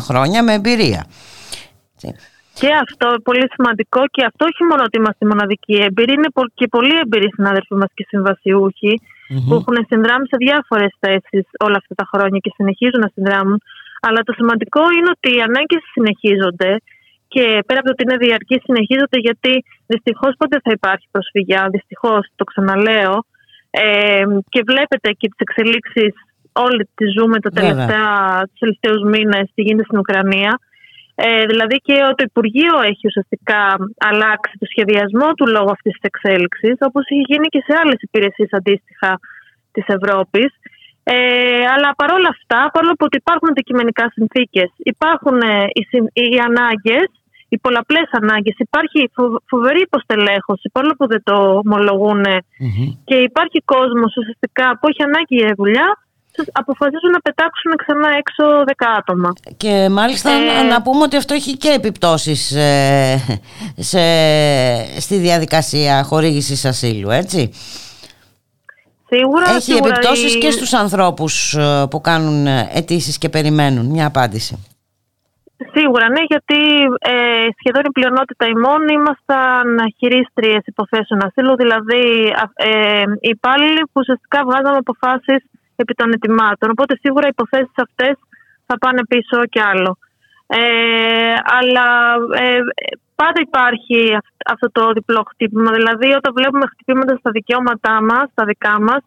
χρόνια 0.02 0.44
με 0.44 0.54
εμπειρία. 0.54 1.06
Και 2.60 2.70
αυτό 2.86 3.08
πολύ 3.28 3.46
σημαντικό 3.56 4.02
και 4.14 4.24
αυτό 4.30 4.42
όχι 4.52 4.64
μόνο 4.70 4.82
ότι 4.88 4.98
είμαστε 4.98 5.24
μοναδικοί 5.32 5.76
έμπειροι, 5.88 6.14
είναι 6.18 6.30
και 6.60 6.68
πολύ 6.76 6.96
εμπειροί 7.04 7.30
συνάδελφοι 7.36 7.76
μας 7.82 7.92
και 7.98 8.06
συμβασιούχοι 8.12 8.94
που 9.46 9.54
έχουν 9.60 9.78
συνδράμει 9.92 10.26
σε 10.32 10.38
διάφορες 10.46 10.94
θέσεις 11.04 11.46
όλα 11.66 11.78
αυτά 11.82 11.94
τα 12.00 12.06
χρόνια 12.12 12.40
και 12.44 12.52
συνεχίζουν 12.58 13.02
να 13.06 13.12
συνδράμουν. 13.16 13.60
Αλλά 14.08 14.20
το 14.28 14.34
σημαντικό 14.40 14.84
είναι 14.96 15.10
ότι 15.16 15.30
οι 15.36 15.42
ανάγκες 15.48 15.84
συνεχίζονται 15.94 16.72
και 17.34 17.44
πέρα 17.68 17.80
από 17.80 17.88
το 17.88 17.94
ότι 17.96 18.04
είναι 18.06 18.18
διαρκή, 18.26 18.58
συνεχίζονται 18.68 19.20
γιατί 19.28 19.52
δυστυχώς 19.92 20.32
πότε 20.40 20.56
θα 20.64 20.72
υπάρχει 20.78 21.08
προσφυγιά. 21.12 21.62
Δυστυχώς, 21.76 22.22
το 22.40 22.44
ξαναλέω. 22.44 23.16
Ε, 23.70 24.24
και 24.54 24.62
βλέπετε 24.72 25.10
και 25.20 25.28
τις 25.32 25.40
εξελίξεις 25.46 26.14
όλοι 26.66 26.90
τις 26.96 27.10
ζούμε 27.18 27.38
τα 27.40 27.50
τελευταία, 27.50 28.12
τους 28.48 28.60
τελευταίους 28.60 29.02
μήνες 29.14 29.46
τι 29.54 29.62
γίνεται 29.62 29.88
στην 29.90 30.00
Ουκρανία. 30.04 30.52
Ε, 31.20 31.46
δηλαδή 31.46 31.78
και 31.88 31.96
το 32.18 32.24
Υπουργείο 32.30 32.76
έχει 32.92 33.08
ουσιαστικά 33.12 33.62
αλλάξει 34.10 34.54
το 34.62 34.66
σχεδιασμό 34.72 35.30
του 35.38 35.46
λόγω 35.56 35.72
αυτής 35.72 35.94
της 35.98 36.10
εξέλιξης, 36.12 36.76
όπως 36.80 37.04
έχει 37.12 37.24
γίνει 37.32 37.48
και 37.54 37.64
σε 37.68 37.74
άλλες 37.82 38.00
υπηρεσίες 38.08 38.50
αντίστοιχα 38.52 39.20
της 39.72 39.86
Ευρώπης. 39.98 40.50
Ε, 41.04 41.16
αλλά 41.74 41.90
παρόλα 42.02 42.30
αυτά, 42.36 42.60
παρόλο 42.74 42.94
που 43.00 43.08
υπάρχουν 43.12 43.50
αντικειμενικά 43.50 44.06
συνθήκες, 44.16 44.70
υπάρχουν 44.78 45.38
ε, 45.42 45.64
οι, 45.78 45.84
οι 46.14 46.40
ανάγκες, 46.50 47.08
οι 47.50 47.58
πολλαπλές 47.58 48.08
ανάγκες. 48.12 48.56
Υπάρχει 48.58 49.00
φοβερή 49.52 49.82
υποστελέχωση, 49.82 50.70
παρόλο 50.74 50.94
που 50.98 51.08
δεν 51.08 51.22
το 51.24 51.36
ομολογουν 51.64 52.26
και 53.10 53.16
υπάρχει 53.30 53.60
κόσμος 53.66 54.12
ουσιαστικά 54.18 54.78
που 54.78 54.88
έχει 54.90 55.04
ανάγκη 55.04 55.36
για 55.36 55.54
δουλειά 55.58 55.88
αποφασίζουν 56.52 57.12
να 57.12 57.20
πετάξουν 57.20 57.72
ξανά 57.76 58.10
έξω 58.18 58.64
δέκα 58.66 58.92
άτομα. 58.92 59.34
Και 59.58 59.88
μάλιστα 59.92 60.32
ε... 60.32 60.64
να 60.64 60.82
πούμε 60.82 61.04
ότι 61.04 61.16
αυτό 61.16 61.34
έχει 61.34 61.58
και 61.58 61.70
επιπτώσεις 61.70 62.52
ε, 62.56 63.18
σε, 63.76 64.00
στη 65.00 65.16
διαδικασία 65.18 66.04
χορήγησης 66.04 66.66
ασύλου, 66.66 67.10
έτσι. 67.10 67.52
Σίγουρα, 69.10 69.50
έχει 69.50 69.62
σίγουρα 69.62 69.88
επιπτώσεις 69.88 70.38
και 70.38 70.52
στους 70.52 70.74
ανθρώπους 70.74 71.54
ε, 71.54 71.88
που 71.90 72.02
κάνουν 72.02 72.48
αιτήσεις 72.48 73.18
και 73.18 73.30
περιμένουν 73.30 73.86
μια 73.86 74.06
απάντηση. 74.06 74.68
Σίγουρα, 75.74 76.10
ναι, 76.10 76.24
γιατί 76.28 76.60
ε, 77.00 77.48
σχεδόν 77.60 77.84
η 77.86 77.92
πλειονότητα 77.92 78.46
ημών 78.46 78.88
ήμασταν 78.88 79.68
χειρίστριες 79.98 80.64
υποθέσεων 80.66 81.26
ασύλου, 81.26 81.56
δηλαδή 81.56 82.34
ε, 82.56 83.02
οι 83.20 83.30
υπάλληλοι 83.38 83.82
που 83.82 83.98
ουσιαστικά 84.02 84.40
βγάζαμε 84.48 84.78
αποφάσεις 84.78 85.42
επί 85.82 85.94
των 85.94 86.12
ετοιμάτων. 86.12 86.70
Οπότε 86.70 86.94
σίγουρα 87.02 87.26
οι 87.28 87.34
υποθέσεις 87.38 87.78
αυτές 87.88 88.16
θα 88.68 88.76
πάνε 88.78 89.02
πίσω 89.12 89.38
κι 89.54 89.62
άλλο. 89.72 89.92
Ε, 90.48 91.34
αλλά 91.60 91.88
ε, 92.44 92.60
πάντα 93.16 93.40
υπάρχει 93.48 94.00
αυτό 94.54 94.68
το 94.72 94.92
διπλό 94.98 95.22
χτύπημα. 95.32 95.72
Δηλαδή, 95.72 96.08
όταν 96.20 96.32
βλέπουμε 96.40 96.66
χτυπήματα 96.72 97.14
στα 97.22 97.32
δικαιώματά 97.32 97.96
μας, 98.10 98.26
στα 98.32 98.44
δικά 98.46 98.76
μας, 98.82 99.02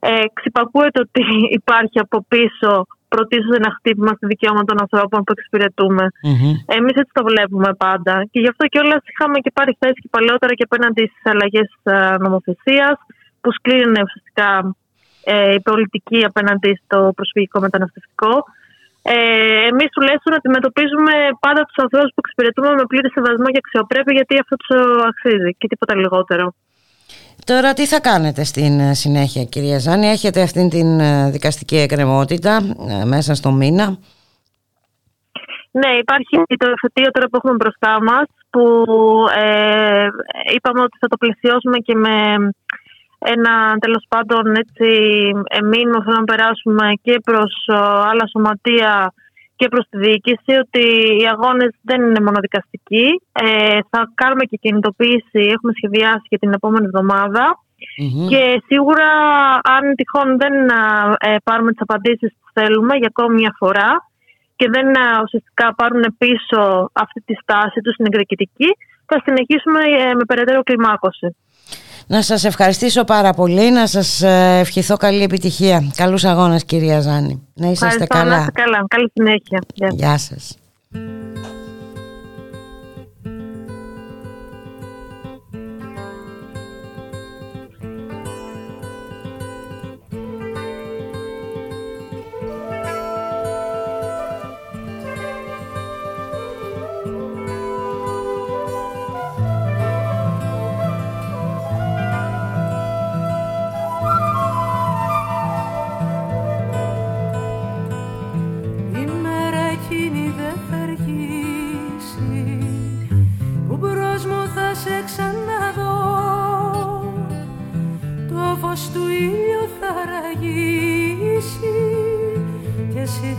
ε, 0.00 0.22
ξυπακούεται 0.32 1.00
ότι 1.06 1.24
υπάρχει 1.60 1.98
από 1.98 2.24
πίσω 2.28 2.86
πρωτίστω 3.08 3.52
ένα 3.60 3.70
χτύπημα 3.76 4.12
στη 4.16 4.26
δικαιώματα 4.26 4.64
των 4.70 4.78
ανθρώπων 4.80 5.18
που 5.24 5.32
εξυπηρετούμε. 5.36 6.04
Mm-hmm. 6.26 6.54
Εμείς 6.76 6.94
έτσι 7.00 7.12
το 7.18 7.24
βλέπουμε 7.30 7.70
πάντα. 7.84 8.14
Και 8.30 8.40
γι' 8.42 8.50
αυτό 8.52 8.66
και 8.66 8.78
όλα 8.84 8.96
είχαμε 9.10 9.38
και 9.44 9.50
πάρει 9.58 9.72
θέση 9.80 9.98
και 10.02 10.08
παλαιότερα 10.16 10.52
και 10.54 10.66
απέναντι 10.68 11.02
στις 11.12 11.24
αλλαγές 11.32 11.68
νομοθεσίας 12.24 12.96
που 13.40 13.52
σκλήρινε 13.52 14.00
ουσιαστικά 14.06 14.48
ε, 15.32 15.54
η 15.58 15.60
πολιτική 15.60 16.24
απέναντι 16.24 16.80
στο 16.84 17.12
προσφυγικό 17.16 17.60
μεταναστευτικό. 17.60 18.32
Ε, 19.02 19.16
Εμείς 19.70 19.88
τουλάχιστον 19.94 20.32
αντιμετωπίζουμε 20.38 21.14
πάντα 21.44 21.60
τους 21.68 21.78
ανθρώπους 21.84 22.10
που 22.14 22.22
εξυπηρετούμε 22.24 22.70
με 22.80 22.84
πλήρη 22.90 23.08
σεβασμό 23.10 23.46
και 23.52 23.62
αξιοπρέπεια, 23.64 24.14
γιατί 24.18 24.34
αυτό 24.42 24.54
τους 24.56 24.70
αξίζει 25.10 25.50
και 25.58 25.66
τίποτα 25.72 25.94
λιγότερο. 26.02 26.54
Τώρα 27.44 27.72
τι 27.72 27.86
θα 27.86 28.00
κάνετε 28.00 28.44
στην 28.44 28.80
ε, 28.80 28.94
συνέχεια 28.94 29.44
κυρία 29.44 29.78
Ζάνη, 29.78 30.06
έχετε 30.06 30.42
αυτήν 30.42 30.68
την 30.68 31.00
ε, 31.00 31.30
δικαστική 31.30 31.76
εκκρεμότητα 31.76 32.52
ε, 32.88 33.04
μέσα 33.04 33.34
στο 33.34 33.50
μήνα; 33.52 33.86
Ναι, 35.70 35.90
υπάρχει 36.02 36.34
το 36.62 36.68
εφετείο 36.76 37.10
τώρα 37.10 37.26
που 37.28 37.36
έχουμε 37.36 37.54
μπροστά 37.54 38.02
μας 38.02 38.26
που 38.50 38.64
ε, 39.36 40.06
είπαμε 40.54 40.80
ότι 40.82 40.96
θα 41.00 41.08
το 41.08 41.16
πλαισιώσουμε 41.16 41.78
και 41.78 41.94
με 41.94 42.14
ένα 43.18 43.76
τέλος 43.78 44.04
πάντων 44.08 44.54
έτσι 44.54 44.88
μήνυμα 45.64 45.98
που 46.04 46.10
να 46.10 46.24
περάσουμε 46.24 46.92
και 47.02 47.20
προς 47.24 47.52
άλλα 48.10 48.26
σωματεία 48.30 49.12
και 49.56 49.68
προς 49.68 49.84
τη 49.90 49.98
διοίκηση 49.98 50.52
ότι 50.64 50.84
οι 51.20 51.26
αγώνες 51.34 51.72
δεν 51.82 52.00
είναι 52.02 52.20
μονοδικαστικοί. 52.20 53.06
Ε, 53.32 53.78
θα 53.90 54.12
κάνουμε 54.14 54.44
και 54.44 54.56
κινητοποίηση, 54.56 55.40
έχουμε 55.54 55.72
σχεδιάσει 55.76 56.26
για 56.28 56.38
την 56.38 56.52
επόμενη 56.52 56.88
και 58.28 58.62
σίγουρα 58.66 59.08
αν 59.62 59.94
τυχόν 59.94 60.38
δεν 60.38 60.54
ε, 61.18 61.36
πάρουμε 61.44 61.70
τις 61.70 61.80
απαντήσεις 61.80 62.30
που 62.40 62.48
θέλουμε 62.52 62.96
για 62.96 63.10
ακόμη 63.14 63.34
μια 63.34 63.54
φορά 63.58 63.90
και 64.56 64.68
δεν 64.70 64.86
ουσιαστικά 65.22 65.74
πάρουν 65.74 66.04
πίσω 66.18 66.90
αυτή 66.92 67.20
τη 67.26 67.34
στάση 67.34 67.80
τους 67.80 67.94
στην 67.94 68.06
εκδικητική, 68.06 68.68
θα 69.06 69.22
συνεχίσουμε 69.24 69.80
ε, 69.80 70.14
με 70.14 70.24
περαιτέρω 70.26 70.62
κλιμάκωση. 70.62 71.36
Να 72.06 72.22
σας 72.22 72.44
ευχαριστήσω 72.44 73.04
πάρα 73.04 73.32
πολύ, 73.32 73.70
να 73.70 73.86
σας 73.86 74.22
ε, 74.22 74.58
ευχηθώ 74.60 74.96
καλή 74.96 75.22
επιτυχία. 75.22 75.92
Καλούς 75.96 76.24
αγώνες 76.24 76.64
κυρία 76.64 77.00
Ζάνη. 77.00 77.48
Να 77.54 77.70
είσαστε 77.70 78.06
καλά. 78.06 78.30
Να 78.30 78.36
είστε 78.36 78.50
καλά. 78.50 78.84
Καλή 78.88 79.10
συνέχεια. 79.14 79.60
Γεια 79.90 80.18
σας. 80.18 80.56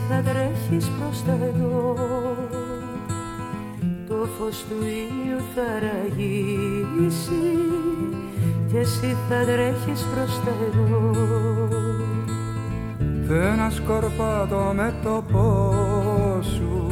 Θα 0.09 0.21
τρέχεις 0.31 0.91
προς 0.99 1.23
τα 1.23 1.31
εδώ 1.31 1.95
το 4.07 4.27
φως 4.37 4.65
του 4.69 4.75
ήλιου 4.85 5.41
θα 5.55 5.79
ραγίσει 5.79 7.57
και 8.71 8.77
εσύ 8.77 9.15
θα 9.29 9.45
τρέχεις 9.45 10.05
προς 10.13 10.39
τα 10.45 10.51
εδώ 10.67 11.11
ένα 13.29 13.69
σκορπάτο 13.69 14.73
με 14.75 14.93
το 15.03 15.23
σου 16.41 16.91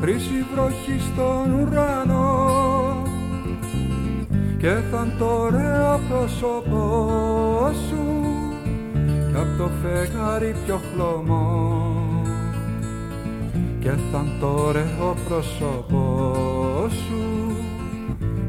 Χρύση 0.00 0.46
βροχή 0.54 1.00
στον 1.00 1.60
ουρανό 1.60 2.91
και 4.62 4.74
θα 4.90 5.06
το 5.18 5.24
ωραίο 5.24 6.00
πρόσωπό 6.08 7.70
σου 7.88 8.04
κι 9.30 9.36
απ' 9.36 9.58
το 9.58 9.70
φεγγάρι 9.82 10.54
πιο 10.64 10.80
χλωμό. 10.92 11.80
Και 13.80 13.90
θα 13.90 14.24
το 14.40 14.46
ωραίο 14.46 15.16
πρόσωπό 15.28 16.34
σου 16.88 17.56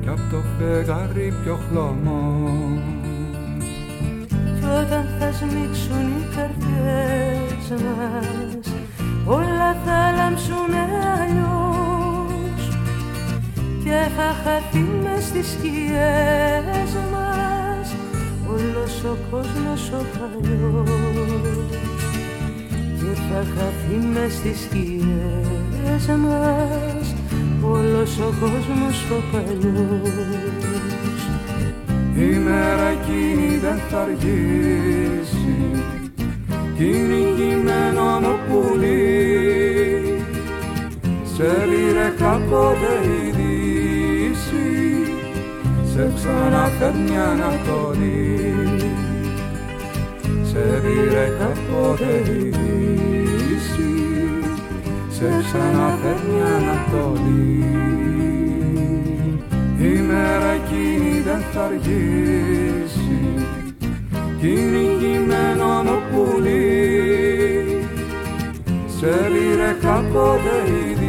κι 0.01 0.09
απ' 0.09 0.31
το 0.31 0.37
φεγγάρι 0.57 1.33
πιο 1.43 1.57
χλωμό. 1.69 2.47
Κι 4.59 4.65
όταν 4.65 5.05
θα 5.19 5.31
σμίξουν 5.31 6.07
οι 6.07 6.35
καρδιές 6.35 7.69
μας 7.69 8.73
όλα 9.25 9.75
θα 9.85 10.11
λάμψουνε 10.17 10.83
αλλιώς 11.19 11.92
και 13.83 14.09
θα 14.17 14.35
χαθεί 14.43 14.85
μες 15.03 15.23
στις 15.23 15.47
σκιές 15.51 16.91
μας. 17.11 17.95
Όλος 18.53 19.03
ο 19.03 19.17
κόσμος 19.31 19.91
ο 19.91 20.05
παλιός 20.13 20.89
και 22.99 23.13
θα 23.29 23.43
χαθεί 23.55 24.07
μες 24.13 24.33
στις 24.33 24.59
σκιές 24.63 26.05
μας. 26.07 27.15
Όλος 27.61 28.19
ο 28.19 28.33
κόσμος 28.39 28.97
ο 29.11 29.21
παλιός. 29.31 30.51
Η 32.17 32.37
μέρα 32.37 32.87
εκείνη 32.87 33.57
δεν 33.57 33.79
θα 33.89 33.99
αργήσει 33.99 35.55
κυνηγημένο 36.77 38.19
μου 38.21 38.35
πουλί. 38.47 39.43
Σε 41.35 41.43
πήρε 41.93 42.13
κάποτε 42.17 42.93
η 43.03 43.31
δύση 43.31 43.42
σε 45.93 46.11
ξαναφέρνει 46.15 47.17
Ανατολή. 47.17 48.51
Σε 50.43 50.81
πήρε 50.81 51.27
κάποτε 51.39 52.31
η 52.31 52.49
δύση 52.49 53.93
σε 55.09 55.29
ξαναφέρνει 55.43 56.41
Ανατολή. 56.57 57.65
Η 59.79 60.01
μέρα 60.01 60.51
εκείνη 60.51 61.21
δεν 61.21 61.43
θα 61.53 61.63
αργήσει 61.63 63.23
κυνηγημένο 64.39 65.83
μου 65.83 65.99
πουλί 66.11 67.87
σε 68.87 69.07
πήρε 69.07 69.75
κάποτε 69.81 70.55
η 70.67 70.93
δύση 70.93 71.02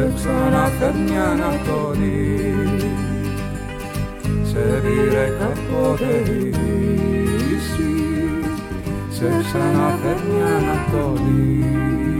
σε 0.00 0.12
ξαναφέρνει 0.14 1.18
Ανατολή. 1.18 2.54
Σε 4.42 4.80
πήρε 4.82 5.28
κάποτε 5.38 6.32
η 6.32 6.48
δύση 6.48 7.94
σε 9.10 9.28
ξαναφέρνει 9.44 10.42
Ανατολή 10.42 12.19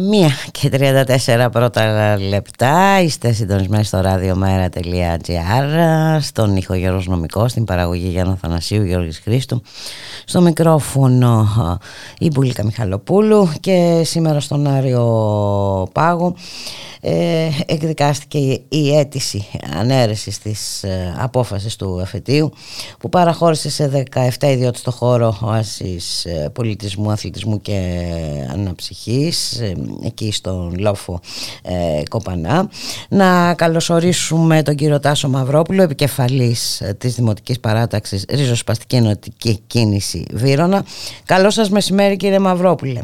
Μία 0.00 0.30
και 0.50 0.70
34 1.36 1.48
πρώτα 1.52 2.16
λεπτά. 2.18 3.00
Είστε 3.00 3.32
συντονισμένοι 3.32 3.84
στο 3.84 4.00
radiomera.gr 4.04 5.66
στον 6.20 6.56
ήχο 6.56 6.74
Γιώργος 6.74 7.06
Νομικός, 7.06 7.50
στην 7.50 7.64
παραγωγή 7.64 8.08
Γιάννα 8.08 8.38
Θανασίου 8.40 8.84
Γιώργης 8.84 9.18
Χρήστου 9.18 9.62
στο 10.24 10.40
μικρόφωνο 10.40 11.48
η 12.18 12.30
Μπουλίκα 12.30 12.64
Μιχαλοπούλου 12.64 13.52
και 13.60 14.02
σήμερα 14.04 14.40
στον 14.40 14.66
Άριο 14.66 15.88
Πάγο 15.92 16.34
ε, 17.04 17.48
εκδικάστηκε 17.66 18.60
η 18.68 18.96
αίτηση 18.96 19.46
ανέρεσης 19.76 20.38
της 20.38 20.82
ε, 20.82 21.14
απόφασης 21.18 21.76
του 21.76 21.98
εφετείου 22.02 22.52
που 22.98 23.08
παραχώρησε 23.08 23.70
σε 23.70 24.06
17 24.14 24.28
ιδιώτες 24.42 24.80
στο 24.80 24.90
χώρο 24.90 25.38
οάσης 25.40 26.24
ε, 26.24 26.50
πολιτισμού, 26.54 27.10
αθλητισμού 27.10 27.60
και 27.60 28.00
αναψυχής 28.52 29.60
ε, 29.60 29.74
εκεί 30.04 30.32
στον 30.32 30.78
λόφο 30.78 31.20
ε, 31.62 32.02
Κοπανά. 32.10 32.70
Να 33.08 33.54
καλωσορίσουμε 33.54 34.62
τον 34.62 34.74
κύριο 34.74 35.00
Τάσο 35.00 35.28
Μαυρόπουλο 35.28 35.82
επικεφαλής 35.82 36.82
της 36.98 37.14
Δημοτικής 37.14 37.60
Παράταξης 37.60 38.24
Ριζοσπαστική 38.28 38.96
Ενωτική 38.96 39.60
Κίνηση 39.66 40.24
Βύρονα. 40.32 40.84
Καλό 41.24 41.50
σας 41.50 41.70
μεσημέρι 41.70 42.16
κύριε 42.16 42.38
Μαυρόπουλε 42.38 43.00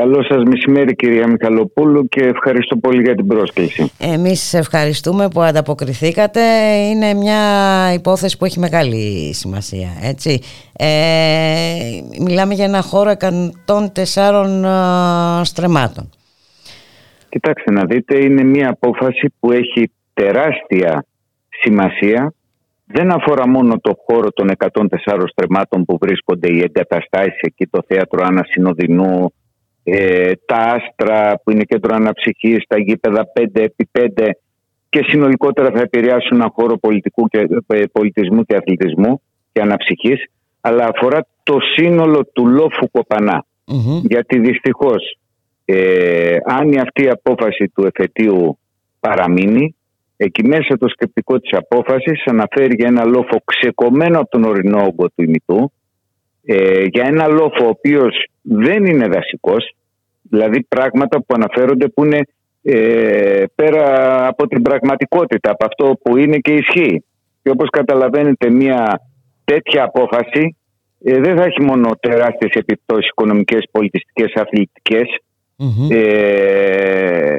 Καλό 0.00 0.22
σας 0.22 0.42
μεσημέρι 0.44 0.94
κυρία 0.94 1.28
Μιχαλοπούλου 1.28 2.08
και 2.08 2.24
ευχαριστώ 2.24 2.76
πολύ 2.76 3.02
για 3.02 3.14
την 3.14 3.26
πρόσκληση. 3.26 3.90
Εμείς 3.98 4.54
ευχαριστούμε 4.54 5.28
που 5.28 5.40
ανταποκριθήκατε. 5.40 6.40
Είναι 6.90 7.14
μια 7.14 7.38
υπόθεση 7.94 8.38
που 8.38 8.44
έχει 8.44 8.58
μεγάλη 8.58 9.32
σημασία. 9.34 9.88
Έτσι. 10.02 10.40
Ε, 10.78 10.86
μιλάμε 12.20 12.54
για 12.54 12.64
ένα 12.64 12.82
χώρο 12.82 13.10
104 13.10 13.20
ε, 15.40 15.44
στρεμάτων. 15.44 16.10
Κοιτάξτε 17.28 17.72
να 17.72 17.84
δείτε, 17.84 18.24
είναι 18.24 18.42
μια 18.42 18.68
απόφαση 18.70 19.34
που 19.40 19.52
έχει 19.52 19.90
τεράστια 20.14 21.04
σημασία. 21.60 22.32
Δεν 22.86 23.12
αφορά 23.12 23.48
μόνο 23.48 23.78
το 23.78 23.96
χώρο 24.06 24.32
των 24.32 24.50
104 24.58 24.68
στρεμάτων 25.26 25.84
που 25.84 25.98
βρίσκονται 26.00 26.48
οι 26.48 26.58
εγκαταστάσεις 26.58 27.40
εκεί, 27.40 27.66
το 27.66 27.82
θέατρο 27.86 28.24
Άννα 28.26 28.44
Συνοδεινού, 28.48 29.32
ε, 29.88 30.32
τα 30.46 30.56
άστρα 30.56 31.40
που 31.44 31.50
είναι 31.50 31.64
κέντρο 31.64 31.94
αναψυχής, 31.94 32.64
τα 32.68 32.78
γήπεδα 32.78 33.32
5x5 33.34 34.30
και 34.88 35.04
συνολικότερα 35.08 35.70
θα 35.70 35.80
επηρεάσουν 35.80 36.40
ένα 36.40 36.50
χώρο 36.54 36.78
πολιτικού 36.78 37.28
και, 37.28 37.38
ε, 37.66 37.82
πολιτισμού 37.92 38.44
και 38.44 38.56
αθλητισμού 38.56 39.22
και 39.52 39.60
αναψυχής 39.60 40.24
αλλά 40.60 40.90
αφορά 40.94 41.26
το 41.42 41.58
σύνολο 41.74 42.26
του 42.32 42.46
λόφου 42.46 42.88
Γιατί 44.02 44.38
δυστυχώς 44.38 45.18
ε, 45.64 46.36
αν 46.44 46.78
αυτή 46.78 47.02
η 47.04 47.08
απόφαση 47.08 47.72
του 47.74 47.86
εφετείου 47.86 48.58
παραμείνει 49.00 49.76
εκεί 50.16 50.46
μέσα 50.46 50.78
το 50.78 50.88
σκεπτικό 50.88 51.40
της 51.40 51.52
απόφασης 51.52 52.24
αναφέρει 52.24 52.74
για 52.74 52.88
ένα 52.88 53.04
λόφο 53.04 53.42
ξεκομμένο 53.44 54.18
από 54.18 54.30
τον 54.30 54.44
ορεινό 54.44 54.78
όγκο 54.78 55.06
του 55.06 55.22
ημιτού 55.22 55.72
ε, 56.44 56.84
για 56.84 57.04
ένα 57.06 57.26
λόφο 57.26 57.64
ο 57.64 57.68
οποίος 57.68 58.28
δεν 58.48 58.86
είναι 58.86 59.06
δασικός, 59.06 59.74
δηλαδή 60.22 60.62
πράγματα 60.62 61.18
που 61.18 61.34
αναφέρονται 61.34 61.88
που 61.88 62.04
είναι 62.04 62.20
ε, 62.62 63.44
πέρα 63.54 64.26
από 64.26 64.46
την 64.46 64.62
πραγματικότητα, 64.62 65.50
από 65.50 65.64
αυτό 65.64 65.98
που 66.02 66.16
είναι 66.16 66.38
και 66.38 66.52
ισχύει. 66.52 67.04
Και 67.42 67.50
όπως 67.50 67.70
καταλαβαίνετε 67.70 68.50
μια 68.50 69.00
τέτοια 69.44 69.82
απόφαση 69.84 70.56
ε, 71.04 71.20
δεν 71.20 71.36
θα 71.36 71.44
έχει 71.44 71.62
μόνο 71.62 71.90
τεράστιες 72.00 72.52
επιπτώσεις 72.52 73.08
οικονομικές, 73.08 73.64
πολιτιστικές, 73.70 74.32
ε, 75.90 77.36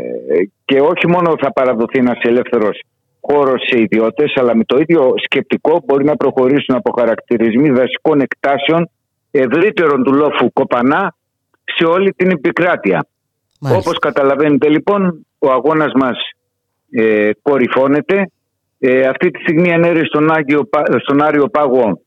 και 0.65 0.79
όχι 0.79 1.07
μόνο 1.07 1.35
θα 1.39 1.53
παραδοθεί 1.53 1.99
ένας 1.99 2.19
ελεύθερος 2.21 2.79
χώρος 3.21 3.61
σε 3.69 3.81
ιδιώτες 3.81 4.33
αλλά 4.35 4.55
με 4.55 4.63
το 4.63 4.77
ίδιο 4.77 5.13
σκεπτικό 5.15 5.83
μπορεί 5.85 6.03
να 6.03 6.15
προχωρήσουν 6.15 6.75
από 6.75 6.91
χαρακτηρισμοί 6.99 7.69
δασικών 7.69 8.21
εκτάσεων 8.21 8.89
ευρύτερων 9.31 10.03
του 10.03 10.13
λόφου 10.13 10.53
κοπανά 10.53 11.15
σε 11.63 11.85
όλη 11.85 12.13
την 12.13 12.29
επικράτεια. 12.29 13.07
Μάλιστα. 13.59 13.89
Όπως 13.89 13.99
καταλαβαίνετε 13.99 14.69
λοιπόν 14.69 15.25
ο 15.39 15.51
αγώνας 15.51 15.91
μας 15.95 16.17
ε, 16.89 17.31
κορυφώνεται. 17.41 18.31
Ε, 18.79 19.07
αυτή 19.07 19.31
τη 19.31 19.39
στιγμή 19.41 19.69
ενέργεια 19.69 20.05
στον, 20.05 20.31
Άγιο, 20.31 20.69
στον 21.03 21.23
Άριο 21.23 21.47
Πάγο 21.47 22.01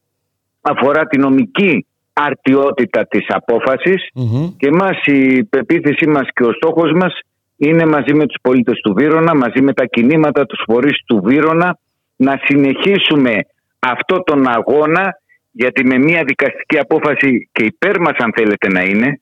αφορά 0.60 1.06
τη 1.06 1.18
νομική 1.18 1.86
αρτιότητα 2.12 3.06
της 3.06 3.26
αποφασης 3.28 4.08
και 4.56 4.70
μας 4.70 5.04
η 5.04 5.44
πεποίθησή 5.44 6.06
μας 6.06 6.28
και 6.34 6.44
ο 6.44 6.52
στόχος 6.52 6.92
μας 6.92 7.18
είναι 7.56 7.86
μαζί 7.86 8.14
με 8.14 8.26
τους 8.26 8.36
πολίτες 8.42 8.80
του 8.80 8.94
Βύρονα, 8.94 9.34
μαζί 9.34 9.62
με 9.62 9.72
τα 9.72 9.84
κινήματα, 9.84 10.46
τους 10.46 10.62
φορείς 10.66 11.04
του 11.06 11.20
Βύρονα 11.24 11.78
να 12.16 12.40
συνεχίσουμε 12.44 13.36
αυτό 13.78 14.22
τον 14.22 14.48
αγώνα 14.48 15.18
γιατί 15.50 15.84
με 15.84 15.98
μια 15.98 16.24
δικαστική 16.24 16.78
απόφαση 16.78 17.48
και 17.52 17.64
υπέρ 17.64 18.00
μας 18.00 18.16
αν 18.16 18.32
θέλετε 18.34 18.68
να 18.68 18.82
είναι 18.82 19.20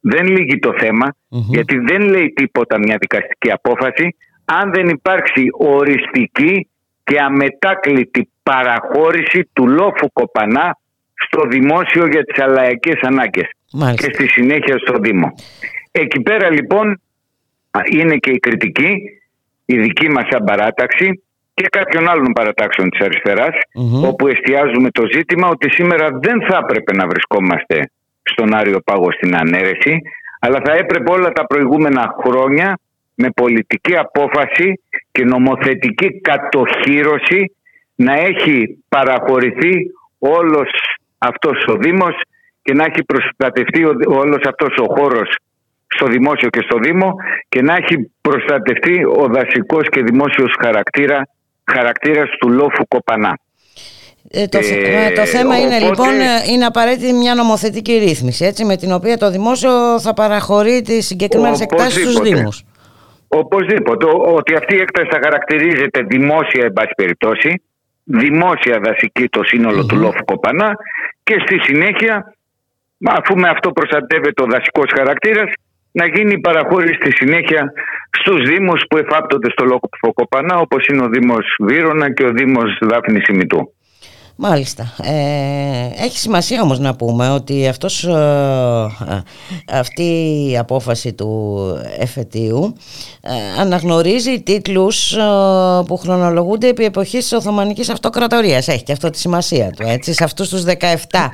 δεν 0.00 0.26
λύγει 0.26 0.58
το 0.58 0.74
θεμα 0.78 1.14
γιατί 1.28 1.78
δεν 1.78 2.02
λέει 2.02 2.32
τίποτα 2.32 2.78
μια 2.78 2.96
δικαστική 3.00 3.50
απόφαση. 3.50 4.16
Αν 4.44 4.72
δεν 4.72 4.88
υπάρξει 4.88 5.46
οριστική 5.58 6.68
και 7.04 7.20
αμετάκλητη 7.20 8.30
παραχώρηση 8.42 9.50
του 9.52 9.68
λόφου 9.68 10.12
κοπανά 10.12 10.78
στο 11.14 11.42
δημόσιο 11.48 12.06
για 12.06 12.24
τις 12.24 12.42
αλαϊκές 12.42 13.00
ανάγκες 13.00 13.48
και 13.94 14.12
στη 14.12 14.26
συνέχεια 14.26 14.78
στο 14.78 14.98
Δήμο. 14.98 15.32
Εκεί 15.90 16.20
πέρα 16.20 16.50
λοιπόν 16.50 17.00
είναι 17.90 18.16
και 18.16 18.30
η 18.30 18.38
κριτική, 18.38 18.94
η 19.64 19.78
δική 19.78 20.08
μας 20.08 20.28
αμπαράταξη 20.28 21.23
και 21.54 21.66
κάποιων 21.70 22.08
άλλων 22.08 22.32
παρατάξεων 22.32 22.90
της 22.90 23.00
αριστερας 23.00 23.54
όπου 24.04 24.28
εστιάζουμε 24.28 24.90
το 24.90 25.02
ζήτημα 25.12 25.48
ότι 25.48 25.70
σήμερα 25.70 26.08
δεν 26.22 26.42
θα 26.48 26.56
έπρεπε 26.62 26.92
να 26.92 27.06
βρισκόμαστε 27.06 27.90
στον 28.22 28.54
Άριο 28.54 28.80
Πάγο 28.80 29.12
στην 29.12 29.36
ανέρεση 29.36 30.00
αλλά 30.40 30.60
θα 30.64 30.72
έπρεπε 30.72 31.12
όλα 31.12 31.30
τα 31.30 31.46
προηγούμενα 31.46 32.14
χρόνια 32.22 32.78
με 33.14 33.28
πολιτική 33.30 33.96
απόφαση 33.96 34.80
και 35.12 35.24
νομοθετική 35.24 36.20
κατοχύρωση 36.20 37.56
να 37.94 38.12
έχει 38.12 38.84
παραχωρηθεί 38.88 39.74
όλος 40.18 40.70
αυτός 41.18 41.64
ο 41.66 41.74
Δήμος 41.74 42.14
και 42.62 42.72
να 42.72 42.84
έχει 42.84 43.04
προστατευτεί 43.04 43.84
όλος 44.06 44.42
αυτός 44.46 44.76
ο 44.78 44.84
χώρος 44.96 45.36
στο 45.86 46.06
δημόσιο 46.06 46.48
και 46.48 46.60
στο 46.68 46.78
Δήμο 46.78 47.14
και 47.48 47.62
να 47.62 47.74
έχει 47.74 48.10
προστατευτεί 48.20 49.04
ο 49.04 49.26
δασικός 49.26 49.88
και 49.88 50.02
δημόσιος 50.02 50.54
χαρακτήρα 50.62 51.28
χαρακτήρας 51.72 52.30
του 52.40 52.48
λόφου 52.48 52.88
Κοπανά. 52.88 53.38
Ε, 54.30 54.46
το, 54.46 54.58
ε, 54.58 55.10
το 55.10 55.26
θέμα 55.26 55.60
είναι 55.60 55.78
λοιπόν 55.78 56.14
είναι 56.48 56.64
απαραίτητη 56.64 57.12
μια 57.12 57.34
νομοθετική 57.34 57.92
ρύθμιση 57.92 58.44
έτσι, 58.44 58.64
με 58.64 58.76
την 58.76 58.92
οποία 58.92 59.16
το 59.16 59.30
δημόσιο 59.30 60.00
θα 60.00 60.14
παραχωρεί 60.14 60.82
τις 60.82 61.06
συγκεκριμένες 61.06 61.60
εκτάσεις 61.60 62.02
στους 62.02 62.20
Δήμους. 62.20 62.64
Οπωσδήποτε. 63.28 64.06
Ότι 64.34 64.54
αυτή 64.54 64.74
η 64.74 64.80
έκταση 64.80 65.08
θα 65.10 65.18
χαρακτηρίζεται 65.22 66.02
δημόσια 66.02 66.64
εν 66.64 66.72
πάση 66.72 66.92
περιπτώσει, 66.96 67.62
δημόσια 68.04 68.80
δασική 68.84 69.28
το 69.28 69.42
συνολο 69.44 69.86
του 69.86 69.96
λόφου 69.96 70.24
Κοπανά 70.24 70.76
και 71.22 71.36
στη 71.46 71.58
συνέχεια 71.58 72.34
αφού 73.04 73.36
με 73.36 73.48
αυτό 73.48 73.72
προστατεύεται 73.72 74.42
ο 74.42 74.46
δασικός 74.46 74.90
χαρακτήρας 74.96 75.50
να 75.98 76.04
γίνει 76.06 76.32
η 76.32 76.40
παραχώρηση 76.40 76.94
στη 77.00 77.10
συνέχεια 77.20 77.72
στους 78.18 78.40
Δήμους 78.48 78.82
που 78.88 78.96
εφάπτονται 78.96 79.50
στο 79.50 79.64
λόγο 79.64 79.88
Κοπανά 80.14 80.56
όπως 80.58 80.86
είναι 80.86 81.02
ο 81.02 81.08
Δήμος 81.08 81.46
Βύρονα 81.58 82.12
και 82.12 82.24
ο 82.24 82.30
Δήμος 82.30 82.78
Δάφνης 82.80 83.26
Ημιτού. 83.26 83.60
Μάλιστα. 84.36 84.94
Ε, 85.02 86.04
έχει 86.04 86.18
σημασία 86.18 86.62
όμως 86.62 86.78
να 86.78 86.96
πούμε 86.96 87.30
ότι 87.30 87.68
αυτός, 87.68 88.04
ε, 88.04 88.12
αυτή 89.68 90.02
η 90.50 90.58
απόφαση 90.58 91.12
του 91.12 91.64
εφετείου 91.98 92.76
ε, 93.22 93.60
αναγνωρίζει 93.60 94.42
τίτλους 94.42 95.12
ε, 95.12 95.22
που 95.86 95.96
χρονολογούνται 95.96 96.68
επί 96.68 96.84
εποχής 96.84 97.22
της 97.22 97.32
Οθωμανικής 97.32 97.88
Αυτοκρατορίας. 97.88 98.68
Έχει 98.68 98.82
και 98.82 98.92
αυτό 98.92 99.10
τη 99.10 99.18
σημασία 99.18 99.70
του, 99.70 99.86
έτσι, 99.86 100.12
σε 100.12 100.24
αυτούς 100.24 100.48
τους 100.48 100.62
17 100.62 101.30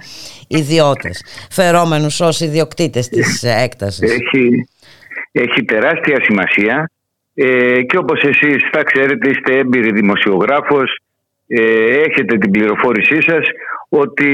ιδιώτες 0.48 1.24
φερόμενους 1.50 2.20
ως 2.20 2.40
ιδιοκτήτες 2.40 3.08
της 3.08 3.42
έκτασης. 3.42 4.10
Έχει, 4.10 4.68
έχει 5.32 5.64
τεράστια 5.64 6.16
σημασία 6.22 6.90
ε, 7.34 7.82
και 7.82 7.96
όπως 7.96 8.22
εσείς 8.22 8.68
θα 8.72 8.82
ξέρετε 8.82 9.30
είστε 9.30 9.58
έμπειροι 9.58 9.92
δημοσιογράφος 9.92 10.90
ε, 10.90 11.09
έχετε 12.06 12.38
την 12.38 12.50
πληροφόρησή 12.50 13.22
σας 13.22 13.46
ότι 13.88 14.30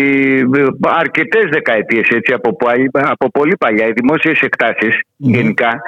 αρκετές 0.80 1.44
δεκαετίες 1.50 2.08
έτσι, 2.08 2.32
από, 2.32 2.56
από 2.92 3.30
πολύ 3.30 3.56
παλιά 3.56 3.86
οι 3.86 3.92
δημόσιες 3.92 4.38
γενικά 5.16 5.80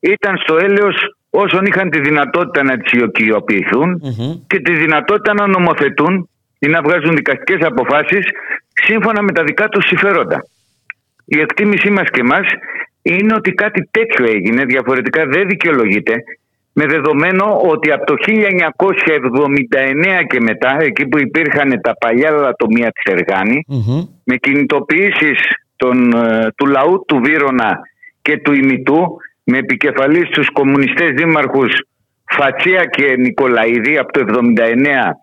ήταν 0.00 0.36
στο 0.36 0.56
έλεος 0.56 1.16
όσων 1.30 1.64
είχαν 1.64 1.90
τη 1.90 2.00
δυνατότητα 2.00 2.62
να 2.62 2.76
τις 2.76 2.92
ιοκιοποιηθούν 2.92 4.00
και 4.46 4.60
τη 4.60 4.72
δυνατότητα 4.72 5.34
να 5.34 5.46
νομοθετούν 5.46 6.28
ή 6.58 6.66
να 6.68 6.82
βγάζουν 6.82 7.16
δικαστικές 7.16 7.66
αποφάσεις 7.66 8.26
σύμφωνα 8.72 9.22
με 9.22 9.32
τα 9.32 9.44
δικά 9.44 9.68
τους 9.68 9.86
συμφέροντα. 9.86 10.44
Η 11.24 11.40
εκτίμησή 11.40 11.90
μας 11.90 12.10
και 12.10 12.22
μας 12.22 12.46
είναι 13.02 13.34
ότι 13.34 13.52
κάτι 13.52 13.88
τέτοιο 13.90 14.24
έγινε, 14.24 14.64
διαφορετικά 14.64 15.26
δεν 15.26 15.48
δικαιολογείται 15.48 16.14
με 16.76 16.86
δεδομένο 16.86 17.60
ότι 17.72 17.92
από 17.92 18.04
το 18.04 18.14
1979 18.18 20.22
και 20.28 20.40
μετά, 20.40 20.76
εκεί 20.80 21.06
που 21.06 21.18
υπήρχαν 21.18 21.80
τα 21.82 21.96
παλιά 21.96 22.30
λατομεία 22.30 22.90
της 22.90 23.12
εργανη 23.12 23.64
με 24.24 24.36
κινητοποιήσεις 24.36 25.38
των, 25.76 26.12
ε, 26.12 26.48
του 26.56 26.66
λαού 26.66 27.04
του 27.06 27.20
Βύρονα 27.24 27.80
και 28.22 28.38
του 28.38 28.52
ημιτού, 28.52 29.16
με 29.44 29.58
επικεφαλής 29.58 30.28
τους 30.28 30.50
κομμουνιστές 30.50 31.12
δήμαρχους 31.12 31.72
Φατσία 32.24 32.84
και 32.84 33.16
Νικολαίδη 33.16 33.98
από 33.98 34.12
το 34.12 34.20
79 34.20 35.16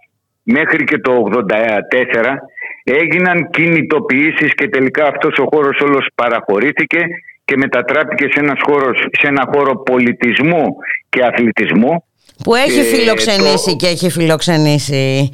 μέχρι 0.44 0.84
και 0.84 0.98
το 0.98 1.11
84 1.11 2.38
έγιναν 2.84 3.49
κινητοποιήσεις 3.49 4.53
και 4.53 4.68
τελικά 4.68 5.06
αυτός 5.06 5.38
ο 5.38 5.48
χώρος 5.52 5.80
όλος 5.80 6.07
παραχωρήθηκε 6.15 7.06
και 7.52 7.57
μετατράπηκε 7.57 8.23
σε, 8.34 8.40
ένας 8.40 8.60
χώρος, 8.68 8.98
σε 9.11 9.28
ένα 9.28 9.49
χώρο 9.53 9.76
πολιτισμού 9.78 10.65
και 11.10 11.23
αθλητισμού. 11.23 12.03
Που 12.44 12.56
έχει 12.56 12.82
φιλοξενήσει 12.82 13.76
και 13.76 13.88
έχει 13.88 14.10
φιλοξενήσει 14.10 15.30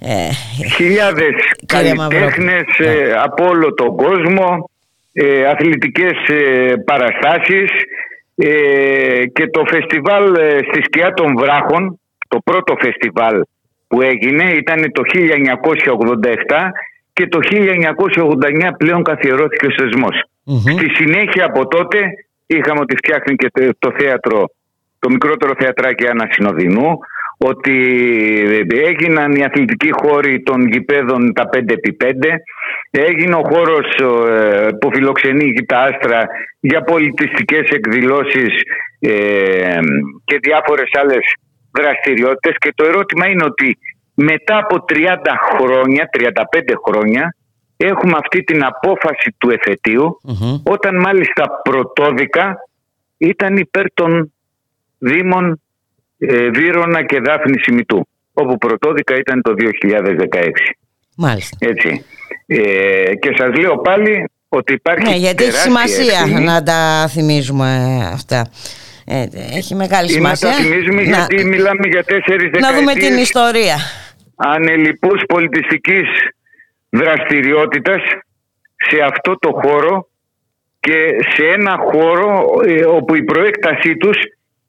ε, 0.00 0.28
χιλιάδες 0.76 1.34
καλλιτέχνες 1.66 2.64
ε, 2.78 2.84
ναι. 2.84 3.12
από 3.24 3.44
όλο 3.44 3.74
τον 3.74 3.96
κόσμο 3.96 4.70
ε, 5.12 5.44
αθλητικές 5.46 6.16
ε, 6.28 6.74
παραστάσεις 6.84 7.70
ε, 8.36 9.26
και 9.32 9.46
το 9.46 9.62
φεστιβάλ 9.66 10.34
ε, 10.34 10.58
στη 10.68 10.82
σκιά 10.82 11.12
των 11.12 11.36
βράχων 11.38 12.00
το 12.28 12.38
πρώτο 12.44 12.74
φεστιβάλ 12.80 13.42
που 13.88 14.02
έγινε 14.02 14.52
ήταν 14.52 14.92
το 14.92 15.02
1987 15.14 16.70
και 17.12 17.26
το 17.26 17.38
1989 17.42 18.70
πλέον 18.78 19.02
καθιερώθηκε 19.02 19.66
ο 19.66 19.70
θεσμος 20.58 20.80
Στη 20.80 20.94
συνέχεια 20.94 21.44
από 21.44 21.66
τότε 21.66 21.98
είχαμε 22.46 22.80
ότι 22.80 22.96
φτιάχνει 22.96 23.34
και 23.36 23.50
το 23.78 23.92
θέατρο, 23.98 24.44
το 24.98 25.10
μικρότερο 25.10 25.52
θεατράκι 25.58 26.06
Άννα 26.06 26.26
Συνοδεινού, 26.30 26.98
ότι 27.38 27.76
έγιναν 28.68 29.32
οι 29.32 29.44
αθλητικοί 29.44 29.90
χώροι 29.92 30.42
των 30.42 30.66
γηπέδων 30.66 31.32
τα 31.32 31.48
5x5, 31.52 32.12
έγινε 32.90 33.34
ο 33.34 33.42
χώρος 33.52 33.86
ε, 34.28 34.68
που 34.80 34.90
φιλοξενεί 34.94 35.52
τα 35.66 35.78
άστρα 35.78 36.28
για 36.60 36.82
πολιτιστικές 36.82 37.68
εκδηλώσεις 37.68 38.52
ε, 39.00 39.78
και 40.24 40.38
διάφορες 40.42 40.88
άλλες 41.00 41.34
δραστηριότητες. 41.78 42.54
Και 42.58 42.72
το 42.74 42.84
ερώτημα 42.84 43.28
είναι 43.28 43.44
ότι 43.44 43.78
μετά 44.14 44.58
από 44.58 44.84
30 44.88 44.96
χρόνια, 45.52 46.08
35 46.18 46.32
χρόνια 46.86 47.34
έχουμε 47.84 48.12
αυτή 48.22 48.42
την 48.42 48.64
απόφαση 48.64 49.34
του 49.38 49.50
εφετειου 49.50 50.20
όταν 50.62 50.96
μάλιστα 50.96 51.60
πρωτόδικα 51.62 52.56
ήταν 53.16 53.56
υπέρ 53.56 53.92
των 53.94 54.32
Δήμων 54.98 55.60
ε, 56.18 56.48
Βύρονα 56.50 57.04
και 57.04 57.20
Δάφνη 57.20 57.60
Σιμητού 57.60 58.08
όπου 58.32 58.58
πρωτόδικα 58.58 59.16
ήταν 59.16 59.42
το 59.42 59.54
2016. 59.58 60.40
Μάλιστα. 61.16 61.56
Έτσι. 61.60 62.04
Ε, 62.46 63.14
και 63.14 63.34
σας 63.38 63.56
λέω 63.56 63.78
πάλι 63.78 64.30
ότι 64.48 64.72
υπάρχει 64.72 65.08
Ναι, 65.08 65.16
γιατί 65.16 65.44
έχει 65.44 65.56
σημασία 65.56 66.40
να 66.40 66.62
τα 66.62 67.08
θυμίζουμε 67.08 68.00
αυτά. 68.12 68.50
Ε, 69.04 69.26
έχει 69.52 69.74
μεγάλη 69.74 70.08
σημασία. 70.08 70.48
Να 70.48 70.54
τα 70.54 70.62
θυμίζουμε 70.62 71.02
γιατί 71.02 71.44
μιλάμε 71.44 71.88
για 71.88 72.04
τέσσερις 72.04 72.50
δεκαετίες. 72.50 72.70
Να 72.70 72.78
δούμε 72.78 72.92
την 72.94 73.18
ιστορία. 73.18 73.76
Ανελιπούς 74.36 75.22
πολιτιστικής 75.28 76.06
δραστηριότητας 76.90 78.02
σε 78.76 79.00
αυτό 79.00 79.38
το 79.38 79.50
χώρο 79.62 80.08
και 80.80 81.06
σε 81.34 81.42
ένα 81.46 81.76
χώρο 81.92 82.44
ε, 82.66 82.84
όπου 82.84 83.14
η 83.14 83.24
προέκτασή 83.24 83.96
τους 83.96 84.16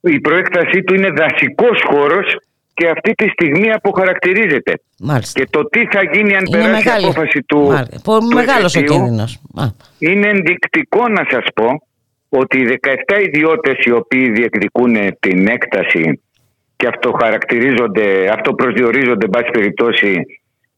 η 0.02 0.20
προέκτασή 0.20 0.84
του 0.84 0.94
είναι 0.94 1.10
δασικός 1.10 1.82
χώρος 1.86 2.36
και 2.74 2.90
αυτή 2.90 3.12
τη 3.14 3.30
στιγμή 3.30 3.72
αποχαρακτηρίζεται. 3.72 4.82
Μάλιστα. 5.00 5.40
Και 5.40 5.48
το 5.50 5.66
τι 5.66 5.86
θα 5.86 6.04
γίνει 6.14 6.36
αν 6.36 6.46
είναι 6.46 6.58
περάσει 6.58 6.88
η 6.88 6.92
απόφαση 6.92 7.44
του, 7.44 7.86
του 8.04 8.24
Μεγάλος 8.34 8.76
ο 8.76 8.82
κίνδυνος. 8.82 9.40
Είναι 10.00 10.28
ενδεικτικό 10.28 11.08
να 11.08 11.26
σας 11.30 11.46
πω 11.54 11.68
ότι 12.30 12.58
οι 12.58 12.80
17 12.82 13.22
ιδιώτες 13.26 13.86
οι 13.86 13.92
οποίοι 13.92 14.30
διεκδικούν 14.30 14.94
την 15.20 15.48
έκταση 15.48 16.22
και 16.76 16.88
αυτό 16.88 17.12
χαρακτηρίζονται, 17.22 18.30
αυτό 18.34 18.54
προσδιορίζονται, 18.54 19.26
εν 19.26 19.30
πάση 19.30 19.50
περιπτώσει, 19.52 20.26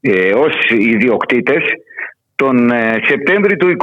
ε, 0.05 0.33
ως 0.33 0.53
ιδιοκτήτες, 0.69 1.63
τον 2.35 2.71
ε, 2.71 2.99
Σεπτέμβρη 3.03 3.57
του 3.57 3.67
2021 3.67 3.77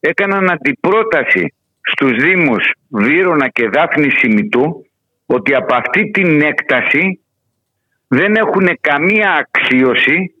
έκαναν 0.00 0.50
αντιπρόταση 0.50 1.54
στους 1.80 2.12
Δήμους 2.22 2.72
Βύρονα 2.88 3.48
και 3.48 3.68
Δάφνη 3.68 4.10
Σιμητού 4.10 4.86
ότι 5.26 5.54
από 5.54 5.74
αυτή 5.74 6.10
την 6.10 6.40
έκταση 6.40 7.20
δεν 8.08 8.34
έχουν 8.34 8.78
καμία 8.80 9.32
αξίωση 9.32 10.34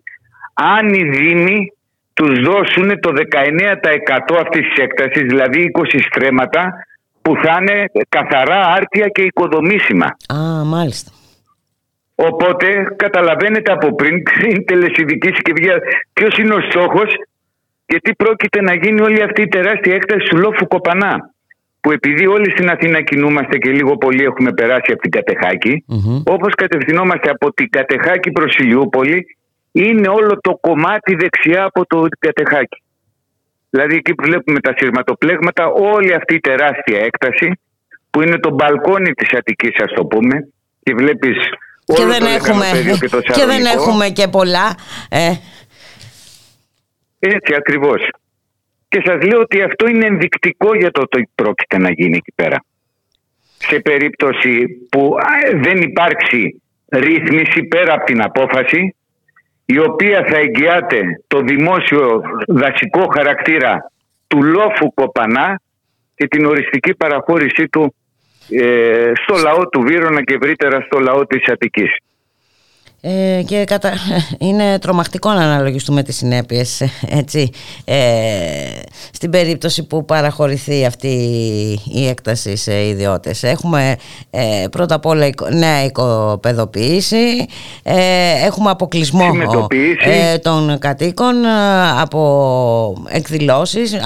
αν 0.54 0.88
οι 0.88 1.04
Δήμοι 1.04 1.72
τους 2.14 2.40
δώσουν 2.40 3.00
το 3.00 3.10
19% 3.12 4.36
αυτής 4.40 4.68
της 4.68 4.84
έκτασης, 4.84 5.22
δηλαδή 5.22 5.70
20 5.74 5.98
στρέμματα 6.10 6.72
που 7.22 7.34
θα 7.42 7.58
είναι 7.60 7.84
καθαρά 8.08 8.66
άρτια 8.66 9.08
και 9.08 9.22
οικοδομήσιμα. 9.22 10.06
Α, 10.34 10.64
μάλιστα. 10.64 11.10
Οπότε 12.20 12.66
καταλαβαίνετε 12.96 13.72
από 13.72 13.94
πριν 13.94 14.22
είναι 14.48 14.62
τελεσιδική 14.62 15.28
συσκευή 15.28 15.68
ποιος 16.12 16.38
είναι 16.38 16.54
ο 16.54 16.60
στόχος 16.70 17.14
και 17.86 17.98
τι 18.02 18.14
πρόκειται 18.14 18.60
να 18.60 18.74
γίνει 18.74 19.00
όλη 19.00 19.22
αυτή 19.22 19.42
η 19.42 19.48
τεράστια 19.48 19.94
έκταση 19.94 20.28
του 20.28 20.36
λόφου 20.36 20.66
Κοπανά. 20.66 21.32
Που 21.80 21.92
επειδή 21.92 22.26
όλοι 22.26 22.50
στην 22.50 22.70
Αθήνα 22.70 23.02
κινούμαστε 23.02 23.58
και 23.58 23.70
λίγο 23.70 23.96
πολύ 23.96 24.22
έχουμε 24.24 24.52
περάσει 24.52 24.92
από 24.92 25.00
την 25.00 25.10
Κατεχάκη, 25.10 25.84
mm-hmm. 25.88 26.22
όπως 26.34 26.54
κατευθυνόμαστε 26.54 27.30
από 27.30 27.52
την 27.52 27.70
Κατεχάκη 27.70 28.30
προς 28.30 28.56
Ηλιούπολη, 28.56 29.36
είναι 29.72 30.08
όλο 30.08 30.38
το 30.40 30.58
κομμάτι 30.60 31.14
δεξιά 31.14 31.64
από 31.64 31.86
το 31.86 32.06
Κατεχάκη. 32.18 32.82
Δηλαδή 33.70 33.94
εκεί 33.94 34.14
που 34.14 34.24
βλέπουμε 34.24 34.60
τα 34.60 34.74
σειρματοπλέγματα, 34.76 35.66
όλη 35.66 36.14
αυτή 36.14 36.34
η 36.34 36.40
τεράστια 36.40 36.98
έκταση 37.00 37.50
που 38.10 38.22
είναι 38.22 38.38
το 38.38 38.50
μπαλκόνι 38.50 39.12
της 39.12 39.32
Αττικής 39.32 39.76
ας 39.76 39.92
το 39.92 40.04
πούμε 40.04 40.48
και 40.82 40.94
βλέπεις 40.94 41.36
και 41.94 42.04
δεν, 42.04 42.22
έχουμε, 42.22 42.66
και, 43.00 43.32
και 43.32 43.44
δεν 43.46 43.64
έχουμε 43.64 44.08
και 44.08 44.28
πολλά. 44.28 44.74
Ε. 45.10 45.32
Έτσι 47.18 47.54
ακριβώς. 47.56 48.10
Και 48.88 49.02
σας 49.04 49.22
λέω 49.22 49.40
ότι 49.40 49.62
αυτό 49.62 49.86
είναι 49.88 50.06
ενδεικτικό 50.06 50.76
για 50.76 50.90
το 50.90 51.00
ότι 51.00 51.28
πρόκειται 51.34 51.78
να 51.78 51.90
γίνει 51.90 52.16
εκεί 52.16 52.32
πέρα. 52.34 52.64
Σε 53.58 53.80
περίπτωση 53.80 54.66
που 54.88 55.16
δεν 55.62 55.80
υπάρξει 55.80 56.62
ρύθμιση 56.88 57.62
πέρα 57.62 57.92
από 57.92 58.04
την 58.04 58.22
απόφαση 58.22 58.94
η 59.64 59.78
οποία 59.78 60.24
θα 60.28 60.36
εγγυάται 60.36 61.00
το 61.26 61.40
δημόσιο 61.40 62.22
δασικό 62.48 63.06
χαρακτήρα 63.16 63.90
του 64.26 64.42
λόφου 64.42 64.94
Κοπανά 64.94 65.60
και 66.14 66.26
την 66.26 66.44
οριστική 66.44 66.94
παραχώρησή 66.94 67.68
του 67.68 67.94
ε, 68.50 69.12
στο 69.22 69.34
λαό 69.36 69.68
του 69.68 69.80
Βύρονα 69.80 70.22
και 70.22 70.34
ευρύτερα 70.34 70.80
στο 70.80 70.98
λαό 70.98 71.26
της 71.26 71.48
Αττικής. 71.48 71.96
Ε, 73.00 73.42
και 73.46 73.64
κατα... 73.64 73.92
είναι 74.48 74.78
τρομακτικό 74.78 75.32
να 75.32 75.42
αναλογιστούμε 75.42 76.02
τις 76.02 76.16
συνέπειες 76.16 76.82
έτσι, 77.20 77.50
ε, 77.84 77.96
στην 79.12 79.30
περίπτωση 79.30 79.86
που 79.86 80.04
παραχωρηθεί 80.04 80.84
αυτή 80.84 81.08
η 81.92 82.08
έκταση 82.08 82.56
σε 82.56 82.86
ιδιώτες. 82.86 83.42
Έχουμε 83.42 83.96
ε, 84.30 84.64
πρώτα 84.70 84.94
απ' 84.94 85.06
όλα 85.06 85.28
νέα 85.52 85.84
οικοπαιδοποίηση 85.84 87.46
ε, 87.82 88.46
έχουμε 88.46 88.70
αποκλεισμό 88.70 89.30
ε, 89.98 90.38
των 90.38 90.78
κατοίκων 90.78 91.34
από 92.00 93.04
εκδηλώσεις 93.08 93.96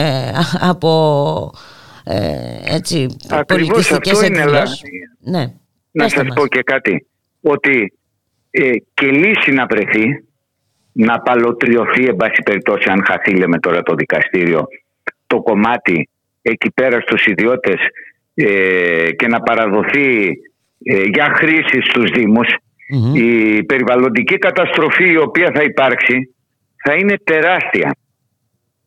από 0.70 1.52
έτσι, 2.64 3.16
Ακριβώς 3.30 3.90
αυτό 3.90 4.24
είναι 4.24 4.44
ναι. 5.20 5.52
να 5.90 6.08
σας 6.08 6.26
πω 6.34 6.46
και 6.46 6.62
κάτι 6.62 7.06
ότι 7.40 7.92
ε, 8.50 8.70
και 8.94 9.06
λύση 9.06 9.50
να 9.52 9.66
βρεθεί, 9.66 10.24
να 10.92 11.20
παλωτριωθεί, 11.20 12.04
εν 12.04 12.16
πάση 12.16 12.42
περιπτώσει, 12.44 12.90
αν 12.90 13.04
χαθεί, 13.04 13.36
λέμε 13.36 13.58
τώρα 13.58 13.82
το 13.82 13.94
δικαστήριο, 13.94 14.66
το 15.26 15.42
κομμάτι 15.42 16.08
εκεί 16.42 16.70
πέρα 16.70 17.00
στους 17.00 17.26
ιδιώτες 17.26 17.80
ε, 18.34 19.12
και 19.12 19.26
να 19.28 19.40
παραδοθεί 19.40 20.26
ε, 20.82 21.02
για 21.02 21.32
χρήση 21.34 21.80
στους 21.80 22.10
δημους 22.10 22.48
η 23.14 23.62
περιβαλλοντική 23.62 24.38
καταστροφή 24.38 25.10
η 25.10 25.16
οποία 25.16 25.50
θα 25.54 25.62
υπάρξει 25.62 26.34
θα 26.76 26.94
είναι 26.94 27.18
τεράστια. 27.24 27.96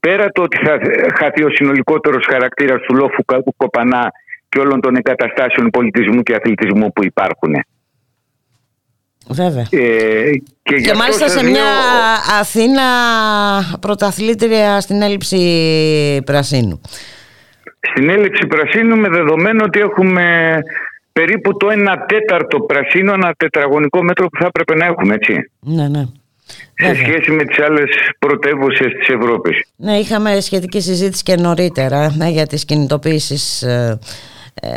Πέρα 0.08 0.30
το 0.32 0.42
ότι 0.42 0.58
θα 0.58 0.80
χαθεί 1.20 1.44
ο 1.44 1.50
συνολικότερος 1.50 2.26
χαρακτήρας 2.30 2.82
του 2.82 2.96
λόφου 2.96 3.26
Κοπανά 3.58 4.12
και 4.50 4.60
όλων 4.60 4.82
των 4.82 4.96
εγκαταστάσεων 4.96 5.70
πολιτισμού 5.70 6.24
και 6.24 6.36
αθλητισμού 6.36 6.94
που 6.94 7.04
υπάρχουν. 7.04 7.54
Βέβαια. 9.30 9.66
Ε, 9.70 10.32
και, 10.64 10.76
και 10.76 10.94
μάλιστα 10.94 11.28
σε 11.28 11.44
μια 11.44 11.64
Αθήνα 12.40 12.84
πρωταθλήτρια 13.82 14.82
στην 14.82 15.02
έλλειψη 15.02 15.42
πρασίνου. 16.26 16.82
Στην 17.80 18.10
έλλειψη 18.10 18.48
πρασίνου 18.48 18.98
με 18.98 19.10
δεδομένο 19.10 19.64
ότι 19.64 19.80
έχουμε 19.80 20.58
περίπου 21.12 21.58
το 21.58 21.68
1 21.68 21.72
τέταρτο 22.08 22.60
πρασίνο, 22.60 23.14
ένα 23.14 23.34
τετραγωνικό 23.38 24.04
μέτρο 24.04 24.28
που 24.28 24.38
θα 24.40 24.46
έπρεπε 24.46 24.76
να 24.76 24.86
έχουμε, 24.86 25.14
έτσι. 25.14 25.52
Ναι, 25.60 25.88
ναι. 25.88 26.04
Σε 26.74 26.96
σχέση 26.96 27.32
με 27.32 27.44
τις 27.44 27.60
άλλες 27.60 27.90
πρωτεύουσες 28.20 28.94
της 28.94 29.08
Ευρώπης. 29.08 29.66
Ναι, 29.76 29.98
είχαμε 29.98 30.40
σχετική 30.40 30.82
συζήτηση 30.82 31.24
και 31.24 31.36
νωρίτερα 31.36 32.14
ναι, 32.16 32.30
για 32.30 32.48
τις 32.48 32.66
κινητοποίησεις 32.66 33.62
ε, 33.62 34.00
ε, 34.62 34.70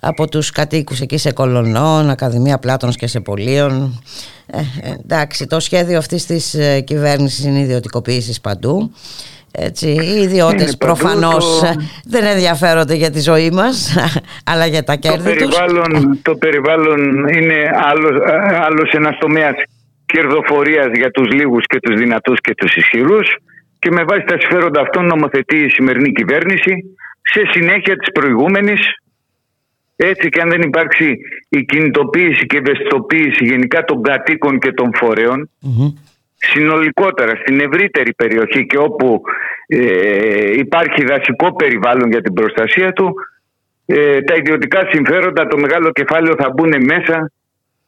από 0.00 0.28
τους 0.28 0.50
κατοίκους 0.50 1.00
εκεί 1.00 1.18
σε 1.18 1.32
Κολονών, 1.32 2.10
Ακαδημία 2.10 2.58
Πλάτωνος 2.58 2.96
και 2.96 3.06
σε 3.06 3.20
Πολίων. 3.20 4.02
Ε, 4.46 4.90
εντάξει, 5.02 5.46
το 5.46 5.60
σχέδιο 5.60 5.98
αυτής 5.98 6.26
της 6.26 6.54
ε, 6.54 6.80
κυβέρνησης 6.80 7.44
είναι 7.44 7.58
ιδιωτικοποίησης 7.58 8.40
παντού. 8.40 8.92
Έτσι, 9.54 9.88
οι 9.88 10.22
ιδιώτες 10.22 10.76
προφανώς 10.76 11.60
το... 11.60 11.74
δεν 12.04 12.24
ενδιαφέρονται 12.24 12.94
για 12.94 13.10
τη 13.10 13.20
ζωή 13.20 13.50
μας 13.50 13.96
αλλά 14.50 14.66
για 14.66 14.84
τα 14.84 14.94
κέρδη 14.94 15.18
το 15.18 15.22
περιβάλλον, 15.22 15.92
τους. 15.92 16.22
Το 16.22 16.34
περιβάλλον 16.34 17.28
είναι 17.28 17.70
άλλος, 17.90 18.20
άλλος 18.66 18.90
ένας 18.90 19.18
τομέας 19.18 19.54
κερδοφορίας 20.12 20.90
για 20.94 21.10
τους 21.10 21.28
λίγους 21.32 21.64
και 21.66 21.80
τους 21.80 21.96
δυνατούς 21.96 22.40
και 22.40 22.54
τους 22.54 22.74
ισχυρούς 22.76 23.28
και 23.78 23.90
με 23.90 24.02
βάση 24.04 24.24
τα 24.26 24.36
συμφέροντα 24.40 24.80
αυτών 24.80 25.06
νομοθετεί 25.06 25.56
η 25.56 25.68
σημερινή 25.68 26.12
κυβέρνηση 26.12 26.72
σε 27.22 27.42
συνέχεια 27.50 27.96
της 27.96 28.12
προηγούμενης. 28.12 28.80
Έτσι 29.96 30.28
και 30.28 30.40
αν 30.40 30.48
δεν 30.48 30.62
υπάρξει 30.62 31.18
η 31.48 31.64
κινητοποίηση 31.64 32.46
και 32.46 32.56
ευαισθητοποίηση 32.56 33.44
γενικά 33.44 33.84
των 33.84 34.02
κατοίκων 34.02 34.58
και 34.58 34.72
των 34.72 34.90
φορεων 34.94 35.50
συνολικότερα 36.36 37.32
στην 37.36 37.60
ευρύτερη 37.60 38.14
περιοχή 38.14 38.66
και 38.66 38.78
όπου 38.78 39.20
ε, 39.66 40.58
υπάρχει 40.58 41.04
δασικό 41.04 41.54
περιβάλλον 41.54 42.10
για 42.10 42.20
την 42.20 42.32
προστασία 42.32 42.92
του 42.92 43.14
ε, 43.86 44.22
τα 44.22 44.34
ιδιωτικά 44.34 44.80
συμφέροντα, 44.92 45.46
το 45.46 45.58
μεγάλο 45.58 45.92
κεφάλαιο 45.92 46.34
θα 46.38 46.50
μπουν 46.54 46.72
μέσα 46.84 47.32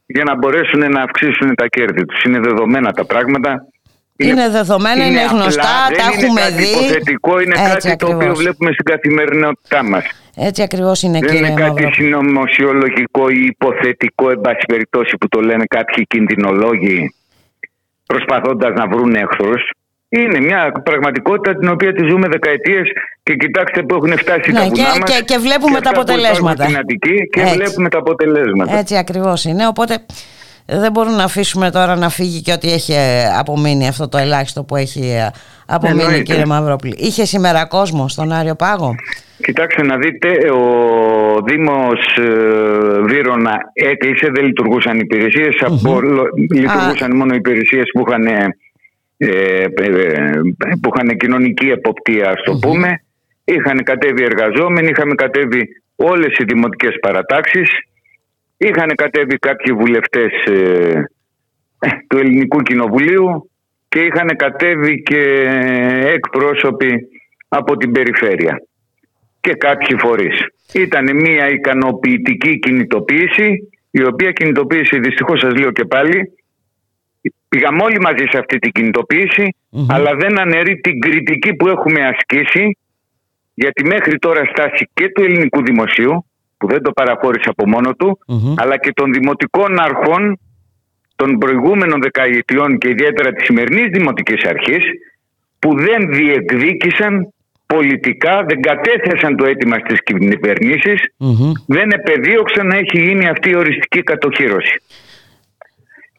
για 0.06 0.24
να 0.24 0.36
μπορέσουν 0.36 0.90
να 0.90 1.02
αυξήσουν 1.02 1.54
τα 1.54 1.66
κέρδη 1.66 2.04
τους. 2.04 2.22
Είναι 2.22 2.40
δεδομένα 2.40 2.92
τα 2.92 3.04
πράγματα. 3.04 3.66
Είναι, 4.16 4.48
δεδομένα, 4.48 5.06
είναι, 5.06 5.24
γνωστά, 5.24 5.62
τα 5.96 6.04
έχουμε 6.12 6.40
είναι 6.40 6.56
δει. 6.56 6.70
υποθετικό, 6.70 7.40
είναι 7.40 7.54
κάτι 7.54 7.96
το 7.96 8.06
οποίο 8.06 8.34
βλέπουμε 8.34 8.72
στην 8.72 8.84
καθημερινότητά 8.84 9.82
μας. 9.82 10.04
Έτσι 10.36 10.62
ακριβώς 10.62 11.02
είναι 11.02 11.18
Δεν 11.18 11.30
κύριε 11.30 11.46
είναι 11.46 11.60
κάτι 11.60 11.92
συνωμοσιολογικό 11.92 13.28
ή 13.28 13.44
υποθετικό, 13.44 14.30
εν 14.30 14.40
πάση 14.40 14.64
περιπτώσει, 14.68 15.16
που 15.16 15.28
το 15.28 15.40
λένε 15.40 15.64
κάποιοι 15.68 16.06
κινδυνολόγοι 16.06 17.14
προσπαθώντας 18.06 18.72
να 18.74 18.86
βρουν 18.86 19.14
εχθρούς. 19.14 19.70
Είναι 20.18 20.40
μια 20.40 20.72
πραγματικότητα 20.84 21.56
την 21.58 21.68
οποία 21.68 21.92
τη 21.92 22.06
ζούμε 22.08 22.28
δεκαετίες 22.28 22.86
και 23.22 23.34
κοιτάξτε 23.34 23.82
που 23.82 23.94
έχουν 23.94 24.18
φτάσει 24.18 24.50
ναι, 24.52 24.58
τα 24.58 24.64
βουνά 24.64 24.74
και, 24.74 24.98
μας 25.00 25.10
και, 25.10 25.22
και 25.24 25.38
βλέπουμε 25.38 25.76
και 25.78 25.82
τα 25.82 25.88
αυτά 25.90 25.92
που 25.92 26.00
αποτελέσματα. 26.00 26.52
υπάρχουν 26.64 26.74
Στην 26.74 26.78
Αττική 26.78 27.28
και 27.32 27.40
Έτσι. 27.40 27.54
βλέπουμε 27.54 27.88
τα 27.88 27.98
αποτελέσματα. 27.98 28.78
Έτσι 28.78 28.96
ακριβώς 28.96 29.44
είναι. 29.44 29.66
Οπότε 29.66 29.94
δεν 30.66 30.92
μπορούμε 30.92 31.16
να 31.16 31.24
αφήσουμε 31.24 31.70
τώρα 31.70 31.96
να 31.96 32.08
φύγει 32.08 32.40
και 32.42 32.52
ό,τι 32.52 32.72
έχει 32.72 32.92
ε, 32.92 33.24
απομείνει 33.38 33.88
αυτό 33.88 34.08
το 34.08 34.18
ελάχιστο 34.18 34.64
που 34.64 34.76
έχει 34.76 35.00
ε, 35.00 35.30
απομείνει 35.66 36.00
Εννοείται. 36.02 36.22
κύριε 36.22 36.44
Μαυρόπουλη. 36.46 36.94
Είχε 36.98 37.24
σήμερα 37.24 37.66
κόσμο 37.66 38.08
στον 38.08 38.32
Άριο 38.32 38.54
Πάγο; 38.54 38.94
Κοιτάξτε 39.46 39.82
να 39.82 39.96
δείτε, 39.96 40.28
ο 40.50 40.62
Δήμος 41.44 42.00
ε, 42.18 43.02
Βύρονα 43.02 43.58
έκλεισε, 43.72 44.28
δεν 44.34 44.44
λειτουργούσαν 44.44 44.96
οι 44.96 45.00
υπηρεσίες, 45.02 45.56
από- 45.66 46.00
λειτουργούσαν 46.54 47.16
μόνο 47.16 47.32
οι 47.34 47.36
υπηρεσίες 47.36 47.84
που 47.92 48.04
είχαν, 48.08 48.26
ε, 49.16 49.62
ε, 49.62 49.68
που 50.82 50.90
είχαν 50.94 51.16
κοινωνική 51.16 51.68
εποπτεία, 51.68 52.30
ας 52.30 52.42
το 52.42 52.58
πούμε. 52.58 53.04
Είχαν 53.44 53.82
κατέβει 53.82 54.24
εργαζόμενοι, 54.24 54.88
είχαμε 54.88 55.14
κατέβει 55.14 55.68
όλες 55.96 56.36
οι 56.38 56.44
δημοτικές 56.44 56.98
παρατάξεις, 57.00 57.70
είχαν 58.56 58.94
κατέβει 58.94 59.36
κάποιοι 59.36 59.72
βουλευτές 59.72 60.32
ε, 60.46 61.04
ε, 61.78 61.88
του 62.08 62.18
Ελληνικού 62.18 62.62
Κοινοβουλίου 62.62 63.50
και 63.88 64.00
είχαν 64.00 64.36
κατέβει 64.36 65.02
και 65.02 65.22
εκπρόσωποι 66.14 67.08
από 67.48 67.76
την 67.76 67.92
περιφέρεια 67.92 68.62
και 69.40 69.54
κάποιοι 69.54 69.96
φορείς. 69.98 70.46
Ήταν 70.72 71.16
μια 71.16 71.48
ικανοποιητική 71.48 72.58
κινητοποίηση, 72.58 73.72
η 73.90 74.04
οποία 74.04 74.32
κινητοποίηση 74.32 74.98
δυστυχώς 74.98 75.40
σας 75.40 75.54
λέω 75.54 75.70
και 75.70 75.84
πάλι, 75.84 76.32
πήγαμε 77.54 77.82
όλοι 77.82 78.00
μαζί 78.00 78.24
σε 78.30 78.38
αυτή 78.38 78.58
την 78.58 78.72
κινητοποίηση, 78.72 79.56
αλλά 79.88 80.10
δεν 80.14 80.40
αναιρεί 80.40 80.74
την 80.80 81.00
κριτική 81.00 81.54
που 81.54 81.68
έχουμε 81.68 82.00
ασκήσει 82.06 82.78
για 83.54 83.72
τη 83.72 83.86
μέχρι 83.86 84.18
τώρα 84.18 84.42
στάση 84.52 84.88
και 84.94 85.08
του 85.08 85.22
ελληνικού 85.22 85.62
δημοσίου, 85.62 86.26
που 86.58 86.66
δεν 86.68 86.82
το 86.82 86.90
παραχώρησε 86.92 87.48
από 87.48 87.68
μόνο 87.68 87.94
του, 87.94 88.18
αλλά 88.56 88.76
και 88.78 88.92
των 88.92 89.12
δημοτικών 89.12 89.80
αρχών 89.80 90.38
των 91.16 91.38
προηγούμενων 91.38 92.00
δεκαετιών 92.02 92.78
και 92.78 92.88
ιδιαίτερα 92.88 93.32
της 93.32 93.44
σημερινής 93.44 93.88
δημοτικής 93.90 94.44
αρχής, 94.44 94.84
που 95.58 95.76
δεν 95.76 96.08
διεκδίκησαν 96.08 97.32
πολιτικά, 97.66 98.44
δεν 98.48 98.60
κατέθεσαν 98.60 99.36
το 99.36 99.44
αίτημα 99.44 99.76
στις 99.84 99.98
κυβερνήσεις, 100.02 101.00
δεν 101.66 101.90
επεδίωξαν 101.90 102.66
να 102.66 102.76
έχει 102.76 102.98
γίνει 103.06 103.28
αυτή 103.28 103.50
η 103.50 103.56
οριστική 103.56 104.02
κατοχήρωση. 104.02 104.82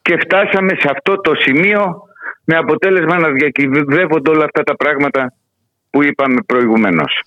Και 0.08 0.18
φτάσαμε 0.18 0.74
σε 0.80 0.90
αυτό 0.96 1.22
το 1.22 1.32
σημείο 1.36 2.02
με 2.44 2.56
αποτέλεσμα 2.58 3.18
να 3.20 3.30
διακυβεύονται 3.30 4.30
όλα 4.30 4.46
αυτά 4.46 4.64
τα 4.64 4.76
πράγματα 4.76 5.34
που 5.90 6.04
είπαμε 6.04 6.42
προηγουμένως. 6.46 7.22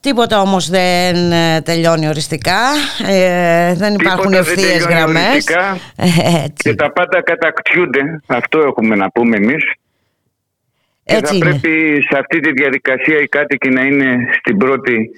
Τίποτα 0.00 0.40
όμως 0.40 0.68
δεν 0.70 1.32
ε, 1.32 1.60
τελειώνει 1.60 2.08
οριστικά, 2.08 2.60
ε, 3.08 3.74
δεν 3.74 3.94
υπάρχουν 3.94 4.30
Τίποτα 4.30 4.30
δεν 4.30 4.38
ευθείες 4.40 4.70
τελειώνει 4.72 4.94
γραμμές. 4.94 5.30
οριστικά 5.30 5.78
Ε, 5.96 6.44
και 6.54 6.74
τα 6.74 6.92
πάντα 6.92 7.22
κατακτιούνται. 7.22 8.20
Αυτό 8.26 8.58
έχουμε 8.58 8.94
να 8.94 9.10
πούμε 9.10 9.36
εμείς. 9.36 9.64
Και 11.04 11.14
Έτσι 11.14 11.24
θα 11.24 11.34
είναι. 11.36 11.44
πρέπει 11.44 12.02
σε 12.10 12.18
αυτή 12.18 12.40
τη 12.40 12.52
διαδικασία 12.52 13.18
οι 13.20 13.26
κάτοικοι 13.26 13.68
να 13.68 13.82
είναι 13.82 14.16
στην 14.38 14.56
πρώτη 14.56 15.10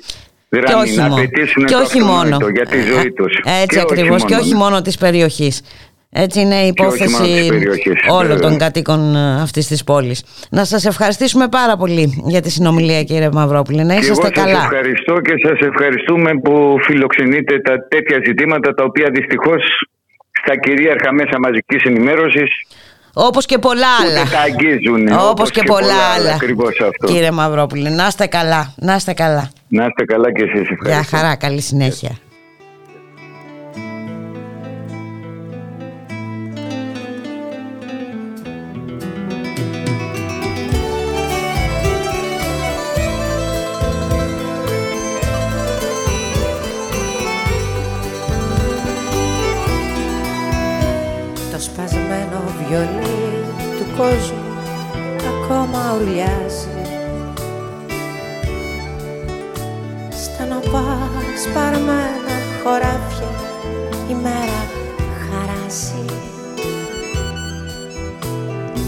γραμμή, 0.50 0.82
όχι 0.82 0.96
να 0.96 1.02
μόνο. 1.08 1.14
απαιτήσουν 1.14 1.64
Και 1.64 1.72
το 1.72 1.80
όχι 1.80 2.00
αυτονόητο 2.00 2.38
μόνο. 2.38 2.48
για 2.54 2.66
τη 2.66 2.80
ζωή 2.80 3.12
τους. 3.12 3.34
Έτσι 3.44 3.66
Και 3.66 3.76
όχι 3.76 3.92
ακριβώς 3.92 4.24
και 4.24 4.34
μόνο, 4.34 4.42
όχι 4.42 4.52
ναι. 4.52 4.58
μόνο 4.58 4.82
της 4.82 4.96
περιοχής. 4.98 5.62
Έτσι 6.10 6.40
είναι 6.40 6.54
η 6.54 6.72
Και 6.72 6.84
όχι 6.84 7.08
μόνο 7.08 7.24
υπόθεση 7.24 7.38
της 7.40 7.48
περιοχής, 7.48 7.92
όλων 8.08 8.26
βέβαια. 8.26 8.48
των 8.48 8.58
κατοίκων 8.58 9.16
ε, 9.16 9.40
αυτής 9.42 9.66
της 9.66 9.84
πόλης. 9.84 10.24
Να 10.50 10.64
σας 10.64 10.84
ευχαριστήσουμε 10.84 11.48
πάρα 11.48 11.76
πολύ 11.76 12.22
για 12.26 12.40
τη 12.40 12.50
συνομιλία 12.50 13.02
κύριε 13.02 13.28
Μαυρόπουλε. 13.32 13.82
Να 13.84 13.94
Και 13.94 14.00
είσαστε 14.00 14.26
εγώ 14.34 14.44
καλά. 14.44 14.54
σας 14.54 14.64
ευχαριστώ 14.64 15.20
και 15.20 15.34
σας 15.48 15.58
ευχαριστούμε 15.68 16.30
που 16.44 16.76
φιλοξενείτε 16.82 17.58
τα 17.60 17.74
τέτοια 17.88 18.18
ζητήματα 18.26 18.74
τα 18.74 18.84
οποία 18.84 19.06
δυστυχώς 19.12 19.62
στα 20.42 20.56
κυρίαρχα 20.58 21.12
μέσα 21.12 21.38
μαζικής 21.38 21.82
ενημέρωσης 21.82 22.50
Όπως 23.14 23.46
και 23.46 23.58
πολλά 23.58 23.86
άλλα. 24.02 24.20
ούτε 24.20 24.30
τα 24.30 24.40
αγγίζουν. 24.40 25.08
Όπως 25.30 25.50
και 25.50 25.62
πολλά 25.66 25.94
άλλα. 26.16 26.34
Ακριβώς 26.34 26.80
αυτό. 26.80 27.06
Κύριε 27.06 27.30
Μαυρόπουλε, 27.30 27.90
να 27.90 28.06
είστε 28.06 28.26
καλά. 28.26 28.74
Να 28.76 28.94
είστε 28.94 29.12
καλά. 29.12 29.50
Να 29.68 29.84
είστε 29.84 30.04
καλά 30.04 30.32
και 30.32 30.42
εσείς 30.42 30.60
ευχαριστώ. 30.70 30.88
Γεια 30.88 31.02
χαρά, 31.18 31.36
καλή 31.36 31.60
συνέχεια. 31.60 32.10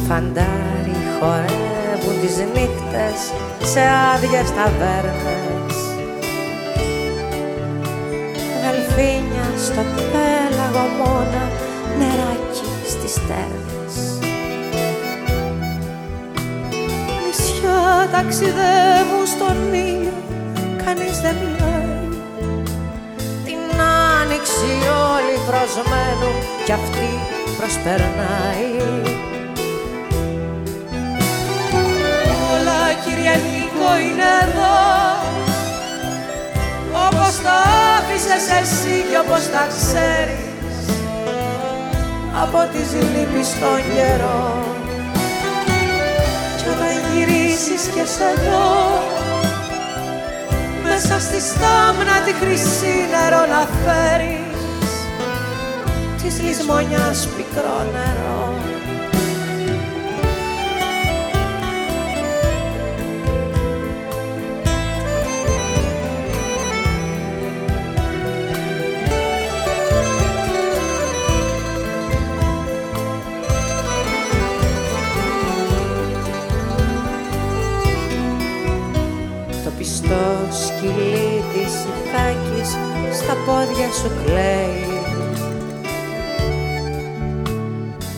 Φαντάρι 0.08 0.96
χορεύουν 1.18 2.20
τις 2.20 2.36
νύχτες 2.36 3.20
σε 3.72 3.80
άδειες 4.14 4.48
ταβέρνες 4.56 5.76
Δελφίνια 8.62 9.48
στο 9.64 9.82
πέλαγο 10.12 10.86
μόνα 10.98 11.44
νεράκι 11.98 12.68
στις 12.88 13.10
στέρνες 13.10 13.94
Νησιά 17.24 18.08
ταξιδεύουν 18.12 19.26
στον 19.26 19.74
ήλιο, 19.74 20.12
κανείς 20.84 21.20
δεν 21.20 21.34
μιλάει. 21.34 22.08
Την 23.44 23.80
άνοιξη 24.20 24.70
όλοι 25.12 25.36
προσμένουν 25.48 26.36
κι 26.64 26.72
αυτή 26.72 27.10
προσπερνάει 27.58 29.37
Όλα 32.98 33.06
κύριε 33.06 33.34
Νίκο 33.44 33.90
είναι 34.04 34.28
εδώ. 34.42 34.76
Όπως 37.06 37.34
τα 37.44 37.56
άφησες 37.96 38.44
εσύ 38.60 38.96
και 39.10 39.18
όπως 39.24 39.42
τα 39.54 39.64
ξέρεις 39.74 40.46
από 42.42 42.60
τις 42.72 42.88
λύπη 42.92 43.42
στον 43.44 43.78
καιρό 43.94 44.64
κι 46.56 46.68
όταν 46.74 46.92
γυρίσεις 47.10 47.82
και 47.94 48.04
σε 48.14 48.28
δω 48.44 48.68
μέσα 50.82 51.20
στη 51.20 51.40
στάμνα 51.40 52.16
τη 52.24 52.32
χρυσή 52.32 52.94
νερό 53.12 53.42
να 53.54 53.62
φέρεις 53.82 54.56
της 56.22 56.34
λησμονιάς 56.42 57.28
πικρό 57.36 57.78
νερό 57.92 58.37
της 81.58 81.74
Ιθάκης 81.74 82.70
στα 83.18 83.34
πόδια 83.46 83.88
σου 83.98 84.10
κλαίει. 84.24 84.86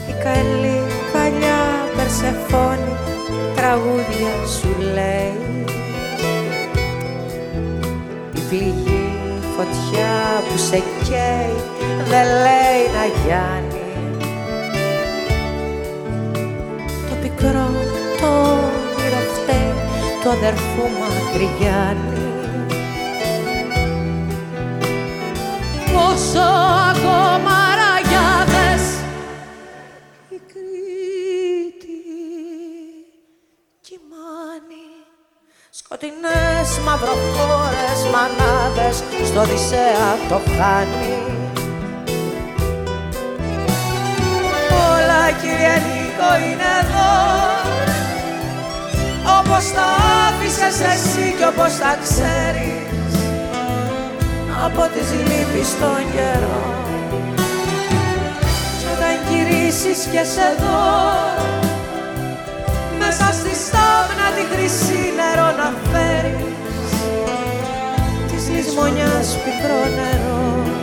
Η 0.08 0.14
καλή 0.24 0.80
παλιά 1.12 1.60
Περσεφόνη 1.96 2.94
τραγούδια 3.56 4.34
σου 4.58 4.82
λέει. 4.94 5.64
Η 8.34 8.40
πληγή 8.48 9.08
φωτιά 9.56 10.42
που 10.48 10.58
σε 10.58 10.82
καίει 11.08 11.54
δεν 12.08 12.26
λέει 12.44 12.82
να 12.96 13.04
γιάνει. 13.24 13.84
Το 17.08 17.14
πικρό 17.22 17.70
το 18.20 18.26
όνειρο 18.26 19.22
φταίει 19.34 19.74
του 20.22 20.30
αδερφού 20.30 20.82
μακριγιάννη 21.00 22.19
πόσο 26.32 26.46
ακόμα 26.90 27.56
ραγιάδες 27.80 28.82
η 30.28 30.40
Κρήτη 30.52 32.00
κοιμάνει 33.80 34.88
σκοτεινές 35.70 36.78
μαυροφόρες 36.84 38.00
μανάδες 38.12 39.02
στο 39.28 39.40
Οδυσσέα 39.40 40.08
το 40.28 40.40
χάνει. 40.56 41.18
Όλα 44.90 45.30
κύριε 45.40 45.76
Νίκο 45.86 46.30
είναι 46.44 46.70
εδώ. 46.80 47.12
Όπως 49.38 49.72
τα 49.72 49.86
άφησες 50.26 50.80
εσύ 50.80 51.34
κι 51.38 51.44
όπως 51.44 51.76
τα 51.78 51.96
ξέρεις 52.02 52.79
από 54.64 54.82
τις 54.94 55.08
λύπεις 55.28 55.68
στον 55.68 56.00
καιρό 56.14 56.60
κι 58.78 58.86
όταν 58.94 59.14
γυρίσεις 59.28 59.98
και 60.12 60.22
σε 60.34 60.46
δω 60.60 60.80
μέσα 62.98 63.32
στη 63.32 63.54
στάμνα 63.64 64.26
τη 64.36 64.42
χρυσή 64.54 65.02
νερό 65.18 65.48
να 65.60 65.68
φέρεις 65.90 66.54
της 68.30 68.48
λησμονιάς 68.54 69.28
πικρό 69.44 69.82
νερό 69.98 70.79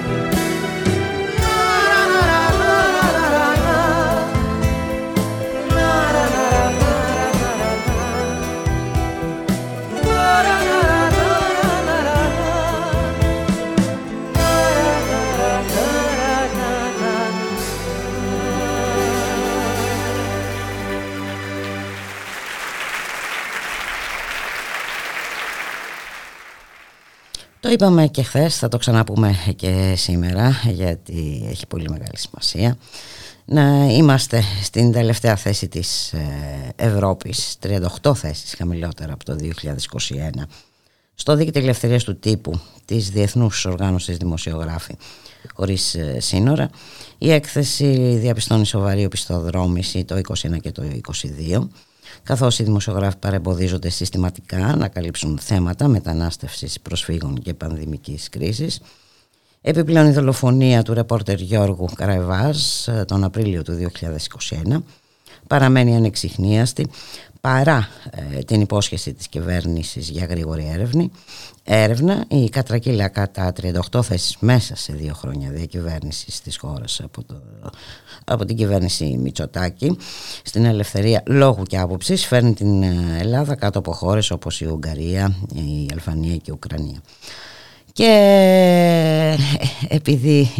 Το 27.68 27.74
είπαμε 27.74 28.08
και 28.08 28.24
χθες, 28.24 28.58
θα 28.58 28.68
το 28.68 28.78
ξαναπούμε 28.78 29.36
και 29.56 29.94
σήμερα 29.98 30.62
γιατί 30.72 31.48
έχει 31.50 31.68
πολύ 31.68 31.90
μεγάλη 31.90 32.18
σημασία. 32.18 32.78
Να 33.46 33.86
είμαστε 33.86 34.44
στην 34.64 34.92
τελευταία 34.92 35.36
θέση 35.36 35.68
της 35.68 36.14
ε, 36.14 36.74
Ευρώπης 36.76 37.58
38 38.04 38.16
θέσεις 38.16 38.54
χαμηλότερα 38.54 39.14
από 39.14 39.26
το 39.26 39.36
2021 39.42 40.44
στο 41.14 41.36
δίκτυο 41.36 41.62
ελευθερίας 41.62 42.04
του 42.04 42.20
τύπου 42.20 42.60
της 42.86 43.10
Διεθνούς 43.10 43.66
Οργάνωσης 43.66 44.18
Δημοσιογράφη 44.18 44.96
χωρίς 45.54 45.96
ε, 45.96 46.20
σύνορα. 46.20 46.70
Η 47.18 47.32
έκθεση 47.32 48.18
διαπιστώνει 48.20 48.66
σοβαρή 48.66 49.06
οπισθοδρόμηση 49.06 50.06
το 50.06 50.16
21 50.16 50.60
και 50.62 50.72
το 50.72 50.84
22 51.50 51.68
καθώς 52.24 52.60
οι 52.60 52.64
δημοσιογράφοι 52.64 53.18
παρεμποδίζονται 53.18 53.90
συστηματικά 53.90 54.76
να 54.76 54.88
καλύψουν 54.88 55.40
θέματα 55.42 55.88
μετανάστευσης 55.88 56.80
προσφύγων 56.80 57.42
και 57.42 57.54
πανδημικής 57.54 58.30
κρίσης. 58.30 58.82
Επιπλέον 59.62 60.08
η 60.08 60.12
δολοφονία 60.12 60.84
του 60.84 60.94
ρεπόρτερ 60.94 61.40
Γιώργου 61.40 61.90
Καραϊβάζ 61.96 62.88
ε, 62.88 63.06
τον 63.06 63.24
Απρίλιο 63.24 63.62
του 63.62 63.90
2021 64.70 64.82
παραμένει 65.48 65.96
ανεξιχνίαστη 65.96 66.88
παρά 67.48 67.90
ε, 68.10 68.40
την 68.40 68.62
υπόσχεση 68.62 69.14
της 69.14 69.28
κυβέρνησης 69.28 70.10
για 70.10 70.26
γρήγορη 70.26 70.70
έρευνη, 70.74 71.12
έρευνα 71.64 72.26
η 72.28 72.50
κατρακύλα 72.50 73.08
κατά 73.08 73.54
38 73.92 74.04
θέσεις 74.04 74.38
μέσα 74.40 74.76
σε 74.76 74.94
δύο 74.94 75.14
χρόνια 75.14 75.50
διακυβέρνησης 75.50 76.42
της 76.42 76.58
χώρας 76.58 77.02
από, 77.04 77.24
το, 77.24 77.42
από 78.26 78.46
την 78.46 78.56
κυβέρνηση 78.56 79.18
Μητσοτάκη 79.22 79.98
στην 80.44 80.66
ελευθερία 80.66 81.24
λόγου 81.26 81.64
και 81.64 81.78
άποψης 81.78 82.26
φέρνει 82.26 82.54
την 82.54 82.84
ε, 82.84 83.18
Ελλάδα 83.20 83.56
κάτω 83.56 83.80
από 83.80 83.94
χώρες 83.94 84.32
όπως 84.32 84.62
η 84.62 84.66
Ουγγαρία, 84.66 85.36
η 85.54 85.90
Αλφανία 85.94 86.36
και 86.36 86.52
η 86.52 86.54
Ουκρανία. 86.54 87.02
Και 87.94 88.06
ε, 89.90 89.96
επειδή 89.96 90.54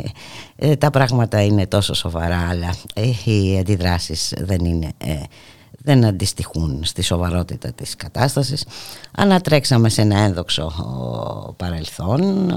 τα 0.78 0.90
πράγματα 0.90 1.44
είναι 1.44 1.68
τόσο 1.68 1.94
σοβαρά 1.94 2.48
αλλά 2.50 2.76
οι 3.26 3.60
αντιδράσεις 3.60 4.34
δεν 4.38 4.66
είναι 4.66 4.92
δεν 5.88 6.06
αντιστοιχούν 6.06 6.82
στη 6.84 7.02
σοβαρότητα 7.02 7.72
της 7.72 7.96
κατάστασης. 7.96 8.66
Ανατρέξαμε 9.12 9.90
σε 9.90 10.02
ένα 10.02 10.20
ένδοξο 10.20 10.74
παρελθόν 11.58 12.52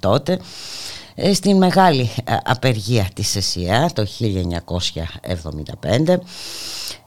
τότε 0.00 0.38
ε, 1.14 1.34
στην 1.34 1.56
μεγάλη 1.56 2.10
απεργία 2.44 3.08
της 3.14 3.36
ΕΣΥΑ 3.36 3.90
το 3.92 4.06
1975 5.80 6.16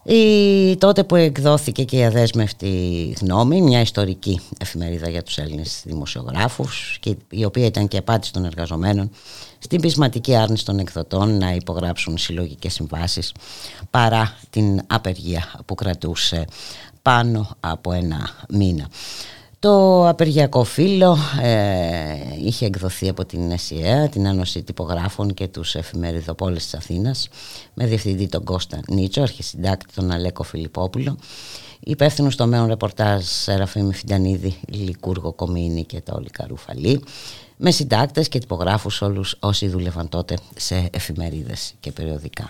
η, 0.03 0.77
τότε 0.77 1.03
που 1.03 1.15
εκδόθηκε 1.15 1.83
και 1.83 1.97
η 1.97 2.03
αδέσμευτη 2.03 3.13
γνώμη, 3.21 3.61
μια 3.61 3.81
ιστορική 3.81 4.39
εφημερίδα 4.57 5.09
για 5.09 5.23
τους 5.23 5.37
Έλληνες 5.37 5.81
δημοσιογράφους 5.85 6.97
και 6.99 7.15
η 7.29 7.45
οποία 7.45 7.65
ήταν 7.65 7.87
και 7.87 7.97
απάντηση 7.97 8.33
των 8.33 8.45
εργαζομένων 8.45 9.09
στην 9.63 9.81
πεισματική 9.81 10.35
άρνηση 10.35 10.65
των 10.65 10.79
εκδοτών 10.79 11.37
να 11.37 11.51
υπογράψουν 11.51 12.17
συλλογικές 12.17 12.73
συμβάσεις 12.73 13.33
παρά 13.89 14.37
την 14.49 14.81
απεργία 14.87 15.51
που 15.65 15.75
κρατούσε 15.75 16.45
πάνω 17.01 17.49
από 17.59 17.91
ένα 17.91 18.29
μήνα. 18.49 18.87
Το 19.59 20.07
απεργιακό 20.07 20.63
φύλλο 20.63 21.17
ε, 21.41 22.15
είχε 22.43 22.65
εκδοθεί 22.65 23.09
από 23.09 23.25
την 23.25 23.51
ΕΣΥΑ, 23.51 24.09
την 24.09 24.25
Ένωση 24.25 24.63
Τυπογράφων 24.63 25.33
και 25.33 25.47
τους 25.47 25.75
εφημεριδοπόλες 25.75 26.63
της 26.63 26.73
Αθήνας 26.73 27.29
με 27.73 27.85
διευθυντή 27.85 28.27
τον 28.27 28.43
Κώστα 28.43 28.79
Νίτσο, 28.87 29.21
αρχισυντάκτη 29.21 29.93
τον 29.93 30.11
Αλέκο 30.11 30.43
Φιλιππόπουλο 30.43 31.17
υπεύθυνο 31.83 32.29
στο 32.29 32.47
μέον 32.47 32.67
ρεπορτάζ 32.67 33.25
Σεραφείμ 33.25 33.89
Φιντανίδη, 33.91 34.59
Λικούργο 34.67 35.31
Κομίνη 35.33 35.83
και 35.83 36.01
τα 36.01 36.13
Όλικα 36.15 36.45
Ρουφαλή 36.47 37.03
με 37.63 37.71
συντάκτες 37.71 38.27
και 38.27 38.39
τυπογράφους 38.39 39.01
όλους 39.01 39.35
όσοι 39.39 39.67
δούλευαν 39.67 40.09
τότε 40.09 40.37
σε 40.55 40.89
εφημερίδες 40.91 41.73
και 41.79 41.91
περιοδικά. 41.91 42.49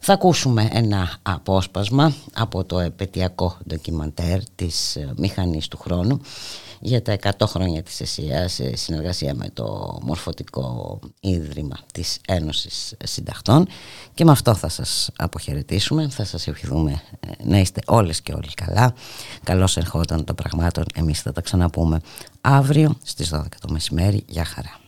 Θα 0.00 0.12
ακούσουμε 0.12 0.68
ένα 0.72 1.18
απόσπασμα 1.22 2.14
από 2.34 2.64
το 2.64 2.78
επαιτειακό 2.78 3.56
ντοκιμαντέρ 3.68 4.38
της 4.54 4.96
ε, 4.96 5.12
Μηχανής 5.16 5.68
του 5.68 5.78
Χρόνου 5.78 6.20
για 6.84 7.02
τα 7.02 7.16
100 7.38 7.46
χρόνια 7.46 7.82
της 7.82 8.00
ΕΣΥΑ 8.00 8.48
σε 8.48 8.76
συνεργασία 8.76 9.34
με 9.34 9.48
το 9.52 9.98
Μορφωτικό 10.02 10.98
Ίδρυμα 11.20 11.78
της 11.92 12.18
Ένωσης 12.26 12.94
Συνταχτών 13.04 13.66
και 14.14 14.24
με 14.24 14.30
αυτό 14.30 14.54
θα 14.54 14.68
σας 14.68 15.10
αποχαιρετήσουμε, 15.16 16.08
θα 16.08 16.24
σας 16.24 16.46
ευχηθούμε 16.46 17.02
ε, 17.20 17.30
να 17.44 17.58
είστε 17.58 17.80
όλες 17.86 18.20
και 18.20 18.32
όλοι 18.32 18.50
καλά. 18.54 18.94
Καλώς 19.42 19.76
ερχόταν 19.76 20.24
των 20.24 20.34
πραγμάτων, 20.34 20.84
εμείς 20.94 21.20
θα 21.20 21.32
τα 21.32 21.40
ξαναπούμε 21.40 22.00
αύριο 22.40 22.96
στις 23.02 23.34
12 23.34 23.42
το 23.60 23.72
μεσημέρι. 23.72 24.24
Γεια 24.28 24.44
χαρά. 24.44 24.80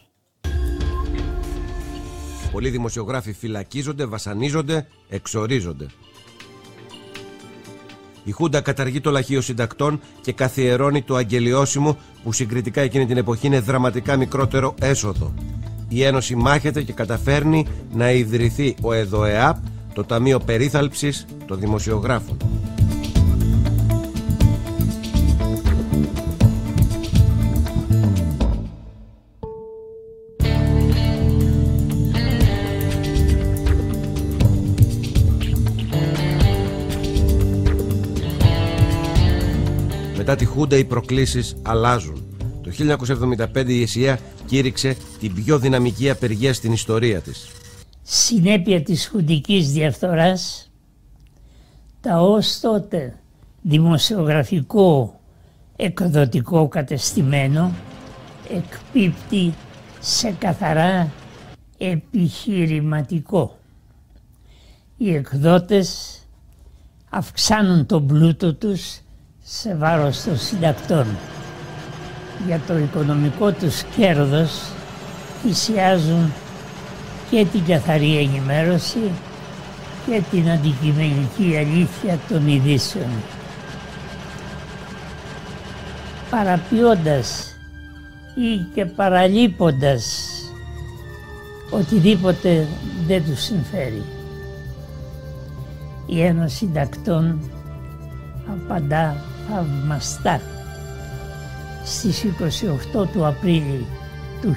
Πολλοί 2.53 2.71
δημοσιογράφοι 2.71 3.33
φυλακίζονται, 3.33 4.05
βασανίζονται, 4.05 4.87
εξορίζονται. 5.09 5.87
Η 8.25 8.31
Χούντα 8.31 8.61
καταργεί 8.61 9.01
το 9.01 9.11
λαχείο 9.11 9.41
συντακτών 9.41 10.01
και 10.21 10.33
καθιερώνει 10.33 11.03
το 11.03 11.15
αγγελιώσιμο 11.15 11.97
που 12.23 12.33
συγκριτικά 12.33 12.81
εκείνη 12.81 13.07
την 13.07 13.17
εποχή 13.17 13.47
είναι 13.47 13.61
δραματικά 13.61 14.17
μικρότερο 14.17 14.75
έσοδο. 14.81 15.35
Η 15.89 16.03
Ένωση 16.03 16.37
μάχεται 16.37 16.83
και 16.83 16.93
καταφέρνει 16.93 17.67
να 17.93 18.13
ιδρυθεί 18.13 18.75
ο 18.81 18.93
ΕΔΟΕΑΠ, 18.93 19.57
το 19.95 20.05
Ταμείο 20.05 20.39
Περίθαλψης 20.39 21.27
των 21.47 21.59
Δημοσιογράφων. 21.59 22.37
Μετά 40.35 40.47
τη 40.47 40.53
Χούντα 40.53 40.77
οι 40.77 40.85
προκλήσεις 40.85 41.57
αλλάζουν. 41.63 42.25
Το 42.63 42.71
1975 43.55 43.69
η 43.69 43.83
ΕΣΥΑ 43.83 44.19
κήρυξε 44.47 44.97
την 45.21 45.35
πιο 45.35 45.59
δυναμική 45.59 46.11
απεργία 46.11 46.55
στην 46.55 46.73
ιστορία 46.73 47.21
της. 47.21 47.49
Συνέπεια 48.03 48.83
της 48.83 49.09
χουντικής 49.09 49.73
διαφθοράς, 49.73 50.71
τα 52.01 52.21
ως 52.21 52.61
τότε 52.61 53.19
δημοσιογραφικό 53.63 55.21
εκδοτικό 55.77 56.69
κατεστημένο 56.69 57.73
εκπίπτει 58.49 59.55
σε 60.01 60.35
καθαρά 60.39 61.13
επιχειρηματικό. 61.79 63.59
Οι 64.97 65.15
εκδότες 65.15 66.19
αυξάνουν 67.11 67.87
τον 67.87 68.07
πλούτο 68.07 68.55
τους 68.55 68.99
σε 69.47 69.75
βάρος 69.75 70.23
των 70.23 70.39
συντακτών. 70.39 71.07
Για 72.47 72.61
το 72.67 72.79
οικονομικό 72.79 73.53
τους 73.53 73.83
κέρδος 73.83 74.51
θυσιάζουν 75.43 76.33
και 77.31 77.47
την 77.53 77.65
καθαρή 77.65 78.19
ενημέρωση 78.19 79.11
και 80.07 80.23
την 80.31 80.51
αντικειμενική 80.51 81.57
αλήθεια 81.57 82.19
των 82.29 82.49
ειδήσεων. 82.49 83.11
Παραποιώντας 86.31 87.57
ή 88.35 88.57
και 88.75 88.85
παραλείποντας 88.85 90.29
οτιδήποτε 91.71 92.69
δεν 93.07 93.25
τους 93.25 93.43
συμφέρει. 93.43 94.03
Η 96.07 96.23
Ένωση 96.23 96.57
Συντακτών 96.57 97.51
απαντά 98.51 99.17
θαυμαστά. 99.49 100.41
Στις 101.85 102.25
28 102.93 103.07
του 103.13 103.27
Απρίλη 103.27 103.87
του 104.41 104.57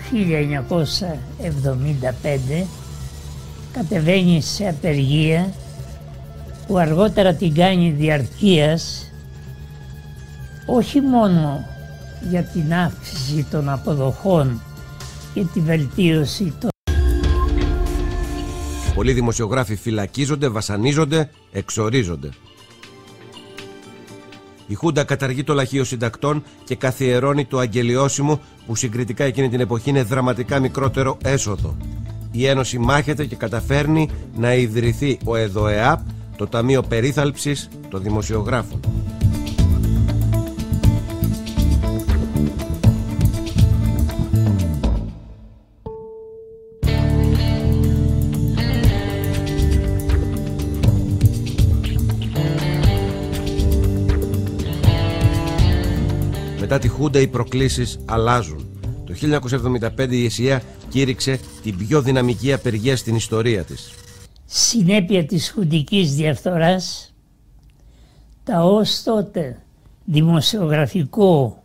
1975 2.61 2.65
κατεβαίνει 3.71 4.41
σε 4.41 4.67
απεργία 4.67 5.53
που 6.67 6.77
αργότερα 6.77 7.33
την 7.33 7.53
κάνει 7.53 7.89
διαρκείας 7.89 9.11
όχι 10.65 11.01
μόνο 11.01 11.65
για 12.29 12.43
την 12.43 12.73
αύξηση 12.73 13.45
των 13.51 13.69
αποδοχών 13.69 14.61
και 15.33 15.45
τη 15.53 15.59
βελτίωση 15.59 16.53
των 16.59 16.69
Πολλοί 18.95 19.13
δημοσιογράφοι 19.13 19.75
φυλακίζονται, 19.75 20.47
βασανίζονται, 20.47 21.29
εξορίζονται. 21.51 22.29
Η 24.67 24.73
Χούντα 24.73 25.03
καταργεί 25.03 25.43
το 25.43 25.53
λαχείο 25.53 25.83
συντακτών 25.83 26.43
και 26.63 26.75
καθιερώνει 26.75 27.45
το 27.45 27.57
αγγελιώσιμο 27.57 28.39
που 28.67 28.75
συγκριτικά 28.75 29.23
εκείνη 29.23 29.49
την 29.49 29.59
εποχή 29.59 29.89
είναι 29.89 30.03
δραματικά 30.03 30.59
μικρότερο 30.59 31.17
έσοδο. 31.23 31.77
Η 32.31 32.45
Ένωση 32.45 32.79
μάχεται 32.79 33.25
και 33.25 33.35
καταφέρνει 33.35 34.09
να 34.35 34.53
ιδρυθεί 34.53 35.17
ο 35.23 35.35
ΕΔΟΕΑΠ, 35.35 35.99
το 36.35 36.47
Ταμείο 36.47 36.81
Περίθαλψης 36.81 37.69
των 37.89 38.01
Δημοσιογράφων. 38.01 38.79
Μετά 56.69 56.79
τη 56.79 56.87
Χούντα 56.87 57.19
οι 57.19 57.27
προκλήσεις 57.27 57.99
αλλάζουν. 58.05 58.79
Το 59.05 59.13
1975 59.97 60.11
η 60.11 60.25
ΕΣΥΑ 60.25 60.61
κήρυξε 60.89 61.39
την 61.63 61.77
πιο 61.77 62.01
δυναμική 62.01 62.53
απεργία 62.53 62.97
στην 62.97 63.15
ιστορία 63.15 63.63
της. 63.63 63.93
Συνέπεια 64.45 65.25
της 65.25 65.51
χουντικής 65.51 66.15
διαφθοράς, 66.15 67.13
τα 68.43 68.63
ως 68.63 69.03
τότε 69.03 69.61
δημοσιογραφικό 70.05 71.63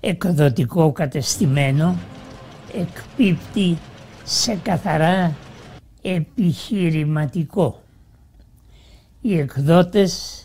εκδοτικό 0.00 0.92
κατεστημένο 0.92 1.96
εκπίπτει 2.74 3.78
σε 4.24 4.58
καθαρά 4.62 5.36
επιχειρηματικό. 6.02 7.82
Οι 9.20 9.38
εκδότες 9.38 10.42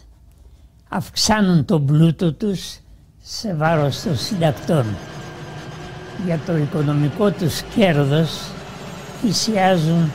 αυξάνουν 0.89 1.65
τον 1.65 1.85
πλούτο 1.85 2.34
τους 2.34 2.77
σε 3.25 3.53
βάρος 3.53 4.01
των 4.01 4.17
συντακτών. 4.17 4.85
Για 6.25 6.39
το 6.45 6.57
οικονομικό 6.57 7.31
τους 7.31 7.61
κέρδος 7.75 8.51
θυσιάζουν 9.21 10.11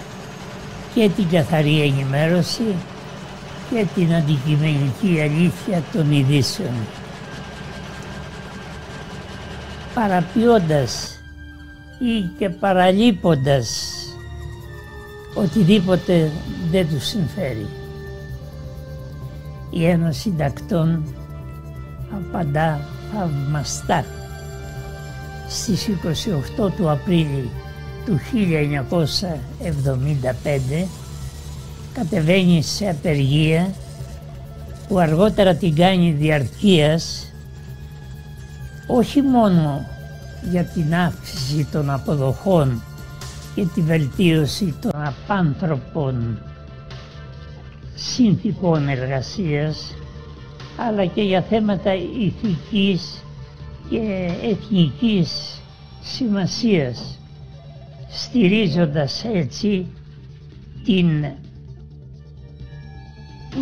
και 0.94 1.10
την 1.16 1.28
καθαρή 1.28 1.82
ενημέρωση 1.82 2.74
και 3.70 3.86
την 3.94 4.14
αντικειμενική 4.14 5.20
αλήθεια 5.20 5.82
των 5.92 6.12
ειδήσεων. 6.12 6.74
Παραποιώντας 9.94 11.20
ή 11.98 12.20
και 12.38 12.48
παραλείποντας 12.48 13.92
οτιδήποτε 15.34 16.32
δεν 16.70 16.88
τους 16.88 17.06
συμφέρει. 17.06 17.66
Η 19.70 19.86
Ένωση 19.86 20.20
Συντακτών 20.20 21.14
απαντά 22.14 22.80
θαυμαστά. 23.12 24.04
Στις 25.48 25.88
28 26.58 26.70
του 26.76 26.90
Απρίλη 26.90 27.50
του 28.04 28.20
1975 30.82 30.86
κατεβαίνει 31.92 32.62
σε 32.62 32.88
απεργία 32.88 33.70
που 34.88 34.98
αργότερα 34.98 35.54
την 35.54 35.74
κάνει 35.74 36.10
διαρκείας 36.10 37.32
όχι 38.86 39.22
μόνο 39.22 39.86
για 40.50 40.64
την 40.64 40.94
αύξηση 40.94 41.68
των 41.72 41.90
αποδοχών 41.90 42.82
και 43.54 43.66
τη 43.74 43.80
βελτίωση 43.80 44.74
των 44.80 44.90
απάνθρωπων 44.94 46.38
συνθήκων 47.94 48.88
εργασίας 48.88 49.94
αλλά 50.78 51.06
και 51.06 51.22
για 51.22 51.42
θέματα 51.42 51.94
ηθικής 51.94 53.24
και 53.90 54.30
εθνικής 54.42 55.60
σημασίας, 56.02 57.18
στηρίζοντας 58.08 59.24
έτσι 59.34 59.86
την 60.84 61.24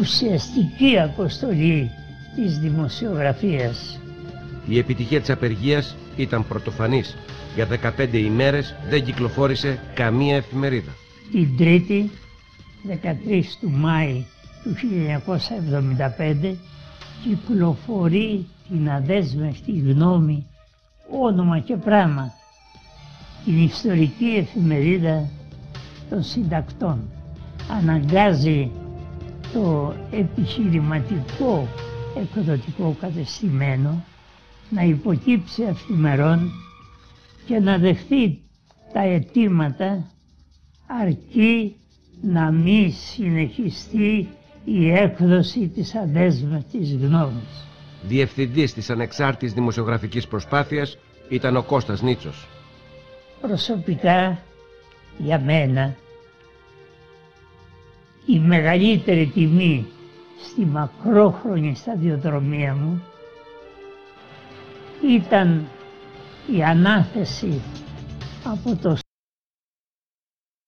ουσιαστική 0.01 0.99
αποστολή 0.99 1.91
της 2.37 2.59
δημοσιογραφίας. 2.59 4.01
Η 4.69 4.79
επιτυχία 4.79 5.21
της 5.21 5.31
απεργίας 5.31 5.97
ήταν 6.17 6.47
πρωτοφανής. 6.47 7.17
Για 7.55 7.67
15 7.67 8.19
ημέρες 8.19 8.75
δεν 8.89 9.05
κυκλοφόρησε 9.05 9.79
καμία 9.95 10.37
εφημερίδα. 10.37 10.91
Την 11.33 11.57
Τρίτη, 11.57 12.11
13 12.83 13.57
του 13.61 13.71
Μάη 13.71 14.25
του 14.63 14.75
1975, 14.75 16.57
κυκλοφορεί 17.23 18.47
την 18.69 18.91
αδέσμευτη 18.91 19.73
γνώμη, 19.73 20.47
όνομα 21.23 21.59
και 21.59 21.77
πράγμα, 21.77 22.33
την 23.45 23.63
ιστορική 23.63 24.25
εφημερίδα 24.25 25.29
των 26.11 26.23
συντακτών. 26.23 27.01
Αναγκάζει 27.71 28.71
το 29.53 29.95
επιχειρηματικό 30.11 31.69
εκδοτικό 32.17 32.97
κατεστημένο 33.01 34.05
να 34.71 34.83
υποκύψει 34.83 35.65
αυθημερών 35.65 36.51
και 37.47 37.59
να 37.59 37.79
δεχθεί 37.79 38.39
τα 38.93 39.01
αιτήματα 39.01 40.11
αρκεί 40.87 41.77
να 42.23 42.51
μη 42.51 42.91
συνεχιστεί 42.91 44.29
η 44.69 44.91
έκδοση 44.93 45.69
της 45.69 45.95
αδέσμευτης 45.95 46.95
γνώμης. 46.95 47.67
Διευθυντής 48.03 48.75
της 48.75 48.91
ανεξάρτητης 48.91 49.53
δημοσιογραφικής 49.53 50.27
προσπάθειας 50.27 50.99
ήταν 51.29 51.57
ο 51.57 51.63
Κώστας 51.63 52.03
Νίτσος. 52.03 52.47
Προσωπικά, 53.41 54.39
για 55.19 55.41
μένα, 55.41 55.95
η 58.27 58.39
μεγαλύτερη 58.39 59.27
τιμή 59.27 59.87
στη 60.51 60.61
μακρόχρονη 60.65 61.75
σταδιοδρομία 61.77 62.75
μου 62.75 63.03
ήταν 65.03 65.69
η 66.57 66.63
ανάθεση 66.63 67.61
από 68.45 68.77
το 68.77 68.97